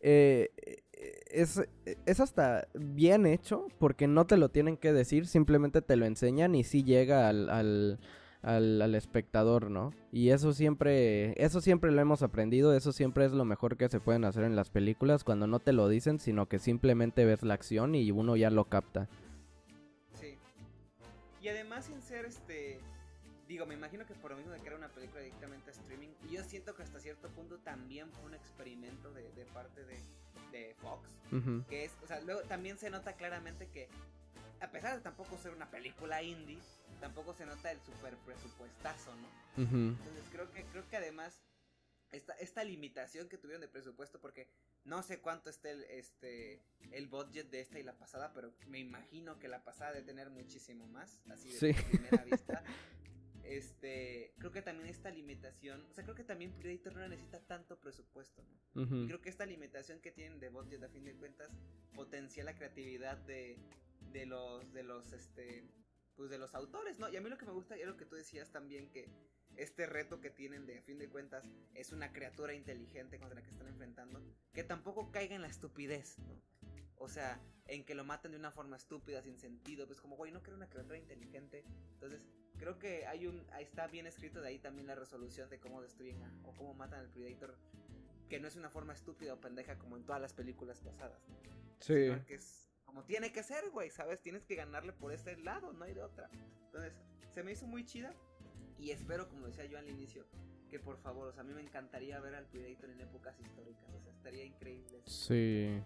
eh, 0.00 0.50
es, 1.30 1.62
es 2.06 2.20
hasta 2.20 2.68
bien 2.74 3.26
hecho 3.26 3.66
porque 3.78 4.06
no 4.06 4.26
te 4.26 4.36
lo 4.36 4.48
tienen 4.48 4.76
que 4.76 4.92
decir, 4.92 5.26
simplemente 5.26 5.82
te 5.82 5.96
lo 5.96 6.06
enseñan 6.06 6.54
y 6.54 6.64
sí 6.64 6.82
llega 6.82 7.28
al, 7.28 7.50
al, 7.50 8.00
al, 8.42 8.80
al 8.80 8.94
espectador, 8.94 9.70
¿no? 9.70 9.92
Y 10.10 10.30
eso 10.30 10.52
siempre, 10.52 11.34
eso 11.42 11.60
siempre 11.60 11.90
lo 11.90 12.00
hemos 12.00 12.22
aprendido, 12.22 12.74
eso 12.74 12.92
siempre 12.92 13.26
es 13.26 13.32
lo 13.32 13.44
mejor 13.44 13.76
que 13.76 13.88
se 13.88 14.00
pueden 14.00 14.24
hacer 14.24 14.44
en 14.44 14.56
las 14.56 14.70
películas 14.70 15.22
cuando 15.22 15.46
no 15.46 15.60
te 15.60 15.72
lo 15.72 15.88
dicen, 15.88 16.18
sino 16.18 16.46
que 16.46 16.58
simplemente 16.58 17.24
ves 17.24 17.42
la 17.42 17.54
acción 17.54 17.94
y 17.94 18.10
uno 18.10 18.36
ya 18.36 18.50
lo 18.50 18.64
capta. 18.64 19.08
Sí. 20.14 20.38
Y 21.42 21.48
además 21.48 21.84
sin 21.86 22.00
ser 22.00 22.24
este... 22.24 22.80
Digo, 23.50 23.66
me 23.66 23.74
imagino 23.74 24.06
que 24.06 24.14
por 24.14 24.30
lo 24.30 24.36
mismo 24.36 24.52
de 24.52 24.60
que 24.60 24.68
era 24.68 24.76
una 24.76 24.90
película 24.90 25.20
directamente 25.22 25.70
a 25.70 25.72
streaming, 25.72 26.10
y 26.22 26.34
yo 26.36 26.44
siento 26.44 26.72
que 26.76 26.84
hasta 26.84 27.00
cierto 27.00 27.28
punto 27.30 27.58
también 27.58 28.08
fue 28.12 28.26
un 28.26 28.34
experimento 28.34 29.12
de, 29.12 29.28
de 29.32 29.44
parte 29.46 29.84
de, 29.84 29.98
de 30.52 30.76
Fox, 30.76 31.10
que 31.68 31.84
es, 31.86 31.92
o 32.00 32.06
sea, 32.06 32.20
luego 32.20 32.42
también 32.42 32.78
se 32.78 32.90
nota 32.90 33.14
claramente 33.14 33.66
que, 33.66 33.88
a 34.60 34.70
pesar 34.70 34.94
de 34.94 35.02
tampoco 35.02 35.36
ser 35.36 35.50
una 35.52 35.68
película 35.68 36.22
indie, 36.22 36.60
tampoco 37.00 37.34
se 37.34 37.44
nota 37.44 37.72
el 37.72 37.80
super 37.80 38.16
presupuestazo, 38.18 39.12
¿no? 39.16 39.28
Entonces 39.56 40.22
creo 40.30 40.48
que, 40.52 40.62
creo 40.66 40.88
que 40.88 40.96
además 40.98 41.42
esta, 42.12 42.34
esta 42.34 42.62
limitación 42.62 43.28
que 43.28 43.36
tuvieron 43.36 43.62
de 43.62 43.68
presupuesto, 43.68 44.20
porque 44.20 44.48
no 44.84 45.02
sé 45.02 45.18
cuánto 45.20 45.50
esté 45.50 45.72
el, 45.72 45.82
este, 45.90 46.62
el 46.92 47.08
budget 47.08 47.50
de 47.50 47.62
esta 47.62 47.80
y 47.80 47.82
la 47.82 47.98
pasada, 47.98 48.32
pero 48.32 48.52
me 48.68 48.78
imagino 48.78 49.40
que 49.40 49.48
la 49.48 49.64
pasada 49.64 49.90
debe 49.90 50.06
tener 50.06 50.30
muchísimo 50.30 50.86
más, 50.86 51.20
así 51.28 51.48
de 51.50 51.58
Sí. 51.58 51.82
primera 51.82 52.22
vista. 52.22 52.62
Este, 53.50 54.32
creo 54.38 54.52
que 54.52 54.62
también 54.62 54.88
esta 54.88 55.10
limitación, 55.10 55.84
o 55.90 55.92
sea, 55.92 56.04
creo 56.04 56.14
que 56.14 56.22
también 56.22 56.52
Predator 56.52 56.94
no 56.94 57.08
necesita 57.08 57.40
tanto 57.40 57.80
presupuesto, 57.80 58.44
¿no? 58.74 59.02
Y 59.02 59.06
creo 59.08 59.20
que 59.20 59.28
esta 59.28 59.44
limitación 59.44 59.98
que 60.00 60.12
tienen 60.12 60.38
de 60.38 60.50
budget 60.50 60.80
a 60.84 60.88
fin 60.88 61.04
de 61.04 61.16
cuentas 61.16 61.50
potencia 61.92 62.44
la 62.44 62.54
creatividad 62.54 63.18
de, 63.18 63.58
de 64.12 64.24
los 64.24 64.72
de 64.72 64.84
los 64.84 65.12
este 65.12 65.64
pues 66.14 66.30
de 66.30 66.38
los 66.38 66.54
autores, 66.54 67.00
¿no? 67.00 67.08
Y 67.08 67.16
a 67.16 67.20
mí 67.20 67.28
lo 67.28 67.38
que 67.38 67.44
me 67.44 67.50
gusta 67.50 67.74
es 67.74 67.86
lo 67.86 67.96
que 67.96 68.06
tú 68.06 68.14
decías 68.14 68.52
también 68.52 68.88
que 68.88 69.08
este 69.56 69.84
reto 69.86 70.20
que 70.20 70.30
tienen 70.30 70.64
de 70.64 70.78
a 70.78 70.82
fin 70.82 70.98
de 70.98 71.08
cuentas 71.08 71.44
es 71.74 71.90
una 71.90 72.12
criatura 72.12 72.54
inteligente 72.54 73.18
contra 73.18 73.40
la 73.40 73.42
que 73.42 73.50
están 73.50 73.66
enfrentando, 73.66 74.22
que 74.52 74.62
tampoco 74.62 75.10
caiga 75.10 75.34
en 75.34 75.42
la 75.42 75.48
estupidez, 75.48 76.20
¿no? 76.20 76.40
O 76.94 77.08
sea, 77.08 77.40
en 77.66 77.84
que 77.84 77.96
lo 77.96 78.04
maten 78.04 78.30
de 78.30 78.36
una 78.36 78.52
forma 78.52 78.76
estúpida, 78.76 79.22
sin 79.22 79.38
sentido, 79.38 79.86
pues 79.86 80.00
como, 80.00 80.16
güey, 80.16 80.30
no 80.30 80.42
quiero 80.42 80.56
una 80.56 80.68
criatura 80.68 80.98
inteligente. 80.98 81.64
Entonces, 81.94 82.20
creo 82.60 82.78
que 82.78 83.06
hay 83.06 83.26
un 83.26 83.44
ahí 83.52 83.64
está 83.64 83.86
bien 83.88 84.06
escrito 84.06 84.40
de 84.40 84.48
ahí 84.48 84.58
también 84.58 84.86
la 84.86 84.94
resolución 84.94 85.48
de 85.50 85.58
cómo 85.58 85.80
destruyen 85.82 86.22
a- 86.22 86.32
o 86.44 86.52
cómo 86.54 86.74
matan 86.74 87.00
al 87.00 87.08
Predator 87.08 87.56
que 88.28 88.38
no 88.38 88.46
es 88.46 88.54
una 88.54 88.68
forma 88.70 88.92
estúpida 88.92 89.34
o 89.34 89.40
pendeja 89.40 89.76
como 89.78 89.96
en 89.96 90.04
todas 90.04 90.20
las 90.20 90.32
películas 90.34 90.80
pasadas, 90.80 91.26
¿no? 91.28 91.36
Sí. 91.80 91.94
Sino 92.04 92.24
que 92.26 92.34
es 92.34 92.70
como 92.84 93.04
tiene 93.04 93.32
que 93.32 93.42
ser, 93.42 93.70
güey, 93.70 93.90
¿sabes? 93.90 94.20
Tienes 94.20 94.44
que 94.44 94.54
ganarle 94.56 94.92
por 94.92 95.12
ese 95.12 95.36
lado, 95.38 95.72
no 95.72 95.84
hay 95.84 95.94
de 95.94 96.02
otra. 96.02 96.28
Entonces, 96.66 96.92
se 97.30 97.42
me 97.42 97.52
hizo 97.52 97.66
muy 97.66 97.84
chida 97.84 98.14
y 98.78 98.90
espero, 98.90 99.28
como 99.28 99.46
decía 99.46 99.64
yo 99.64 99.78
al 99.78 99.88
inicio, 99.88 100.26
que 100.68 100.78
por 100.78 100.96
favor, 100.98 101.28
o 101.28 101.32
sea, 101.32 101.40
a 101.42 101.44
mí 101.44 101.52
me 101.54 101.60
encantaría 101.62 102.20
ver 102.20 102.34
al 102.34 102.46
Predator 102.46 102.90
en 102.90 103.00
épocas 103.00 103.38
históricas, 103.40 103.88
o 103.94 104.00
sea, 104.00 104.12
estaría 104.12 104.44
increíble. 104.44 105.02
Sí. 105.06 105.82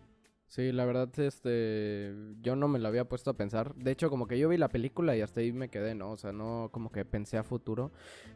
Sí, 0.55 0.70
la 0.70 0.84
verdad, 0.84 1.09
este, 1.18 2.14
yo 2.40 2.55
no 2.55 2.68
me 2.68 2.78
lo 2.78 2.86
había 2.86 3.07
puesto 3.07 3.28
a 3.28 3.34
pensar. 3.34 3.74
De 3.74 3.90
hecho, 3.90 4.09
como 4.09 4.28
que 4.28 4.38
yo 4.38 4.48
vi 4.48 4.57
la 4.57 4.68
película 4.68 5.16
y 5.16 5.20
hasta 5.20 5.40
ahí 5.40 5.52
me 5.52 5.68
quedé, 5.68 5.96
¿no? 5.96 6.12
O 6.12 6.16
sea, 6.16 6.30
no 6.30 6.68
como 6.70 6.92
que 6.92 7.05
pensé 7.05 7.36
a 7.38 7.42
futuro. 7.42 7.90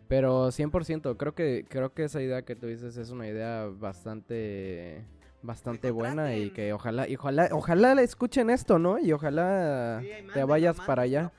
Pero 0.08 0.50
100%, 0.50 1.16
creo 1.16 1.36
que, 1.36 1.64
creo 1.68 1.94
que 1.94 2.02
esa 2.02 2.20
idea 2.20 2.42
que 2.42 2.56
tú 2.56 2.66
dices 2.66 2.96
es 2.96 3.10
una 3.10 3.28
idea 3.28 3.66
bastante, 3.66 5.04
bastante 5.42 5.92
buena 5.92 6.36
y 6.36 6.50
que 6.50 6.72
ojalá, 6.72 7.08
y 7.08 7.14
ojalá, 7.14 7.50
ojalá 7.52 7.94
la 7.94 8.02
escuchen 8.02 8.50
esto, 8.50 8.80
¿no? 8.80 8.98
Y 8.98 9.12
ojalá 9.12 10.00
Sí, 10.02 10.08
te 10.34 10.42
vayas 10.42 10.80
para 10.80 11.02
allá. 11.02 11.30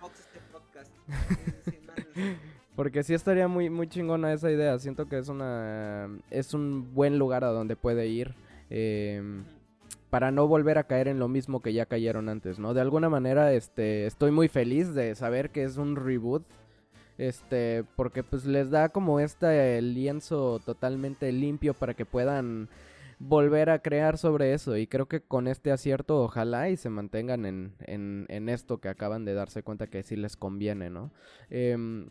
este. 1.51 1.77
Porque 2.77 3.03
sí 3.03 3.13
estaría 3.13 3.49
muy, 3.49 3.69
muy 3.69 3.89
chingona 3.89 4.31
esa 4.31 4.49
idea. 4.49 4.79
Siento 4.79 5.07
que 5.09 5.17
es 5.17 5.27
una, 5.27 6.07
es 6.29 6.53
un 6.53 6.93
buen 6.93 7.19
lugar 7.19 7.43
a 7.43 7.47
donde 7.47 7.75
puede 7.75 8.07
ir. 8.07 8.33
Ujú. 8.69 9.58
Para 10.09 10.31
no 10.31 10.47
volver 10.47 10.77
a 10.77 10.85
caer 10.85 11.07
en 11.07 11.19
lo 11.19 11.27
mismo 11.27 11.61
que 11.61 11.73
ya 11.73 11.85
cayeron 11.85 12.29
antes, 12.29 12.59
¿no? 12.59 12.73
De 12.73 12.81
alguna 12.81 13.09
manera, 13.09 13.53
este, 13.53 14.05
estoy 14.05 14.31
muy 14.31 14.47
feliz 14.47 14.93
de 14.93 15.15
saber 15.15 15.51
que 15.51 15.63
es 15.63 15.77
un 15.77 15.95
reboot, 15.95 16.43
este, 17.17 17.83
porque 17.95 18.23
pues 18.23 18.45
les 18.45 18.71
da 18.71 18.89
como 18.89 19.19
este 19.19 19.81
lienzo 19.81 20.59
totalmente 20.65 21.31
limpio 21.31 21.73
para 21.73 21.93
que 21.93 22.05
puedan 22.05 22.69
volver 23.19 23.69
a 23.69 23.79
crear 23.79 24.17
sobre 24.17 24.53
eso 24.53 24.77
y 24.77 24.87
creo 24.87 25.07
que 25.07 25.19
con 25.19 25.47
este 25.47 25.73
acierto 25.73 26.23
ojalá 26.23 26.69
y 26.69 26.77
se 26.77 26.89
mantengan 26.89 27.45
en, 27.45 27.73
en, 27.81 28.25
en 28.29 28.47
esto 28.47 28.79
que 28.79 28.87
acaban 28.87 29.25
de 29.25 29.33
darse 29.33 29.61
cuenta 29.61 29.87
que 29.87 30.03
sí 30.03 30.15
les 30.15 30.37
conviene, 30.37 30.89
¿no? 30.89 31.11
Em, 31.49 32.09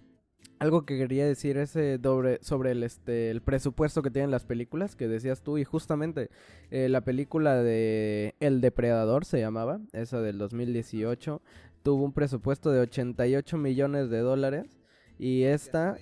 algo 0.58 0.84
que 0.84 0.98
quería 0.98 1.24
decir 1.26 1.56
es 1.56 1.76
eh, 1.76 1.98
dobre- 2.00 2.38
sobre 2.42 2.72
el, 2.72 2.82
este, 2.82 3.30
el 3.30 3.42
presupuesto 3.42 4.02
que 4.02 4.10
tienen 4.10 4.30
las 4.30 4.44
películas, 4.44 4.96
que 4.96 5.06
decías 5.08 5.42
tú, 5.42 5.58
y 5.58 5.64
justamente 5.64 6.30
eh, 6.70 6.88
la 6.88 7.02
película 7.02 7.62
de 7.62 8.34
El 8.40 8.60
Depredador 8.60 9.24
se 9.24 9.38
llamaba, 9.40 9.80
esa 9.92 10.20
del 10.20 10.38
2018, 10.38 11.40
tuvo 11.82 12.04
un 12.04 12.12
presupuesto 12.12 12.70
de 12.72 12.80
88 12.80 13.56
millones 13.56 14.10
de 14.10 14.18
dólares, 14.18 14.78
y 15.18 15.44
esta 15.44 15.96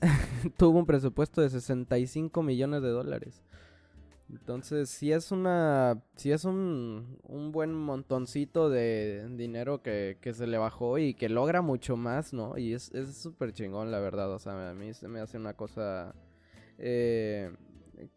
tuvo 0.56 0.78
un 0.78 0.86
presupuesto 0.86 1.40
de 1.40 1.50
65 1.50 2.42
millones 2.42 2.82
de 2.82 2.88
dólares. 2.88 3.42
Entonces, 4.30 4.88
sí 4.90 5.12
es 5.12 5.30
una. 5.32 6.02
Sí 6.16 6.32
es 6.32 6.44
un, 6.44 7.18
un 7.24 7.52
buen 7.52 7.74
montoncito 7.74 8.70
de 8.70 9.28
dinero 9.36 9.82
que, 9.82 10.18
que 10.20 10.32
se 10.34 10.46
le 10.46 10.58
bajó 10.58 10.98
y 10.98 11.14
que 11.14 11.28
logra 11.28 11.60
mucho 11.62 11.96
más, 11.96 12.32
¿no? 12.32 12.56
Y 12.58 12.72
es 12.74 12.90
es 12.94 13.16
súper 13.16 13.52
chingón, 13.52 13.90
la 13.90 14.00
verdad. 14.00 14.32
O 14.32 14.38
sea, 14.38 14.70
a 14.70 14.74
mí 14.74 14.94
se 14.94 15.08
me 15.08 15.20
hace 15.20 15.36
una 15.36 15.54
cosa. 15.54 16.14
eh, 16.78 17.52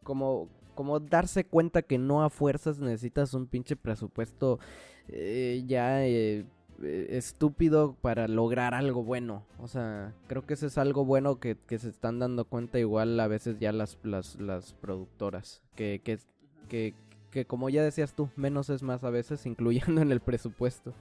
como, 0.04 0.50
como 0.76 1.00
darse 1.00 1.46
cuenta 1.46 1.82
que 1.84 1.98
no 1.98 2.24
a 2.24 2.30
fuerzas 2.30 2.80
necesitas 2.80 3.34
un 3.34 3.48
pinche 3.48 3.76
presupuesto 3.76 4.60
eh, 5.08 5.64
ya. 5.68 6.06
eh, 6.08 6.46
estúpido 6.84 7.96
para 8.02 8.28
lograr 8.28 8.74
algo 8.74 9.04
bueno. 9.04 9.44
O 9.60 9.68
sea, 9.68 10.14
creo 10.28 10.46
que 10.46 10.54
eso 10.54 10.68
es 10.68 10.78
algo 10.78 11.06
bueno 11.06 11.40
que, 11.40 11.58
que 11.68 11.80
se 11.80 11.90
están 11.90 12.20
dando 12.20 12.46
cuenta 12.46 12.80
igual 12.80 13.20
a 13.20 13.28
veces 13.28 13.60
ya 13.60 13.72
las, 13.72 13.98
las, 14.04 14.40
las 14.40 14.74
productoras. 14.74 15.62
Que, 15.76 16.02
que, 16.04 16.94
que, 17.32 17.46
como 17.46 17.70
ya 17.70 17.84
decías 17.84 18.14
tú, 18.14 18.30
menos 18.36 18.70
es 18.70 18.84
más 18.84 19.04
a 19.04 19.10
veces, 19.10 19.46
incluyendo 19.48 20.02
en 20.02 20.12
el 20.12 20.20
presupuesto. 20.20 20.94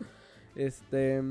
Este... 0.54 1.22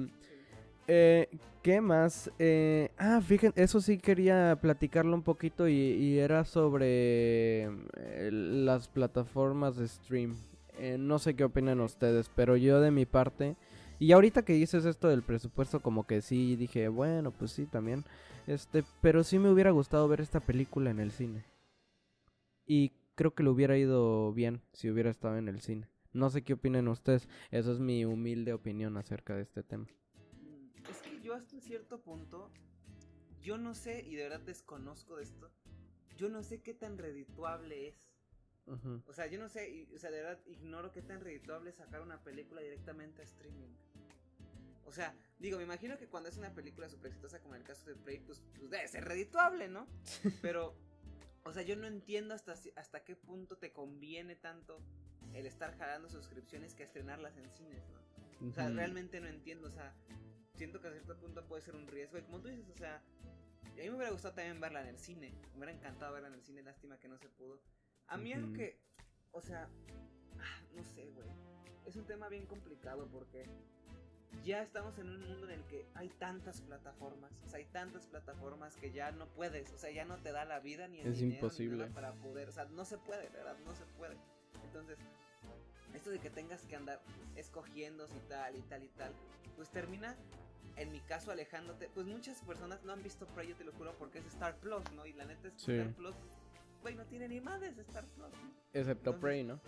Eh, 0.87 1.27
¿Qué 1.65 1.81
más? 1.81 2.29
Eh, 2.37 2.91
ah, 2.99 3.19
fíjense, 3.25 3.59
eso 3.59 3.81
sí 3.81 3.97
quería 3.97 4.55
platicarlo 4.61 5.15
un 5.15 5.23
poquito 5.23 5.67
y, 5.67 5.73
y 5.73 6.19
era 6.19 6.45
sobre 6.45 7.63
eh, 7.63 8.29
las 8.31 8.87
plataformas 8.87 9.75
de 9.75 9.87
stream. 9.87 10.35
Eh, 10.77 10.97
no 10.99 11.17
sé 11.17 11.35
qué 11.35 11.43
opinan 11.43 11.79
ustedes, 11.79 12.29
pero 12.35 12.55
yo 12.55 12.81
de 12.81 12.91
mi 12.91 13.07
parte, 13.07 13.55
y 13.99 14.11
ahorita 14.11 14.43
que 14.43 14.53
dices 14.53 14.85
esto 14.85 15.07
del 15.07 15.23
presupuesto, 15.23 15.81
como 15.81 16.05
que 16.05 16.21
sí 16.21 16.55
dije, 16.55 16.87
bueno, 16.87 17.31
pues 17.31 17.51
sí, 17.51 17.65
también. 17.65 18.03
Este, 18.47 18.83
pero 19.01 19.23
sí 19.23 19.39
me 19.39 19.49
hubiera 19.49 19.71
gustado 19.71 20.07
ver 20.07 20.21
esta 20.21 20.39
película 20.39 20.91
en 20.91 20.99
el 20.99 21.11
cine. 21.11 21.45
Y 22.65 22.91
creo 23.15 23.33
que 23.33 23.43
le 23.43 23.49
hubiera 23.49 23.77
ido 23.77 24.33
bien 24.33 24.61
si 24.73 24.89
hubiera 24.89 25.09
estado 25.09 25.37
en 25.37 25.47
el 25.47 25.61
cine. 25.61 25.87
No 26.13 26.29
sé 26.29 26.43
qué 26.43 26.53
opinan 26.53 26.87
ustedes, 26.87 27.27
eso 27.51 27.71
es 27.71 27.79
mi 27.79 28.05
humilde 28.05 28.53
opinión 28.53 28.97
acerca 28.97 29.35
de 29.35 29.41
este 29.41 29.63
tema 29.63 29.87
yo 31.25 31.33
hasta 31.33 31.55
un 31.55 31.61
cierto 31.63 31.99
punto, 32.03 32.51
yo 33.41 33.57
no 33.57 33.73
sé, 33.73 34.03
y 34.03 34.13
de 34.13 34.29
verdad 34.29 34.41
desconozco 34.41 35.15
de 35.15 35.23
esto, 35.23 35.51
yo 36.17 36.29
no 36.29 36.43
sé 36.43 36.61
qué 36.61 36.75
tan 36.75 36.99
redituable 36.99 37.87
es. 37.87 37.95
O 39.05 39.13
sea, 39.13 39.27
yo 39.27 39.37
no 39.37 39.47
sé, 39.47 39.87
o 39.93 39.97
sea, 39.99 40.09
de 40.09 40.21
verdad 40.21 40.39
ignoro 40.47 40.91
qué 40.91 41.01
tan 41.01 41.21
redituable 41.21 41.69
es 41.69 41.75
sacar 41.75 42.01
una 42.01 42.23
película 42.23 42.61
directamente 42.61 43.21
a 43.21 43.25
streaming. 43.25 43.69
O 44.85 44.91
sea, 44.91 45.15
digo, 45.39 45.57
me 45.57 45.63
imagino 45.63 45.97
que 45.97 46.07
cuando 46.07 46.29
es 46.29 46.37
una 46.37 46.53
película 46.53 46.89
super 46.89 47.07
exitosa 47.07 47.39
como 47.41 47.55
en 47.55 47.61
el 47.61 47.67
caso 47.67 47.89
de 47.89 47.95
Prey, 47.95 48.19
pues, 48.19 48.41
pues 48.57 48.69
debe 48.69 48.87
ser 48.87 49.05
redituable, 49.05 49.67
¿no? 49.67 49.87
Pero, 50.41 50.75
o 51.43 51.53
sea, 51.53 51.63
yo 51.63 51.75
no 51.75 51.87
entiendo 51.87 52.33
hasta, 52.33 52.55
hasta 52.75 53.03
qué 53.03 53.15
punto 53.15 53.57
te 53.57 53.71
conviene 53.71 54.35
tanto 54.35 54.79
el 55.33 55.45
estar 55.45 55.77
jalando 55.77 56.09
suscripciones 56.09 56.73
que 56.75 56.83
estrenarlas 56.83 57.37
en 57.37 57.49
cines, 57.51 57.83
¿no? 57.89 58.49
O 58.49 58.53
sea, 58.53 58.69
realmente 58.69 59.19
no 59.19 59.27
entiendo, 59.27 59.67
o 59.69 59.71
sea, 59.71 59.93
siento 60.55 60.81
que 60.81 60.87
a 60.87 60.91
cierto 60.91 61.17
punto 61.17 61.45
puede 61.47 61.61
ser 61.61 61.75
un 61.75 61.87
riesgo. 61.87 62.17
Y 62.17 62.21
como 62.23 62.41
tú 62.41 62.49
dices, 62.49 62.69
o 62.69 62.77
sea, 62.77 62.97
a 62.97 63.75
mí 63.75 63.89
me 63.89 63.95
hubiera 63.95 64.11
gustado 64.11 64.35
también 64.35 64.59
verla 64.59 64.81
en 64.81 64.87
el 64.87 64.97
cine. 64.97 65.33
Me 65.53 65.57
hubiera 65.57 65.71
encantado 65.73 66.13
verla 66.13 66.27
en 66.27 66.35
el 66.35 66.43
cine, 66.43 66.61
lástima 66.61 66.99
que 66.99 67.07
no 67.07 67.17
se 67.17 67.29
pudo. 67.29 67.61
A 68.07 68.17
mí 68.17 68.33
algo 68.33 68.53
que, 68.53 68.79
o 69.31 69.41
sea, 69.41 69.67
ah, 70.39 70.61
no 70.73 70.83
sé, 70.83 71.09
güey. 71.11 71.27
Es 71.85 71.95
un 71.95 72.05
tema 72.05 72.29
bien 72.29 72.45
complicado 72.45 73.07
porque 73.11 73.45
ya 74.43 74.61
estamos 74.61 74.97
en 74.97 75.09
un 75.09 75.21
mundo 75.27 75.49
en 75.49 75.59
el 75.59 75.65
que 75.65 75.85
hay 75.93 76.09
tantas 76.09 76.61
plataformas, 76.61 77.31
o 77.45 77.47
sea, 77.47 77.59
hay 77.59 77.65
tantas 77.65 78.05
plataformas 78.07 78.75
que 78.75 78.91
ya 78.91 79.11
no 79.11 79.27
puedes, 79.27 79.71
o 79.71 79.77
sea, 79.77 79.91
ya 79.91 80.05
no 80.05 80.17
te 80.17 80.31
da 80.31 80.45
la 80.45 80.59
vida 80.59 80.87
ni 80.87 80.99
el 80.99 81.07
es 81.07 81.21
imposible 81.21 81.87
para 81.87 82.13
poder, 82.13 82.49
o 82.49 82.51
sea, 82.51 82.65
no 82.65 82.85
se 82.85 82.97
puede, 82.97 83.29
¿verdad? 83.29 83.57
No 83.65 83.75
se 83.75 83.85
puede. 83.97 84.17
Entonces, 84.63 84.99
esto 85.93 86.09
de 86.09 86.19
que 86.19 86.29
tengas 86.29 86.65
que 86.65 86.75
andar 86.75 87.01
escogiendo 87.35 88.07
si 88.07 88.19
tal 88.27 88.55
y 88.55 88.61
tal 88.61 88.83
y 88.83 88.89
tal, 88.89 89.13
pues 89.55 89.69
termina 89.69 90.15
en 90.77 90.91
mi 90.91 90.99
caso 91.01 91.31
alejándote, 91.31 91.89
pues 91.93 92.05
muchas 92.05 92.41
personas 92.41 92.83
no 92.83 92.93
han 92.93 93.01
visto 93.01 93.25
Prey, 93.27 93.47
yo 93.47 93.55
te 93.55 93.63
lo 93.63 93.71
juro, 93.73 93.95
porque 93.97 94.19
es 94.19 94.25
Star 94.25 94.57
Plus, 94.57 94.83
¿no? 94.91 95.05
Y 95.05 95.13
la 95.13 95.25
neta 95.25 95.47
es 95.47 95.55
Star 95.55 95.93
Plus, 95.93 96.15
güey, 96.85 96.93
no 96.93 97.05
tiene 97.07 97.27
ni 97.27 97.41
madres 97.41 97.75
Star 97.79 98.05
Plus. 98.09 98.31
Excepto 98.71 99.19
Prey, 99.19 99.43
¿no? 99.43 99.59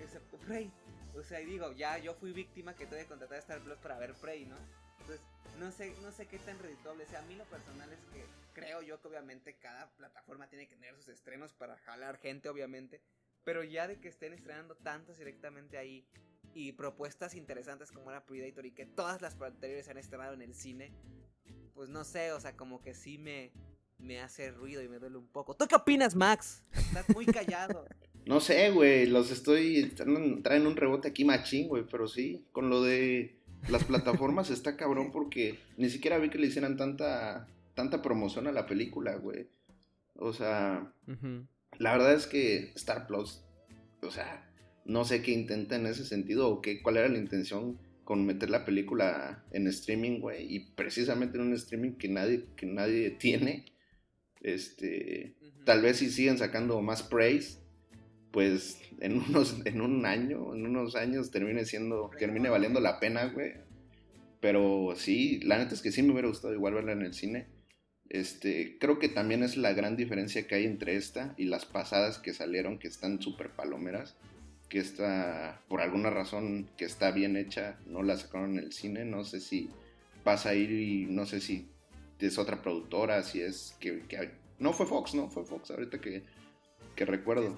Excepto 0.00 0.36
Prey. 0.38 0.72
O 1.14 1.22
sea, 1.22 1.40
y 1.40 1.44
digo, 1.44 1.70
ya 1.70 1.98
yo 1.98 2.14
fui 2.14 2.32
víctima 2.32 2.74
que 2.74 2.84
tuve 2.84 3.02
que 3.02 3.06
contratar 3.06 3.36
a 3.36 3.40
Star 3.40 3.60
Plus 3.60 3.78
para 3.78 3.96
ver 3.96 4.12
Prey, 4.14 4.44
¿no? 4.46 4.56
Entonces, 4.98 5.24
no 5.60 5.70
sé, 5.70 5.94
no 6.02 6.10
sé 6.10 6.26
qué 6.26 6.40
tan 6.40 6.58
redituable. 6.58 7.04
O 7.04 7.06
sea, 7.06 7.20
a 7.20 7.22
mí 7.26 7.36
lo 7.36 7.44
personal 7.44 7.92
es 7.92 8.00
que 8.12 8.24
creo 8.54 8.82
yo 8.82 9.00
que 9.00 9.06
obviamente 9.06 9.54
cada 9.54 9.88
plataforma 9.92 10.48
tiene 10.48 10.66
que 10.66 10.74
tener 10.74 10.96
sus 10.96 11.06
estrenos 11.10 11.52
para 11.52 11.76
jalar 11.76 12.18
gente, 12.18 12.48
obviamente. 12.48 13.00
Pero 13.44 13.62
ya 13.62 13.86
de 13.86 14.00
que 14.00 14.08
estén 14.08 14.32
estrenando 14.32 14.74
tantos 14.74 15.18
directamente 15.18 15.78
ahí 15.78 16.04
y 16.54 16.72
propuestas 16.72 17.36
interesantes 17.36 17.92
como 17.92 18.10
era 18.10 18.26
Predator 18.26 18.66
y 18.66 18.72
que 18.72 18.86
todas 18.86 19.22
las 19.22 19.40
anteriores 19.40 19.84
se 19.84 19.92
han 19.92 19.98
estrenado 19.98 20.34
en 20.34 20.42
el 20.42 20.56
cine, 20.56 20.92
pues 21.72 21.88
no 21.88 22.02
sé, 22.02 22.32
o 22.32 22.40
sea, 22.40 22.56
como 22.56 22.82
que 22.82 22.94
sí 22.94 23.16
me, 23.16 23.52
me 24.02 24.20
hace 24.20 24.50
ruido 24.50 24.82
y 24.82 24.88
me 24.88 24.98
duele 24.98 25.16
un 25.16 25.28
poco. 25.28 25.54
¿Tú 25.54 25.66
qué 25.66 25.76
opinas, 25.76 26.14
Max? 26.14 26.62
Estás 26.72 27.08
muy 27.10 27.26
callado. 27.26 27.86
no 28.26 28.40
sé, 28.40 28.70
güey, 28.70 29.06
los 29.06 29.30
estoy, 29.30 29.92
traen 30.42 30.66
un 30.66 30.76
rebote 30.76 31.08
aquí 31.08 31.24
machín, 31.24 31.68
güey, 31.68 31.84
pero 31.90 32.08
sí, 32.08 32.44
con 32.52 32.68
lo 32.70 32.82
de 32.82 33.38
las 33.68 33.84
plataformas 33.84 34.50
está 34.50 34.76
cabrón 34.76 35.12
porque 35.12 35.58
ni 35.76 35.88
siquiera 35.88 36.18
vi 36.18 36.30
que 36.30 36.38
le 36.38 36.48
hicieran 36.48 36.76
tanta, 36.76 37.48
tanta 37.74 38.02
promoción 38.02 38.46
a 38.46 38.52
la 38.52 38.66
película, 38.66 39.16
güey. 39.16 39.48
O 40.16 40.32
sea, 40.32 40.92
la 41.78 41.92
verdad 41.92 42.14
es 42.14 42.26
que 42.26 42.72
Star 42.74 43.06
Plus, 43.06 43.44
o 44.02 44.10
sea, 44.10 44.48
no 44.84 45.04
sé 45.04 45.22
qué 45.22 45.32
intenta 45.32 45.76
en 45.76 45.86
ese 45.86 46.04
sentido 46.04 46.48
o 46.48 46.60
qué, 46.60 46.82
cuál 46.82 46.96
era 46.96 47.08
la 47.08 47.18
intención 47.18 47.78
con 48.04 48.26
meter 48.26 48.50
la 48.50 48.64
película 48.64 49.44
en 49.52 49.66
streaming, 49.68 50.20
güey, 50.20 50.54
y 50.54 50.70
precisamente 50.72 51.38
en 51.38 51.44
un 51.44 51.54
streaming 51.54 51.92
que 51.92 52.08
nadie, 52.08 52.46
que 52.56 52.66
nadie 52.66 53.10
tiene. 53.10 53.71
Este, 54.42 55.34
tal 55.64 55.82
vez 55.82 55.98
si 55.98 56.10
siguen 56.10 56.38
sacando 56.38 56.80
más 56.82 57.02
praise, 57.02 57.58
pues 58.30 58.78
en 59.00 59.18
unos, 59.28 59.64
en 59.64 59.80
un 59.80 60.04
año, 60.06 60.54
en 60.54 60.66
unos 60.66 60.96
años 60.96 61.30
termine 61.30 61.64
siendo, 61.64 62.10
termine 62.18 62.48
valiendo 62.48 62.80
la 62.80 63.00
pena, 63.00 63.26
güey. 63.26 63.52
Pero 64.40 64.94
sí, 64.96 65.40
la 65.40 65.58
neta 65.58 65.74
es 65.74 65.82
que 65.82 65.92
sí 65.92 66.02
me 66.02 66.12
hubiera 66.12 66.28
gustado 66.28 66.52
igual 66.52 66.74
verla 66.74 66.92
en 66.92 67.02
el 67.02 67.14
cine. 67.14 67.46
Este, 68.08 68.76
creo 68.78 68.98
que 68.98 69.08
también 69.08 69.42
es 69.42 69.56
la 69.56 69.72
gran 69.72 69.96
diferencia 69.96 70.46
que 70.46 70.56
hay 70.56 70.64
entre 70.64 70.96
esta 70.96 71.34
y 71.38 71.44
las 71.44 71.64
pasadas 71.64 72.18
que 72.18 72.34
salieron, 72.34 72.78
que 72.78 72.88
están 72.88 73.22
súper 73.22 73.50
palomeras 73.50 74.16
que 74.72 74.78
está, 74.78 75.60
por 75.68 75.82
alguna 75.82 76.08
razón 76.08 76.66
que 76.78 76.86
está 76.86 77.10
bien 77.10 77.36
hecha, 77.36 77.78
no 77.84 78.02
la 78.02 78.16
sacaron 78.16 78.52
en 78.52 78.64
el 78.64 78.72
cine. 78.72 79.04
No 79.04 79.22
sé 79.22 79.38
si 79.38 79.68
pasa 80.24 80.48
a 80.48 80.54
ir 80.54 80.72
y 80.72 81.04
no 81.10 81.26
sé 81.26 81.42
si 81.42 81.68
es 82.18 82.38
otra 82.38 82.62
productora, 82.62 83.22
si 83.22 83.40
es 83.40 83.76
que, 83.80 84.02
no 84.58 84.72
fue 84.72 84.86
Fox, 84.86 85.14
no 85.14 85.28
fue 85.28 85.44
Fox, 85.44 85.70
ahorita 85.70 86.00
que, 86.00 86.24
que 86.94 87.04
recuerdo. 87.04 87.56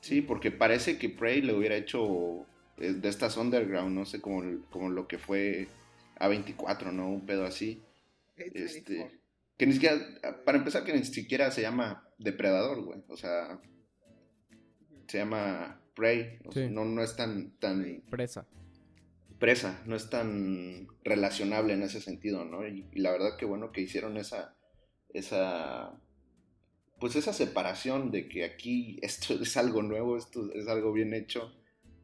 Sí, 0.00 0.22
porque 0.22 0.50
parece 0.50 0.98
que 0.98 1.08
Prey 1.08 1.42
le 1.42 1.54
hubiera 1.54 1.76
hecho 1.76 2.46
de 2.76 3.08
estas 3.08 3.36
underground, 3.36 3.94
no 3.94 4.06
sé, 4.06 4.20
como, 4.20 4.42
como 4.70 4.88
lo 4.88 5.06
que 5.06 5.18
fue 5.18 5.68
A24, 6.18 6.92
¿no? 6.92 7.08
Un 7.08 7.26
pedo 7.26 7.44
así. 7.44 7.82
Este, 8.36 9.20
que 9.58 9.66
ni 9.66 9.74
siquiera, 9.74 9.98
para 10.46 10.56
empezar, 10.56 10.84
que 10.84 10.94
ni 10.94 11.04
siquiera 11.04 11.50
se 11.50 11.60
llama 11.60 12.08
Depredador, 12.18 12.82
güey. 12.82 13.02
O 13.08 13.16
sea, 13.16 13.60
se 15.06 15.18
llama 15.18 15.82
Prey. 15.94 16.38
no, 16.70 16.84
no 16.86 17.02
es 17.02 17.14
tan, 17.16 17.50
tan... 17.58 18.02
Presa. 18.08 18.46
Presa, 19.40 19.82
no 19.86 19.96
es 19.96 20.10
tan 20.10 20.86
relacionable 21.02 21.72
en 21.72 21.82
ese 21.82 22.02
sentido, 22.02 22.44
¿no? 22.44 22.68
Y, 22.68 22.86
la 22.92 23.10
verdad 23.10 23.38
que 23.38 23.46
bueno 23.46 23.72
que 23.72 23.80
hicieron 23.80 24.18
esa, 24.18 24.54
esa, 25.08 25.98
pues 27.00 27.16
esa 27.16 27.32
separación 27.32 28.10
de 28.10 28.28
que 28.28 28.44
aquí 28.44 28.98
esto 29.02 29.34
es 29.34 29.56
algo 29.56 29.82
nuevo, 29.82 30.18
esto 30.18 30.52
es 30.52 30.68
algo 30.68 30.92
bien 30.92 31.14
hecho. 31.14 31.52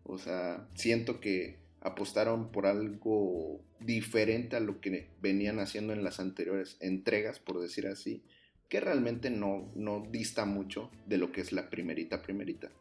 O 0.02 0.16
sea, 0.18 0.66
siento 0.74 1.20
que 1.20 1.58
apostaron 1.80 2.50
por 2.50 2.66
algo 2.66 3.60
diferente 3.80 4.56
a 4.56 4.60
lo 4.60 4.80
que 4.80 5.10
venían 5.20 5.58
haciendo 5.58 5.92
en 5.92 6.02
las 6.02 6.20
anteriores 6.20 6.78
entregas, 6.80 7.38
por 7.38 7.60
decir 7.60 7.86
así, 7.86 8.24
que 8.70 8.80
realmente 8.80 9.28
no, 9.28 9.70
no 9.74 10.06
dista 10.10 10.46
mucho 10.46 10.90
de 11.06 11.18
lo 11.18 11.32
que 11.32 11.42
es 11.42 11.52
la 11.52 11.68
primerita 11.68 12.22
primerita. 12.22 12.72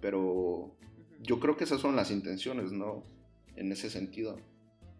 Pero 0.00 0.74
yo 1.20 1.38
creo 1.38 1.56
que 1.56 1.64
esas 1.64 1.80
son 1.80 1.94
las 1.94 2.10
intenciones, 2.10 2.72
¿no? 2.72 3.19
En 3.56 3.72
ese 3.72 3.90
sentido. 3.90 4.40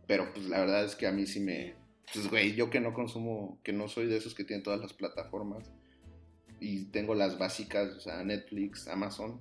Pero 0.07 0.33
pues 0.33 0.47
la 0.47 0.61
verdad 0.61 0.85
es 0.85 0.97
que 0.97 1.07
a 1.07 1.13
mí 1.13 1.27
sí 1.27 1.41
me... 1.41 1.75
Pues 2.13 2.29
güey, 2.29 2.55
yo 2.55 2.71
que 2.71 2.81
no 2.81 2.93
consumo, 2.93 3.61
que 3.63 3.73
no 3.73 3.89
soy 3.89 4.07
de 4.07 4.17
esos 4.17 4.35
que 4.35 4.45
tienen 4.45 4.65
todas 4.65 4.81
las 4.81 4.93
plataformas 4.93 5.71
y 6.61 6.87
tengo 6.87 7.15
las 7.15 7.39
básicas, 7.39 7.91
o 7.97 8.01
sea, 8.01 8.23
Netflix, 8.23 8.87
Amazon, 8.89 9.41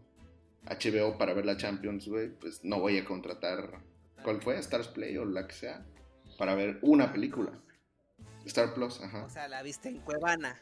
HBO 0.64 1.18
para 1.18 1.34
ver 1.34 1.45
la 1.45 1.57
Champions, 1.57 2.07
güey, 2.07 2.30
pues 2.30 2.64
no 2.64 2.80
voy 2.80 2.98
a 2.98 3.06
contratar, 3.06 3.81
¿cuál 4.23 4.41
fue? 4.41 4.57
Stars 4.60 4.88
Play 4.88 5.18
o 5.18 5.26
la 5.26 5.48
que 5.48 5.53
sea, 5.53 5.86
para 6.38 6.56
ver 6.56 6.80
una 6.81 7.11
película. 7.11 7.60
Star 8.45 8.73
Plus, 8.73 9.02
ajá. 9.02 9.26
O 9.26 9.30
sea, 9.30 9.48
la 9.48 9.61
viste 9.61 9.90
en 9.90 9.99
Cuevana. 9.99 10.60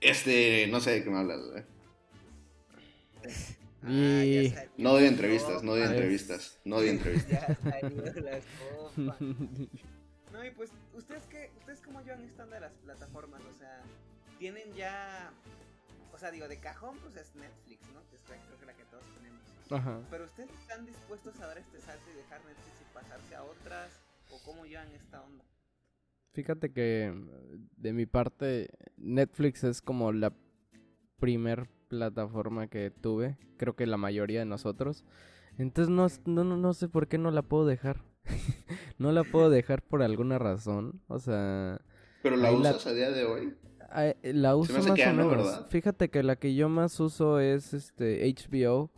Este, 0.00 0.66
no 0.68 0.80
sé 0.80 0.90
de 0.90 1.04
qué 1.04 1.10
me 1.10 1.18
hablas, 1.18 1.40
güey. 1.40 1.64
Y... 3.86 4.54
no 4.78 4.92
doy 4.92 5.06
entrevistas, 5.06 5.62
no 5.62 5.72
doy 5.72 5.82
entrevistas, 5.82 6.58
no 6.64 6.76
doy 6.76 6.88
entrevistas. 6.90 7.56
no, 8.96 10.44
y 10.44 10.50
pues, 10.50 10.70
¿ustedes 10.94 11.24
qué, 11.26 11.50
ustedes 11.58 11.80
cómo 11.80 12.00
llevan 12.02 12.22
esta 12.24 12.46
de 12.46 12.60
las 12.60 12.72
plataformas? 12.74 13.42
O 13.42 13.52
sea, 13.58 13.82
tienen 14.38 14.72
ya, 14.74 15.32
o 16.12 16.18
sea, 16.18 16.30
digo, 16.30 16.48
de 16.48 16.58
cajón, 16.58 16.98
pues 16.98 17.16
es 17.16 17.34
Netflix, 17.34 17.82
¿no? 17.92 18.00
Que 18.08 18.16
es 18.16 18.22
creo 18.22 18.58
que 18.58 18.66
la 18.66 18.74
que 18.74 18.84
todos 18.84 19.04
tenemos. 19.16 19.42
Ajá. 19.70 20.00
Pero 20.10 20.24
ustedes 20.24 20.50
están 20.60 20.86
dispuestos 20.86 21.38
a 21.40 21.46
dar 21.46 21.58
este 21.58 21.80
salto 21.80 22.04
y 22.12 22.16
dejar 22.16 22.44
Netflix 22.44 22.80
y 22.80 22.94
pasarse 22.94 23.34
a 23.34 23.42
otras, 23.42 23.90
o 24.30 24.38
cómo 24.44 24.64
llevan 24.64 24.90
esta 24.92 25.22
onda? 25.22 25.44
Fíjate 26.32 26.72
que 26.72 27.14
de 27.76 27.92
mi 27.92 28.06
parte 28.06 28.68
Netflix 28.96 29.62
es 29.62 29.80
como 29.80 30.12
la 30.12 30.32
primer 31.18 31.68
plataforma 31.98 32.66
que 32.66 32.90
tuve, 32.90 33.36
creo 33.56 33.74
que 33.74 33.86
la 33.86 33.96
mayoría 33.96 34.40
de 34.40 34.46
nosotros. 34.46 35.04
Entonces 35.58 35.90
no, 35.90 36.06
no, 36.44 36.56
no 36.56 36.74
sé 36.74 36.88
por 36.88 37.08
qué 37.08 37.18
no 37.18 37.30
la 37.30 37.42
puedo 37.42 37.66
dejar. 37.66 38.02
no 38.98 39.12
la 39.12 39.24
puedo 39.24 39.50
dejar 39.50 39.82
por 39.82 40.02
alguna 40.02 40.38
razón. 40.38 41.00
O 41.08 41.18
sea... 41.18 41.80
¿Pero 42.22 42.36
la 42.36 42.52
usas 42.52 42.86
a 42.86 42.92
día 42.92 43.10
de 43.10 43.24
hoy? 43.24 43.54
La 44.22 44.56
uso 44.56 44.72
más 44.72 44.86
o 44.88 44.94
menos. 44.94 45.66
Fíjate 45.68 46.08
que 46.08 46.22
la 46.22 46.36
que 46.36 46.54
yo 46.54 46.68
más 46.68 46.98
uso 46.98 47.38
es 47.38 47.74
este 47.74 48.24
HBO. 48.34 48.90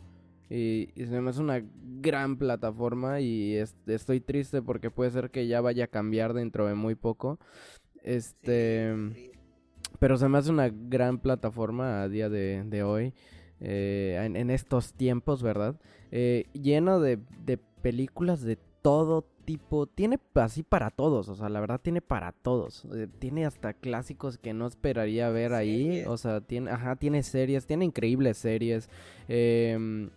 Y, 0.49 0.93
se 0.95 1.19
me 1.21 1.29
hace 1.29 1.41
una 1.41 1.61
gran 1.99 2.37
plataforma 2.37 3.19
y 3.19 3.57
estoy 3.85 4.21
triste 4.21 4.61
porque 4.61 4.89
puede 4.89 5.11
ser 5.11 5.29
que 5.29 5.45
ya 5.45 5.59
vaya 5.59 5.85
a 5.85 5.87
cambiar 5.87 6.33
dentro 6.33 6.65
de 6.67 6.73
muy 6.73 6.95
poco. 6.95 7.37
Este... 8.01 9.36
Pero 9.99 10.17
se 10.17 10.27
me 10.29 10.37
hace 10.37 10.51
una 10.51 10.69
gran 10.69 11.19
plataforma 11.19 12.03
a 12.03 12.09
día 12.09 12.29
de, 12.29 12.83
hoy. 12.83 13.13
Eh, 13.59 14.19
en, 14.21 14.49
estos 14.51 14.93
tiempos, 14.93 15.41
¿verdad? 15.41 15.75
Eh, 16.11 16.45
lleno 16.53 16.99
de, 16.99 17.19
de 17.45 17.57
películas 17.57 18.41
de 18.41 18.57
todo 18.81 19.25
tipo. 19.47 19.87
Tiene 19.87 20.19
así 20.35 20.61
para 20.61 20.91
todos, 20.91 21.29
o 21.29 21.35
sea, 21.35 21.49
la 21.49 21.59
verdad 21.59 21.79
tiene 21.81 22.01
para 22.01 22.33
todos. 22.33 22.85
Eh, 22.93 23.07
tiene 23.17 23.45
hasta 23.45 23.73
clásicos 23.73 24.37
que 24.37 24.53
no 24.53 24.67
esperaría 24.67 25.29
ver 25.29 25.53
ahí. 25.53 26.03
O 26.05 26.17
sea, 26.17 26.41
tiene, 26.41 26.69
ajá, 26.69 26.97
tiene 26.97 27.23
series, 27.23 27.65
tiene 27.65 27.85
increíbles 27.85 28.37
series. 28.37 28.89
Em, 29.27 30.09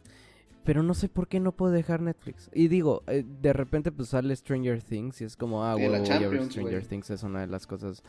pero 0.64 0.82
no 0.82 0.94
sé 0.94 1.08
por 1.08 1.28
qué 1.28 1.40
no 1.40 1.52
puedo 1.52 1.72
dejar 1.72 2.02
Netflix. 2.02 2.50
Y 2.52 2.68
digo, 2.68 3.02
de 3.06 3.52
repente 3.52 3.92
pues 3.92 4.10
sale 4.10 4.34
Stranger 4.36 4.82
Things 4.82 5.20
y 5.20 5.24
es 5.24 5.36
como, 5.36 5.64
ah, 5.64 5.74
bueno, 5.74 6.04
Stranger 6.04 6.86
Things 6.86 7.10
es 7.10 7.22
una 7.22 7.40
de 7.40 7.46
las 7.46 7.66
cosas 7.66 8.02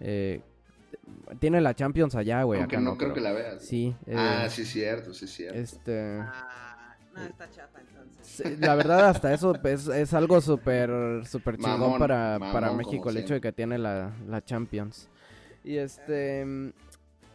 eh, 0.00 0.40
tiene 1.38 1.60
la 1.60 1.74
Champions 1.74 2.14
allá, 2.14 2.42
güey. 2.42 2.60
Aunque 2.60 2.78
no, 2.78 2.96
creo 2.96 3.12
que 3.12 3.20
la 3.20 3.32
veas. 3.32 3.64
Sí. 3.64 3.94
ah, 4.14 4.46
sí, 4.48 4.64
cierto, 4.64 5.14
sí, 5.14 5.26
cierto. 5.26 5.58
Este. 5.58 6.18
Ah, 6.20 6.96
no, 7.14 7.24
está 7.24 7.50
chafa 7.50 7.80
entonces. 7.80 8.60
La 8.60 8.74
verdad, 8.74 9.08
hasta 9.08 9.32
eso 9.32 9.54
es, 9.64 9.88
es 9.88 10.14
algo 10.14 10.40
súper, 10.40 10.90
súper 11.26 11.56
chingón 11.56 11.98
para, 11.98 12.38
para 12.38 12.72
México, 12.72 13.10
el 13.10 13.18
hecho 13.18 13.34
de 13.34 13.40
que 13.40 13.52
tiene 13.52 13.78
la, 13.78 14.12
la 14.28 14.44
Champions. 14.44 15.08
Y 15.64 15.76
este. 15.76 16.72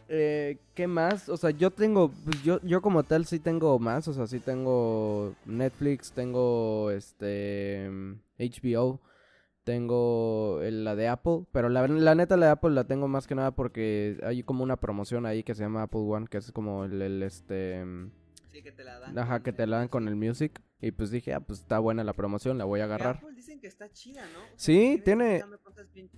Eh, 0.08 0.58
¿Qué 0.74 0.86
más? 0.86 1.28
O 1.28 1.36
sea, 1.36 1.50
yo 1.50 1.72
tengo, 1.72 2.10
pues 2.10 2.42
yo, 2.42 2.60
yo 2.62 2.80
como 2.80 3.02
tal 3.02 3.26
sí 3.26 3.40
tengo 3.40 3.76
más, 3.80 4.06
o 4.06 4.12
sea, 4.12 4.28
sí 4.28 4.38
tengo 4.38 5.34
Netflix, 5.44 6.12
tengo 6.12 6.92
este 6.92 7.90
HBO, 8.38 9.00
tengo 9.66 10.60
la 10.62 10.94
de 10.94 11.08
Apple, 11.08 11.44
pero 11.50 11.68
la, 11.68 11.88
la, 11.88 12.14
neta 12.14 12.36
la 12.36 12.46
de 12.46 12.52
Apple 12.52 12.70
la 12.70 12.84
tengo 12.84 13.08
más 13.08 13.26
que 13.26 13.34
nada 13.34 13.50
porque 13.50 14.16
hay 14.22 14.44
como 14.44 14.62
una 14.62 14.76
promoción 14.76 15.26
ahí 15.26 15.42
que 15.42 15.56
se 15.56 15.64
llama 15.64 15.82
Apple 15.82 16.02
One, 16.02 16.28
que 16.28 16.38
es 16.38 16.52
como 16.52 16.84
el, 16.84 17.20
este... 17.24 17.84
Sí, 18.52 18.62
que 18.62 18.70
te 18.70 18.84
la 18.84 19.00
dan. 19.00 19.18
Ajá, 19.18 19.42
que 19.42 19.52
te 19.52 19.66
la 19.66 19.78
dan 19.78 19.88
con 19.88 20.06
el 20.06 20.14
Music. 20.14 20.62
Y 20.80 20.92
pues 20.92 21.10
dije, 21.10 21.34
ah, 21.34 21.40
pues 21.40 21.60
está 21.60 21.80
buena 21.80 22.04
la 22.04 22.12
promoción, 22.12 22.58
la 22.58 22.64
voy 22.64 22.78
a 22.78 22.84
agarrar. 22.84 23.16
Apple 23.16 23.34
dicen 23.34 23.58
que 23.58 23.66
está 23.66 23.90
chida, 23.90 24.22
¿no? 24.32 24.38
sí, 24.54 25.02
tiene, 25.04 25.42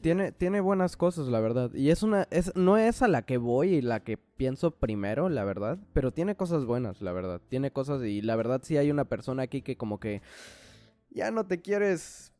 tiene, 0.02 0.30
tiene 0.32 0.60
buenas 0.60 0.98
cosas, 0.98 1.28
la 1.28 1.40
verdad. 1.40 1.72
Y 1.72 1.88
es 1.88 2.02
una, 2.02 2.28
es, 2.30 2.54
no 2.54 2.76
es 2.76 3.00
a 3.00 3.08
la 3.08 3.22
que 3.22 3.38
voy 3.38 3.76
y 3.76 3.80
la 3.80 4.00
que 4.00 4.18
pienso 4.18 4.72
primero, 4.72 5.30
la 5.30 5.44
verdad. 5.44 5.78
Pero 5.94 6.12
tiene 6.12 6.36
cosas 6.36 6.66
buenas, 6.66 7.00
la 7.00 7.12
verdad. 7.12 7.40
Tiene 7.48 7.70
cosas 7.70 8.02
y 8.02 8.20
la 8.20 8.36
verdad 8.36 8.60
sí 8.62 8.76
hay 8.76 8.90
una 8.90 9.06
persona 9.06 9.44
aquí 9.44 9.62
que 9.62 9.78
como 9.78 10.00
que 10.00 10.20
ya 11.08 11.30
no 11.30 11.46
te 11.46 11.62
quieres 11.62 12.34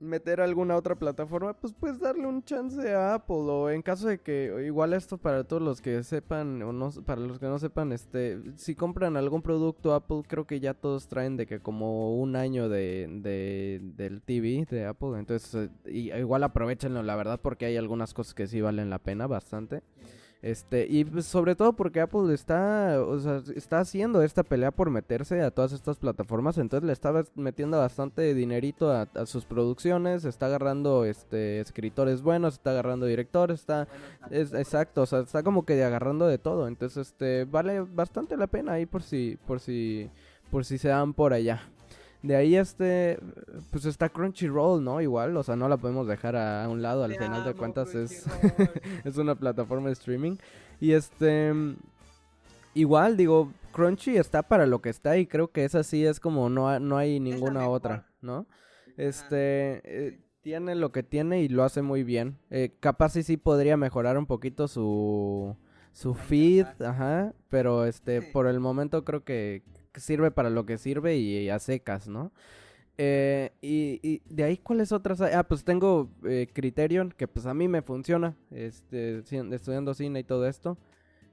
meter 0.00 0.40
alguna 0.40 0.76
otra 0.76 0.96
plataforma, 0.96 1.52
pues 1.52 1.74
puedes 1.74 2.00
darle 2.00 2.26
un 2.26 2.42
chance 2.42 2.92
a 2.92 3.14
Apple 3.14 3.36
o 3.36 3.70
en 3.70 3.82
caso 3.82 4.08
de 4.08 4.18
que 4.18 4.64
igual 4.66 4.94
esto 4.94 5.18
para 5.18 5.44
todos 5.44 5.62
los 5.62 5.80
que 5.80 6.02
sepan 6.02 6.62
o 6.62 6.72
no 6.72 6.90
para 7.04 7.20
los 7.20 7.38
que 7.38 7.46
no 7.46 7.58
sepan, 7.58 7.92
este 7.92 8.40
si 8.56 8.74
compran 8.74 9.16
algún 9.16 9.42
producto 9.42 9.94
Apple, 9.94 10.22
creo 10.26 10.46
que 10.46 10.58
ya 10.58 10.74
todos 10.74 11.06
traen 11.06 11.36
de 11.36 11.46
que 11.46 11.60
como 11.60 12.16
un 12.16 12.34
año 12.34 12.68
de, 12.68 13.08
de 13.22 13.80
del 13.96 14.22
TV 14.22 14.66
de 14.70 14.86
Apple, 14.86 15.18
entonces 15.18 15.70
eh, 15.84 16.18
igual 16.18 16.44
aprovechenlo 16.44 17.02
la 17.02 17.14
verdad 17.14 17.38
porque 17.40 17.66
hay 17.66 17.76
algunas 17.76 18.14
cosas 18.14 18.34
que 18.34 18.46
sí 18.46 18.60
valen 18.60 18.90
la 18.90 18.98
pena 18.98 19.26
bastante. 19.26 19.82
Este, 20.42 20.86
y 20.88 21.04
pues, 21.04 21.26
sobre 21.26 21.54
todo 21.54 21.74
porque 21.74 22.00
Apple 22.00 22.32
está, 22.32 23.02
o 23.02 23.18
sea, 23.18 23.42
está 23.54 23.80
haciendo 23.80 24.22
esta 24.22 24.42
pelea 24.42 24.70
por 24.70 24.88
meterse 24.88 25.42
a 25.42 25.50
todas 25.50 25.72
estas 25.72 25.98
plataformas, 25.98 26.56
entonces 26.56 26.86
le 26.86 26.94
estaba 26.94 27.24
metiendo 27.34 27.76
bastante 27.76 28.32
dinerito 28.32 28.90
a, 28.90 29.06
sus 29.26 29.44
producciones, 29.44 30.24
está 30.24 30.46
agarrando 30.46 31.04
este 31.04 31.60
escritores 31.60 32.22
buenos, 32.22 32.54
está 32.54 32.70
agarrando 32.70 33.04
directores, 33.04 33.60
está 33.60 33.86
es, 34.30 34.54
exacto, 34.54 35.02
o 35.02 35.06
sea, 35.06 35.20
está 35.20 35.42
como 35.42 35.66
que 35.66 35.84
agarrando 35.84 36.26
de 36.26 36.38
todo, 36.38 36.68
entonces 36.68 37.08
este 37.08 37.44
vale 37.44 37.80
bastante 37.80 38.34
la 38.38 38.46
pena 38.46 38.72
ahí 38.72 38.86
por 38.86 39.02
si 39.02 39.38
por 39.46 39.60
si 39.60 40.08
por 40.50 40.64
si 40.64 40.78
se 40.78 40.88
dan 40.88 41.12
por 41.12 41.34
allá. 41.34 41.60
De 42.22 42.36
ahí 42.36 42.56
este, 42.56 43.18
pues 43.70 43.86
está 43.86 44.08
Crunchyroll, 44.10 44.84
¿no? 44.84 45.00
Igual, 45.00 45.36
o 45.36 45.42
sea, 45.42 45.56
no 45.56 45.68
la 45.68 45.78
podemos 45.78 46.06
dejar 46.06 46.36
a, 46.36 46.68
un 46.68 46.82
lado, 46.82 47.04
al 47.04 47.14
final 47.14 47.44
de 47.44 47.54
cuentas 47.54 47.94
es, 47.94 48.26
es 49.04 49.16
una 49.16 49.34
plataforma 49.34 49.86
de 49.86 49.94
streaming. 49.94 50.36
Y 50.80 50.92
este, 50.92 51.52
igual, 52.74 53.16
digo, 53.16 53.52
Crunchy 53.72 54.16
está 54.16 54.42
para 54.42 54.66
lo 54.66 54.80
que 54.82 54.90
está 54.90 55.16
y 55.16 55.26
creo 55.26 55.50
que 55.50 55.64
esa 55.64 55.82
sí 55.82 56.04
es 56.04 56.20
como 56.20 56.50
no, 56.50 56.78
no 56.78 56.98
hay 56.98 57.20
ninguna 57.20 57.68
otra, 57.68 58.06
¿no? 58.20 58.46
Este, 58.96 59.80
eh, 59.84 60.20
tiene 60.42 60.74
lo 60.74 60.92
que 60.92 61.02
tiene 61.02 61.40
y 61.40 61.48
lo 61.48 61.64
hace 61.64 61.80
muy 61.80 62.04
bien. 62.04 62.38
Eh, 62.50 62.76
capaz 62.80 63.10
sí 63.10 63.22
sí 63.22 63.38
podría 63.38 63.78
mejorar 63.78 64.18
un 64.18 64.26
poquito 64.26 64.68
su 64.68 65.56
su 65.92 66.14
feed, 66.14 66.66
ajá, 66.82 67.34
pero 67.48 67.84
este, 67.84 68.22
por 68.22 68.46
el 68.46 68.60
momento 68.60 69.04
creo 69.04 69.24
que, 69.24 69.62
sirve 69.96 70.30
para 70.30 70.50
lo 70.50 70.66
que 70.66 70.78
sirve 70.78 71.16
y, 71.16 71.48
a 71.48 71.58
secas, 71.58 72.08
¿no? 72.08 72.32
Eh, 72.98 73.50
y, 73.62 74.20
de 74.28 74.44
ahí, 74.44 74.58
¿cuáles 74.58 74.92
otras 74.92 75.20
Ah, 75.20 75.44
pues 75.44 75.64
tengo 75.64 76.10
eh, 76.24 76.48
Criterion, 76.52 77.12
que 77.16 77.26
pues 77.26 77.46
a 77.46 77.54
mí 77.54 77.66
me 77.68 77.82
funciona, 77.82 78.36
este, 78.50 79.18
estudiando 79.18 79.94
cine 79.94 80.20
y 80.20 80.24
todo 80.24 80.46
esto. 80.46 80.76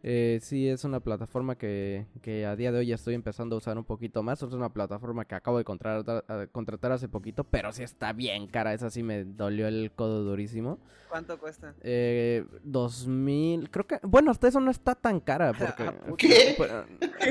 Eh, 0.04 0.40
sí, 0.42 0.70
es 0.70 0.84
una 0.84 1.00
plataforma 1.00 1.58
que, 1.58 2.06
que, 2.22 2.46
a 2.46 2.56
día 2.56 2.72
de 2.72 2.80
hoy 2.80 2.88
ya 2.88 2.96
estoy 2.96 3.16
empezando 3.16 3.56
a 3.56 3.58
usar 3.58 3.78
un 3.78 3.84
poquito 3.84 4.24
más. 4.24 4.42
Es 4.42 4.54
una 4.54 4.70
plataforma 4.70 5.26
que 5.26 5.36
acabo 5.36 5.58
de 5.58 5.64
contratar, 5.64 6.50
contratar 6.52 6.92
hace 6.92 7.10
poquito, 7.10 7.44
pero 7.44 7.72
sí 7.72 7.84
está 7.84 8.14
bien 8.14 8.48
cara. 8.48 8.74
Esa 8.74 8.90
sí 8.90 9.04
me 9.04 9.24
dolió 9.24 9.68
el 9.68 9.92
codo 9.96 10.24
durísimo. 10.24 10.80
¿Cuánto 11.10 11.40
cuesta? 11.40 11.74
Eh, 11.82 12.46
dos 12.64 13.08
mil, 13.08 13.70
creo 13.70 13.88
que... 13.88 14.00
Bueno, 14.04 14.30
hasta 14.30 14.48
eso 14.50 14.60
no 14.60 14.72
está 14.72 14.94
tan 14.94 15.20
cara 15.20 15.54
porque... 15.54 15.94
¿Qué? 16.18 16.56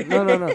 No, 0.07 0.23
no, 0.23 0.39
no. 0.39 0.47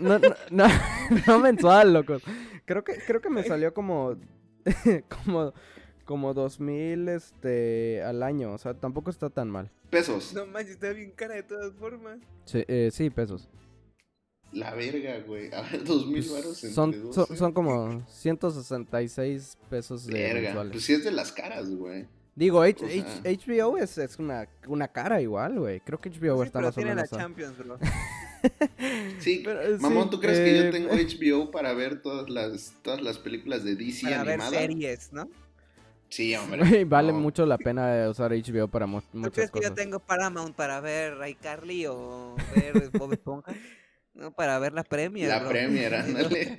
No, 0.00 0.18
no, 0.18 0.28
no, 0.50 0.66
no 1.26 1.38
mensual, 1.38 1.92
loco. 1.92 2.18
Creo 2.64 2.82
que, 2.82 2.98
creo 3.06 3.20
que 3.20 3.30
me 3.30 3.44
salió 3.44 3.72
como... 3.72 4.16
como 5.24 5.52
como 6.08 6.32
dos 6.32 6.58
mil 6.58 7.06
este 7.10 8.02
al 8.02 8.22
año, 8.22 8.54
o 8.54 8.56
sea, 8.56 8.72
tampoco 8.72 9.10
está 9.10 9.28
tan 9.28 9.50
mal. 9.50 9.70
Pesos. 9.90 10.32
No 10.34 10.46
manches, 10.46 10.74
está 10.74 10.92
bien 10.92 11.12
cara 11.12 11.34
de 11.34 11.42
todas 11.42 11.72
formas. 11.74 12.18
Sí, 12.44 12.64
eh, 12.68 12.90
sí 12.92 13.10
pesos. 13.10 13.48
La 14.52 14.74
verga, 14.74 15.18
güey. 15.26 15.52
A 15.52 15.62
ver, 15.62 15.84
dos 15.84 16.06
mil 16.06 16.26
varos 16.30 16.56
son, 16.58 17.12
son, 17.12 17.36
son, 17.36 17.52
como 17.52 18.02
166 18.08 19.58
pesos 19.68 20.06
de 20.06 20.14
verga. 20.14 20.66
Pues 20.70 20.84
sí 20.84 20.94
es 20.94 21.04
de 21.04 21.10
las 21.10 21.32
caras, 21.32 21.70
güey. 21.70 22.06
Digo, 22.34 22.60
HBO 22.64 23.78
es, 23.78 23.98
es 23.98 24.18
una, 24.18 24.48
una 24.68 24.88
cara 24.88 25.20
igual, 25.20 25.58
güey. 25.58 25.80
Creo 25.80 26.00
que 26.00 26.08
HBO 26.08 26.44
está 26.44 26.60
más 26.60 26.76
o 26.78 26.80
menos. 26.80 27.10
la 27.10 27.18
Champions, 27.18 27.58
bro. 27.58 27.78
sí, 29.18 29.42
pero, 29.44 29.78
mamón, 29.80 30.08
¿tú 30.08 30.20
crees 30.20 30.38
que 30.38 30.56
yo 30.56 30.62
eh, 30.64 30.70
tengo 30.70 30.90
HBO 30.90 31.50
para 31.50 31.72
ver 31.74 32.00
todas 32.00 32.30
las, 32.30 32.74
todas 32.82 33.02
las 33.02 33.18
películas 33.18 33.64
de 33.64 33.74
DC 33.74 34.02
para 34.02 34.20
animadas? 34.20 34.52
Ver 34.52 34.60
series, 34.70 35.12
¿no? 35.12 35.28
Sí, 36.08 36.34
hombre. 36.34 36.84
vale 36.84 37.12
mucho 37.12 37.44
la 37.46 37.58
pena 37.58 38.08
usar 38.08 38.32
HBO 38.32 38.68
para 38.68 38.86
muchas 38.86 39.10
¿Tú 39.10 39.30
crees 39.30 39.50
que 39.50 39.60
yo 39.60 39.74
tengo 39.74 39.98
Paramount 40.00 40.54
para 40.54 40.80
ver 40.80 41.16
iCarly 41.28 41.86
o 41.86 42.34
ver 42.54 42.90
Bob 42.90 43.12
Esponja? 43.12 43.52
No, 44.14 44.32
para 44.32 44.58
ver 44.58 44.72
la 44.72 44.84
Premier. 44.84 45.28
La 45.28 45.48
Premier, 45.48 45.94
ándale. 45.94 46.56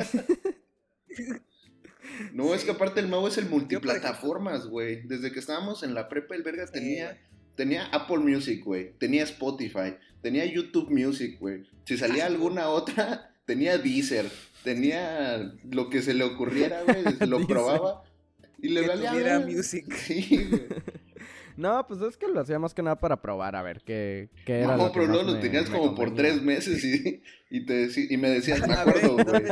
no, 2.33 2.53
es 2.53 2.63
que 2.63 2.71
aparte 2.71 2.99
el 2.99 3.07
Mau 3.07 3.27
es 3.27 3.37
el 3.37 3.49
multiplataformas, 3.49 4.67
güey. 4.67 5.01
Desde 5.07 5.31
que 5.31 5.39
estábamos 5.39 5.83
en 5.83 5.93
la 5.93 6.07
prepa, 6.07 6.35
el 6.35 6.43
verga 6.43 6.65
tenía, 6.67 7.19
tenía 7.55 7.87
Apple 7.87 8.19
Music, 8.19 8.63
güey. 8.63 8.93
Tenía 8.97 9.23
Spotify. 9.23 9.95
Tenía 10.21 10.45
YouTube 10.45 10.89
Music, 10.89 11.37
güey. 11.39 11.63
Si 11.85 11.97
salía 11.97 12.27
alguna 12.27 12.69
otra, 12.69 13.33
tenía 13.45 13.77
Deezer. 13.77 14.29
Tenía 14.63 15.53
lo 15.69 15.89
que 15.89 16.01
se 16.01 16.13
le 16.13 16.23
ocurriera, 16.23 16.83
güey. 16.83 17.03
Lo 17.27 17.45
probaba 17.47 18.03
y 18.61 18.69
le 18.69 18.87
valía 18.87 19.39
music. 19.39 19.85
No, 21.59 21.85
pues 21.85 21.99
es 22.01 22.15
que 22.15 22.25
lo 22.29 22.39
hacía 22.39 22.57
más 22.57 22.73
que 22.73 22.81
nada 22.81 22.97
para 22.97 23.21
probar 23.21 23.57
a 23.57 23.61
ver 23.61 23.81
qué, 23.81 24.29
qué 24.45 24.61
era. 24.61 24.77
No, 24.77 24.93
pero 24.93 25.09
no 25.09 25.23
lo 25.23 25.39
tenías 25.39 25.69
como 25.69 25.93
por 25.93 26.15
tres 26.15 26.41
meses 26.41 26.81
y, 26.85 27.21
y, 27.49 27.65
te, 27.65 27.89
y 28.09 28.15
me 28.15 28.29
decías, 28.29 28.65
me 28.65 28.75
acuerdo, 28.75 29.15
güey. 29.15 29.43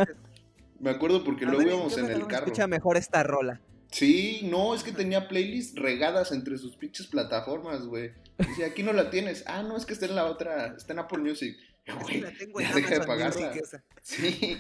Me 0.80 0.90
acuerdo 0.90 1.26
porque 1.26 1.44
A 1.44 1.50
luego 1.50 1.66
ver, 1.66 1.68
íbamos 1.74 1.98
en 1.98 2.06
el 2.06 2.26
carro. 2.28 2.46
Escucha 2.46 2.66
mejor 2.66 2.96
esta 2.96 3.24
rola. 3.24 3.60
Sí, 3.92 4.48
no, 4.50 4.74
es 4.74 4.84
que 4.84 4.94
tenía 4.94 5.28
playlists 5.28 5.78
regadas 5.78 6.32
entre 6.32 6.58
sus 6.58 6.78
pinches 6.78 7.08
plataformas, 7.08 7.86
güey. 7.86 8.12
Dice, 8.38 8.64
aquí 8.64 8.84
no 8.84 8.94
la 8.94 9.10
tienes. 9.10 9.44
Ah, 9.46 9.62
no, 9.62 9.76
es 9.76 9.86
que 9.86 9.92
está 9.92 10.06
en 10.06 10.16
la 10.16 10.28
otra, 10.28 10.76
está 10.78 10.94
en 10.94 11.00
Apple 11.00 11.20
Music. 11.20 11.58
Que 11.84 11.92
Güey, 11.92 12.22
la 12.22 12.32
tengo 12.32 12.62
en 12.62 12.68
ya 12.70 12.76
deja 12.76 13.00
de 13.00 13.06
pagarla. 13.06 13.48
Music. 13.54 13.82
Sí. 14.02 14.58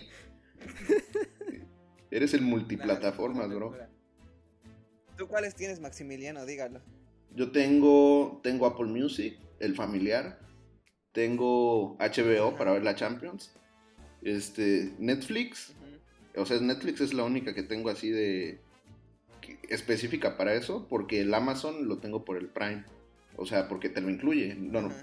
Eres 2.11 2.33
el 2.33 2.41
multiplataformas, 2.41 3.47
bro. 3.47 3.73
¿Tú 5.17 5.27
cuáles 5.27 5.55
tienes, 5.55 5.79
Maximiliano? 5.79 6.45
Dígalo. 6.45 6.81
Yo 7.35 7.51
tengo, 7.51 8.39
tengo 8.43 8.65
Apple 8.65 8.87
Music, 8.87 9.37
el 9.59 9.75
familiar. 9.75 10.39
Tengo 11.11 11.97
HBO 11.99 12.55
para 12.55 12.73
ver 12.73 12.83
la 12.83 12.95
Champions. 12.95 13.51
Este, 14.21 14.93
Netflix. 14.99 15.73
O 16.35 16.45
sea, 16.45 16.59
Netflix 16.59 17.01
es 17.01 17.13
la 17.13 17.23
única 17.23 17.53
que 17.55 17.63
tengo 17.63 17.89
así 17.89 18.09
de 18.09 18.59
que- 19.41 19.57
específica 19.69 20.37
para 20.37 20.53
eso, 20.53 20.87
porque 20.87 21.21
el 21.21 21.33
Amazon 21.33 21.87
lo 21.87 21.97
tengo 21.97 22.23
por 22.23 22.37
el 22.37 22.47
Prime. 22.47 22.83
O 23.35 23.45
sea, 23.45 23.67
porque 23.67 23.89
te 23.89 24.01
lo 24.01 24.09
incluye. 24.09 24.55
No, 24.55 24.81
no. 24.83 24.93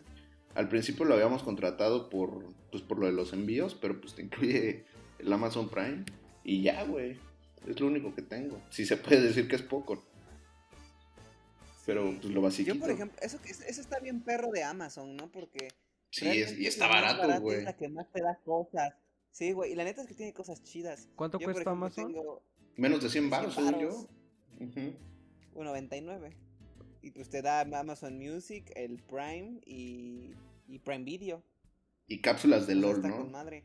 Al 0.55 0.69
principio 0.69 1.05
lo 1.05 1.15
habíamos 1.15 1.43
contratado 1.43 2.09
por, 2.09 2.45
pues, 2.71 2.83
por 2.83 2.99
lo 2.99 3.07
de 3.07 3.13
los 3.13 3.33
envíos, 3.33 3.75
pero 3.75 4.01
pues 4.01 4.15
te 4.15 4.23
incluye 4.23 4.85
el 5.19 5.33
Amazon 5.33 5.69
Prime. 5.69 6.05
Y 6.45 6.63
ya, 6.63 6.85
güey. 6.85 7.19
Es 7.67 7.81
lo 7.81 7.87
único 7.87 8.15
que 8.15 8.23
tengo. 8.23 8.61
Si 8.71 8.85
se 8.85 8.97
puede 8.97 9.23
decir 9.23 9.49
que 9.49 9.57
es 9.57 9.63
poco. 9.63 10.03
Pero 11.87 12.15
pues 12.21 12.33
lo 12.33 12.41
básico. 12.41 12.73
Yo, 12.73 12.81
por 12.81 12.91
ejemplo, 12.91 13.19
eso, 13.23 13.41
que- 13.43 13.51
eso 13.51 13.81
está 13.81 13.99
bien 14.01 14.23
perro 14.23 14.51
de 14.51 14.63
Amazon, 14.63 15.17
¿no? 15.17 15.31
Porque 15.31 15.69
Sí, 16.11 16.27
es- 16.29 16.59
y 16.59 16.67
está 16.67 16.87
barato, 16.87 17.41
güey. 17.41 17.59
Es 17.59 17.65
la 17.65 17.77
que 17.77 17.89
más 17.89 18.11
te 18.13 18.23
da 18.23 18.39
cosas. 18.45 18.95
Sí, 19.31 19.53
güey. 19.53 19.73
Y 19.73 19.75
la 19.75 19.85
neta 19.85 20.03
es 20.03 20.07
que 20.09 20.15
tiene 20.15 20.33
cosas 20.33 20.63
chidas. 20.63 21.09
¿Cuánto 21.17 21.39
Yo, 21.39 21.45
cuesta 21.45 21.63
ejemplo, 21.63 21.73
Amazon? 21.73 22.07
tengo 22.13 22.43
Menos 22.77 23.03
de 23.03 23.09
100 23.11 23.29
baros, 23.31 23.55
100 23.55 23.67
según 23.67 23.81
yo. 23.83 23.89
varos. 23.89 24.09
Ujú. 24.61 25.61
1.99. 25.61 26.37
Y 27.03 27.11
pues 27.11 27.29
te 27.29 27.43
da 27.43 27.61
Amazon 27.61 28.17
Music, 28.19 28.71
el 28.77 29.03
Prime 29.03 29.61
y, 29.67 30.33
y 30.69 30.79
Prime 30.79 31.05
Video. 31.05 31.43
Y 32.07 32.21
cápsulas 32.21 32.67
de 32.67 32.77
LOL, 32.77 32.97
está 32.97 33.09
¿no? 33.09 33.17
con 33.19 33.33
madre. 33.33 33.65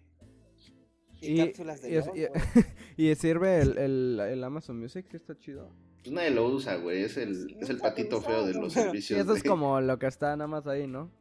Y, 1.21 1.34
Y, 1.41 1.45
cápsulas 1.45 1.81
de 1.81 1.89
y 1.91 1.93
LOL, 1.95 2.17
y-. 2.17 2.27
y 3.01 3.15
sirve 3.15 3.61
el, 3.61 3.77
el, 3.77 4.19
el 4.19 4.43
Amazon 4.43 4.80
Music, 4.80 5.05
sí 5.09 5.17
está 5.17 5.38
chido. 5.38 5.69
Pues 6.03 6.11
nadie 6.13 6.31
lo 6.31 6.45
usa, 6.47 6.76
güey. 6.77 7.03
Es 7.03 7.17
el, 7.17 7.35
Sí, 7.49 7.55
es 7.59 7.69
el 7.69 7.77
patito 7.77 8.21
feo 8.21 8.45
de 8.45 8.53
los 8.53 8.73
servicios. 8.73 9.19
eso 9.19 9.34
es 9.35 9.43
de- 9.43 9.49
como 9.49 9.80
lo 9.81 9.97
que 9.99 10.07
está 10.07 10.35
nada 10.35 10.47
más 10.47 10.65
ahí, 10.67 10.88
¿no? 10.88 11.11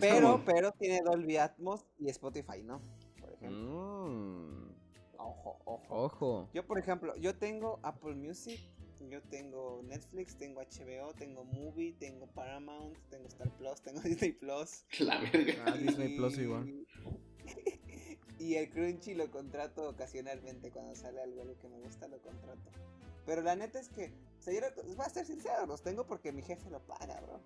Pero, 0.00 0.42
pero 0.46 0.72
tiene 0.72 1.00
Dolby 1.04 1.36
Atmos 1.36 1.84
y 1.98 2.08
Spotify, 2.10 2.62
¿no? 2.62 2.80
Por 3.20 3.32
ejemplo. 3.32 4.06
Mm, 4.08 4.68
Ojo, 5.18 5.58
ojo. 5.64 5.86
ojo. 5.90 6.50
Yo, 6.54 6.64
por 6.66 6.78
ejemplo, 6.78 7.14
yo 7.16 7.34
tengo 7.34 7.78
Apple 7.82 8.14
Music, 8.14 8.60
yo 9.10 9.20
tengo 9.22 9.82
Netflix, 9.84 10.36
tengo 10.36 10.60
HBO, 10.60 11.12
tengo 11.18 11.44
Movie, 11.44 11.92
tengo 11.98 12.26
Paramount, 12.28 12.96
tengo 13.10 13.26
Star 13.28 13.50
Plus, 13.58 13.80
tengo 13.82 14.00
Disney 14.04 14.32
Plus. 14.32 14.84
La 15.00 15.18
verga. 15.20 15.54
Ah, 15.66 15.72
Disney 15.72 16.16
Plus 16.16 16.38
igual. 16.38 16.72
Y 18.38 18.54
el 18.56 18.70
Crunchy 18.70 19.14
lo 19.14 19.30
contrato 19.30 19.88
ocasionalmente 19.88 20.70
cuando 20.70 20.94
sale 20.94 21.20
algo, 21.22 21.42
algo 21.42 21.58
que 21.58 21.68
me 21.68 21.78
gusta, 21.80 22.08
lo 22.08 22.18
contrato. 22.22 22.70
Pero 23.26 23.42
la 23.42 23.56
neta 23.56 23.78
es 23.78 23.88
que, 23.88 24.12
o 24.38 24.42
sea, 24.42 24.54
yo 24.54 24.60
no- 24.60 24.94
voy 24.94 25.04
a 25.04 25.10
ser 25.10 25.26
sincero, 25.26 25.66
los 25.66 25.82
tengo 25.82 26.06
porque 26.06 26.32
mi 26.32 26.42
jefe 26.42 26.70
lo 26.70 26.80
paga, 26.80 27.20
bro. 27.20 27.40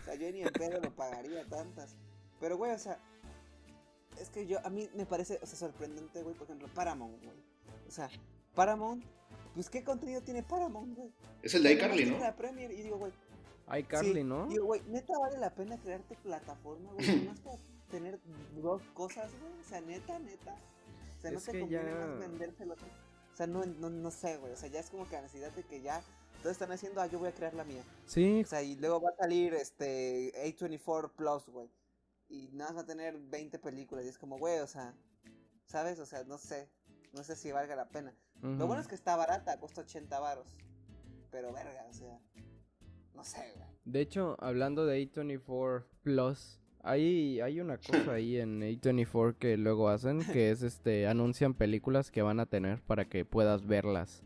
O 0.00 0.04
sea, 0.04 0.14
yo 0.14 0.30
ni 0.30 0.42
en 0.42 0.52
pedo 0.52 0.80
lo 0.80 0.94
pagaría 0.94 1.44
tantas. 1.48 1.96
Pero, 2.40 2.56
güey, 2.56 2.72
o 2.72 2.78
sea, 2.78 3.00
es 4.20 4.30
que 4.30 4.46
yo, 4.46 4.64
a 4.64 4.70
mí 4.70 4.88
me 4.94 5.06
parece, 5.06 5.38
o 5.42 5.46
sea, 5.46 5.58
sorprendente, 5.58 6.22
güey, 6.22 6.34
por 6.36 6.44
ejemplo, 6.46 6.68
Paramount, 6.74 7.22
güey. 7.24 7.36
O 7.88 7.90
sea, 7.90 8.08
Paramount, 8.54 9.04
pues, 9.54 9.68
¿qué 9.70 9.82
contenido 9.82 10.20
tiene 10.22 10.42
Paramount, 10.42 10.96
güey? 10.96 11.10
Es 11.42 11.54
el 11.54 11.62
de 11.64 11.70
más 11.74 11.84
iCarly, 11.84 12.06
¿no? 12.10 12.18
La 12.18 12.36
Premier, 12.36 12.70
y 12.70 12.82
digo, 12.82 12.98
güey, 12.98 13.12
Hay 13.66 13.82
Carly, 13.84 14.14
sí, 14.14 14.24
¿no? 14.24 14.46
Digo, 14.46 14.66
güey, 14.66 14.82
neta 14.88 15.18
vale 15.18 15.38
la 15.38 15.54
pena 15.54 15.78
crearte 15.78 16.14
plataforma, 16.16 16.92
güey, 16.92 17.06
nomás 17.24 17.40
para 17.40 17.56
tener 17.96 18.20
dos 18.60 18.82
cosas, 18.94 19.30
güey. 19.40 19.52
O 19.60 19.64
sea, 19.64 19.80
neta, 19.80 20.18
neta. 20.18 20.56
O 21.18 21.20
sea, 21.20 21.30
no 21.30 21.38
Es 21.38 21.44
te 21.44 21.60
conviene 21.60 21.90
ya- 21.90 22.06
más 22.06 22.18
vendérselo. 22.18 22.74
O 22.74 23.36
sea, 23.36 23.46
no, 23.46 23.64
no, 23.64 23.90
no 23.90 24.10
sé, 24.10 24.36
güey. 24.38 24.52
O 24.52 24.56
sea, 24.56 24.68
ya 24.68 24.80
es 24.80 24.90
como 24.90 25.08
que 25.08 25.16
la 25.16 25.22
necesidad 25.22 25.50
de 25.52 25.62
que 25.64 25.80
ya 25.80 26.02
todos 26.42 26.52
están 26.52 26.70
haciendo, 26.72 27.00
ah, 27.00 27.06
yo 27.06 27.18
voy 27.18 27.28
a 27.28 27.34
crear 27.34 27.54
la 27.54 27.64
mía. 27.64 27.82
Sí, 28.06 28.42
O 28.44 28.46
sea, 28.46 28.62
y 28.62 28.76
luego 28.76 29.00
va 29.00 29.10
a 29.10 29.16
salir 29.16 29.54
este 29.54 30.32
A24 30.36 31.10
Plus, 31.12 31.46
güey. 31.48 31.68
Y 32.28 32.48
nada 32.52 32.70
más 32.70 32.78
va 32.78 32.82
a 32.82 32.86
tener 32.86 33.16
20 33.18 33.58
películas. 33.58 34.04
Y 34.04 34.08
es 34.08 34.18
como, 34.18 34.38
güey, 34.38 34.58
o 34.60 34.66
sea, 34.66 34.94
¿sabes? 35.66 35.98
O 36.00 36.06
sea, 36.06 36.24
no 36.24 36.38
sé. 36.38 36.68
No 37.12 37.22
sé 37.22 37.36
si 37.36 37.52
valga 37.52 37.76
la 37.76 37.88
pena. 37.88 38.14
Lo 38.42 38.66
bueno 38.66 38.82
es 38.82 38.88
que 38.88 38.94
está 38.96 39.16
barata, 39.16 39.58
cuesta 39.60 39.80
80 39.82 40.18
varos. 40.20 40.56
Pero 41.30 41.52
verga, 41.52 41.86
o 41.88 41.92
sea. 41.92 42.18
No 43.14 43.24
sé, 43.24 43.52
güey. 43.56 43.68
De 43.84 44.00
hecho, 44.00 44.36
hablando 44.40 44.84
de 44.86 44.98
A24 45.00 45.84
Plus, 46.02 46.60
hay, 46.84 47.40
hay 47.40 47.60
una 47.60 47.78
cosa 47.78 48.12
ahí 48.12 48.38
en 48.38 48.60
A24 48.60 49.36
que 49.36 49.56
luego 49.56 49.88
hacen, 49.88 50.20
que 50.32 50.50
es 50.50 50.62
este, 50.62 51.06
anuncian 51.06 51.54
películas 51.54 52.10
que 52.10 52.22
van 52.22 52.40
a 52.40 52.46
tener 52.46 52.80
para 52.82 53.06
que 53.06 53.24
puedas 53.24 53.66
verlas. 53.66 54.22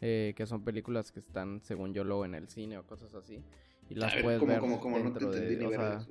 Eh, 0.00 0.32
que 0.34 0.46
son 0.46 0.64
películas 0.64 1.12
que 1.12 1.20
están, 1.20 1.60
según 1.62 1.92
yo, 1.92 2.04
luego 2.04 2.24
en 2.24 2.34
el 2.34 2.48
cine 2.48 2.78
o 2.78 2.86
cosas 2.86 3.14
así. 3.14 3.42
Y 3.90 3.96
las 3.96 4.14
ver, 4.14 4.24
puedes 4.24 4.40
¿cómo, 4.40 4.52
ver 4.52 4.60
cómo, 4.60 4.80
cómo? 4.80 4.98
No 4.98 5.12
te 5.12 5.26
dentro 5.26 5.30
de, 5.30 5.66
o 5.66 5.70
sea. 5.70 6.06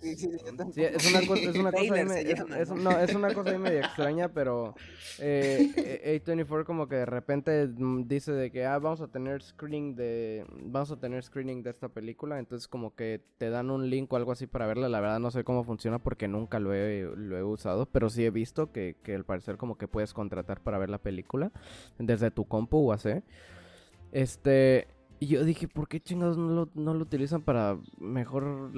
Sí, 0.00 0.16
sí, 0.16 0.28
yo 0.30 0.38
tampoco. 0.44 0.72
Sí, 0.72 0.82
es 0.82 1.06
una, 1.06 1.22
co- 1.26 1.34
es 1.36 1.56
una 1.56 1.72
cosa 1.72 1.94
ahí 1.94 2.04
me- 2.04 2.20
es, 2.20 2.40
es- 2.58 2.70
¿no? 2.70 2.98
es 2.98 3.14
una 3.14 3.32
cosa 3.32 3.50
ahí 3.50 3.58
medio 3.58 3.80
extraña, 3.80 4.28
pero 4.28 4.74
eh, 5.18 5.70
eh, 5.76 6.20
A24 6.26 6.64
como 6.64 6.88
que 6.88 6.96
de 6.96 7.06
repente 7.06 7.66
mm, 7.68 8.06
dice 8.08 8.32
de 8.32 8.50
que 8.50 8.66
ah, 8.66 8.78
vamos 8.78 9.00
a 9.00 9.08
tener 9.08 9.42
screening 9.42 9.94
de 9.94 10.44
vamos 10.64 10.90
a 10.90 10.96
tener 10.96 11.22
screening 11.22 11.62
de 11.62 11.70
esta 11.70 11.88
película, 11.88 12.38
entonces 12.38 12.68
como 12.68 12.94
que 12.94 13.20
te 13.38 13.48
dan 13.50 13.70
un 13.70 13.88
link 13.88 14.12
o 14.12 14.16
algo 14.16 14.32
así 14.32 14.46
para 14.46 14.66
verla, 14.66 14.88
la 14.88 15.00
verdad 15.00 15.20
no 15.20 15.30
sé 15.30 15.44
cómo 15.44 15.64
funciona 15.64 15.98
porque 15.98 16.28
nunca 16.28 16.58
lo 16.60 16.74
he, 16.74 17.02
lo 17.16 17.38
he 17.38 17.42
usado, 17.44 17.86
pero 17.86 18.10
sí 18.10 18.24
he 18.24 18.30
visto 18.30 18.72
que, 18.72 18.96
que 19.02 19.14
al 19.14 19.24
parecer 19.24 19.56
como 19.56 19.78
que 19.78 19.88
puedes 19.88 20.12
contratar 20.12 20.60
para 20.60 20.78
ver 20.78 20.90
la 20.90 20.98
película 20.98 21.52
desde 21.98 22.30
tu 22.30 22.44
compu 22.46 22.88
o 22.90 22.92
así. 22.92 23.10
Este, 24.12 24.86
y 25.20 25.26
yo 25.28 25.44
dije, 25.44 25.68
¿por 25.68 25.88
qué 25.88 26.00
chingados 26.00 26.36
no 26.36 26.48
lo, 26.48 26.68
no 26.74 26.94
lo 26.94 27.02
utilizan 27.02 27.42
para 27.42 27.78
mejor, 27.98 28.70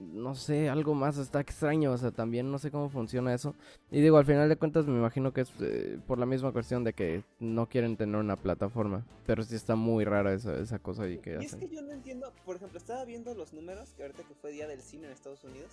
no 0.00 0.34
sé, 0.34 0.68
algo 0.68 0.94
más? 0.94 1.18
Está 1.18 1.40
extraño, 1.40 1.92
o 1.92 1.98
sea, 1.98 2.10
también 2.10 2.50
no 2.50 2.58
sé 2.58 2.70
cómo 2.70 2.88
funciona 2.88 3.34
eso. 3.34 3.54
Y 3.90 4.00
digo, 4.00 4.16
al 4.16 4.24
final 4.24 4.48
de 4.48 4.56
cuentas 4.56 4.86
me 4.86 4.98
imagino 4.98 5.32
que 5.32 5.42
es 5.42 5.50
eh, 5.60 5.98
por 6.06 6.18
la 6.18 6.26
misma 6.26 6.52
cuestión 6.52 6.84
de 6.84 6.92
que 6.92 7.22
no 7.38 7.68
quieren 7.68 7.96
tener 7.96 8.16
una 8.16 8.36
plataforma. 8.36 9.04
Pero 9.26 9.42
sí 9.42 9.54
está 9.54 9.76
muy 9.76 10.04
rara 10.04 10.32
esa, 10.32 10.58
esa 10.58 10.78
cosa 10.78 11.04
ahí 11.04 11.18
que 11.18 11.38
Y 11.40 11.44
es 11.44 11.54
que 11.54 11.68
yo 11.68 11.82
no 11.82 11.92
entiendo, 11.92 12.32
por 12.44 12.56
ejemplo, 12.56 12.78
estaba 12.78 13.04
viendo 13.04 13.34
los 13.34 13.52
números, 13.52 13.92
que 13.96 14.02
ahorita 14.02 14.22
que 14.24 14.34
fue 14.34 14.52
día 14.52 14.66
del 14.66 14.80
cine 14.80 15.06
en 15.06 15.12
Estados 15.12 15.44
Unidos, 15.44 15.70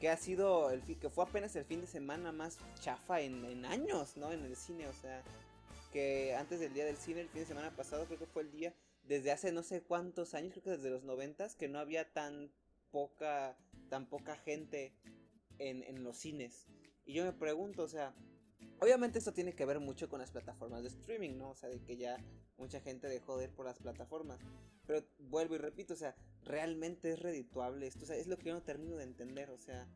que 0.00 0.10
ha 0.10 0.16
sido, 0.16 0.70
el 0.70 0.82
que 0.82 1.08
fue 1.08 1.24
apenas 1.24 1.56
el 1.56 1.64
fin 1.64 1.80
de 1.80 1.86
semana 1.86 2.32
más 2.32 2.58
chafa 2.80 3.20
en, 3.20 3.44
en 3.46 3.64
años, 3.64 4.16
¿no? 4.16 4.32
En 4.32 4.44
el 4.44 4.56
cine, 4.56 4.86
o 4.88 4.92
sea, 4.92 5.22
que 5.92 6.34
antes 6.34 6.60
del 6.60 6.74
día 6.74 6.84
del 6.84 6.96
cine, 6.96 7.22
el 7.22 7.28
fin 7.28 7.40
de 7.40 7.46
semana 7.46 7.70
pasado, 7.70 8.04
creo 8.04 8.18
que 8.18 8.26
fue 8.26 8.42
el 8.42 8.50
día, 8.50 8.74
desde 9.08 9.32
hace 9.32 9.52
no 9.52 9.62
sé 9.62 9.82
cuántos 9.82 10.34
años, 10.34 10.52
creo 10.52 10.64
que 10.64 10.70
desde 10.70 10.90
los 10.90 11.04
noventas, 11.04 11.54
que 11.54 11.68
no 11.68 11.78
había 11.78 12.12
tan 12.12 12.50
poca, 12.96 13.54
tan 13.90 14.06
poca 14.06 14.36
gente 14.36 14.94
en, 15.58 15.82
en 15.82 16.02
los 16.02 16.16
cines. 16.16 16.66
Y 17.04 17.12
yo 17.12 17.26
me 17.26 17.34
pregunto, 17.34 17.82
o 17.82 17.88
sea, 17.88 18.14
obviamente 18.80 19.18
esto 19.18 19.34
tiene 19.34 19.54
que 19.54 19.66
ver 19.66 19.80
mucho 19.80 20.08
con 20.08 20.18
las 20.18 20.30
plataformas 20.30 20.80
de 20.80 20.88
streaming, 20.88 21.36
¿no? 21.36 21.50
O 21.50 21.54
sea, 21.54 21.68
de 21.68 21.78
que 21.82 21.98
ya 21.98 22.16
mucha 22.56 22.80
gente 22.80 23.06
dejó 23.06 23.36
de 23.36 23.44
ir 23.44 23.50
por 23.50 23.66
las 23.66 23.78
plataformas. 23.80 24.40
Pero 24.86 25.04
vuelvo 25.18 25.56
y 25.56 25.58
repito, 25.58 25.92
o 25.92 25.96
sea, 25.96 26.16
realmente 26.42 27.10
es 27.12 27.20
redituable 27.20 27.86
esto. 27.86 28.04
O 28.04 28.06
sea, 28.06 28.16
es 28.16 28.28
lo 28.28 28.38
que 28.38 28.46
yo 28.46 28.54
no 28.54 28.62
termino 28.62 28.96
de 28.96 29.04
entender. 29.04 29.50
O 29.50 29.58
sea, 29.58 29.86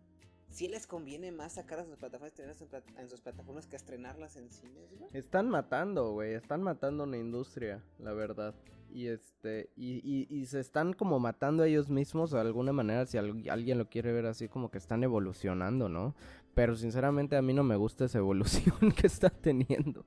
si 0.50 0.68
les 0.68 0.86
conviene 0.86 1.32
más 1.32 1.54
sacar 1.54 1.78
a 1.78 1.86
sus 1.86 1.96
plataformas, 1.96 2.38
en 2.38 3.08
sus 3.08 3.22
plataformas 3.22 3.66
que 3.66 3.76
estrenarlas 3.76 4.36
en 4.36 4.50
cines, 4.50 4.94
güey. 4.98 5.08
Están 5.14 5.48
matando, 5.48 6.12
güey, 6.12 6.34
están 6.34 6.62
matando 6.62 7.04
una 7.04 7.16
industria, 7.16 7.82
la 7.98 8.12
verdad. 8.12 8.54
Y 8.92 9.06
este, 9.08 9.70
y, 9.76 10.00
y, 10.04 10.26
y 10.34 10.46
se 10.46 10.60
están 10.60 10.92
como 10.92 11.18
matando 11.20 11.62
a 11.62 11.68
ellos 11.68 11.90
mismos 11.90 12.30
de 12.32 12.40
alguna 12.40 12.72
manera, 12.72 13.06
si 13.06 13.18
al- 13.18 13.48
alguien 13.48 13.78
lo 13.78 13.88
quiere 13.88 14.12
ver 14.12 14.26
así, 14.26 14.48
como 14.48 14.70
que 14.70 14.78
están 14.78 15.04
evolucionando, 15.04 15.88
¿no? 15.88 16.14
Pero 16.54 16.74
sinceramente 16.76 17.36
a 17.36 17.42
mí 17.42 17.54
no 17.54 17.62
me 17.62 17.76
gusta 17.76 18.04
esa 18.06 18.18
evolución 18.18 18.74
que 18.96 19.06
está 19.06 19.30
teniendo. 19.30 20.04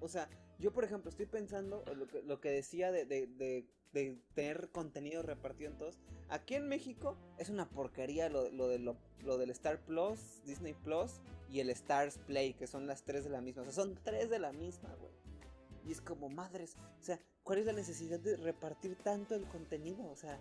O 0.00 0.08
sea, 0.08 0.28
yo 0.58 0.72
por 0.72 0.84
ejemplo 0.84 1.10
estoy 1.10 1.26
pensando 1.26 1.82
en 1.90 1.98
lo 1.98 2.06
que, 2.06 2.22
lo 2.22 2.40
que 2.40 2.50
decía 2.50 2.92
de, 2.92 3.04
de, 3.04 3.26
de, 3.26 3.66
de 3.92 4.16
tener 4.34 4.68
contenido 4.70 5.22
repartido 5.22 5.70
en 5.72 5.78
todos. 5.78 5.98
Aquí 6.28 6.54
en 6.54 6.68
México 6.68 7.16
es 7.38 7.50
una 7.50 7.68
porquería 7.68 8.28
lo, 8.28 8.50
lo, 8.50 8.68
de 8.68 8.78
lo, 8.78 8.96
lo 9.24 9.38
del 9.38 9.50
Star 9.50 9.80
Plus, 9.80 10.42
Disney 10.44 10.74
Plus 10.74 11.20
y 11.50 11.60
el 11.60 11.70
Stars 11.70 12.18
Play, 12.26 12.54
que 12.54 12.66
son 12.66 12.86
las 12.86 13.02
tres 13.04 13.24
de 13.24 13.30
la 13.30 13.40
misma. 13.40 13.62
O 13.62 13.64
sea, 13.64 13.74
son 13.74 13.98
tres 14.04 14.30
de 14.30 14.38
la 14.38 14.52
misma, 14.52 14.94
güey. 15.00 15.12
Y 15.86 15.92
es 15.92 16.00
como 16.00 16.28
madres. 16.28 16.76
O 17.00 17.04
sea, 17.04 17.20
¿cuál 17.42 17.60
es 17.60 17.66
la 17.66 17.72
necesidad 17.72 18.18
de 18.18 18.36
repartir 18.36 18.96
tanto 18.96 19.34
el 19.34 19.44
contenido? 19.46 20.04
O 20.10 20.16
sea, 20.16 20.38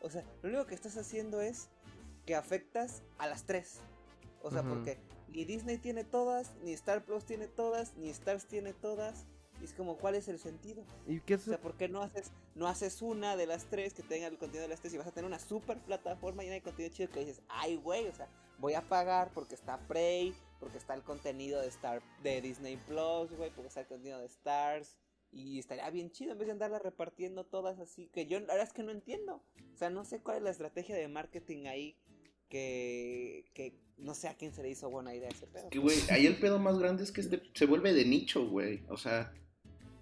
o 0.00 0.10
sea, 0.10 0.24
lo 0.42 0.48
único 0.48 0.66
que 0.66 0.74
estás 0.74 0.96
haciendo 0.96 1.40
es 1.40 1.68
que 2.24 2.34
afectas 2.34 3.02
a 3.18 3.26
las 3.26 3.44
tres. 3.44 3.80
O 4.42 4.50
sea, 4.50 4.60
Ujú. 4.60 4.70
porque 4.70 4.98
ni 5.28 5.44
Disney 5.44 5.78
tiene 5.78 6.04
todas, 6.04 6.52
ni 6.62 6.72
Star 6.72 7.04
Plus 7.04 7.24
tiene 7.24 7.48
todas, 7.48 7.94
ni 7.96 8.08
Stars 8.10 8.46
tiene 8.46 8.72
todas. 8.72 9.26
Y 9.60 9.64
es 9.64 9.72
como, 9.72 9.96
¿cuál 9.98 10.14
es 10.14 10.28
el 10.28 10.38
sentido? 10.38 10.84
¿Y 11.06 11.20
qué 11.20 11.34
O 11.34 11.38
sea, 11.38 11.60
¿por 11.60 11.76
qué 11.76 11.88
no 11.88 12.02
haces, 12.02 12.30
no 12.54 12.68
haces 12.68 13.02
una 13.02 13.36
de 13.36 13.46
las 13.46 13.64
tres 13.64 13.92
que 13.92 14.04
tenga 14.04 14.28
el 14.28 14.38
contenido 14.38 14.62
de 14.62 14.68
las 14.68 14.80
tres 14.80 14.94
y 14.94 14.98
vas 14.98 15.08
a 15.08 15.10
tener 15.10 15.26
una 15.26 15.40
super 15.40 15.78
plataforma 15.80 16.44
llena 16.44 16.54
de 16.54 16.62
contenido 16.62 16.94
chido 16.94 17.10
que 17.10 17.20
dices, 17.20 17.42
ay, 17.48 17.76
güey, 17.76 18.06
o 18.06 18.14
sea, 18.14 18.28
voy 18.58 18.74
a 18.74 18.88
pagar 18.88 19.32
porque 19.34 19.56
está 19.56 19.78
Prey, 19.88 20.32
porque 20.60 20.78
está 20.78 20.94
el 20.94 21.02
contenido 21.02 21.60
de 21.60 21.68
Star 21.68 22.02
de 22.22 22.40
Disney 22.40 22.76
Plus, 22.76 23.30
güey, 23.36 23.50
porque 23.50 23.68
está 23.68 23.80
el 23.80 23.86
contenido 23.86 24.20
de 24.20 24.26
Stars. 24.26 24.96
Y 25.30 25.58
estaría 25.58 25.88
bien 25.90 26.10
chido 26.10 26.32
en 26.32 26.38
vez 26.38 26.46
de 26.46 26.52
andarla 26.52 26.78
repartiendo 26.78 27.44
todas 27.44 27.78
así. 27.78 28.08
Que 28.12 28.26
yo 28.26 28.40
la 28.40 28.46
verdad 28.46 28.62
es 28.62 28.72
que 28.72 28.82
no 28.82 28.90
entiendo. 28.90 29.42
O 29.74 29.76
sea, 29.76 29.90
no 29.90 30.04
sé 30.04 30.20
cuál 30.20 30.38
es 30.38 30.42
la 30.42 30.50
estrategia 30.50 30.96
de 30.96 31.06
marketing 31.08 31.66
ahí. 31.66 31.96
Que, 32.48 33.44
que 33.52 33.74
no 33.98 34.14
sé 34.14 34.26
a 34.26 34.34
quién 34.34 34.54
se 34.54 34.62
le 34.62 34.70
hizo 34.70 34.88
buena 34.88 35.14
idea 35.14 35.28
ese 35.28 35.46
pedo. 35.46 35.68
Que, 35.68 35.78
güey, 35.78 35.98
ahí 36.10 36.26
el 36.26 36.38
pedo 36.38 36.58
más 36.58 36.78
grande 36.78 37.02
es 37.02 37.12
que 37.12 37.20
este 37.20 37.42
se 37.52 37.66
vuelve 37.66 37.92
de 37.92 38.06
nicho, 38.06 38.48
güey. 38.48 38.84
O 38.88 38.96
sea, 38.96 39.34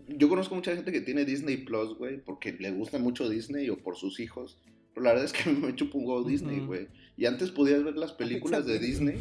yo 0.07 0.29
conozco 0.29 0.55
mucha 0.55 0.75
gente 0.75 0.93
que 0.93 1.01
tiene 1.01 1.25
Disney 1.25 1.57
Plus, 1.57 1.99
güey, 1.99 2.19
porque 2.19 2.53
le 2.53 2.71
gusta 2.71 2.99
mucho 2.99 3.29
Disney 3.29 3.69
o 3.69 3.79
por 3.79 3.97
sus 3.97 4.21
hijos. 4.21 4.61
Pero 4.95 5.05
la 5.05 5.11
verdad 5.11 5.25
es 5.25 5.33
que 5.33 5.51
a 5.51 5.53
mí 5.53 5.61
me 5.61 5.75
chupa 5.75 5.99
un 5.99 6.07
huevo 6.07 6.23
Disney, 6.23 6.61
güey. 6.61 6.87
Y 7.17 7.27
antes 7.27 7.51
podías 7.51 7.83
ver 7.83 7.97
las 7.97 8.13
películas 8.13 8.65
de. 8.65 8.79
Disney 8.79 9.19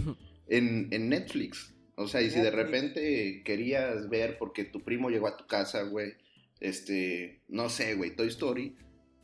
en, 0.47 0.87
en 0.91 1.09
Netflix. 1.09 1.73
O 1.95 2.07
sea, 2.07 2.21
y 2.21 2.29
si 2.29 2.39
de 2.39 2.51
repente 2.51 3.41
querías 3.45 4.09
ver 4.09 4.37
porque 4.37 4.65
tu 4.65 4.83
primo 4.83 5.09
llegó 5.09 5.27
a 5.27 5.37
tu 5.37 5.47
casa, 5.47 5.83
güey, 5.83 6.13
este, 6.59 7.41
no 7.47 7.69
sé, 7.69 7.95
güey, 7.95 8.15
Toy 8.15 8.27
Story, 8.27 8.75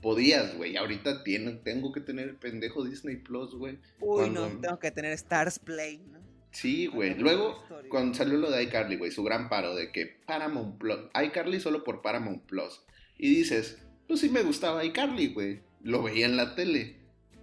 podías, 0.01 0.55
güey. 0.55 0.77
Ahorita 0.77 1.23
tiene, 1.23 1.53
tengo 1.53 1.91
que 1.91 2.01
tener 2.01 2.29
el 2.29 2.35
pendejo 2.37 2.83
Disney 2.83 3.17
Plus, 3.17 3.53
güey. 3.55 3.75
Uy, 3.99 4.17
cuando- 4.31 4.49
no, 4.49 4.59
tengo 4.59 4.79
que 4.79 4.91
tener 4.91 5.11
Stars 5.13 5.59
Play, 5.59 5.97
¿no? 6.11 6.19
Sí, 6.51 6.87
güey. 6.87 7.15
Luego, 7.15 7.61
Story. 7.63 7.89
cuando 7.89 8.13
salió 8.13 8.37
lo 8.37 8.51
de 8.51 8.63
iCarly, 8.63 8.97
güey, 8.97 9.11
su 9.11 9.23
gran 9.23 9.47
paro 9.49 9.73
de 9.75 9.91
que 9.91 10.05
Paramount 10.25 10.77
Plus, 10.77 10.97
iCarly 11.25 11.59
solo 11.59 11.83
por 11.83 12.01
Paramount 12.01 12.43
Plus. 12.43 12.81
Y 13.17 13.35
dices, 13.35 13.77
pues 14.07 14.19
sí 14.19 14.29
me 14.29 14.43
gustaba 14.43 14.83
iCarly, 14.83 15.27
güey. 15.33 15.59
Lo 15.81 16.03
veía 16.03 16.25
en 16.25 16.35
la 16.37 16.55
tele. 16.55 16.97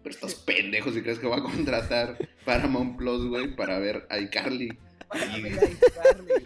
Pero 0.09 0.27
estos 0.27 0.37
pendejos 0.37 0.95
si 0.95 1.03
crees 1.03 1.19
que 1.19 1.27
va 1.27 1.37
a 1.37 1.43
contratar 1.43 2.17
Paramount 2.47 2.97
Plus, 2.97 3.27
güey, 3.27 3.55
para 3.55 3.79
ver 3.79 4.07
a 4.09 4.19
iCarly. 4.19 4.77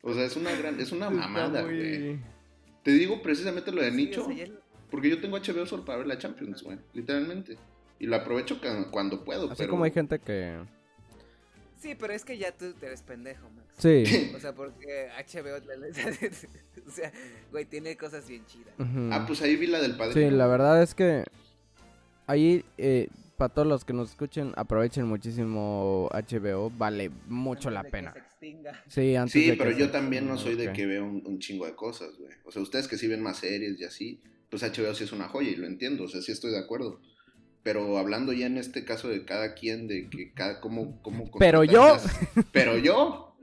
O 0.00 0.14
sea, 0.14 0.24
es 0.24 0.36
una 0.36 0.52
gran, 0.52 0.80
es 0.80 0.90
una 0.90 1.10
mamada, 1.10 1.62
güey. 1.62 2.18
Te 2.82 2.92
digo 2.92 3.20
precisamente 3.20 3.70
lo 3.72 3.82
de 3.82 3.90
nicho, 3.90 4.26
porque 4.90 5.10
yo 5.10 5.20
tengo 5.20 5.36
HBO 5.36 5.66
solo 5.66 5.84
para 5.84 5.98
ver 5.98 6.06
la 6.06 6.16
Champions, 6.16 6.62
güey, 6.62 6.78
literalmente. 6.94 7.58
Y 7.98 8.06
lo 8.06 8.16
aprovecho 8.16 8.58
cuando 8.90 9.22
puedo, 9.22 9.50
Así 9.50 9.58
pero... 9.58 9.70
como 9.70 9.84
hay 9.84 9.90
gente 9.90 10.18
que... 10.18 10.60
Sí, 11.76 11.94
pero 11.94 12.14
es 12.14 12.24
que 12.24 12.38
ya 12.38 12.52
tú 12.52 12.72
eres 12.80 13.02
pendejo, 13.02 13.50
Max. 13.50 13.68
Sí. 13.76 14.32
O 14.36 14.40
sea, 14.40 14.54
porque 14.54 15.10
HBO, 15.10 15.56
o 16.86 16.90
sea, 16.90 17.12
güey, 17.50 17.66
tiene 17.66 17.96
cosas 17.96 18.26
bien 18.26 18.46
chidas. 18.46 18.74
Ah, 19.12 19.24
pues 19.26 19.42
ahí 19.42 19.56
vi 19.56 19.66
la 19.66 19.80
del 19.80 19.96
padre. 19.96 20.14
Sí, 20.14 20.30
la 20.34 20.46
verdad 20.46 20.82
es 20.82 20.94
que 20.94 21.24
ahí, 22.28 22.64
eh, 22.78 23.08
para 23.36 23.52
todos 23.52 23.66
los 23.68 23.84
que 23.84 23.92
nos 23.92 24.10
escuchen, 24.10 24.52
aprovechen 24.56 25.06
muchísimo 25.06 26.08
HBO, 26.12 26.70
vale 26.76 27.10
mucho 27.28 27.68
Antes 27.68 27.72
la 27.74 27.82
de 27.82 27.86
que 27.88 27.90
pena. 27.92 28.12
se 28.12 28.18
extinga. 28.20 28.84
Sí, 28.88 29.16
antes 29.16 29.32
Sí, 29.32 29.46
de 29.46 29.52
que 29.52 29.58
pero 29.58 29.72
se- 29.72 29.78
yo 29.80 29.90
también 29.90 30.26
no 30.28 30.36
soy 30.38 30.54
de 30.56 30.72
que 30.72 30.86
vea 30.86 31.02
un, 31.02 31.22
un 31.24 31.38
chingo 31.38 31.66
de 31.66 31.74
cosas, 31.74 32.16
güey. 32.18 32.32
O 32.44 32.50
sea, 32.52 32.62
ustedes 32.62 32.88
que 32.88 32.96
sí 32.96 33.06
ven 33.06 33.22
más 33.22 33.38
series 33.38 33.80
y 33.80 33.84
así, 33.84 34.20
pues 34.50 34.62
HBO 34.62 34.94
sí 34.94 35.04
es 35.04 35.12
una 35.12 35.28
joya 35.28 35.50
y 35.50 35.56
lo 35.56 35.66
entiendo, 35.66 36.04
o 36.04 36.08
sea, 36.08 36.20
sí 36.22 36.32
estoy 36.32 36.50
de 36.52 36.58
acuerdo. 36.58 37.00
Pero 37.62 37.98
hablando 37.98 38.32
ya 38.32 38.46
en 38.46 38.56
este 38.56 38.84
caso 38.84 39.08
de 39.08 39.24
cada 39.24 39.54
quien, 39.54 39.88
de 39.88 40.08
que 40.08 40.32
cada, 40.32 40.60
cómo, 40.60 41.00
cómo 41.02 41.30
Pero 41.38 41.62
yo. 41.64 41.86
las- 41.86 42.18
Pero 42.50 42.76
yo, 42.78 43.36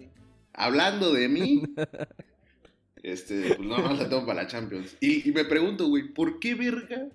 hablando 0.54 1.14
de 1.14 1.30
mí, 1.30 1.64
este, 3.04 3.56
pues 3.56 3.60
no, 3.60 3.78
no 3.78 3.94
la 3.94 4.10
tengo 4.10 4.26
para 4.26 4.44
la 4.44 4.48
Champions. 4.48 4.96
Y, 5.00 5.30
y 5.30 5.32
me 5.32 5.46
pregunto, 5.46 5.88
güey, 5.88 6.12
¿por 6.14 6.40
qué 6.40 6.56
verga 6.56 7.08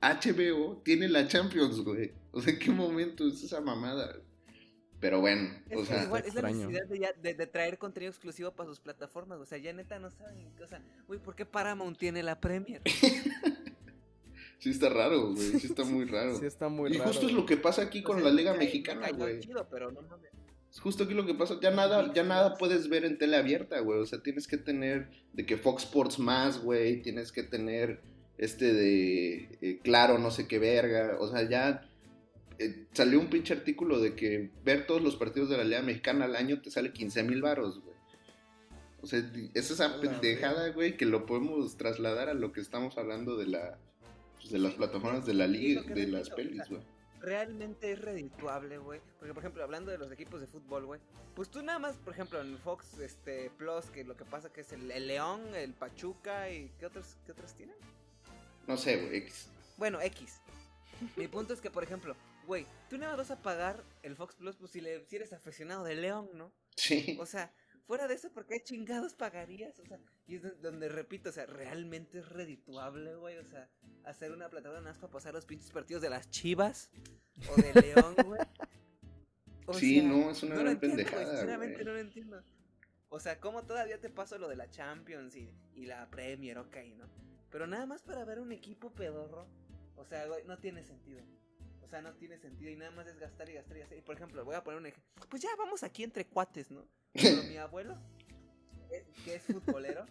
HBO 0.00 0.80
tiene 0.84 1.08
la 1.08 1.26
Champions, 1.26 1.80
güey? 1.80 2.12
O 2.32 2.40
sea, 2.40 2.52
¿en 2.52 2.58
qué 2.58 2.70
momento 2.70 3.26
es 3.26 3.42
esa 3.42 3.60
mamada? 3.60 4.14
Pero 5.00 5.20
bueno, 5.20 5.48
Es, 5.68 5.78
o 5.78 5.84
sea, 5.84 6.04
igual, 6.04 6.24
es 6.26 6.34
la 6.34 6.40
extraño. 6.40 6.68
necesidad 6.68 6.86
de, 6.88 6.98
ya- 6.98 7.12
de- 7.12 7.34
de 7.34 7.46
traer 7.46 7.78
contenido 7.78 8.10
exclusivo 8.10 8.50
para 8.52 8.68
sus 8.68 8.80
plataformas. 8.80 9.38
O 9.38 9.46
sea, 9.46 9.56
ya 9.58 9.72
neta 9.72 9.98
no 10.00 10.10
saben. 10.10 10.48
O 10.62 10.66
sea, 10.66 10.82
güey, 11.06 11.20
¿por 11.20 11.36
qué 11.36 11.46
Paramount 11.46 11.96
tiene 11.98 12.22
la 12.24 12.40
Premier? 12.40 12.82
sí 14.58 14.70
está 14.70 14.88
raro, 14.88 15.32
güey, 15.34 15.60
sí 15.60 15.66
está 15.68 15.84
muy 15.84 16.04
raro. 16.04 16.36
Sí 16.38 16.46
está 16.46 16.68
muy 16.68 16.90
y 16.92 16.98
raro. 16.98 17.10
justo 17.10 17.26
es 17.26 17.32
lo 17.32 17.46
que 17.46 17.56
pasa 17.56 17.82
aquí 17.82 18.00
O 18.00 18.04
con 18.04 18.16
sea, 18.18 18.28
la 18.28 18.34
Liga 18.34 18.54
Mexicana, 18.54 19.02
cayó 19.02 19.16
güey. 19.18 19.40
chido, 19.40 19.68
pero 19.70 19.90
no 19.92 20.02
mames. 20.02 20.30
Es 20.72 20.80
justo 20.80 21.04
aquí 21.04 21.14
lo 21.14 21.24
que 21.24 21.34
pasa. 21.34 21.58
Ya 21.62 21.70
nada, 21.70 22.12
ya 22.12 22.24
nada 22.24 22.54
puedes 22.56 22.88
ver 22.88 23.04
en 23.04 23.18
tele 23.18 23.36
abierta, 23.36 23.80
güey. 23.80 24.00
O 24.00 24.06
sea, 24.06 24.20
tienes 24.22 24.46
que 24.46 24.58
tener 24.58 25.08
de 25.32 25.46
que 25.46 25.56
Fox 25.56 25.84
Sports 25.84 26.18
más, 26.18 26.60
güey. 26.62 27.00
Tienes 27.02 27.32
que 27.32 27.42
tener 27.42 28.02
este 28.38 28.72
de 28.72 29.48
eh, 29.60 29.80
claro, 29.82 30.18
no 30.18 30.30
sé 30.30 30.46
qué 30.46 30.58
verga. 30.58 31.16
O 31.20 31.28
sea, 31.28 31.48
ya 31.48 31.88
eh, 32.58 32.86
salió 32.92 33.20
un 33.20 33.28
pinche 33.28 33.54
artículo 33.54 34.00
de 34.00 34.14
que 34.14 34.50
ver 34.64 34.86
todos 34.86 35.02
los 35.02 35.16
partidos 35.16 35.48
de 35.50 35.58
la 35.58 35.64
Liga 35.64 35.82
Mexicana 35.82 36.24
al 36.24 36.36
año 36.36 36.60
te 36.60 36.70
sale 36.70 36.92
15 36.92 37.22
mil 37.24 37.42
varos, 37.42 37.80
güey. 37.82 37.96
O 39.00 39.06
sea, 39.06 39.22
es 39.54 39.70
esa 39.70 40.00
pendejada, 40.00 40.70
güey, 40.70 40.96
que 40.96 41.04
lo 41.04 41.24
podemos 41.24 41.76
trasladar 41.76 42.28
a 42.28 42.34
lo 42.34 42.52
que 42.52 42.60
estamos 42.60 42.98
hablando 42.98 43.36
de 43.36 43.46
la 43.46 43.78
pues, 44.38 44.50
de 44.50 44.58
las 44.58 44.74
plataformas 44.74 45.26
de 45.26 45.34
la 45.34 45.46
liga, 45.46 45.82
de 45.82 45.88
repito, 45.88 46.18
las 46.18 46.32
o 46.32 46.34
pelis, 46.34 46.56
sea, 46.56 46.76
güey. 46.76 46.82
realmente 47.20 47.92
es 47.92 48.00
redituable, 48.00 48.78
güey. 48.78 49.00
Porque, 49.18 49.34
por 49.34 49.42
ejemplo, 49.42 49.62
hablando 49.62 49.90
de 49.90 49.98
los 49.98 50.10
equipos 50.10 50.40
de 50.40 50.46
fútbol, 50.46 50.86
güey. 50.86 51.00
Pues 51.34 51.48
tú 51.50 51.62
nada 51.62 51.78
más, 51.78 51.96
por 51.96 52.12
ejemplo, 52.12 52.40
en 52.40 52.58
Fox 52.58 52.98
este, 52.98 53.50
Plus, 53.56 53.86
que 53.86 54.02
lo 54.04 54.16
que 54.16 54.24
pasa 54.24 54.52
que 54.52 54.62
es 54.62 54.72
el, 54.72 54.90
el 54.90 55.06
León, 55.06 55.54
el 55.54 55.74
Pachuca 55.74 56.50
y... 56.50 56.72
¿Qué 56.80 56.86
otros, 56.86 57.16
qué 57.24 57.32
otros 57.32 57.54
tienen? 57.54 57.76
No 58.68 58.76
sé, 58.76 58.98
güey. 58.98 59.16
X. 59.18 59.48
Bueno, 59.76 60.00
X. 60.00 60.40
Mi 61.16 61.26
punto 61.28 61.52
es 61.54 61.60
que, 61.60 61.70
por 61.70 61.82
ejemplo, 61.82 62.14
güey, 62.46 62.66
tú 62.90 62.98
nada 62.98 63.16
más 63.16 63.28
vas 63.28 63.38
a 63.38 63.42
pagar 63.42 63.82
el 64.02 64.14
Fox 64.16 64.36
Plus 64.36 64.56
pues 64.56 64.70
si, 64.70 64.80
le, 64.80 65.04
si 65.06 65.16
eres 65.16 65.32
aficionado 65.32 65.84
de 65.84 65.94
León, 65.96 66.28
¿no? 66.34 66.52
Sí. 66.76 67.16
O 67.20 67.26
sea, 67.26 67.52
fuera 67.86 68.06
de 68.08 68.14
eso, 68.14 68.30
¿por 68.32 68.46
qué 68.46 68.62
chingados 68.62 69.14
pagarías? 69.14 69.78
O 69.80 69.86
sea, 69.86 69.98
y 70.26 70.36
es 70.36 70.42
do- 70.42 70.54
donde 70.60 70.88
repito, 70.88 71.30
o 71.30 71.32
sea, 71.32 71.46
realmente 71.46 72.18
es 72.18 72.28
redituable, 72.28 73.14
güey. 73.16 73.38
O 73.38 73.44
sea, 73.44 73.68
hacer 74.04 74.32
una 74.32 74.48
plataforma 74.48 74.82
más 74.90 74.98
para 74.98 75.12
pasar 75.12 75.34
los 75.34 75.46
pinches 75.46 75.70
partidos 75.70 76.02
de 76.02 76.10
las 76.10 76.30
chivas 76.30 76.90
o 77.50 77.60
de 77.60 77.72
León, 77.80 78.14
güey. 78.26 78.40
O 79.66 79.74
Sí, 79.74 80.00
sea, 80.00 80.08
no, 80.08 80.30
es 80.30 80.42
una 80.42 80.54
no 80.56 80.60
gran 80.62 80.72
entiendo, 80.74 80.96
pendejada, 80.96 81.30
Sinceramente 81.30 81.84
no 81.84 81.92
lo 81.92 81.98
entiendo. 81.98 82.42
O 83.10 83.20
sea, 83.20 83.38
¿cómo 83.40 83.62
todavía 83.64 84.00
te 84.00 84.10
paso 84.10 84.36
lo 84.38 84.48
de 84.48 84.56
la 84.56 84.68
Champions 84.70 85.36
y, 85.36 85.50
y 85.74 85.86
la 85.86 86.08
Premier, 86.10 86.58
ok, 86.58 86.76
¿no? 86.96 87.06
Pero 87.50 87.66
nada 87.66 87.86
más 87.86 88.02
para 88.02 88.24
ver 88.24 88.40
un 88.40 88.52
equipo 88.52 88.90
pedorro. 88.92 89.46
O 89.96 90.04
sea, 90.04 90.26
güey, 90.26 90.44
no 90.44 90.58
tiene 90.58 90.84
sentido. 90.84 91.22
O 91.82 91.88
sea, 91.88 92.02
no 92.02 92.12
tiene 92.14 92.38
sentido 92.38 92.70
y 92.70 92.76
nada 92.76 92.90
más 92.90 93.06
es 93.06 93.18
gastar 93.18 93.48
y 93.48 93.54
gastar 93.54 93.76
y 93.76 93.80
gastar. 93.80 93.98
Y 93.98 94.02
por 94.02 94.14
ejemplo, 94.14 94.44
voy 94.44 94.54
a 94.54 94.62
poner 94.62 94.78
un 94.78 94.86
ejemplo. 94.86 95.26
Pues 95.28 95.42
ya 95.42 95.48
vamos 95.56 95.82
aquí 95.82 96.04
entre 96.04 96.26
cuates, 96.26 96.70
¿no? 96.70 96.86
Pero 97.14 97.42
mi 97.44 97.56
abuelo, 97.56 97.96
que 99.24 99.36
es 99.36 99.42
futbolero, 99.42 100.04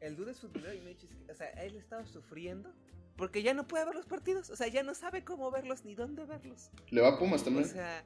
el 0.00 0.16
dude 0.16 0.32
es 0.32 0.40
futbolero 0.40 0.74
y 0.74 0.80
me 0.80 0.90
dice, 0.90 1.08
o 1.30 1.34
sea, 1.34 1.48
él 1.50 1.76
estaba 1.76 2.04
sufriendo 2.04 2.74
porque 3.16 3.42
ya 3.44 3.54
no 3.54 3.66
puede 3.68 3.84
ver 3.84 3.94
los 3.94 4.06
partidos. 4.06 4.50
O 4.50 4.56
sea, 4.56 4.66
ya 4.66 4.82
no 4.82 4.94
sabe 4.94 5.24
cómo 5.24 5.50
verlos 5.52 5.84
ni 5.84 5.94
dónde 5.94 6.24
verlos. 6.24 6.70
¿Le 6.90 7.00
va 7.00 7.10
a 7.10 7.18
Pumas 7.18 7.42
O 7.42 7.44
también? 7.44 7.68
sea, 7.68 8.04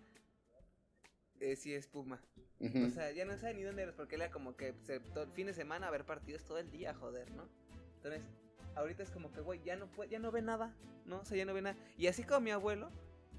eh, 1.40 1.56
sí 1.56 1.72
es 1.72 1.86
Puma. 1.86 2.22
O 2.60 2.90
sea, 2.90 3.10
ya 3.12 3.24
no 3.24 3.38
sabe 3.38 3.54
ni 3.54 3.62
dónde 3.62 3.82
verlos 3.82 3.96
porque 3.96 4.16
él 4.16 4.22
era 4.22 4.30
como 4.30 4.54
que 4.56 4.74
se, 4.82 5.00
todo 5.00 5.24
el 5.24 5.30
fin 5.32 5.46
de 5.46 5.54
semana 5.54 5.88
a 5.88 5.90
ver 5.90 6.04
partidos 6.04 6.44
todo 6.44 6.58
el 6.58 6.70
día, 6.70 6.92
joder, 6.92 7.30
¿no? 7.30 7.48
Entonces, 7.96 8.22
ahorita 8.74 9.02
es 9.02 9.10
como 9.10 9.30
que, 9.32 9.40
güey, 9.40 9.60
ya 9.62 9.76
no 9.76 9.86
puede, 9.90 10.10
ya 10.10 10.18
no 10.18 10.30
ve 10.30 10.42
nada, 10.42 10.74
¿no? 11.06 11.20
O 11.20 11.24
sea, 11.24 11.36
ya 11.36 11.44
no 11.44 11.54
ve 11.54 11.62
nada. 11.62 11.76
Y 11.96 12.06
así 12.06 12.22
como 12.22 12.40
mi 12.40 12.50
abuelo, 12.50 12.90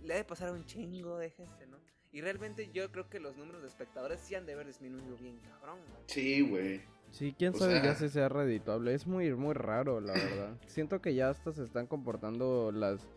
le 0.04 0.14
ha 0.14 0.18
de 0.18 0.24
pasar 0.24 0.50
a 0.50 0.54
un 0.54 0.66
chingo 0.66 1.18
de 1.18 1.30
gente, 1.30 1.68
¿no? 1.68 1.78
Y 2.12 2.22
realmente 2.22 2.70
yo 2.74 2.92
creo 2.92 3.08
que 3.08 3.20
los 3.20 3.38
números 3.38 3.62
de 3.62 3.68
espectadores 3.68 4.20
sí 4.20 4.34
han 4.34 4.46
de 4.46 4.54
haber 4.54 4.68
disminuido 4.68 5.16
bien, 5.18 5.40
cabrón, 5.40 5.78
güey. 5.90 6.04
Sí, 6.08 6.42
güey. 6.42 6.82
Sí, 7.12 7.36
quién 7.38 7.54
O 7.54 7.58
sabe 7.58 7.82
ya 7.84 7.96
si 7.96 8.10
sea 8.10 8.30
redituable. 8.30 8.94
Es 8.94 9.06
muy, 9.06 9.34
muy 9.36 9.54
raro, 9.54 10.00
la 10.02 10.14
verdad. 10.14 10.58
Siento 10.68 11.02
que 11.02 11.14
ya 11.14 11.30
hasta 11.30 11.52
se 11.52 11.64
están 11.64 11.88
comportando 11.88 12.72
las, 12.72 13.08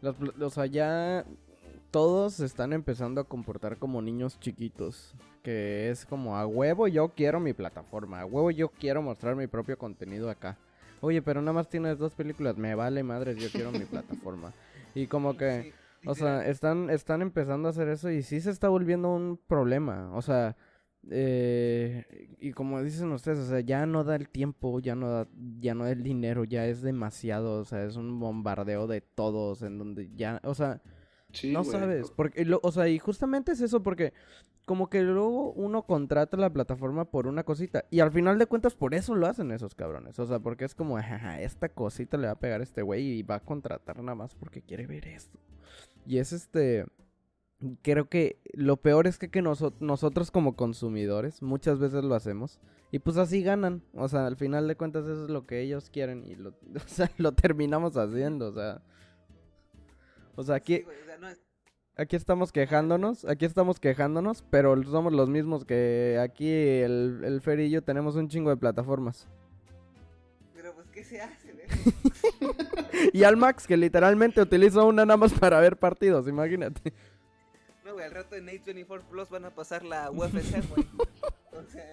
las... 0.00 0.16
O 0.40 0.50
sea, 0.50 0.66
ya 0.66 1.24
todos 1.90 2.34
se 2.34 2.46
están 2.46 2.72
empezando 2.72 3.20
a 3.20 3.24
comportar 3.24 3.78
como 3.78 4.02
niños 4.02 4.38
chiquitos. 4.38 5.14
Que 5.42 5.90
es 5.90 6.04
como, 6.06 6.36
a 6.36 6.46
huevo 6.46 6.88
yo 6.88 7.08
quiero 7.08 7.40
mi 7.40 7.52
plataforma. 7.54 8.20
A 8.20 8.26
huevo 8.26 8.50
yo 8.50 8.68
quiero 8.68 9.00
mostrar 9.02 9.34
mi 9.34 9.46
propio 9.46 9.78
contenido 9.78 10.28
acá. 10.28 10.58
Oye, 11.02 11.20
pero 11.20 11.42
nada 11.42 11.52
más 11.52 11.68
tienes 11.68 11.98
dos 11.98 12.14
películas. 12.14 12.56
Me 12.56 12.74
vale 12.74 13.02
madres, 13.02 13.36
yo 13.36 13.50
quiero 13.50 13.72
mi 13.72 13.80
plataforma. 13.84 14.52
Y 14.94 15.06
como 15.08 15.36
que... 15.36 15.74
O 16.04 16.14
sea, 16.16 16.46
están, 16.48 16.90
están 16.90 17.22
empezando 17.22 17.68
a 17.68 17.70
hacer 17.70 17.88
eso 17.88 18.10
y 18.10 18.22
sí 18.22 18.40
se 18.40 18.50
está 18.50 18.68
volviendo 18.68 19.14
un 19.14 19.38
problema. 19.46 20.10
O 20.14 20.22
sea, 20.22 20.56
eh, 21.10 22.34
y 22.40 22.52
como 22.52 22.82
dicen 22.82 23.10
ustedes, 23.12 23.38
o 23.38 23.46
sea, 23.46 23.60
ya 23.60 23.86
no 23.86 24.04
da 24.04 24.16
el 24.16 24.28
tiempo, 24.28 24.80
ya 24.80 24.94
no 24.94 25.08
da, 25.10 25.28
ya 25.60 25.74
no 25.74 25.84
da 25.84 25.92
el 25.92 26.02
dinero, 26.02 26.44
ya 26.44 26.66
es 26.66 26.82
demasiado, 26.82 27.60
o 27.60 27.64
sea, 27.64 27.84
es 27.84 27.96
un 27.96 28.18
bombardeo 28.18 28.86
de 28.86 29.00
todos 29.00 29.62
en 29.62 29.78
donde 29.78 30.10
ya, 30.14 30.40
o 30.44 30.54
sea, 30.54 30.80
Sí, 31.32 31.52
no 31.52 31.60
güey. 31.64 31.72
sabes, 31.72 32.10
porque, 32.10 32.44
lo- 32.44 32.60
o 32.62 32.70
sea, 32.72 32.88
y 32.88 32.98
justamente 32.98 33.52
es 33.52 33.60
eso, 33.60 33.82
porque 33.82 34.12
como 34.66 34.88
que 34.88 35.02
luego 35.02 35.52
uno 35.52 35.82
contrata 35.82 36.36
la 36.36 36.52
plataforma 36.52 37.04
por 37.06 37.26
una 37.26 37.42
cosita, 37.44 37.84
y 37.90 38.00
al 38.00 38.12
final 38.12 38.38
de 38.38 38.46
cuentas 38.46 38.74
por 38.74 38.94
eso 38.94 39.14
lo 39.14 39.26
hacen 39.26 39.50
esos 39.50 39.74
cabrones, 39.74 40.18
o 40.18 40.26
sea, 40.26 40.38
porque 40.38 40.64
es 40.64 40.74
como, 40.74 40.96
"Ajaja, 40.96 41.40
esta 41.40 41.68
cosita 41.68 42.16
le 42.16 42.26
va 42.26 42.34
a 42.34 42.38
pegar 42.38 42.60
a 42.60 42.64
este 42.64 42.82
güey 42.82 43.04
y 43.18 43.22
va 43.22 43.36
a 43.36 43.40
contratar 43.40 43.98
nada 44.02 44.14
más 44.14 44.34
porque 44.34 44.62
quiere 44.62 44.86
ver 44.86 45.08
esto. 45.08 45.38
Y 46.06 46.18
es 46.18 46.32
este, 46.32 46.86
creo 47.82 48.08
que 48.08 48.38
lo 48.52 48.76
peor 48.76 49.06
es 49.06 49.18
que, 49.18 49.30
que 49.30 49.42
noso- 49.42 49.74
nosotros 49.80 50.30
como 50.30 50.54
consumidores 50.56 51.42
muchas 51.42 51.78
veces 51.78 52.04
lo 52.04 52.14
hacemos, 52.14 52.60
y 52.90 52.98
pues 52.98 53.16
así 53.16 53.42
ganan, 53.42 53.82
o 53.94 54.06
sea, 54.08 54.26
al 54.26 54.36
final 54.36 54.68
de 54.68 54.76
cuentas 54.76 55.04
eso 55.04 55.24
es 55.24 55.30
lo 55.30 55.46
que 55.46 55.60
ellos 55.62 55.88
quieren, 55.90 56.24
y 56.26 56.34
lo, 56.34 56.50
o 56.76 56.80
sea, 56.86 57.10
lo 57.18 57.32
terminamos 57.32 57.96
haciendo, 57.96 58.48
o 58.48 58.52
sea... 58.52 58.82
O 60.36 60.42
sea, 60.42 60.56
aquí, 60.56 60.76
Sí, 60.78 60.82
güey, 60.82 61.00
o 61.00 61.04
sea, 61.04 61.18
no 61.18 61.28
es- 61.28 61.38
Aquí 61.96 62.16
estamos 62.16 62.52
quejándonos, 62.52 63.26
aquí 63.26 63.44
estamos 63.44 63.78
quejándonos, 63.78 64.42
pero 64.48 64.82
somos 64.84 65.12
los 65.12 65.28
mismos 65.28 65.66
que 65.66 66.18
aquí 66.22 66.48
el, 66.50 67.20
el 67.22 67.40
Fer 67.42 67.60
y 67.60 67.68
yo 67.70 67.82
tenemos 67.82 68.16
un 68.16 68.28
chingo 68.28 68.48
de 68.48 68.56
plataformas. 68.56 69.28
Pero 70.54 70.72
pues, 70.74 70.88
¿qué 70.90 71.04
se 71.04 71.20
hace? 71.20 71.52
Y 73.12 73.24
al 73.24 73.36
Max, 73.36 73.66
que 73.66 73.76
literalmente 73.76 74.40
utiliza 74.40 74.84
una 74.84 75.04
nada 75.04 75.16
más 75.16 75.32
para 75.34 75.58
ver 75.60 75.76
partidos, 75.76 76.28
imagínate. 76.28 76.92
No, 77.84 77.94
güey, 77.94 78.04
al 78.06 78.12
rato 78.12 78.36
en 78.36 78.46
A24 78.46 79.02
Plus 79.10 79.28
van 79.28 79.44
a 79.44 79.50
pasar 79.50 79.84
la 79.84 80.10
UFC, 80.10 80.62
güey. 80.68 80.86
O 81.52 81.70
sea, 81.70 81.84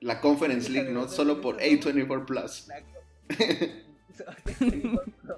La 0.00 0.20
Conference 0.20 0.70
League, 0.70 0.92
¿no? 0.92 1.08
Solo 1.08 1.40
por 1.40 1.56
A24 1.58 2.24
Plus. 2.24 2.68
la... 2.68 2.80
A24 4.10 5.02
Plus, 5.22 5.36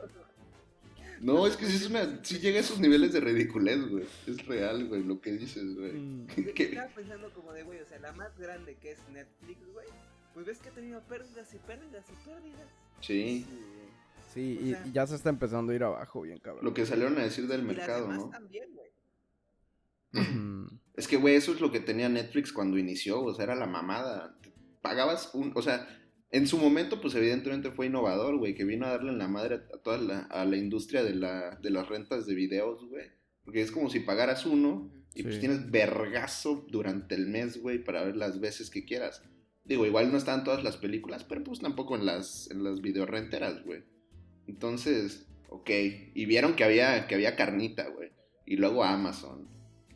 No, 1.23 1.47
es 1.47 1.57
que 1.57 1.67
sí, 1.67 1.77
es 1.77 1.87
una, 1.89 2.23
sí 2.25 2.39
llega 2.41 2.59
a 2.59 2.61
esos 2.61 2.81
niveles 2.81 3.13
de 3.13 3.21
ridiculez, 3.21 3.81
güey. 3.89 4.05
Es 4.27 4.45
real, 4.47 4.87
güey, 4.89 5.03
lo 5.05 5.21
que 5.21 5.33
dices, 5.33 5.75
güey. 5.77 5.93
Mm. 5.93 6.27
Estaba 6.57 6.89
pensando 6.89 7.33
como 7.33 7.53
de, 7.53 7.63
güey, 7.63 7.81
o 7.81 7.87
sea, 7.87 7.99
la 8.01 8.13
más 8.13 8.37
grande 8.39 8.77
que 8.77 8.93
es 8.93 8.99
Netflix, 9.11 9.61
güey. 9.73 9.87
Pues 10.35 10.47
ves 10.47 10.59
que 10.59 10.69
ha 10.71 10.73
tenido 10.73 11.01
pérdidas 11.03 11.53
y 11.55 11.59
pérdidas 11.59 12.05
y 12.11 12.29
pérdidas. 12.29 12.69
Sí, 13.01 13.47
Sí, 14.35 14.59
O 14.59 14.65
y, 14.67 14.71
sea- 14.71 14.87
y 14.87 14.93
ya 14.93 15.07
se 15.07 15.15
está 15.15 15.29
empezando 15.29 15.73
a 15.73 15.75
ir 15.75 15.85
abajo 15.85 16.23
bien 16.23 16.39
cabrón. 16.39 16.65
lo 16.65 16.73
que 16.73 16.87
salieron 16.87 17.19
a 17.19 17.23
decir 17.23 17.47
del 17.47 17.61
y 17.61 17.65
las 17.67 17.77
mercado, 17.77 18.03
demás 18.05 18.19
¿no? 18.19 18.31
también, 18.31 18.69
güey. 18.75 18.91
Es 20.97 21.07
que, 21.09 21.17
güey, 21.17 21.37
eso 21.37 21.53
es 21.53 21.61
lo 21.61 21.71
que 21.71 21.81
tenía 21.81 22.09
Netflix 22.09 22.53
cuando 22.53 22.79
inició, 22.79 23.23
o 23.23 23.35
sea, 23.35 23.45
era 23.45 23.55
la 23.55 23.67
mamada. 23.67 24.37
Pagabas 24.83 25.31
un, 25.35 25.53
o 25.55 25.63
sea, 25.63 25.87
en 26.33 26.47
su 26.47 26.57
momento, 26.57 27.01
pues 27.01 27.15
evidentemente 27.15 27.71
fue 27.71 27.87
innovador, 27.87 28.39
güey, 28.39 28.55
que 28.55 28.65
vino 28.65 28.87
a 28.87 28.91
darle 28.91 29.13
en 29.13 29.19
la 29.19 29.29
madre 29.29 29.57
a 29.57 29.79
toda 29.79 29.99
la, 29.99 30.21
a 30.21 30.47
la 30.47 30.57
industria 30.57 31.05
de, 31.05 31.15
la, 31.15 31.59
de 31.63 31.69
las 31.71 31.89
rentas 31.89 32.27
de 32.27 32.35
videos, 32.35 32.89
güey. 32.89 33.11
Porque 33.45 33.61
es 33.61 33.71
como 33.71 33.91
si 33.91 34.01
pagaras 34.01 34.47
uno 34.47 34.91
y 35.15 35.25
pues 35.25 35.41
tienes 35.41 35.71
vergazo 35.71 36.65
durante 36.71 37.15
el 37.15 37.27
mes, 37.27 37.61
güey, 37.61 37.85
para 37.85 38.03
ver 38.03 38.17
las 38.17 38.41
veces 38.41 38.71
que 38.71 38.87
quieras. 38.87 39.23
Digo, 39.65 39.85
igual 39.85 40.11
no 40.11 40.17
están 40.17 40.43
todas 40.43 40.65
las 40.65 40.79
películas, 40.79 41.23
pero 41.23 41.45
pues 41.45 41.61
tampoco 41.61 41.97
en 41.97 42.07
las, 42.07 42.51
en 42.51 42.65
las 42.65 42.81
videorenteras, 42.81 43.63
güey. 43.65 43.83
Entonces, 44.47 45.27
ok. 45.51 45.71
Y 46.15 46.25
vieron 46.25 46.57
que 46.57 46.65
había, 46.65 47.07
que 47.09 47.15
había 47.15 47.37
carnita, 47.37 47.89
güey. 47.91 48.11
Y 48.47 48.57
luego 48.57 48.85
Amazon. 48.85 49.49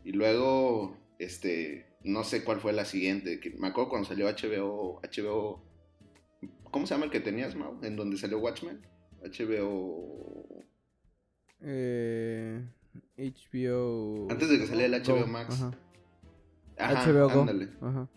Y 0.05 0.13
luego, 0.13 0.99
este, 1.19 1.87
no 2.05 2.25
sé 2.25 2.45
cuál 2.45 2.61
fue 2.61 2.75
la 2.75 2.85
siguiente. 2.85 3.41
Que 3.41 3.51
me 3.51 3.69
acuerdo 3.69 3.89
cuando 3.89 4.09
salió 4.09 4.27
HBO, 4.27 5.01
HBO, 5.01 5.66
¿cómo 6.77 6.87
se 6.87 6.93
llama 6.93 7.07
el 7.07 7.11
que 7.11 7.21
tenías, 7.21 7.55
Mau? 7.55 7.79
En 7.83 7.97
donde 7.97 8.19
salió 8.19 8.39
Watchmen. 8.39 8.83
HBO. 9.23 10.63
Eh, 11.63 12.63
HBO... 13.17 14.31
Antes 14.31 14.51
de 14.51 14.59
que 14.59 14.67
saliera 14.67 14.95
el 14.95 15.03
HBO 15.03 15.21
Go, 15.21 15.27
Max. 15.27 15.55
Ajá. 15.55 15.79
Ajá, 16.77 17.11
HBO 17.11 17.31
Go. 17.31 17.41
ándale. 17.41 17.71
Ajá. 17.81 18.11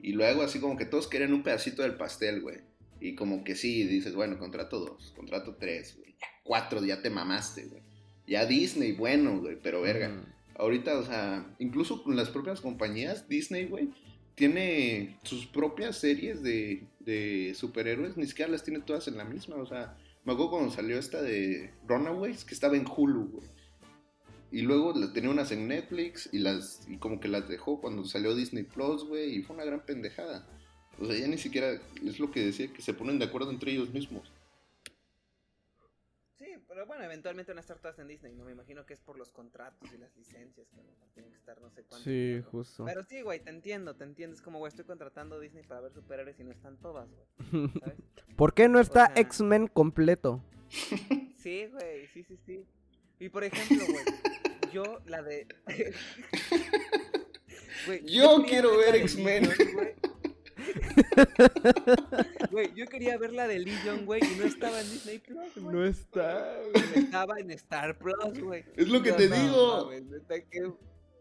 Y 0.00 0.12
luego 0.12 0.42
así 0.42 0.60
como 0.60 0.76
que 0.76 0.84
todos 0.84 1.08
querían 1.08 1.32
un 1.32 1.42
pedacito 1.42 1.82
del 1.82 1.96
pastel, 1.96 2.40
güey. 2.40 2.58
Y 3.00 3.16
como 3.16 3.42
que 3.42 3.56
sí, 3.56 3.82
dices, 3.82 4.14
bueno, 4.14 4.38
contrato 4.38 4.78
dos, 4.78 5.12
contrato 5.16 5.56
tres, 5.56 5.96
güey. 5.98 6.12
Ya 6.12 6.28
cuatro, 6.44 6.84
ya 6.84 7.02
te 7.02 7.10
mamaste, 7.10 7.66
güey. 7.66 7.82
Ya 8.28 8.46
Disney, 8.46 8.92
bueno, 8.92 9.40
güey, 9.40 9.58
pero 9.60 9.80
verga. 9.82 10.08
Ujú. 10.08 10.24
Ahorita, 10.54 10.96
o 10.96 11.02
sea, 11.02 11.52
incluso 11.58 12.04
con 12.04 12.14
las 12.14 12.30
propias 12.30 12.60
compañías, 12.60 13.28
Disney, 13.28 13.64
güey, 13.64 13.90
tiene 14.38 15.18
sus 15.24 15.46
propias 15.46 15.96
series 15.96 16.42
de, 16.42 16.86
superhéroes, 17.56 18.16
ni 18.16 18.26
siquiera 18.26 18.52
las 18.52 18.62
tiene 18.62 18.80
todas 18.80 19.08
en 19.08 19.16
la 19.16 19.24
misma, 19.24 19.56
o 19.56 19.66
sea, 19.66 19.96
me 20.24 20.32
acuerdo 20.32 20.52
cuando 20.52 20.70
salió 20.70 20.96
esta 20.98 21.20
de 21.20 21.72
Runaways, 21.88 22.44
que 22.44 22.54
estaba 22.54 22.76
en 22.76 22.86
Hulu, 22.86 23.30
güey. 23.30 23.48
Y 24.50 24.62
luego 24.62 24.94
tenía 25.12 25.30
unas 25.30 25.50
en 25.52 25.68
Netflix 25.68 26.28
y 26.32 26.38
las 26.38 26.86
y 26.88 26.96
como 26.96 27.20
que 27.20 27.28
las 27.28 27.48
dejó 27.48 27.80
cuando 27.80 28.04
salió 28.04 28.34
Disney 28.34 28.62
Plus, 28.62 29.04
güey, 29.04 29.36
y 29.36 29.42
fue 29.42 29.56
una 29.56 29.64
gran 29.64 29.84
pendejada. 29.84 30.46
O 31.00 31.06
sea, 31.06 31.18
ya 31.18 31.26
ni 31.26 31.36
siquiera 31.36 31.80
es 32.04 32.18
lo 32.18 32.30
que 32.30 32.46
decía, 32.46 32.72
que 32.72 32.80
se 32.80 32.94
ponen 32.94 33.18
de 33.18 33.26
acuerdo 33.26 33.50
entre 33.50 33.72
ellos 33.72 33.92
mismos. 33.92 34.30
Pero 36.78 36.86
bueno, 36.86 37.02
eventualmente 37.02 37.50
van 37.50 37.58
a 37.58 37.60
estar 37.60 37.80
todas 37.80 37.98
en 37.98 38.06
Disney, 38.06 38.36
¿no? 38.36 38.44
Me 38.44 38.52
imagino 38.52 38.86
que 38.86 38.94
es 38.94 39.00
por 39.00 39.18
los 39.18 39.32
contratos 39.32 39.92
y 39.92 39.98
las 39.98 40.16
licencias 40.16 40.68
que 40.70 40.80
tienen 41.12 41.32
que 41.32 41.36
estar 41.36 41.60
no 41.60 41.70
sé 41.70 41.82
cuánto. 41.82 42.04
Sí, 42.04 42.10
tiempo. 42.34 42.50
justo. 42.52 42.84
Pero 42.84 43.02
sí, 43.02 43.20
güey, 43.20 43.40
te 43.40 43.50
entiendo, 43.50 43.96
te 43.96 44.04
entiendo. 44.04 44.36
Es 44.36 44.40
como, 44.42 44.60
güey, 44.60 44.68
estoy 44.68 44.84
contratando 44.84 45.40
Disney 45.40 45.64
para 45.64 45.80
ver 45.80 45.92
superhéroes 45.92 46.38
y 46.38 46.44
no 46.44 46.52
están 46.52 46.76
todas, 46.76 47.08
güey. 47.10 47.68
¿Sabes? 47.80 47.98
¿Por 48.36 48.54
qué 48.54 48.68
no 48.68 48.78
está 48.78 49.06
O 49.06 49.12
sea- 49.12 49.14
X-Men 49.22 49.66
completo? 49.66 50.40
Sí, 51.38 51.66
güey, 51.66 52.06
sí, 52.14 52.22
sí, 52.22 52.38
sí. 52.46 52.64
Y 53.18 53.28
por 53.28 53.42
ejemplo, 53.42 53.84
güey, 53.84 54.04
yo 54.72 55.00
la 55.06 55.20
de. 55.20 55.48
Güey, 57.86 58.04
Yo 58.06 58.36
quería 58.36 58.48
quiero 58.48 58.76
ver 58.78 58.94
X-Men. 58.94 59.48
Legion, 60.74 61.28
güey. 62.50 62.50
Güey, 62.50 62.74
yo 62.74 62.86
quería 62.86 63.18
ver 63.18 63.32
la 63.32 63.46
de 63.48 63.58
Legion, 63.60 64.04
güey, 64.06 64.20
y 64.24 64.36
no 64.38 64.44
estaba 64.44 64.80
en 64.80 64.90
Disney 64.90 65.18
Plus, 65.18 65.54
güey. 65.56 65.76
No 65.76 65.84
está, 65.86 66.60
Estaba 66.94 67.38
en 67.40 67.50
Star 67.52 67.98
Plus, 67.98 68.40
güey. 68.40 68.64
Es 68.76 68.88
lo 68.88 69.02
que 69.02 69.10
Yo, 69.10 69.16
te 69.16 69.28
no, 69.28 69.36
digo. 69.36 69.90
que- 69.90 70.02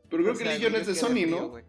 Pero 0.10 0.24
creo 0.24 0.34
o 0.34 0.38
que 0.38 0.44
sea, 0.44 0.54
Legion 0.54 0.74
yo 0.74 0.80
es 0.80 0.88
de 0.88 0.96
Sony, 0.96 1.26
¿no? 1.28 1.50
güey. 1.50 1.64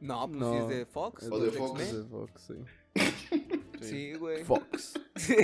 No, 0.00 0.26
pues 0.26 0.40
No, 0.40 0.52
sí 0.52 0.58
es 0.58 0.68
de 0.78 0.86
Fox. 0.86 1.28
O 1.30 1.38
de 1.38 1.50
Fox. 1.52 1.80
Es 1.80 1.92
de 1.96 2.04
Fox, 2.04 2.42
sí. 2.46 2.54
Sí, 3.82 4.12
güey. 4.14 4.44
Fox. 4.44 4.94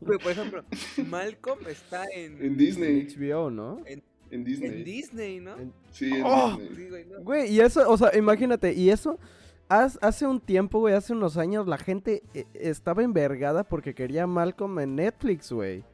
Güey, 0.00 0.18
por 0.18 0.30
ejemplo, 0.32 0.64
Malcolm 1.08 1.58
está 1.68 2.04
en, 2.14 2.42
En 2.44 2.56
Disney. 2.56 3.06
HBO, 3.08 3.50
¿no? 3.50 3.82
En 3.86 4.02
Disney. 4.42 4.70
en 4.70 4.84
Disney, 4.84 5.40
¿no? 5.40 5.56
En- 5.58 5.72
Sí, 5.92 6.10
en 6.10 6.22
¡Oh! 6.24 6.56
Disney. 6.58 6.76
Sí, 6.76 6.88
güey, 6.90 7.04
no. 7.04 7.20
Güey, 7.22 7.52
y 7.54 7.60
eso, 7.60 7.88
o 7.88 7.96
sea, 7.96 8.10
imagínate, 8.16 8.72
y 8.72 8.90
eso, 8.90 9.18
hace 9.68 10.26
un 10.26 10.40
tiempo, 10.40 10.80
güey, 10.80 10.94
hace 10.94 11.12
unos 11.12 11.36
años, 11.36 11.68
la 11.68 11.78
gente 11.78 12.22
eh, 12.34 12.46
estaba 12.54 13.02
envergada 13.04 13.62
porque 13.64 13.94
quería 13.94 14.26
Malcolm 14.26 14.78
en 14.80 14.96
Netflix, 14.96 15.52
güey. 15.52 15.84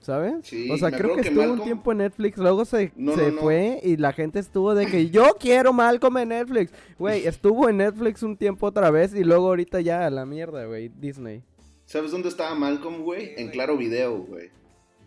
¿Sabes? 0.00 0.46
Sí, 0.46 0.70
o 0.70 0.78
sea, 0.78 0.90
creo 0.90 1.14
que 1.14 1.20
que 1.20 1.28
estuvo 1.28 1.52
un 1.52 1.62
tiempo 1.62 1.92
en 1.92 1.98
Netflix, 1.98 2.38
luego 2.38 2.64
se, 2.64 2.90
No, 2.96 3.14
se 3.14 3.24
no, 3.28 3.30
no. 3.32 3.40
fue 3.42 3.80
y 3.82 3.98
la 3.98 4.14
gente 4.14 4.38
estuvo 4.38 4.74
de 4.74 4.86
que 4.86 5.10
yo 5.10 5.36
quiero 5.38 5.74
Malcolm 5.74 6.16
en 6.16 6.30
Netflix. 6.30 6.72
Güey, 6.98 7.26
estuvo 7.26 7.68
en 7.68 7.76
Netflix 7.76 8.22
un 8.22 8.34
tiempo 8.38 8.66
otra 8.66 8.90
vez 8.90 9.14
y 9.14 9.24
luego 9.24 9.48
ahorita 9.48 9.82
ya 9.82 10.06
a 10.06 10.10
la 10.10 10.24
mierda, 10.24 10.64
güey, 10.64 10.88
Disney. 10.88 11.42
¿Sabes 11.84 12.12
dónde 12.12 12.30
estaba 12.30 12.54
Malcolm, 12.54 13.02
güey? 13.02 13.26
Sí, 13.26 13.32
en 13.36 13.42
güey. 13.44 13.52
Claro 13.52 13.76
Video, 13.76 14.18
güey. 14.22 14.48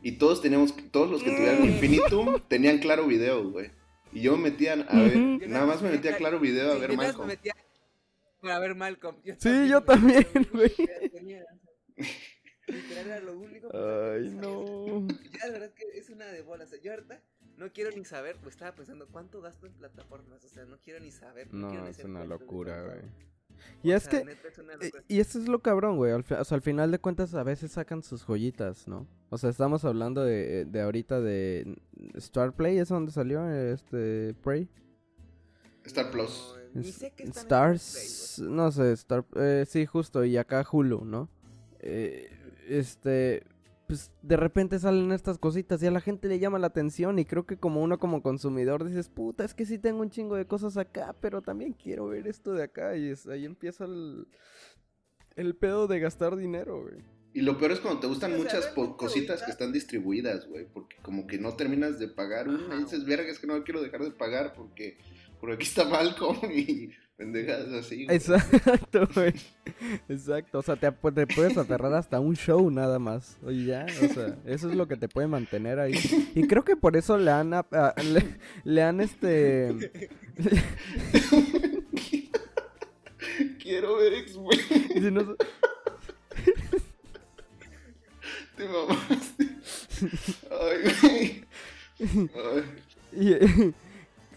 Y 0.04 0.18
todos 0.18 0.42
teníamos, 0.42 0.76
todos 0.92 1.10
los 1.10 1.24
que 1.24 1.32
tuvieran 1.32 1.64
Infinitum 1.66 2.40
tenían 2.50 2.78
Claro 2.80 3.08
Video, 3.08 3.50
güey. 3.50 3.72
Y 4.12 4.22
yo 4.22 4.36
me 4.38 4.52
metía 4.52 4.74
a 4.74 5.00
ver, 5.02 5.18
nada 5.48 5.66
más 5.66 5.82
me 5.82 5.90
metía 5.90 6.14
a 6.14 6.18
Claro 6.18 6.40
Video 6.40 6.72
a 6.74 6.78
ver 6.78 6.92
yo 6.92 6.98
nada 6.98 6.98
más 6.98 7.08
Malcolm. 7.08 7.28
me 7.28 7.34
metía 7.36 7.56
para 8.42 8.60
ver 8.60 8.76
Malcolm. 8.76 9.16
Yo 9.24 9.34
Sí, 9.40 9.68
yo 9.70 9.82
también, 9.82 10.28
güey. 10.52 10.72
Ya 10.78 11.10
tenía- 11.10 11.44
Literal 12.68 13.06
era 13.08 13.20
lo 13.22 13.38
único. 13.40 13.68
Ay, 13.74 14.30
no. 14.30 15.08
Ya, 15.40 15.48
la 15.48 15.54
verdad 15.54 15.70
es 15.70 15.74
que 15.74 15.98
es 15.98 16.10
una 16.10 16.26
de 16.28 16.42
bolas. 16.42 16.70
Yo 16.82 16.92
ahorita 16.92 17.22
no 17.58 17.72
quiero 17.72 17.92
ni 17.92 18.06
saber, 18.06 18.38
pues 18.42 18.56
estaba 18.56 18.74
pensando 18.76 19.08
cuánto 19.10 19.42
gasto 19.42 19.66
en 19.68 19.74
plataformas. 19.74 20.44
O 20.44 20.50
sea, 20.50 20.66
no 20.66 20.80
quiero 20.80 21.00
ni 21.00 21.12
saber. 21.12 21.54
No, 21.54 21.70
ni 21.70 21.90
es 21.90 22.00
una 22.04 22.24
locura, 22.26 22.82
güey. 22.84 23.02
Y 23.84 23.92
O 23.92 23.96
es 23.96 24.04
sea, 24.04 24.24
que, 24.24 24.32
es 24.32 24.58
Eh, 24.60 24.64
locura. 24.86 25.04
Y 25.08 25.20
eso 25.20 25.40
es 25.40 25.48
lo 25.48 25.60
cabrón, 25.60 25.98
güey. 25.98 26.12
Al, 26.12 26.22
o 26.22 26.44
sea, 26.44 26.56
al 26.56 26.62
final 26.62 26.92
de 26.92 27.00
cuentas 27.00 27.34
a 27.36 27.44
veces 27.44 27.72
sacan 27.72 28.04
sus 28.04 28.24
joyitas, 28.24 28.88
¿no? 28.88 29.08
O 29.30 29.38
sea, 29.38 29.50
estamos 29.50 29.84
hablando 29.86 30.24
de, 30.24 30.66
de 30.66 30.82
ahorita 30.82 31.20
de 31.20 31.78
Star 32.16 32.54
Play, 32.54 32.78
¿es 32.78 32.90
donde 32.90 33.12
salió 33.12 33.50
este 33.50 34.36
Prey? 34.44 34.70
Star 35.86 36.12
Plus. 36.12 36.56
No, 36.74 36.82
Ni 36.82 36.92
sé 36.92 37.14
en 37.18 37.30
Stars, 37.30 38.40
no 38.40 38.72
sé, 38.72 38.94
Star, 38.94 39.26
eh, 39.36 39.66
sí, 39.68 39.86
justo, 39.86 40.24
y 40.26 40.38
acá 40.38 40.66
Hulu, 40.70 41.06
¿no? 41.06 41.30
Eh, 41.80 42.32
este, 42.68 43.44
pues 43.94 44.10
de 44.24 44.38
repente 44.38 44.80
salen 44.80 45.11
estas 45.11 45.38
cositas 45.38 45.84
y 45.84 45.86
a 45.86 45.91
la 45.91 46.02
gente 46.02 46.28
le 46.28 46.40
llama 46.40 46.57
la 46.57 46.65
atención 46.65 47.20
y 47.20 47.26
creo 47.26 47.45
que 47.45 47.57
como 47.57 47.84
uno 47.84 47.99
como 47.99 48.24
consumidor 48.24 48.84
dices, 48.84 49.07
puta, 49.07 49.45
es 49.45 49.53
que 49.53 49.68
sí 49.68 49.78
tengo 49.78 50.02
un 50.02 50.10
chingo 50.10 50.36
de 50.36 50.48
cosas 50.48 50.78
acá, 50.78 51.15
pero 51.22 51.44
también 51.44 51.74
quiero 51.74 52.07
ver 52.07 52.26
esto 52.26 52.53
de 52.53 52.64
acá 52.64 52.98
y 52.98 53.10
es, 53.10 53.28
ahí 53.28 53.45
empieza 53.45 53.86
el, 53.86 54.26
el 55.36 55.56
pedo 55.56 55.86
de 55.86 55.99
gastar 55.99 56.36
dinero, 56.38 56.82
güey. 56.82 57.03
Y 57.36 57.41
lo 57.41 57.60
peor 57.60 57.74
es 57.74 57.82
cuando 57.82 57.99
te 57.99 58.07
gustan 58.07 58.36
muchas 58.36 58.65
cositas 58.98 59.44
que 59.44 59.52
están 59.52 59.72
distribuidas, 59.72 60.48
güey. 60.48 60.65
Porque 60.65 60.95
como 61.03 61.28
que 61.28 61.38
no 61.38 61.56
terminas 61.56 61.99
de 61.99 62.07
pagar 62.07 62.49
una 62.49 62.76
y 62.76 62.86
dices, 62.86 63.06
verga, 63.06 63.30
es 63.30 63.38
que 63.38 63.45
no 63.45 63.64
quiero 63.64 63.84
dejar 63.84 64.03
de 64.03 64.10
pagar 64.10 64.56
porque, 64.56 64.98
porque 65.40 65.53
aquí 65.53 65.65
está 65.65 65.86
Malcolm 65.86 66.40
y 66.52 66.90
pendejadas 67.24 67.72
así. 67.74 68.06
güey. 68.06 68.18
Exacto, 68.18 69.08
güey. 69.16 69.34
Exacto. 70.10 70.60
O 70.60 70.62
sea, 70.62 70.76
te, 70.76 70.91
te 70.91 71.28
puedes 71.28 71.58
aferrar 71.58 71.94
hasta 71.94 72.20
un 72.20 72.36
show 72.36 72.70
nada 72.70 73.00
más. 73.00 73.38
Oye, 73.45 73.66
ya. 73.66 73.86
O 73.86 74.14
sea, 74.14 74.38
eso 74.45 74.70
es 74.70 74.76
lo 74.76 74.88
que 74.88 74.98
te 74.98 75.08
puede 75.08 75.28
mantener 75.28 75.80
ahí. 75.80 75.94
Y 76.36 76.48
creo 76.48 76.64
que 76.64 76.76
por 76.76 76.98
eso 76.98 77.18
le 77.18 77.32
han, 77.32 77.54
ap- 77.54 77.74
a- 77.74 77.94
le, 78.04 78.24
le 78.66 78.82
han 78.84 79.00
este. 79.02 79.91
Quiero 83.62 83.98
ver 83.98 84.14
X-Men. 84.14 84.60
si 84.94 85.12
no- 85.12 85.36
Te 88.58 88.68
mamaste. 88.68 89.50
Ay, 90.52 90.78
güey. 91.02 91.44
Ay. 92.36 92.64
y, 93.14 93.74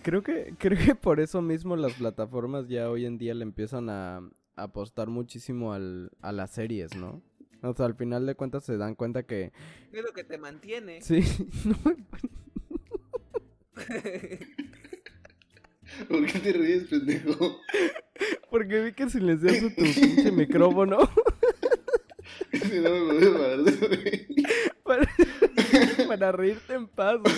creo 0.07 0.23
que 0.23 0.55
creo 0.57 0.79
que 0.79 0.95
por 0.95 1.19
eso 1.19 1.43
mismo 1.43 1.75
las 1.75 1.95
plataformas 1.95 2.69
ya 2.69 2.89
hoy 2.89 3.07
en 3.07 3.19
día 3.19 3.35
le 3.35 3.43
empiezan 3.43 3.91
a, 3.91 4.19
a 4.19 4.63
apostar 4.63 5.09
muchísimo 5.09 5.73
al, 5.73 6.13
a 6.21 6.31
las 6.31 6.53
series, 6.53 6.95
¿no? 6.95 7.21
O 7.63 7.75
sea, 7.75 7.87
al 7.87 7.97
final 7.97 8.25
de 8.25 8.37
cuentas 8.37 8.65
se 8.65 8.77
dan 8.77 8.95
cuenta 8.95 9.25
que 9.25 9.51
Es 9.93 10.05
lo 10.05 10.13
que 10.13 10.23
te 10.23 10.39
mantiene. 10.39 11.01
sí, 11.03 11.25
no 11.65 11.77
me- 11.85 11.97
¿Por 16.09 16.27
qué 16.27 16.39
te 16.39 16.53
ríes, 16.53 16.85
pendejo? 16.85 17.61
porque 18.51 18.81
vi 18.83 18.93
que 18.93 19.11
silenciaste 19.11 19.71
tu 19.71 19.83
pinche 19.83 20.31
micrófono 20.33 20.99
Si 22.53 22.79
no 22.81 22.91
me 22.91 23.01
voy 23.13 23.25
a 23.25 23.33
parar 23.39 23.59
de 23.65 23.89
reír. 23.89 24.27
para, 24.85 25.09
para 26.09 26.33
reírte 26.33 26.75
en 26.75 26.87
paz, 26.89 27.19
güey. 27.21 27.35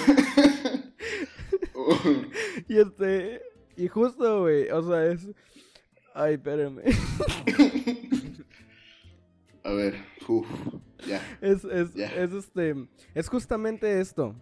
Y 2.69 2.79
este. 2.79 3.43
Y 3.77 3.89
justo, 3.89 4.41
güey. 4.43 4.69
O 4.71 4.83
sea, 4.83 5.07
es. 5.07 5.29
Ay, 6.15 6.35
espérame. 6.35 6.81
A 9.65 9.73
ver, 9.73 9.97
uf, 10.27 10.47
ya. 11.07 11.21
Es, 11.41 11.65
es, 11.65 11.95
Ya. 11.95 12.07
es 12.15 12.33
este. 12.33 12.75
Es 13.15 13.29
justamente 13.29 14.01
esto. 14.01 14.35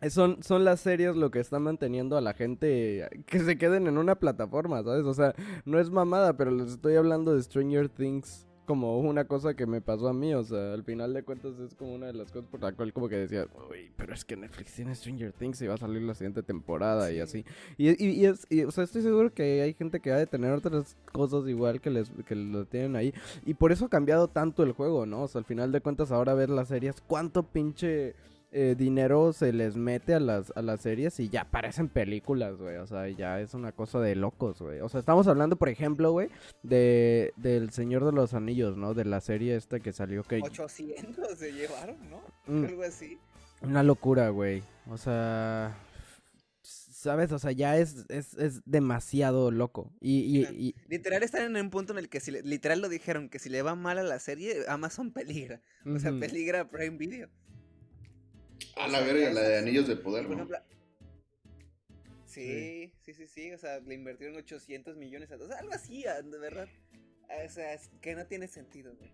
Es- 0.00 0.12
Son, 0.14 0.42
son 0.42 0.64
las 0.64 0.80
series 0.80 1.16
lo 1.16 1.30
que 1.30 1.40
están 1.40 1.62
manteniendo 1.62 2.16
a 2.16 2.20
la 2.20 2.34
gente 2.34 3.08
que 3.26 3.38
se 3.40 3.56
queden 3.58 3.86
en 3.86 3.96
una 3.98 4.16
plataforma, 4.16 4.82
¿sabes? 4.82 5.04
O 5.04 5.14
sea, 5.14 5.34
no 5.64 5.78
es 5.78 5.90
mamada, 5.90 6.36
pero 6.36 6.50
les 6.50 6.72
estoy 6.72 6.96
hablando 6.96 7.34
de 7.34 7.42
Stranger 7.42 7.88
Things 7.88 8.45
como 8.66 8.98
una 9.00 9.24
cosa 9.24 9.54
que 9.54 9.64
me 9.66 9.80
pasó 9.80 10.08
a 10.08 10.12
mí. 10.12 10.34
O 10.34 10.44
sea, 10.44 10.74
al 10.74 10.84
final 10.84 11.14
de 11.14 11.22
cuentas 11.22 11.58
es 11.58 11.74
como 11.74 11.94
una 11.94 12.06
de 12.08 12.12
las 12.12 12.30
cosas 12.30 12.48
por 12.50 12.60
la 12.60 12.72
cual 12.72 12.92
como 12.92 13.08
que 13.08 13.16
decía, 13.16 13.46
uy, 13.70 13.90
pero 13.96 14.12
es 14.12 14.24
que 14.24 14.36
Netflix 14.36 14.74
tiene 14.74 14.94
Stranger 14.94 15.32
Things 15.32 15.62
y 15.62 15.66
va 15.66 15.74
a 15.74 15.78
salir 15.78 16.02
la 16.02 16.14
siguiente 16.14 16.42
temporada 16.42 17.10
y 17.10 17.14
Sí. 17.14 17.20
así. 17.20 17.44
Y, 17.78 18.04
y, 18.04 18.10
y 18.10 18.26
es, 18.26 18.46
y, 18.50 18.62
o 18.64 18.70
sea, 18.70 18.84
estoy 18.84 19.00
seguro 19.02 19.32
que 19.32 19.62
hay 19.62 19.72
gente 19.72 20.00
que 20.00 20.12
ha 20.12 20.16
de 20.18 20.26
tener 20.26 20.52
otras 20.52 20.96
cosas 21.12 21.48
igual 21.48 21.80
que 21.80 21.90
les 21.90 22.10
que 22.26 22.34
lo 22.34 22.66
tienen 22.66 22.96
ahí. 22.96 23.14
Y 23.46 23.54
por 23.54 23.72
eso 23.72 23.86
ha 23.86 23.88
cambiado 23.88 24.28
tanto 24.28 24.62
el 24.62 24.72
juego, 24.72 25.06
¿no? 25.06 25.22
O 25.22 25.28
sea, 25.28 25.38
al 25.38 25.44
final 25.46 25.72
de 25.72 25.80
cuentas, 25.80 26.12
ahora 26.12 26.34
ver 26.34 26.50
las 26.50 26.68
series, 26.68 27.00
cuánto 27.06 27.42
pinche 27.44 28.14
eh, 28.52 28.74
dinero 28.78 29.32
se 29.32 29.52
les 29.52 29.76
mete 29.76 30.14
a 30.14 30.20
las, 30.20 30.52
a 30.56 30.62
las 30.62 30.80
series 30.80 31.18
y 31.20 31.28
ya 31.28 31.44
parecen 31.50 31.88
películas, 31.88 32.56
güey. 32.56 32.76
O 32.76 32.86
sea, 32.86 33.08
ya 33.08 33.40
es 33.40 33.54
una 33.54 33.72
cosa 33.72 34.00
de 34.00 34.14
locos, 34.14 34.60
güey. 34.62 34.80
O 34.80 34.88
sea, 34.88 35.00
estamos 35.00 35.26
hablando, 35.26 35.56
por 35.56 35.68
ejemplo, 35.68 36.12
güey, 36.12 36.28
de 36.62 37.32
del 37.36 37.70
Señor 37.70 38.04
de 38.04 38.12
los 38.12 38.34
Anillos, 38.34 38.76
¿no? 38.76 38.94
De 38.94 39.04
la 39.04 39.20
serie 39.20 39.56
esta 39.56 39.80
que 39.80 39.92
salió 39.92 40.22
que... 40.22 40.40
800 40.42 41.38
se 41.38 41.52
llevaron, 41.52 41.96
¿no? 42.08 42.20
Mm. 42.46 42.64
Algo 42.64 42.82
así. 42.84 43.18
Una 43.62 43.82
locura, 43.82 44.28
güey. 44.30 44.62
O 44.88 44.96
sea, 44.98 45.76
sabes, 46.62 47.32
o 47.32 47.38
sea, 47.38 47.52
ya 47.52 47.76
es, 47.78 48.04
es, 48.08 48.34
es 48.34 48.62
demasiado 48.64 49.50
loco. 49.50 49.92
Y, 50.00 50.20
y, 50.20 50.42
y- 50.68 50.74
Literal 50.88 51.22
están 51.22 51.42
en 51.42 51.62
un 51.62 51.70
punto 51.70 51.92
en 51.92 51.98
el 51.98 52.08
que 52.08 52.20
si 52.20 52.30
le- 52.30 52.42
literal 52.42 52.80
lo 52.80 52.88
dijeron 52.88 53.28
que 53.28 53.38
si 53.38 53.48
le 53.48 53.62
va 53.62 53.74
mal 53.74 53.98
a 53.98 54.02
la 54.02 54.18
serie, 54.18 54.64
Amazon 54.68 55.12
peligra. 55.12 55.60
O 55.84 55.98
sea, 55.98 56.12
peligra 56.18 56.68
Prime 56.68 56.96
Video. 56.96 57.28
A 58.76 58.88
la 58.88 59.00
verga, 59.00 59.30
la 59.32 59.40
de. 59.42 59.58
Anillos 59.58 59.86
de 59.88 59.96
Poder, 59.96 60.26
Por 60.26 60.36
¿no? 60.36 60.48
Sí, 62.24 62.92
sí, 63.00 63.14
sí, 63.14 63.26
sí, 63.26 63.52
o 63.52 63.58
sea, 63.58 63.80
le 63.80 63.94
invirtieron 63.94 64.36
800 64.36 64.96
millones, 64.96 65.30
a- 65.32 65.36
o 65.36 65.46
sea, 65.46 65.58
algo 65.58 65.72
así, 65.72 66.02
de 66.02 66.38
verdad. 66.38 66.68
O 67.46 67.48
sea, 67.48 67.72
es 67.72 67.88
que 68.02 68.14
no 68.14 68.26
tiene 68.26 68.46
sentido, 68.46 68.94
güey. 68.96 69.10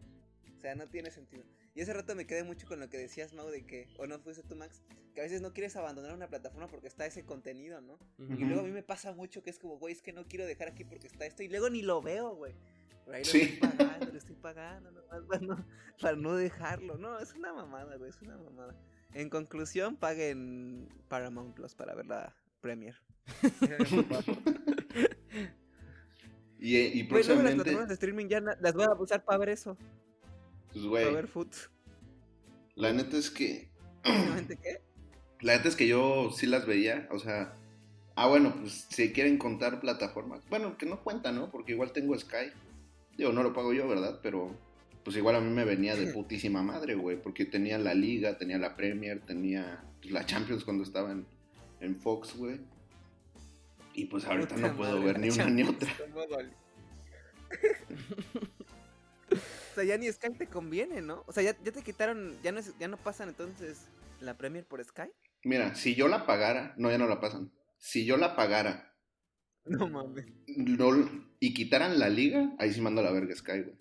O 0.57 0.61
sea, 0.61 0.75
no 0.75 0.89
tiene 0.89 1.11
sentido. 1.11 1.45
Y 1.75 1.81
hace 1.83 1.93
rato 1.93 2.15
me 2.15 2.27
quedé 2.27 2.43
mucho 2.45 2.67
con 2.67 2.81
lo 2.81 2.89
que 2.91 2.99
decías, 2.99 3.33
Mau, 3.33 3.49
de 3.49 3.65
que, 3.65 3.89
o 3.99 4.07
no 4.07 4.19
fuiste 4.19 4.43
tú, 4.43 4.57
Max, 4.57 4.83
que 5.15 5.21
a 5.21 5.25
veces 5.25 5.41
no 5.41 5.53
quieres 5.53 5.77
abandonar 5.77 6.13
una 6.15 6.29
plataforma 6.29 6.69
porque 6.69 6.89
está 6.89 7.07
ese 7.07 7.25
contenido, 7.25 7.81
¿no? 7.81 7.99
Y 8.19 8.45
luego 8.45 8.61
a 8.61 8.65
mí 8.65 8.71
me 8.71 8.83
pasa 8.83 9.13
mucho 9.13 9.43
que 9.43 9.51
es 9.51 9.59
como, 9.59 9.79
güey, 9.79 9.95
es 9.95 10.03
que 10.03 10.13
no 10.13 10.27
quiero 10.27 10.45
dejar 10.47 10.69
aquí 10.69 10.85
porque 10.85 11.07
está 11.07 11.25
esto 11.27 11.43
y 11.43 11.49
luego 11.49 11.71
ni 11.71 11.83
lo 11.83 12.03
veo, 12.03 12.35
güey. 12.35 12.55
Pero 13.05 13.17
ahí 13.17 13.25
lo 13.25 13.31
Sí. 13.31 13.41
estoy 13.43 13.69
pagando, 13.71 14.07
lo 14.07 14.19
estoy 14.19 14.37
pagando, 14.37 14.91
nomás 14.91 15.23
para 15.27 15.41
no, 15.41 15.67
para 16.01 16.17
no 16.17 16.35
dejarlo. 16.37 16.97
No, 16.99 17.19
es 17.19 17.33
una 17.35 17.53
mamada, 17.53 17.97
güey, 17.97 18.11
es 18.11 18.21
una 18.23 18.37
mamada. 18.37 18.75
En 19.15 19.31
conclusión, 19.31 19.97
paguen 19.97 20.89
Paramount 21.09 21.55
Plus 21.55 21.75
para 21.75 21.95
ver 21.95 22.07
la 22.07 22.35
Premier. 22.61 22.97
Y, 26.59 26.77
y 26.79 27.09
Güey, 27.09 27.25
luego 27.25 27.43
las 27.43 27.49
próximamente, 27.55 27.55
plataformas 27.55 27.89
de 27.89 27.95
streaming 27.95 28.27
ya 28.29 28.41
las 28.41 28.75
voy 28.75 28.85
a 28.85 28.93
usar 28.95 29.25
para 29.25 29.39
ver 29.39 29.49
eso, 29.51 29.77
pues, 30.73 30.85
para 30.87 30.87
güey, 30.87 31.11
ver 31.11 31.29
food. 31.29 31.49
la 32.75 32.93
neta 32.93 33.17
es 33.17 33.31
que 33.31 33.71
Básicamente, 34.05 34.59
¿qué? 34.63 34.83
La 35.41 35.57
neta 35.57 35.69
es 35.69 35.77
que 35.77 35.89
yo 35.89 36.31
sí 36.31 36.47
las 36.47 36.67
veía, 36.67 37.09
o 37.11 37.19
sea, 37.19 37.59
ah, 38.15 38.29
bueno, 38.29 38.55
pues 38.61 38.87
si 38.91 39.13
quieren 39.13 39.39
contar 39.39 39.81
plataformas, 39.81 40.43
bueno, 40.49 40.77
que 40.79 40.87
no 40.87 41.03
cuentan, 41.03 41.37
¿no? 41.37 41.51
Porque 41.51 41.73
igual 41.73 41.93
tengo 41.93 42.17
Sky, 42.19 42.53
digo, 43.17 43.33
no 43.33 43.43
lo 43.43 43.53
pago 43.53 43.73
yo, 43.73 43.89
¿verdad? 43.89 44.21
Pero 44.23 44.57
pues 45.05 45.17
igual 45.17 45.37
a 45.37 45.41
mí 45.41 45.51
me 45.51 45.65
venía 45.65 45.97
de 45.97 46.13
putísima 46.13 46.63
madre, 46.63 46.95
güey, 46.95 47.21
porque 47.21 47.45
tenía 47.45 47.79
la 47.79 47.95
Liga, 47.95 48.39
tenía 48.39 48.59
la 48.59 48.77
Premier, 48.77 49.21
tenía 49.21 49.85
pues, 50.01 50.13
la 50.13 50.25
Champions 50.27 50.65
cuando 50.65 50.83
estaba 50.85 51.11
en, 51.13 51.27
en 51.81 51.97
Fox, 51.97 52.37
güey. 52.37 52.61
Y 53.95 54.07
pues 54.07 54.25
ahorita 54.25 54.57
no 54.57 54.75
puedo 54.77 55.03
ver 55.03 55.19
ni 55.19 55.29
una 55.31 55.51
ni 55.51 55.63
otra. 55.65 55.93
o 59.31 59.75
sea, 59.75 59.85
ya 59.85 59.97
ni 59.99 60.11
Sky 60.11 60.31
te 60.37 60.47
conviene, 60.47 61.01
¿no? 61.01 61.25
O 61.27 61.33
sea, 61.33 61.43
ya, 61.43 61.57
ya 61.63 61.73
te 61.73 61.83
quitaron, 61.83 62.37
ya 62.43 62.53
no, 62.53 62.61
es- 62.61 62.77
ya 62.79 62.89
no 62.89 62.97
pasan 62.97 63.29
entonces 63.31 63.87
la 64.21 64.37
Premier 64.37 64.65
por 64.65 64.83
Sky. 64.85 65.11
Mira, 65.45 65.75
si 65.75 65.95
yo 65.95 66.09
la 66.09 66.27
pagara, 66.27 66.75
no, 66.77 66.91
ya 66.91 66.99
no 66.99 67.07
la 67.09 67.21
pasan. 67.21 67.51
Si 67.79 68.05
yo 68.05 68.17
la 68.17 68.37
pagara 68.37 68.95
No 69.65 69.89
mames. 69.89 70.27
no- 70.57 71.33
y 71.41 71.55
quitaran 71.55 71.99
la 71.99 72.09
liga, 72.09 72.53
ahí 72.59 72.73
sí 72.73 72.81
mando 72.81 73.01
a 73.01 73.05
la 73.05 73.11
verga 73.13 73.35
Sky, 73.35 73.61
güey. 73.63 73.77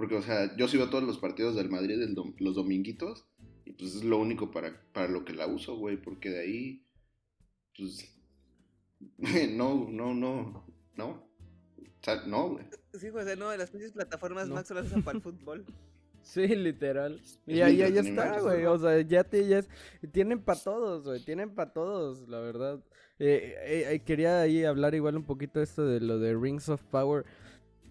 Porque, 0.00 0.14
o 0.16 0.22
sea, 0.22 0.56
yo 0.56 0.66
sí 0.66 0.78
veo 0.78 0.88
todos 0.88 1.04
los 1.04 1.18
partidos 1.18 1.54
del 1.56 1.68
Madrid 1.68 2.00
el 2.00 2.14
dom- 2.16 2.34
los 2.38 2.54
dominguitos 2.54 3.26
y 3.66 3.72
pues 3.74 3.96
es 3.96 4.02
lo 4.02 4.16
único 4.16 4.50
para, 4.50 4.82
para 4.94 5.08
lo 5.08 5.26
que 5.26 5.34
la 5.34 5.46
uso, 5.46 5.76
güey, 5.76 6.00
porque 6.00 6.30
de 6.30 6.40
ahí, 6.40 6.86
pues, 7.76 8.10
no, 9.50 9.88
no, 9.90 10.14
no, 10.14 10.64
no. 10.96 11.08
O 11.08 12.02
sea, 12.02 12.22
no, 12.26 12.48
güey. 12.52 12.64
Sí, 12.94 13.08
o 13.10 13.22
sea, 13.22 13.36
no, 13.36 13.54
las 13.54 13.70
pinches 13.70 13.92
plataformas 13.92 14.48
No. 14.48 14.54
Max 14.54 14.68
solo 14.68 14.80
las 14.80 14.88
usan 14.90 15.02
para 15.02 15.18
el 15.18 15.22
fútbol. 15.22 15.66
Sí, 16.22 16.46
literal. 16.48 17.20
Y 17.46 17.60
ahí 17.60 17.76
ya, 17.76 17.86
está, 17.88 18.40
güey. 18.40 18.64
O 18.64 18.78
sea, 18.78 19.00
ya, 19.02 19.22
te, 19.22 19.46
ya 19.46 19.58
es- 19.58 19.68
tienen 20.12 20.40
para 20.40 20.58
todos, 20.60 21.04
güey. 21.04 21.22
Tienen 21.22 21.54
para 21.54 21.72
todos, 21.74 22.26
la 22.28 22.40
verdad. 22.40 22.80
Eh, 23.18 23.54
eh, 23.66 23.86
eh, 23.90 24.00
quería 24.00 24.40
ahí 24.40 24.64
hablar 24.64 24.94
igual 24.94 25.16
un 25.16 25.24
poquito 25.24 25.60
esto 25.60 25.84
de 25.84 26.00
lo 26.00 26.18
de 26.18 26.34
Rings 26.34 26.70
of 26.70 26.82
Power. 26.84 27.26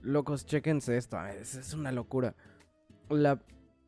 Locos, 0.02 0.46
chéquense 0.46 0.98
esto. 0.98 1.18
Es, 1.26 1.56
es 1.56 1.74
una 1.74 1.92
locura. 1.92 2.36
La, 3.10 3.42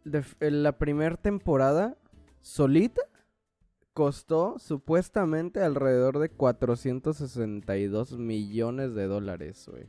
de- 0.03 0.23
eh, 0.39 0.51
la 0.51 0.77
primera 0.77 1.15
temporada 1.17 1.97
solita 2.41 3.01
costó 3.93 4.57
supuestamente 4.59 5.61
alrededor 5.61 6.19
de 6.19 6.29
462 6.29 8.17
millones 8.17 8.93
de 8.95 9.05
dólares, 9.07 9.67
güey. 9.69 9.85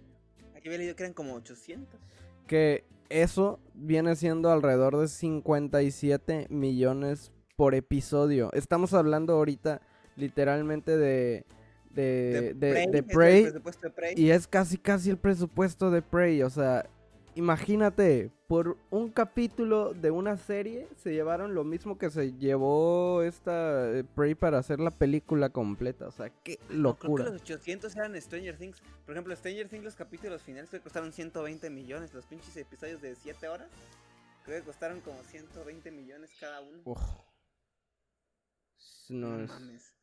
Aquí 0.57 0.69
había 0.69 0.78
leído 0.78 0.97
que 0.97 1.03
eran 1.05 1.15
como 1.15 1.35
800. 1.35 2.01
que 2.47 2.85
eso 3.09 3.61
viene 3.74 4.16
siendo 4.16 4.51
alrededor 4.51 4.97
de 4.97 5.07
57 5.09 6.47
millones 6.51 7.31
por 7.57 7.74
episodio. 7.74 8.51
Estamos 8.53 8.94
hablando 8.94 9.35
ahorita 9.35 9.81
literalmente 10.16 10.97
de 10.97 11.44
de, 11.94 12.55
de, 12.55 13.02
Prey 13.02 13.43
presupuesto 13.44 13.86
de 13.86 13.90
Prey. 13.90 14.14
y 14.16 14.31
es 14.31 14.47
casi 14.47 14.78
casi 14.78 15.10
el 15.10 15.16
presupuesto 15.19 15.90
de 15.90 16.02
Prey, 16.02 16.43
o 16.43 16.51
sea, 16.51 16.89
imagínate, 17.35 18.31
por 18.47 18.77
un 18.90 19.09
capítulo 19.10 19.94
de 19.94 20.10
una 20.10 20.36
serie 20.36 20.86
se 20.97 21.12
llevaron 21.12 21.55
lo 21.55 21.64
mismo 21.64 21.97
que 21.97 22.10
se 22.10 22.32
llevó 22.35 23.23
esta 23.23 23.90
eh, 23.90 24.05
Prey 24.05 24.35
para 24.35 24.59
hacer 24.59 24.81
la 24.81 24.90
película 24.90 25.48
completa, 25.48 26.06
o 26.09 26.10
sea, 26.12 26.28
qué 26.44 26.59
No, 26.69 26.97
creo 26.98 27.10
locura. 27.10 27.24
que 27.24 27.31
los 27.32 27.40
800 27.43 27.97
eran 27.97 28.20
Stranger 28.20 28.59
Things. 28.59 28.82
Por 29.06 29.14
ejemplo, 29.14 29.35
Stranger 29.35 29.69
Things, 29.69 29.85
los 29.85 29.94
capítulos 29.97 30.43
finales 30.43 30.69
que 30.69 30.81
costaron 30.81 31.12
120 31.12 31.70
millones. 31.70 32.12
Los 32.12 32.27
pinches 32.27 32.55
episodios 32.59 33.01
de 33.01 33.14
7 33.14 33.48
horas. 33.48 33.69
Creo 34.44 34.60
que 34.60 34.66
costaron 34.66 35.01
como 35.01 35.23
120 35.23 35.90
millones 35.90 36.31
cada 36.39 36.60
uno. 36.60 36.78
Uf. 36.85 37.01
No, 39.09 39.28
No 39.39 39.44
es... 39.44 39.48
mames. 39.51 39.94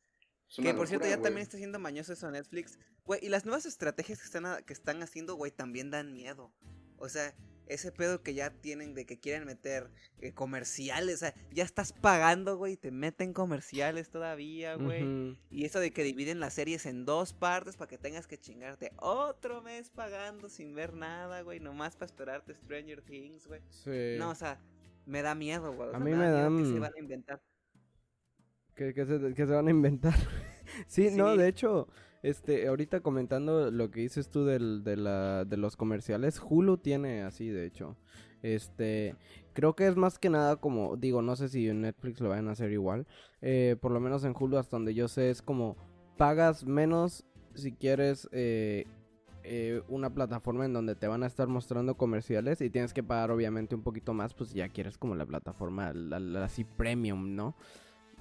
Que 0.56 0.74
por 0.74 0.88
cierto 0.88 1.06
ya 1.06 1.16
también 1.22 1.42
está 1.42 1.56
siendo 1.58 1.78
mañoso 1.78 2.12
eso 2.12 2.30
Netflix. 2.30 2.78
Güey, 3.04 3.20
y 3.24 3.28
las 3.28 3.44
nuevas 3.44 3.66
estrategias 3.66 4.18
que 4.18 4.24
están, 4.26 4.46
a- 4.46 4.62
que 4.62 4.72
están 4.72 5.02
haciendo, 5.02 5.34
güey, 5.36 5.52
también 5.52 5.90
dan 5.90 6.12
miedo. 6.12 6.52
O 6.98 7.08
sea, 7.08 7.34
ese 7.66 7.92
pedo 7.92 8.22
que 8.24 8.34
ya 8.34 8.50
tienen 8.50 8.94
de 8.94 9.06
que 9.06 9.20
quieren 9.20 9.44
meter 9.46 9.90
eh, 10.18 10.32
comerciales. 10.32 11.14
O 11.14 11.18
sea, 11.18 11.34
ya 11.52 11.62
estás 11.62 11.92
pagando, 11.92 12.56
güey, 12.56 12.76
te 12.76 12.90
meten 12.90 13.32
comerciales 13.32 14.10
todavía, 14.10 14.74
güey. 14.74 15.02
Y 15.50 15.64
eso 15.66 15.78
de 15.78 15.92
que 15.92 16.02
dividen 16.02 16.40
las 16.40 16.54
series 16.54 16.84
en 16.86 17.04
dos 17.04 17.32
partes 17.32 17.76
para 17.76 17.88
que 17.88 17.96
tengas 17.96 18.26
que 18.26 18.38
chingarte 18.38 18.92
otro 18.96 19.62
mes 19.62 19.88
pagando 19.90 20.48
sin 20.48 20.74
ver 20.74 20.94
nada, 20.94 21.42
güey. 21.42 21.60
Nomás 21.60 21.94
para 21.94 22.06
esperarte 22.06 22.54
Stranger 22.56 23.02
Things, 23.02 23.46
güey. 23.46 23.60
Sí. 23.68 24.16
No, 24.18 24.30
o 24.30 24.34
sea, 24.34 24.60
me 25.06 25.22
da 25.22 25.34
miedo, 25.36 25.72
güey. 25.72 25.90
o 25.90 25.94
A 25.94 25.98
mí 26.00 26.10
da 26.10 26.16
me 26.16 26.24
miedo 26.26 26.36
que 26.56 26.62
dan- 26.64 26.72
se 26.74 26.78
van 26.80 26.92
a 26.94 26.98
inventar. 26.98 27.40
Que, 28.80 28.94
que 28.94 29.04
se, 29.04 29.34
que 29.34 29.46
se 29.46 29.52
van 29.52 29.68
a 29.68 29.70
inventar. 29.70 30.14
sí, 30.86 31.10
no, 31.12 31.36
de 31.36 31.48
hecho, 31.48 31.86
este, 32.22 32.66
ahorita 32.66 33.00
comentando 33.00 33.70
lo 33.70 33.90
que 33.90 34.00
dices 34.00 34.30
tú 34.30 34.46
del, 34.46 34.82
de, 34.84 34.96
la, 34.96 35.44
de 35.44 35.58
los 35.58 35.76
comerciales, 35.76 36.40
Hulu 36.42 36.78
tiene 36.78 37.22
así, 37.22 37.48
de 37.48 37.66
hecho. 37.66 37.96
Este, 38.42 39.16
creo 39.52 39.76
que 39.76 39.86
es 39.86 39.96
más 39.96 40.18
que 40.18 40.30
nada 40.30 40.56
como, 40.56 40.96
digo, 40.96 41.20
no 41.20 41.36
sé 41.36 41.50
si 41.50 41.68
en 41.68 41.82
Netflix 41.82 42.20
lo 42.20 42.30
vayan 42.30 42.48
a 42.48 42.52
hacer 42.52 42.72
igual. 42.72 43.06
eh, 43.42 43.76
por 43.82 43.92
lo 43.92 44.00
menos 44.00 44.24
en 44.24 44.34
Hulu, 44.38 44.56
hasta 44.56 44.76
donde 44.78 44.94
yo 44.94 45.08
sé, 45.08 45.28
es 45.28 45.42
como 45.42 45.76
pagas 46.16 46.64
menos 46.64 47.24
si 47.54 47.72
quieres 47.72 48.28
eh, 48.32 48.86
eh, 49.42 49.82
una 49.88 50.08
plataforma 50.14 50.64
en 50.64 50.72
donde 50.72 50.94
te 50.94 51.06
van 51.06 51.22
a 51.22 51.26
estar 51.26 51.48
mostrando 51.48 51.96
comerciales 51.98 52.62
y 52.62 52.70
tienes 52.70 52.94
que 52.94 53.02
pagar 53.02 53.30
obviamente 53.30 53.74
un 53.74 53.82
poquito 53.82 54.14
más, 54.14 54.32
pues 54.32 54.54
ya 54.54 54.68
quieres 54.70 54.96
como 54.96 55.14
la 55.16 55.26
plataforma 55.26 55.92
la- 55.92 56.18
la- 56.20 56.44
así 56.44 56.64
premium, 56.64 57.34
¿no? 57.34 57.54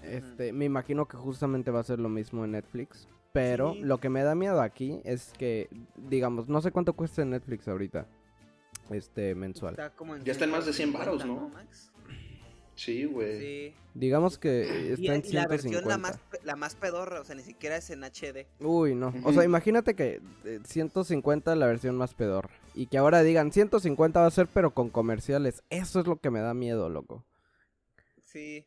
Este, 0.04 0.54
me 0.54 0.66
imagino 0.66 1.08
que 1.08 1.18
justamente 1.18 1.72
va 1.72 1.80
a 1.80 1.84
ser 1.84 2.00
lo 2.00 2.10
mismo 2.10 2.46
en 2.46 2.52
Netflix. 2.52 3.08
Pero 3.32 3.74
Sí. 3.74 3.82
lo 3.82 4.00
que 4.00 4.10
me 4.10 4.24
da 4.24 4.34
miedo 4.34 4.60
aquí 4.62 5.02
es 5.04 5.34
que, 5.38 5.70
digamos, 5.98 6.50
no 6.50 6.62
sé 6.62 6.72
cuánto 6.72 6.94
cuesta 6.94 7.22
en 7.22 7.30
Netflix 7.32 7.68
ahorita. 7.68 8.08
Este, 8.90 9.36
mensual. 9.36 9.74
Está 9.74 9.92
como 9.92 10.16
en 10.16 10.24
Ya 10.24 10.32
está 10.32 10.46
en 10.46 10.52
más 10.52 10.66
de 10.66 10.74
100 10.74 10.92
varos, 10.94 11.22
150, 11.22 11.28
¿no? 11.28 11.50
Max? 11.50 11.92
Sí, 12.74 13.04
güey. 13.06 13.40
Sí. 13.40 13.76
Digamos 13.94 14.38
que 14.40 14.62
Y, 14.98 15.04
está 15.04 15.14
en 15.16 15.24
y 15.26 15.32
la 15.34 15.48
versión 15.48 15.74
150. 15.74 15.90
la 15.90 15.98
más, 15.98 16.20
la 16.44 16.56
más 16.56 16.76
pedorra, 16.76 17.20
o 17.22 17.24
sea, 17.26 17.36
ni 17.36 17.44
siquiera 17.44 17.76
es 17.76 17.90
en 17.92 18.04
HD. 18.04 18.48
Uy, 18.62 18.96
no. 18.96 19.14
O 19.26 19.34
sea, 19.34 19.44
imagínate 19.44 19.96
que 19.96 20.22
eh, 20.46 20.60
150 20.64 21.56
la 21.56 21.68
versión 21.68 21.98
más 21.98 22.14
pedorra. 22.16 22.50
Y 22.74 22.88
que 22.88 22.98
ahora 22.98 23.22
digan 23.22 23.52
150 23.52 24.22
va 24.22 24.26
a 24.28 24.32
ser 24.32 24.48
pero 24.48 24.72
con 24.74 24.90
comerciales. 24.90 25.62
Eso 25.70 26.00
es 26.00 26.08
lo 26.08 26.16
que 26.20 26.32
me 26.32 26.40
da 26.40 26.54
miedo, 26.56 26.90
loco. 26.90 27.26
Sí. 28.24 28.66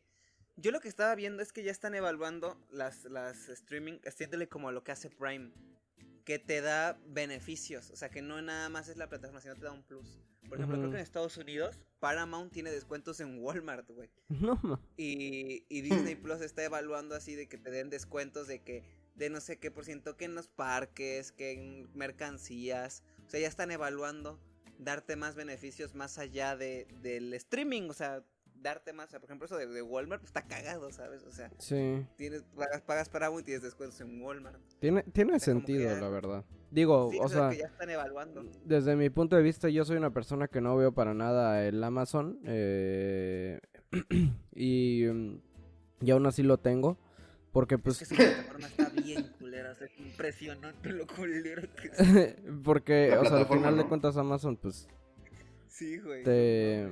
Yo 0.55 0.71
lo 0.71 0.79
que 0.79 0.87
estaba 0.87 1.15
viendo 1.15 1.41
es 1.41 1.51
que 1.51 1.63
ya 1.63 1.71
están 1.71 1.95
evaluando 1.95 2.57
las, 2.69 3.05
las 3.05 3.49
streaming, 3.49 3.99
haciéndole 4.05 4.47
como 4.47 4.71
lo 4.71 4.83
que 4.83 4.91
hace 4.91 5.09
Prime. 5.09 5.51
Que 6.25 6.39
te 6.39 6.61
da 6.61 6.97
beneficios. 7.07 7.89
O 7.89 7.95
sea, 7.95 8.09
que 8.09 8.21
no 8.21 8.41
nada 8.41 8.69
más 8.69 8.87
es 8.87 8.97
la 8.97 9.09
plataforma, 9.09 9.41
sino 9.41 9.55
te 9.55 9.61
da 9.61 9.71
un 9.71 9.83
plus. 9.83 10.21
Por 10.47 10.57
ejemplo, 10.57 10.77
creo 10.77 10.91
que 10.91 10.97
en 10.97 11.03
Estados 11.03 11.37
Unidos, 11.37 11.79
Paramount 11.99 12.53
tiene 12.53 12.71
descuentos 12.71 13.19
en 13.19 13.39
Walmart, 13.39 13.89
güey. 13.89 14.09
No. 14.29 14.79
Y, 14.97 15.65
y 15.69 15.81
Disney 15.81 16.15
Plus 16.15 16.41
está 16.41 16.63
evaluando 16.63 17.15
así 17.15 17.35
de 17.35 17.47
que 17.47 17.57
te 17.57 17.71
den 17.71 17.89
descuentos 17.89 18.47
de 18.47 18.61
que 18.61 18.83
de 19.15 19.29
no 19.29 19.41
sé 19.41 19.57
qué 19.57 19.71
por 19.71 19.85
ciento 19.85 20.17
que 20.17 20.25
en 20.25 20.35
los 20.35 20.47
parques, 20.47 21.31
que 21.31 21.51
en 21.51 21.89
mercancías. 21.93 23.03
O 23.25 23.29
sea, 23.29 23.39
ya 23.39 23.47
están 23.47 23.71
evaluando 23.71 24.39
darte 24.79 25.15
más 25.15 25.35
beneficios 25.35 25.95
más 25.95 26.17
allá 26.17 26.55
de, 26.55 26.87
del 27.01 27.33
streaming. 27.33 27.89
O 27.89 27.93
sea, 27.93 28.23
darte 28.63 28.93
más. 28.93 29.07
o 29.07 29.11
sea, 29.11 29.19
por 29.19 29.29
ejemplo, 29.29 29.45
eso 29.45 29.57
de, 29.57 29.67
de 29.67 29.81
Walmart 29.81 30.21
pues, 30.21 30.29
está 30.29 30.41
cagado, 30.47 30.91
¿sabes? 30.91 31.23
O 31.23 31.31
sea, 31.31 31.51
Sí. 31.59 32.05
tienes, 32.15 32.43
pagas, 32.55 32.81
pagas 32.81 33.09
Paramount 33.09 33.41
y 33.43 33.45
tienes 33.45 33.61
descuentos 33.63 33.99
en 34.01 34.21
Walmart. 34.21 34.59
Tiene, 34.79 35.03
tiene 35.03 35.35
O 35.35 35.39
sea, 35.39 35.53
sentido, 35.53 35.83
ya- 35.93 35.99
la 36.01 36.09
verdad. 36.09 36.45
Digo, 36.71 37.11
Sí, 37.11 37.19
o 37.21 37.25
es 37.27 37.31
sea, 37.33 37.49
que 37.51 37.57
ya 37.57 37.67
están 37.67 37.89
evaluando. 37.91 38.43
desde 38.65 38.95
mi 38.95 39.11
punto 39.11 39.35
de 39.35 39.43
vista, 39.43 39.69
yo 39.69 39.85
soy 39.85 39.97
una 39.97 40.11
persona 40.11 40.47
que 40.47 40.59
no 40.61 40.75
veo 40.75 40.91
para 40.91 41.13
nada 41.13 41.63
el 41.67 41.83
Amazon. 41.83 42.39
eh, 42.45 43.59
y, 44.55 45.05
mm, 45.05 45.39
y 46.01 46.11
aún 46.11 46.25
así 46.25 46.41
lo 46.43 46.57
tengo. 46.57 46.97
Porque 47.51 47.75
Es 47.75 47.81
pues 47.83 47.99
que 47.99 48.05
su 48.05 48.15
plataforma 48.15 48.65
está 48.65 48.89
bien 48.89 49.31
culera, 49.37 49.73
o 49.73 49.75
sea, 49.75 49.85
es 49.85 49.99
impresionante 49.99 50.89
lo 50.89 51.05
culero 51.05 51.61
que 51.75 51.89
es. 51.89 52.35
porque, 52.63 53.09
La 53.11 53.21
o 53.21 53.25
sea, 53.25 53.37
al 53.37 53.45
final 53.45 53.77
de 53.77 53.85
cuentas 53.87 54.17
Amazon 54.17 54.57
pues 54.57 54.87
Sí, 55.67 55.99
güey. 55.99 56.23
te, 56.23 56.91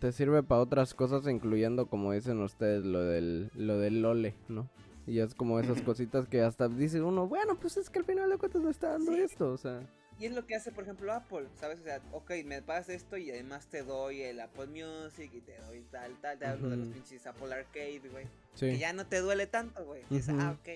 te 0.00 0.10
sirve 0.12 0.42
para 0.42 0.60
otras 0.62 0.94
cosas, 0.94 1.26
incluyendo 1.28 1.86
como 1.86 2.12
dicen 2.12 2.40
ustedes 2.42 2.84
lo 2.84 3.02
del 3.04 3.50
lo 3.54 3.78
del 3.78 4.02
lole, 4.02 4.34
¿no? 4.48 4.68
Y 5.06 5.20
es 5.20 5.34
como 5.34 5.58
esas 5.60 5.80
cositas 5.82 6.26
que 6.28 6.42
hasta 6.42 6.68
dice 6.68 7.00
uno, 7.02 7.26
bueno, 7.26 7.58
pues 7.58 7.76
es 7.76 7.90
que 7.90 7.98
al 8.00 8.04
final 8.04 8.30
de 8.30 8.38
cuentas 8.38 8.62
me 8.62 8.70
está 8.70 8.90
dando 8.90 9.12
Sí. 9.12 9.20
esto, 9.20 9.52
o 9.52 9.56
sea. 9.56 9.80
Y 10.18 10.26
es 10.26 10.32
lo 10.32 10.46
que 10.46 10.54
hace, 10.54 10.70
por 10.70 10.84
ejemplo, 10.84 11.10
Apple, 11.12 11.46
¿sabes? 11.58 11.80
O 11.80 11.82
sea, 11.82 12.00
ok, 12.12 12.30
me 12.44 12.60
pagas 12.60 12.90
esto 12.90 13.16
y 13.16 13.30
además 13.30 13.66
te 13.68 13.82
doy 13.82 14.20
el 14.20 14.38
Apple 14.40 14.66
Music 14.66 15.30
y 15.32 15.40
te 15.40 15.56
doy 15.62 15.80
tal, 15.90 16.14
tal, 16.20 16.38
te 16.38 16.44
hablo 16.46 16.68
de 16.68 16.76
los 16.76 16.88
pinches 16.88 17.26
Apple 17.26 17.52
Arcade, 17.54 18.02
güey. 18.12 18.26
Sí. 18.54 18.66
Que 18.66 18.78
ya 18.78 18.92
no 18.92 19.06
te 19.06 19.20
duele 19.20 19.46
tanto, 19.46 19.82
güey. 19.86 20.02
Ah, 20.38 20.56
ok. 20.60 20.68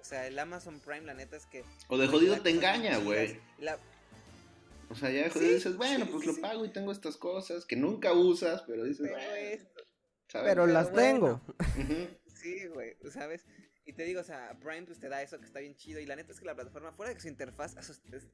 O 0.00 0.04
sea, 0.04 0.26
el 0.26 0.36
Amazon 0.38 0.80
Prime, 0.80 1.02
la 1.06 1.14
neta 1.14 1.36
es 1.36 1.46
que... 1.46 1.64
O 1.88 1.96
de 1.96 2.08
jodido 2.08 2.40
te 2.40 2.50
engaña, 2.50 2.98
güey. 2.98 3.38
La- 3.60 3.78
O 4.90 4.94
sea, 4.94 5.10
ya 5.10 5.30
Sí, 5.30 5.40
dices, 5.40 5.76
bueno, 5.76 6.04
sí, 6.04 6.10
pues 6.12 6.22
sí, 6.22 6.26
lo 6.28 6.34
sí. 6.34 6.40
pago 6.40 6.64
y 6.64 6.68
tengo 6.72 6.92
estas 6.92 7.16
cosas 7.16 7.64
que 7.66 7.76
nunca 7.76 8.12
usas, 8.12 8.62
pero 8.62 8.84
dices, 8.84 9.00
Pero 9.08 9.14
bueno, 9.14 9.34
esto, 9.36 9.80
¿sabes? 10.28 10.48
Pero 10.50 10.66
las 10.66 10.90
bueno. 10.92 11.42
tengo. 11.74 12.16
Sí, 12.26 12.66
güey, 12.68 12.96
¿sabes? 13.10 13.44
Y 13.88 13.92
te 13.92 14.02
digo, 14.02 14.20
o 14.20 14.24
sea, 14.24 14.56
Prime 14.60 14.82
pues 14.84 14.98
te 14.98 15.08
da 15.08 15.22
eso 15.22 15.38
que 15.38 15.46
está 15.46 15.60
bien 15.60 15.76
chido. 15.76 16.00
Y 16.00 16.06
la 16.06 16.16
neta 16.16 16.32
es 16.32 16.40
que 16.40 16.44
la 16.46 16.56
plataforma, 16.56 16.92
fuera 16.92 17.10
de 17.10 17.14
que 17.14 17.20
su 17.22 17.28
interfaz, 17.28 17.76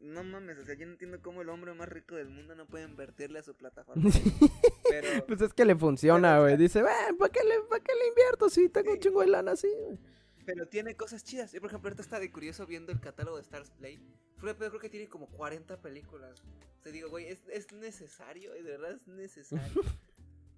no 0.01 0.24
mames, 0.24 0.59
o 0.59 0.65
sea, 0.65 0.74
yo 0.74 0.87
no 0.87 0.93
entiendo 0.93 1.20
cómo 1.20 1.43
el 1.43 1.51
hombre 1.51 1.74
más 1.74 1.89
rico 1.91 2.15
del 2.16 2.31
mundo 2.31 2.55
no 2.55 2.66
puede 2.66 2.85
invertirle 2.87 3.39
a 3.39 3.43
su 3.43 3.55
plataforma. 3.55 4.03
Pero... 4.89 5.27
Pues 5.27 5.43
es 5.43 5.53
que 5.53 5.66
le 5.66 5.77
funciona, 5.77 6.41
güey. 6.41 6.57
Dice, 6.57 6.81
"Bueno, 6.83 7.19
¿para 7.19 7.31
qué, 7.31 7.41
le, 7.45 7.61
¿para 7.69 7.83
qué 7.85 7.93
le 7.95 8.09
invierto 8.09 8.49
si 8.49 8.69
tengo 8.70 8.93
un 8.93 8.99
chingo 8.99 9.20
de 9.20 9.27
lana 9.27 9.53
así, 9.53 9.69
güey? 9.79 9.99
Pero 10.44 10.66
tiene 10.66 10.97
cosas 10.97 11.23
chidas. 11.24 11.52
Yo, 11.52 11.60
por 11.60 11.70
ejemplo, 11.70 11.89
ahorita 11.89 12.02
estaba 12.02 12.20
de 12.20 12.31
curioso 12.32 12.66
viendo 12.66 12.90
el 12.93 13.01
catálogo 13.01 13.36
de 13.36 13.43
Stars 13.43 13.70
Play. 13.70 14.01
Fuera 14.36 14.55
de 14.55 14.59
pedo, 14.59 14.70
creo 14.70 14.81
que 14.81 14.89
tiene 14.89 15.09
como 15.09 15.28
40 15.28 15.81
películas. 15.81 16.43
O 16.81 16.82
sea, 16.82 16.90
digo, 16.93 17.09
güey, 17.10 17.28
¿es, 17.28 17.39
es 17.48 17.73
necesario? 17.73 18.52
¿De 18.52 18.62
verdad 18.62 18.93
es 18.93 19.06
necesario? 19.06 19.82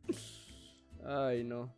Ay, 1.05 1.45
no. 1.45 1.75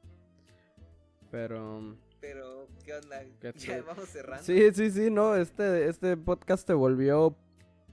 Pero... 1.30 1.96
Pero, 2.20 2.68
¿qué 2.84 2.94
onda? 2.94 3.22
¿Qué 3.40 3.52
ya 3.56 3.76
te- 3.76 3.80
vamos 3.82 4.08
cerrando. 4.08 4.44
Sí, 4.44 4.72
sí, 4.72 4.90
sí, 4.90 5.10
no, 5.10 5.36
este, 5.36 5.88
este 5.88 6.16
podcast 6.16 6.66
te 6.66 6.72
volvió 6.74 7.36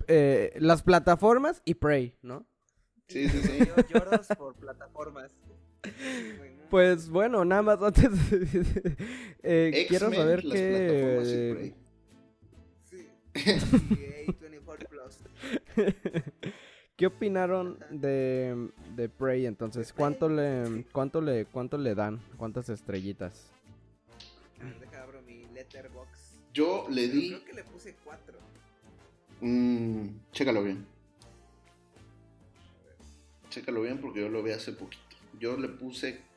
eh, 0.08 0.54
las 0.60 0.84
plataformas 0.84 1.62
y 1.66 1.76
Prey, 1.76 2.18
¿no? 2.22 2.46
Sí, 3.08 3.28
sí, 3.30 3.42
sí. 3.42 3.60
Yo 3.68 3.76
lloros 3.90 4.28
por 4.38 4.56
plataformas. 4.56 5.34
No. 5.44 6.63
Pues 6.74 7.08
bueno, 7.08 7.46
nada 7.46 7.62
más 7.62 7.80
antes 7.84 8.32
de- 8.32 8.96
eh, 9.44 9.86
quiero 9.88 10.12
saber 10.12 10.44
las 10.44 10.60
plataformas 10.60 11.28
y 11.28 11.32
qué... 11.32 11.54
Prey. 11.54 11.76
Sí. 12.90 13.08
Sí, 13.36 13.52
A24 14.26 14.88
Plus. 14.90 15.20
¿Qué 16.96 17.06
opinaron 17.06 17.78
de, 17.92 18.72
de 18.96 19.08
Prey 19.08 19.46
entonces? 19.46 19.94
¿Cuánto 19.94 20.28
le, 20.28 20.84
cuánto 20.92 21.22
le, 21.22 21.46
cuánto 21.46 21.78
le 21.78 21.94
dan? 21.94 22.20
¿Cuántas 22.38 22.68
estrellitas? 22.70 23.52
A 24.60 24.64
ver, 24.66 24.80
deja 24.80 25.04
abro 25.04 25.22
mi 25.22 25.46
letterbox. 25.54 26.40
Yo 26.56 26.88
le 26.90 27.08
di. 27.08 27.28
Creo 27.30 27.46
que 27.46 27.54
le 27.54 27.64
puse 27.66 27.96
4. 28.04 28.36
Mm, 29.42 30.08
chécalo 30.32 30.64
bien. 30.64 30.88
Chécalo 33.52 33.84
bien 33.84 34.00
porque 34.00 34.22
yo 34.22 34.30
lo 34.30 34.42
vi 34.42 34.54
hace 34.54 34.72
poquito. 34.72 35.04
Yo 35.40 35.56
le 35.56 35.68
puse. 35.68 36.33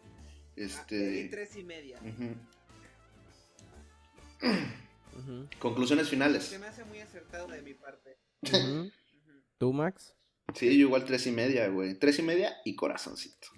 Este... 0.57 1.11
Di 1.11 1.19
Este. 1.20 1.28
3 1.37 1.57
y 1.57 1.65
media. 1.65 2.01
Conclusiones 5.59 6.09
finales. 6.09 6.45
Se 6.45 6.59
me 6.59 6.66
hace 6.66 6.85
muy 6.85 6.99
acertado 7.01 7.49
de 7.49 7.62
mi 7.62 7.74
parte. 7.74 8.19
¿Tú, 9.59 9.73
Max? 9.73 10.15
Sí, 10.55 10.66
yo 10.78 10.87
igual 10.87 11.05
tres 11.05 11.27
y 11.27 11.33
media, 11.33 11.69
güey. 11.69 11.99
Tres 11.99 12.19
y 12.19 12.23
media 12.23 12.55
y 12.65 12.77
corazoncito. 12.77 13.49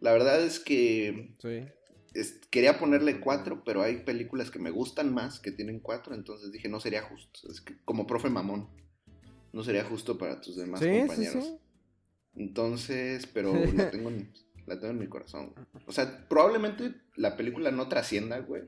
La 0.00 0.12
verdad 0.12 0.40
es 0.42 0.58
que 0.58 1.34
Sí. 1.40 1.64
es- 2.14 2.40
quería 2.50 2.78
ponerle 2.78 3.20
cuatro, 3.20 3.62
pero 3.64 3.82
hay 3.82 3.98
películas 4.04 4.50
que 4.50 4.58
me 4.58 4.70
gustan 4.70 5.12
más 5.12 5.38
que 5.40 5.52
tienen 5.52 5.80
cuatro, 5.80 6.14
entonces 6.14 6.50
dije, 6.52 6.68
no 6.68 6.80
sería 6.80 7.02
justo. 7.02 7.48
Es 7.50 7.60
que, 7.60 7.76
como 7.84 8.06
profe 8.06 8.30
mamón, 8.30 8.68
no 9.52 9.62
sería 9.64 9.84
justo 9.84 10.16
para 10.16 10.40
tus 10.40 10.56
demás 10.56 10.80
Sí, 10.80 10.86
sí, 10.86 10.98
compañeros. 11.00 11.44
sí. 11.44 11.58
Entonces, 12.36 13.26
pero 13.26 13.52
la 13.74 13.90
tengo, 13.90 14.08
en, 14.08 14.32
la 14.66 14.78
tengo 14.78 14.92
en 14.92 14.98
mi 14.98 15.08
corazón. 15.08 15.52
güey. 15.54 15.84
O 15.86 15.92
sea, 15.92 16.26
probablemente 16.28 16.94
la 17.16 17.36
película 17.36 17.70
no 17.70 17.88
trascienda, 17.88 18.38
güey. 18.40 18.62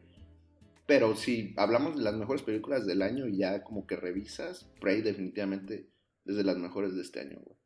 Pero 0.86 1.16
si 1.16 1.54
hablamos 1.56 1.96
de 1.96 2.02
las 2.02 2.14
mejores 2.14 2.42
películas 2.42 2.86
del 2.86 3.02
año 3.02 3.26
y 3.26 3.38
ya 3.38 3.62
como 3.62 3.86
que 3.86 3.96
revisas, 3.96 4.68
Prey 4.80 5.00
definitivamente 5.00 5.88
es 6.26 6.36
de 6.36 6.44
las 6.44 6.58
mejores 6.58 6.94
de 6.94 7.02
este 7.02 7.20
año, 7.20 7.38
güey. 7.42 7.56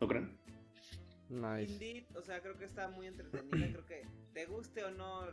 ¿No 0.00 0.08
creen? 0.08 0.38
Nice. 1.28 1.72
Indeed, 1.72 2.04
o 2.16 2.22
sea, 2.22 2.40
creo 2.40 2.56
que 2.56 2.66
está 2.66 2.88
muy 2.88 3.06
entretenida. 3.06 3.68
creo 3.72 3.86
que 3.86 4.06
te 4.32 4.46
guste 4.46 4.84
o 4.84 4.92
no 4.92 5.26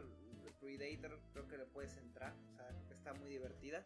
Predator, 0.63 1.19
creo 1.33 1.47
que 1.47 1.57
le 1.57 1.65
puedes 1.65 1.97
entrar. 1.97 2.33
O 2.49 2.55
sea, 2.55 2.67
creo 2.69 2.87
que 2.87 2.93
está 2.93 3.13
muy 3.13 3.29
divertida. 3.29 3.85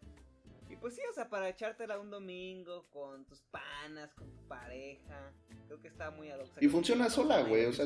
Y 0.70 0.76
pues 0.76 0.96
sí, 0.96 1.02
o 1.10 1.14
sea, 1.14 1.30
para 1.30 1.50
echártela 1.50 2.00
un 2.00 2.10
domingo 2.10 2.88
con 2.90 3.26
tus 3.26 3.42
panas, 3.42 4.14
con 4.14 4.30
tu 4.30 4.48
pareja. 4.48 5.32
Creo 5.68 5.82
que 5.82 5.88
está 5.88 6.12
muy 6.12 6.30
adoptada. 6.30 6.66
Y 6.66 6.68
funciona 6.68 7.10
sola, 7.10 7.42
güey. 7.44 7.66
O 7.66 7.74
sea, 7.74 7.86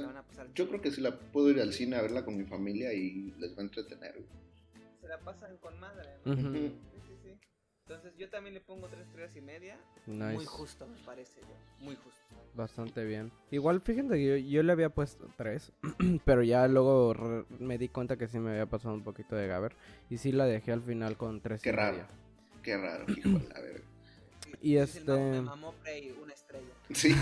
yo 0.53 0.68
creo 0.68 0.82
que 0.82 0.91
si 0.91 1.02
la 1.02 1.18
puedo 1.18 1.49
ir 1.49 1.60
al 1.60 1.74
cine 1.74 1.95
a 1.95 2.02
verla 2.02 2.26
con 2.26 2.38
mi 2.38 2.45
familia 2.45 2.94
y 2.94 3.32
les 3.38 3.56
va 3.56 3.60
a 3.60 3.66
entretener, 3.66 4.14
güey. 4.14 4.41
Se 4.99 5.08
la 5.08 5.20
pasan 5.20 5.58
con 5.58 5.80
madre, 5.80 6.10
¿no? 6.26 6.36
Sí, 6.36 6.76
sí, 7.08 7.18
sí. 7.24 7.40
Entonces 7.88 8.18
yo 8.18 8.30
también 8.30 8.53
le 8.53 8.62
pongo 8.62 8.88
tres 8.88 9.08
estrellas 9.08 9.36
y 9.36 9.41
media. 9.41 9.78
Muy 10.06 10.45
justo, 10.45 10.88
me 10.88 10.98
parece 10.99 11.41
yo. 11.41 11.84
Muy 11.84 11.95
justo. 11.95 12.22
Bastante 12.53 13.03
bien. 13.03 13.32
Igual, 13.49 13.82
fíjense 13.82 14.16
que 14.16 14.49
yo, 14.49 14.64
le 14.64 14.72
había 14.72 14.90
puesto 14.90 15.28
tres, 15.38 15.72
pero 16.26 16.44
ya 16.44 16.68
luego 16.68 17.45
me 17.60 17.78
di 17.78 17.90
cuenta 17.90 18.18
que 18.18 18.28
sí 18.28 18.40
me 18.40 18.52
había 18.52 18.66
pasado 18.66 18.94
un 18.94 19.03
poquito 19.03 19.36
de 19.36 19.48
Gaber. 19.48 19.76
Y 20.10 20.18
sí 20.20 20.32
la 20.32 20.45
dejé 20.45 20.72
al 20.72 20.82
final 20.82 21.18
con 21.18 21.41
tres 21.41 21.62
Qué 21.62 21.72
raro. 21.72 22.06
Qué 22.64 22.78
raro, 22.78 23.06
hijo 23.12 23.30
de 23.30 23.48
la 23.50 23.62
verga. 23.62 23.84
Y 24.62 24.78
este. 24.78 25.12
Me 25.12 25.42
mamó 25.42 25.74
Prey, 25.82 26.16
una 26.22 26.34
estrella. 26.34 26.74
Sí. 26.94 27.16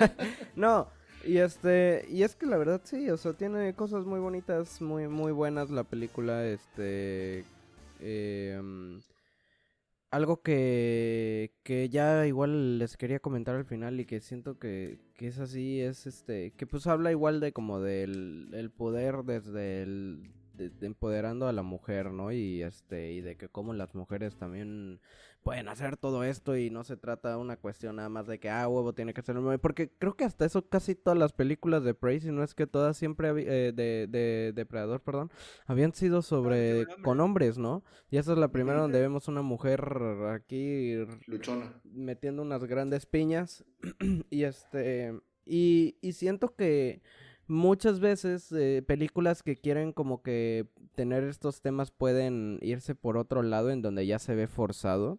no, 0.56 0.88
y 1.24 1.38
este. 1.38 2.06
Y 2.08 2.22
es 2.22 2.34
que 2.34 2.46
la 2.46 2.56
verdad 2.56 2.80
sí, 2.84 3.10
o 3.10 3.16
sea, 3.16 3.32
tiene 3.34 3.74
cosas 3.74 4.04
muy 4.04 4.20
bonitas, 4.20 4.80
muy, 4.80 5.08
muy 5.08 5.32
buenas 5.32 5.70
la 5.70 5.84
película. 5.84 6.46
Este. 6.46 7.44
Eh, 8.00 8.60
algo 10.10 10.40
que, 10.42 11.52
que 11.62 11.88
ya 11.88 12.26
igual 12.26 12.78
les 12.78 12.96
quería 12.96 13.20
comentar 13.20 13.54
al 13.54 13.64
final 13.64 14.00
y 14.00 14.06
que 14.06 14.20
siento 14.20 14.58
que, 14.58 14.98
que 15.14 15.28
es 15.28 15.38
así, 15.38 15.80
es 15.80 16.06
este, 16.06 16.52
que 16.52 16.66
pues 16.66 16.86
habla 16.86 17.10
igual 17.10 17.40
de 17.40 17.52
como 17.52 17.80
del 17.80 18.48
el 18.52 18.70
poder 18.70 19.24
desde 19.24 19.82
el, 19.82 20.30
de, 20.56 20.72
empoderando 20.80 21.48
a 21.48 21.52
la 21.52 21.62
mujer, 21.62 22.10
¿no? 22.12 22.32
Y 22.32 22.62
este, 22.62 23.12
y 23.12 23.20
de 23.20 23.36
que 23.36 23.48
como 23.48 23.72
las 23.72 23.94
mujeres 23.94 24.36
también 24.36 25.00
pueden 25.42 25.68
hacer 25.68 25.96
todo 25.96 26.24
esto 26.24 26.56
y 26.56 26.70
no 26.70 26.82
se 26.82 26.96
trata 26.96 27.38
una 27.38 27.56
cuestión 27.56 27.96
nada 27.96 28.08
más 28.08 28.26
de 28.26 28.40
que, 28.40 28.50
ah, 28.50 28.66
huevo, 28.66 28.94
tiene 28.94 29.14
que 29.14 29.22
ser 29.22 29.38
un 29.38 29.58
Porque 29.60 29.90
creo 29.96 30.14
que 30.14 30.24
hasta 30.24 30.44
eso 30.44 30.68
casi 30.68 30.96
todas 30.96 31.16
las 31.16 31.32
películas 31.32 31.84
de 31.84 31.94
Prey, 31.94 32.20
si 32.20 32.32
no 32.32 32.42
es 32.42 32.54
que 32.54 32.66
todas 32.66 32.96
siempre 32.96 33.28
eh, 33.28 33.72
de, 33.72 34.08
de 34.08 34.52
Depredador, 34.54 35.02
perdón, 35.02 35.30
habían 35.66 35.94
sido 35.94 36.22
sobre 36.22 36.86
con 37.02 37.20
hombres, 37.20 37.58
¿no? 37.58 37.84
Y 38.10 38.16
esa 38.16 38.32
es 38.32 38.38
la 38.38 38.48
primera 38.48 38.80
donde 38.80 39.00
vemos 39.00 39.28
una 39.28 39.42
mujer 39.42 39.80
aquí 40.32 40.96
luchona 41.26 41.80
metiendo 41.84 42.42
unas 42.42 42.64
grandes 42.64 43.06
piñas 43.06 43.64
y 44.30 44.42
este 44.42 45.14
y, 45.44 45.96
y 46.00 46.12
siento 46.12 46.56
que 46.56 47.02
muchas 47.48 48.00
veces 48.00 48.50
eh, 48.52 48.82
películas 48.86 49.42
que 49.42 49.56
quieren 49.56 49.92
como 49.92 50.22
que 50.22 50.66
tener 50.94 51.24
estos 51.24 51.60
temas 51.60 51.90
pueden 51.90 52.58
irse 52.62 52.94
por 52.94 53.16
otro 53.16 53.42
lado 53.42 53.70
en 53.70 53.82
donde 53.82 54.06
ya 54.06 54.18
se 54.18 54.34
ve 54.34 54.46
forzado 54.46 55.18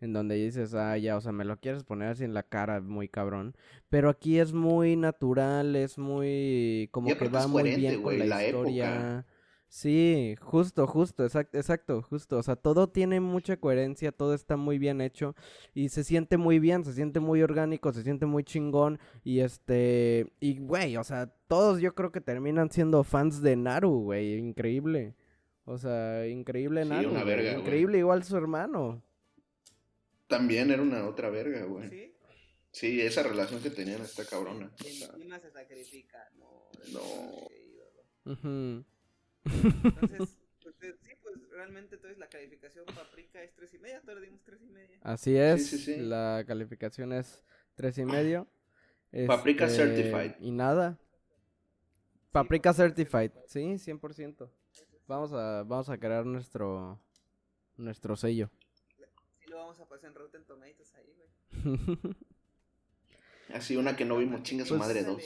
en 0.00 0.12
donde 0.12 0.34
dices, 0.34 0.74
ah, 0.74 0.96
ya, 0.98 1.16
o 1.16 1.20
sea, 1.20 1.32
me 1.32 1.44
lo 1.44 1.58
quieres 1.58 1.84
poner 1.84 2.08
así 2.08 2.24
en 2.24 2.34
la 2.34 2.42
cara, 2.42 2.80
muy 2.80 3.08
cabrón. 3.08 3.56
Pero 3.88 4.10
aquí 4.10 4.38
es 4.38 4.52
muy 4.52 4.96
natural, 4.96 5.74
es 5.74 5.98
muy, 5.98 6.88
como 6.92 7.08
que 7.16 7.28
va 7.28 7.46
muy 7.46 7.74
bien 7.74 8.02
con 8.02 8.18
la, 8.18 8.46
historia. 8.46 9.24
Sí, 9.76 10.36
justo, 10.40 10.86
justo, 10.86 11.22
exacto, 11.22 11.58
exacto, 11.58 12.00
justo. 12.00 12.38
O 12.38 12.42
sea, 12.42 12.56
todo 12.56 12.88
tiene 12.88 13.20
mucha 13.20 13.58
coherencia, 13.58 14.10
todo 14.10 14.32
está 14.32 14.56
muy 14.56 14.78
bien 14.78 15.02
hecho 15.02 15.34
y 15.74 15.90
se 15.90 16.02
siente 16.02 16.38
muy 16.38 16.58
bien, 16.58 16.82
se 16.82 16.94
siente 16.94 17.20
muy 17.20 17.42
orgánico, 17.42 17.92
se 17.92 18.02
siente 18.02 18.24
muy 18.24 18.42
chingón 18.42 18.98
y 19.22 19.40
este, 19.40 20.32
y 20.40 20.60
güey, 20.60 20.96
o 20.96 21.04
sea, 21.04 21.26
todos 21.46 21.78
yo 21.82 21.94
creo 21.94 22.10
que 22.10 22.22
terminan 22.22 22.70
siendo 22.70 23.04
fans 23.04 23.42
de 23.42 23.54
Naru, 23.54 24.00
güey, 24.04 24.38
increíble. 24.38 25.14
O 25.66 25.76
sea, 25.76 26.26
increíble 26.26 26.86
Naru. 26.86 27.10
increíble 27.58 27.98
igual 27.98 28.24
su 28.24 28.34
hermano. 28.34 29.02
También 30.26 30.70
era 30.70 30.80
una 30.80 31.06
otra 31.06 31.28
verga, 31.28 31.66
güey. 31.66 31.90
¿Sí? 31.90 32.14
Sí, 32.70 33.00
esa 33.02 33.22
relación 33.24 33.60
que 33.60 33.68
tenían 33.68 34.00
está 34.00 34.24
cabrona. 34.24 34.72
Se 34.78 35.50
sacrifica, 35.50 36.30
no. 36.38 36.70
No. 38.24 38.95
Entonces, 39.46 40.38
pues, 40.62 40.82
eh, 40.82 40.94
sí, 41.00 41.10
pues 41.22 41.36
realmente 41.50 41.96
entonces 41.96 42.18
la 42.18 42.28
calificación 42.28 42.84
paprika 42.86 43.42
es 43.42 43.54
tres 43.54 43.72
y 43.74 43.78
media, 43.78 44.00
todos 44.02 44.20
le 44.20 44.26
dimos 44.26 44.42
tres 44.44 44.60
y 44.62 44.68
media. 44.68 44.98
Así 45.02 45.36
es, 45.36 45.66
sí, 45.66 45.78
sí, 45.78 45.94
sí. 45.94 46.00
la 46.00 46.44
calificación 46.46 47.12
es 47.12 47.42
tres 47.74 47.98
y 47.98 48.04
medio. 48.04 48.48
Paprika 49.26 49.66
este, 49.66 49.84
Certified. 49.84 50.34
Y 50.40 50.50
nada. 50.50 50.98
Paprika 52.32 52.74
Certified, 52.74 53.30
sí, 53.46 53.60
100%. 53.60 54.50
Vamos 55.06 55.32
a, 55.32 55.62
vamos 55.62 55.88
a 55.88 55.96
crear 55.96 56.26
nuestro, 56.26 57.00
nuestro 57.76 58.16
sello 58.16 58.50
vamos 59.56 59.80
a 59.80 59.88
pasar 59.88 60.10
en 60.10 60.14
Rotten 60.14 60.44
Tomatoes 60.44 60.94
ahí, 60.94 61.14
güey. 61.16 61.78
Así 63.54 63.76
una 63.76 63.96
que 63.96 64.04
no 64.04 64.18
vimos, 64.18 64.42
chinga 64.42 64.64
su 64.64 64.76
pues 64.76 64.80
madre 64.80 65.02
dos. 65.04 65.22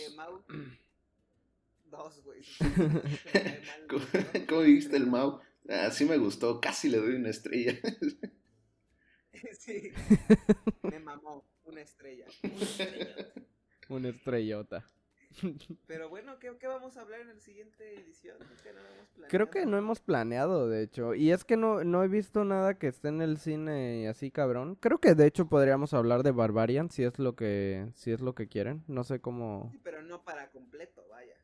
Dos, 1.90 2.22
güey. 2.22 2.42
¿Cómo, 4.48 4.62
viste 4.62 4.96
el 4.96 5.06
Mau? 5.06 5.40
Así 5.68 6.04
me 6.04 6.16
gustó, 6.18 6.60
casi 6.60 6.88
le 6.88 6.98
doy 6.98 7.16
una 7.16 7.30
estrella. 7.30 7.76
sí, 9.58 9.92
me 10.82 11.00
mamó, 11.00 11.44
una 11.64 11.80
estrella. 11.82 12.26
Una 12.42 12.62
estrella. 12.62 13.32
Una 13.88 14.08
estrellota. 14.08 14.84
Pero 15.86 16.08
bueno, 16.08 16.38
¿qué, 16.38 16.66
vamos 16.66 16.96
a 16.96 17.02
hablar 17.02 17.20
en 17.20 17.28
la 17.28 17.38
siguiente 17.38 17.94
edición? 17.94 18.36
Creo 19.28 19.50
que 19.50 19.64
no 19.64 19.78
hemos 19.78 20.00
planeado, 20.00 20.68
de 20.68 20.82
hecho. 20.82 21.14
Y 21.14 21.30
es 21.30 21.44
que 21.44 21.56
no, 21.56 21.84
no 21.84 22.02
he 22.02 22.08
visto 22.08 22.44
nada 22.44 22.78
que 22.78 22.88
esté 22.88 23.08
en 23.08 23.22
el 23.22 23.38
cine 23.38 24.08
así 24.08 24.30
cabrón. 24.30 24.76
Creo 24.76 24.98
que 24.98 25.14
de 25.14 25.26
hecho 25.26 25.48
podríamos 25.48 25.94
hablar 25.94 26.22
de 26.22 26.32
Barbarian 26.32 26.90
si 26.90 27.04
es 27.04 27.18
lo 27.18 27.36
que, 27.36 27.88
si 27.94 28.10
es 28.12 28.20
lo 28.20 28.34
que 28.34 28.48
quieren. 28.48 28.82
No 28.88 29.04
sé 29.04 29.20
cómo. 29.20 29.68
Sí, 29.70 29.80
pero 29.82 30.02
no 30.02 30.24
para 30.24 30.50
completo, 30.50 31.06
vaya. 31.08 31.36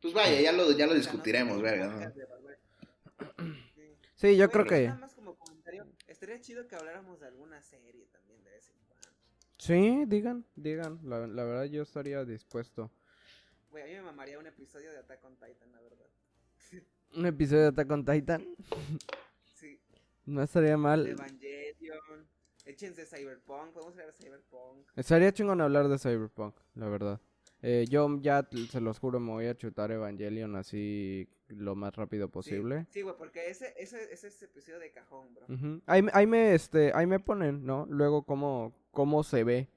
Pues 0.00 0.14
vaya, 0.14 0.40
ya 0.40 0.52
lo, 0.52 0.70
ya 0.72 0.86
lo 0.86 0.94
discutiremos, 0.94 1.60
verga. 1.60 2.12
Sí, 4.14 4.36
yo 4.36 4.50
creo 4.50 4.64
que. 4.66 4.92
estaría 6.06 6.40
chido 6.40 6.66
que 6.66 6.76
habláramos 6.76 7.20
de 7.20 7.26
alguna 7.26 7.60
serie 7.62 8.06
también 8.12 8.42
de 8.44 8.56
ese 8.56 8.72
Sí, 9.58 10.04
digan, 10.06 10.46
digan. 10.56 11.00
La, 11.04 11.26
la 11.26 11.44
verdad 11.44 11.64
yo 11.64 11.82
estaría 11.82 12.24
dispuesto. 12.24 12.90
Güey, 13.70 13.84
a 13.84 13.86
mí 13.86 13.92
me 13.92 14.02
mamaría 14.02 14.38
un 14.38 14.46
episodio 14.46 14.90
de 14.90 14.98
Attack 14.98 15.24
on 15.24 15.36
Titan, 15.36 15.70
la 15.72 15.80
verdad. 15.80 16.06
¿Un 17.16 17.26
episodio 17.26 17.62
de 17.62 17.68
Attack 17.68 17.90
on 17.90 18.04
Titan? 18.04 18.56
sí. 19.54 19.78
No 20.26 20.42
estaría 20.42 20.76
mal. 20.76 21.06
Evangelion. 21.06 22.28
Échense 22.64 23.04
Cyberpunk. 23.04 23.72
Podemos 23.72 23.94
hablar 23.94 24.06
de 24.06 24.12
Cyberpunk. 24.12 24.86
Estaría 24.94 25.32
chingón 25.32 25.60
hablar 25.60 25.88
de 25.88 25.98
Cyberpunk, 25.98 26.56
la 26.74 26.88
verdad. 26.88 27.20
Eh, 27.62 27.84
yo 27.88 28.18
ya, 28.20 28.48
se 28.70 28.80
los 28.80 28.98
juro, 28.98 29.20
me 29.20 29.32
voy 29.32 29.46
a 29.46 29.56
chutar 29.56 29.90
Evangelion 29.90 30.56
así 30.56 31.28
lo 31.48 31.74
más 31.74 31.94
rápido 31.94 32.30
posible. 32.30 32.86
Sí, 32.90 33.02
güey, 33.02 33.14
porque 33.18 33.50
ese, 33.50 33.74
ese, 33.76 34.12
ese 34.12 34.28
es 34.28 34.42
episodio 34.42 34.78
de 34.78 34.90
cajón, 34.92 35.34
bro. 35.34 35.80
ahí, 35.86 36.06
ahí, 36.12 36.26
me, 36.26 36.54
este, 36.54 36.92
ahí 36.94 37.06
me 37.06 37.20
ponen, 37.20 37.66
¿no? 37.66 37.86
Luego 37.90 38.22
cómo, 38.24 38.74
cómo 38.92 39.22
se 39.22 39.44
ve 39.44 39.68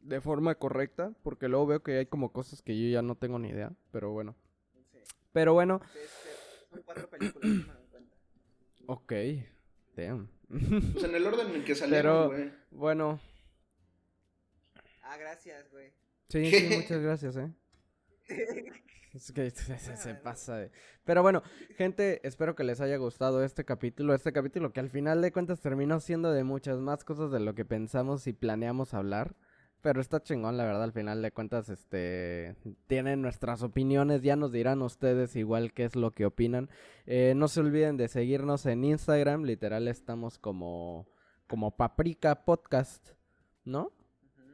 de 0.00 0.20
forma 0.20 0.54
correcta, 0.56 1.14
porque 1.22 1.48
luego 1.48 1.66
veo 1.66 1.82
que 1.82 1.98
hay 1.98 2.06
como 2.06 2.32
cosas 2.32 2.60
que 2.60 2.78
yo 2.78 2.90
ya 2.90 3.00
no 3.00 3.16
tengo 3.16 3.38
ni 3.38 3.48
idea, 3.48 3.72
pero 3.90 4.10
bueno. 4.10 4.36
Pero 5.32 5.54
bueno. 5.54 5.80
son 6.70 6.82
cuatro 6.82 7.08
películas, 7.08 7.50
Ok, 8.86 9.12
damn. 9.96 10.28
Pues 10.48 11.04
en 11.04 11.14
el 11.14 11.26
orden 11.26 11.48
en 11.48 11.54
el 11.56 11.64
que 11.64 11.74
salieron, 11.74 12.28
güey. 12.28 12.52
Bueno. 12.70 13.18
Ah, 15.02 15.16
gracias, 15.16 15.70
güey. 15.70 15.90
Sí, 16.28 16.50
sí, 16.50 16.76
muchas 16.76 17.00
gracias, 17.00 17.36
eh. 17.36 17.52
Es 19.14 19.30
que 19.30 19.48
se, 19.50 20.14
pasa 20.16 20.68
Pero 21.04 21.22
bueno, 21.22 21.44
gente, 21.76 22.26
espero 22.26 22.56
que 22.56 22.64
les 22.64 22.80
haya 22.80 22.96
gustado 22.96 23.44
este 23.44 23.64
capítulo. 23.64 24.12
Este 24.12 24.32
capítulo 24.32 24.72
que 24.72 24.80
al 24.80 24.90
final 24.90 25.22
de 25.22 25.30
cuentas 25.30 25.60
terminó 25.60 26.00
siendo 26.00 26.32
de 26.32 26.42
muchas 26.42 26.80
más 26.80 27.04
cosas 27.04 27.30
de 27.30 27.38
lo 27.38 27.54
que 27.54 27.64
pensamos 27.64 28.26
y 28.26 28.32
planeamos 28.32 28.92
hablar. 28.92 29.36
Pero 29.82 30.00
está 30.00 30.20
chingón, 30.20 30.56
la 30.56 30.64
verdad, 30.64 30.82
al 30.82 30.92
final 30.92 31.22
de 31.22 31.30
cuentas, 31.30 31.68
este, 31.68 32.56
tienen 32.88 33.22
nuestras 33.22 33.62
opiniones, 33.62 34.22
ya 34.22 34.34
nos 34.34 34.50
dirán 34.50 34.82
ustedes 34.82 35.36
igual 35.36 35.74
qué 35.74 35.84
es 35.84 35.94
lo 35.94 36.10
que 36.10 36.26
opinan. 36.26 36.68
Eh, 37.06 37.34
no 37.36 37.48
se 37.48 37.60
olviden 37.60 37.96
de 37.96 38.08
seguirnos 38.08 38.66
en 38.66 38.82
Instagram, 38.82 39.44
literal 39.44 39.86
estamos 39.86 40.38
como, 40.38 41.06
como 41.46 41.76
Paprika 41.76 42.46
Podcast, 42.46 43.10
¿no? 43.64 43.92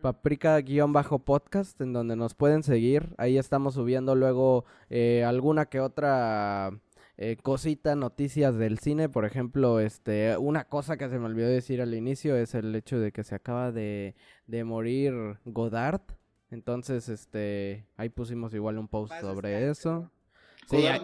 Paprika-podcast 0.00 1.80
en 1.80 1.92
donde 1.92 2.16
nos 2.16 2.34
pueden 2.34 2.62
seguir. 2.62 3.14
Ahí 3.18 3.38
estamos 3.38 3.74
subiendo 3.74 4.14
luego 4.14 4.64
eh, 4.88 5.24
alguna 5.24 5.66
que 5.66 5.80
otra 5.80 6.70
eh, 7.16 7.36
cosita, 7.42 7.94
noticias 7.96 8.56
del 8.56 8.78
cine. 8.78 9.08
Por 9.08 9.24
ejemplo, 9.24 9.80
este, 9.80 10.36
una 10.36 10.64
cosa 10.64 10.96
que 10.96 11.08
se 11.08 11.18
me 11.18 11.26
olvidó 11.26 11.48
decir 11.48 11.80
al 11.82 11.94
inicio 11.94 12.36
es 12.36 12.54
el 12.54 12.74
hecho 12.74 12.98
de 12.98 13.12
que 13.12 13.24
se 13.24 13.34
acaba 13.34 13.72
de, 13.72 14.14
de 14.46 14.64
morir 14.64 15.38
Godard. 15.44 16.02
Entonces, 16.50 17.08
este, 17.08 17.86
ahí 17.96 18.08
pusimos 18.08 18.52
igual 18.54 18.78
un 18.78 18.88
post 18.88 19.12
sobre 19.20 19.70
eso. 19.70 20.10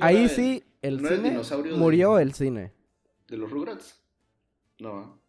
ahí 0.00 0.28
sí, 0.28 0.64
el 0.82 1.00
no 1.02 1.08
era 1.08 1.16
el 1.16 1.44
cine 1.44 1.62
de- 1.62 1.76
murió 1.76 2.18
el 2.18 2.32
cine. 2.34 2.72
¿De 3.28 3.36
los 3.36 3.50
Rugrats? 3.50 4.02
No. 4.80 5.20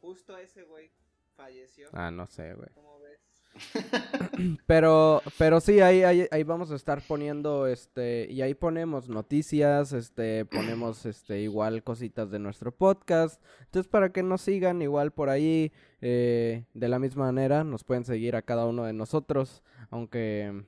Justo 0.00 0.36
ese 0.38 0.62
güey 0.62 0.90
falleció. 1.36 1.88
Ah, 1.92 2.10
no 2.10 2.26
sé, 2.26 2.54
güey. 2.54 2.68
¿Cómo 2.74 2.98
ves? 3.00 3.20
Pero, 4.66 5.22
pero 5.38 5.60
sí, 5.60 5.80
ahí, 5.80 6.02
ahí, 6.02 6.26
ahí 6.30 6.42
vamos 6.42 6.70
a 6.70 6.74
estar 6.74 7.00
poniendo, 7.00 7.66
este, 7.66 8.26
y 8.30 8.42
ahí 8.42 8.54
ponemos 8.54 9.08
noticias, 9.08 9.92
este, 9.92 10.44
ponemos, 10.44 11.06
este, 11.06 11.40
igual 11.40 11.82
cositas 11.82 12.30
de 12.30 12.38
nuestro 12.38 12.72
podcast. 12.72 13.42
Entonces, 13.64 13.88
para 13.88 14.12
que 14.12 14.22
nos 14.22 14.42
sigan 14.42 14.82
igual 14.82 15.12
por 15.12 15.30
ahí, 15.30 15.72
eh, 16.02 16.64
de 16.74 16.88
la 16.88 16.98
misma 16.98 17.26
manera, 17.26 17.64
nos 17.64 17.84
pueden 17.84 18.04
seguir 18.04 18.36
a 18.36 18.42
cada 18.42 18.66
uno 18.66 18.84
de 18.84 18.92
nosotros, 18.92 19.62
aunque, 19.90 20.66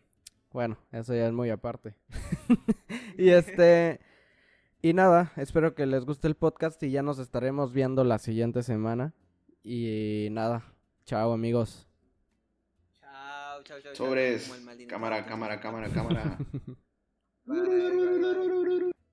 bueno, 0.51 0.79
eso 0.93 1.15
ya 1.15 1.27
es 1.27 1.33
muy 1.33 1.51
aparte. 1.51 1.95
y 3.19 3.29
este, 3.31 4.01
y 4.81 4.95
nada, 4.95 5.33
espero 5.37 5.75
que 5.75 5.87
les 5.87 6.05
guste 6.05 6.29
el 6.29 6.37
podcast 6.37 6.83
y 6.83 6.91
ya 6.91 7.03
nos 7.03 7.19
estaremos 7.19 7.73
viendo 7.73 8.05
la 8.05 8.19
siguiente 8.19 8.63
semana. 8.63 9.13
Y 9.63 10.29
nada, 10.31 10.63
chao 11.05 11.33
amigos. 11.33 11.87
Chao, 13.01 13.63
chao, 13.65 13.81
chao. 13.81 13.95
chao, 13.95 14.07
Sobres. 14.07 14.51
Cámara, 14.89 15.25
cámara, 15.27 15.61
cámara, 15.61 15.89
cámara. 15.91 16.39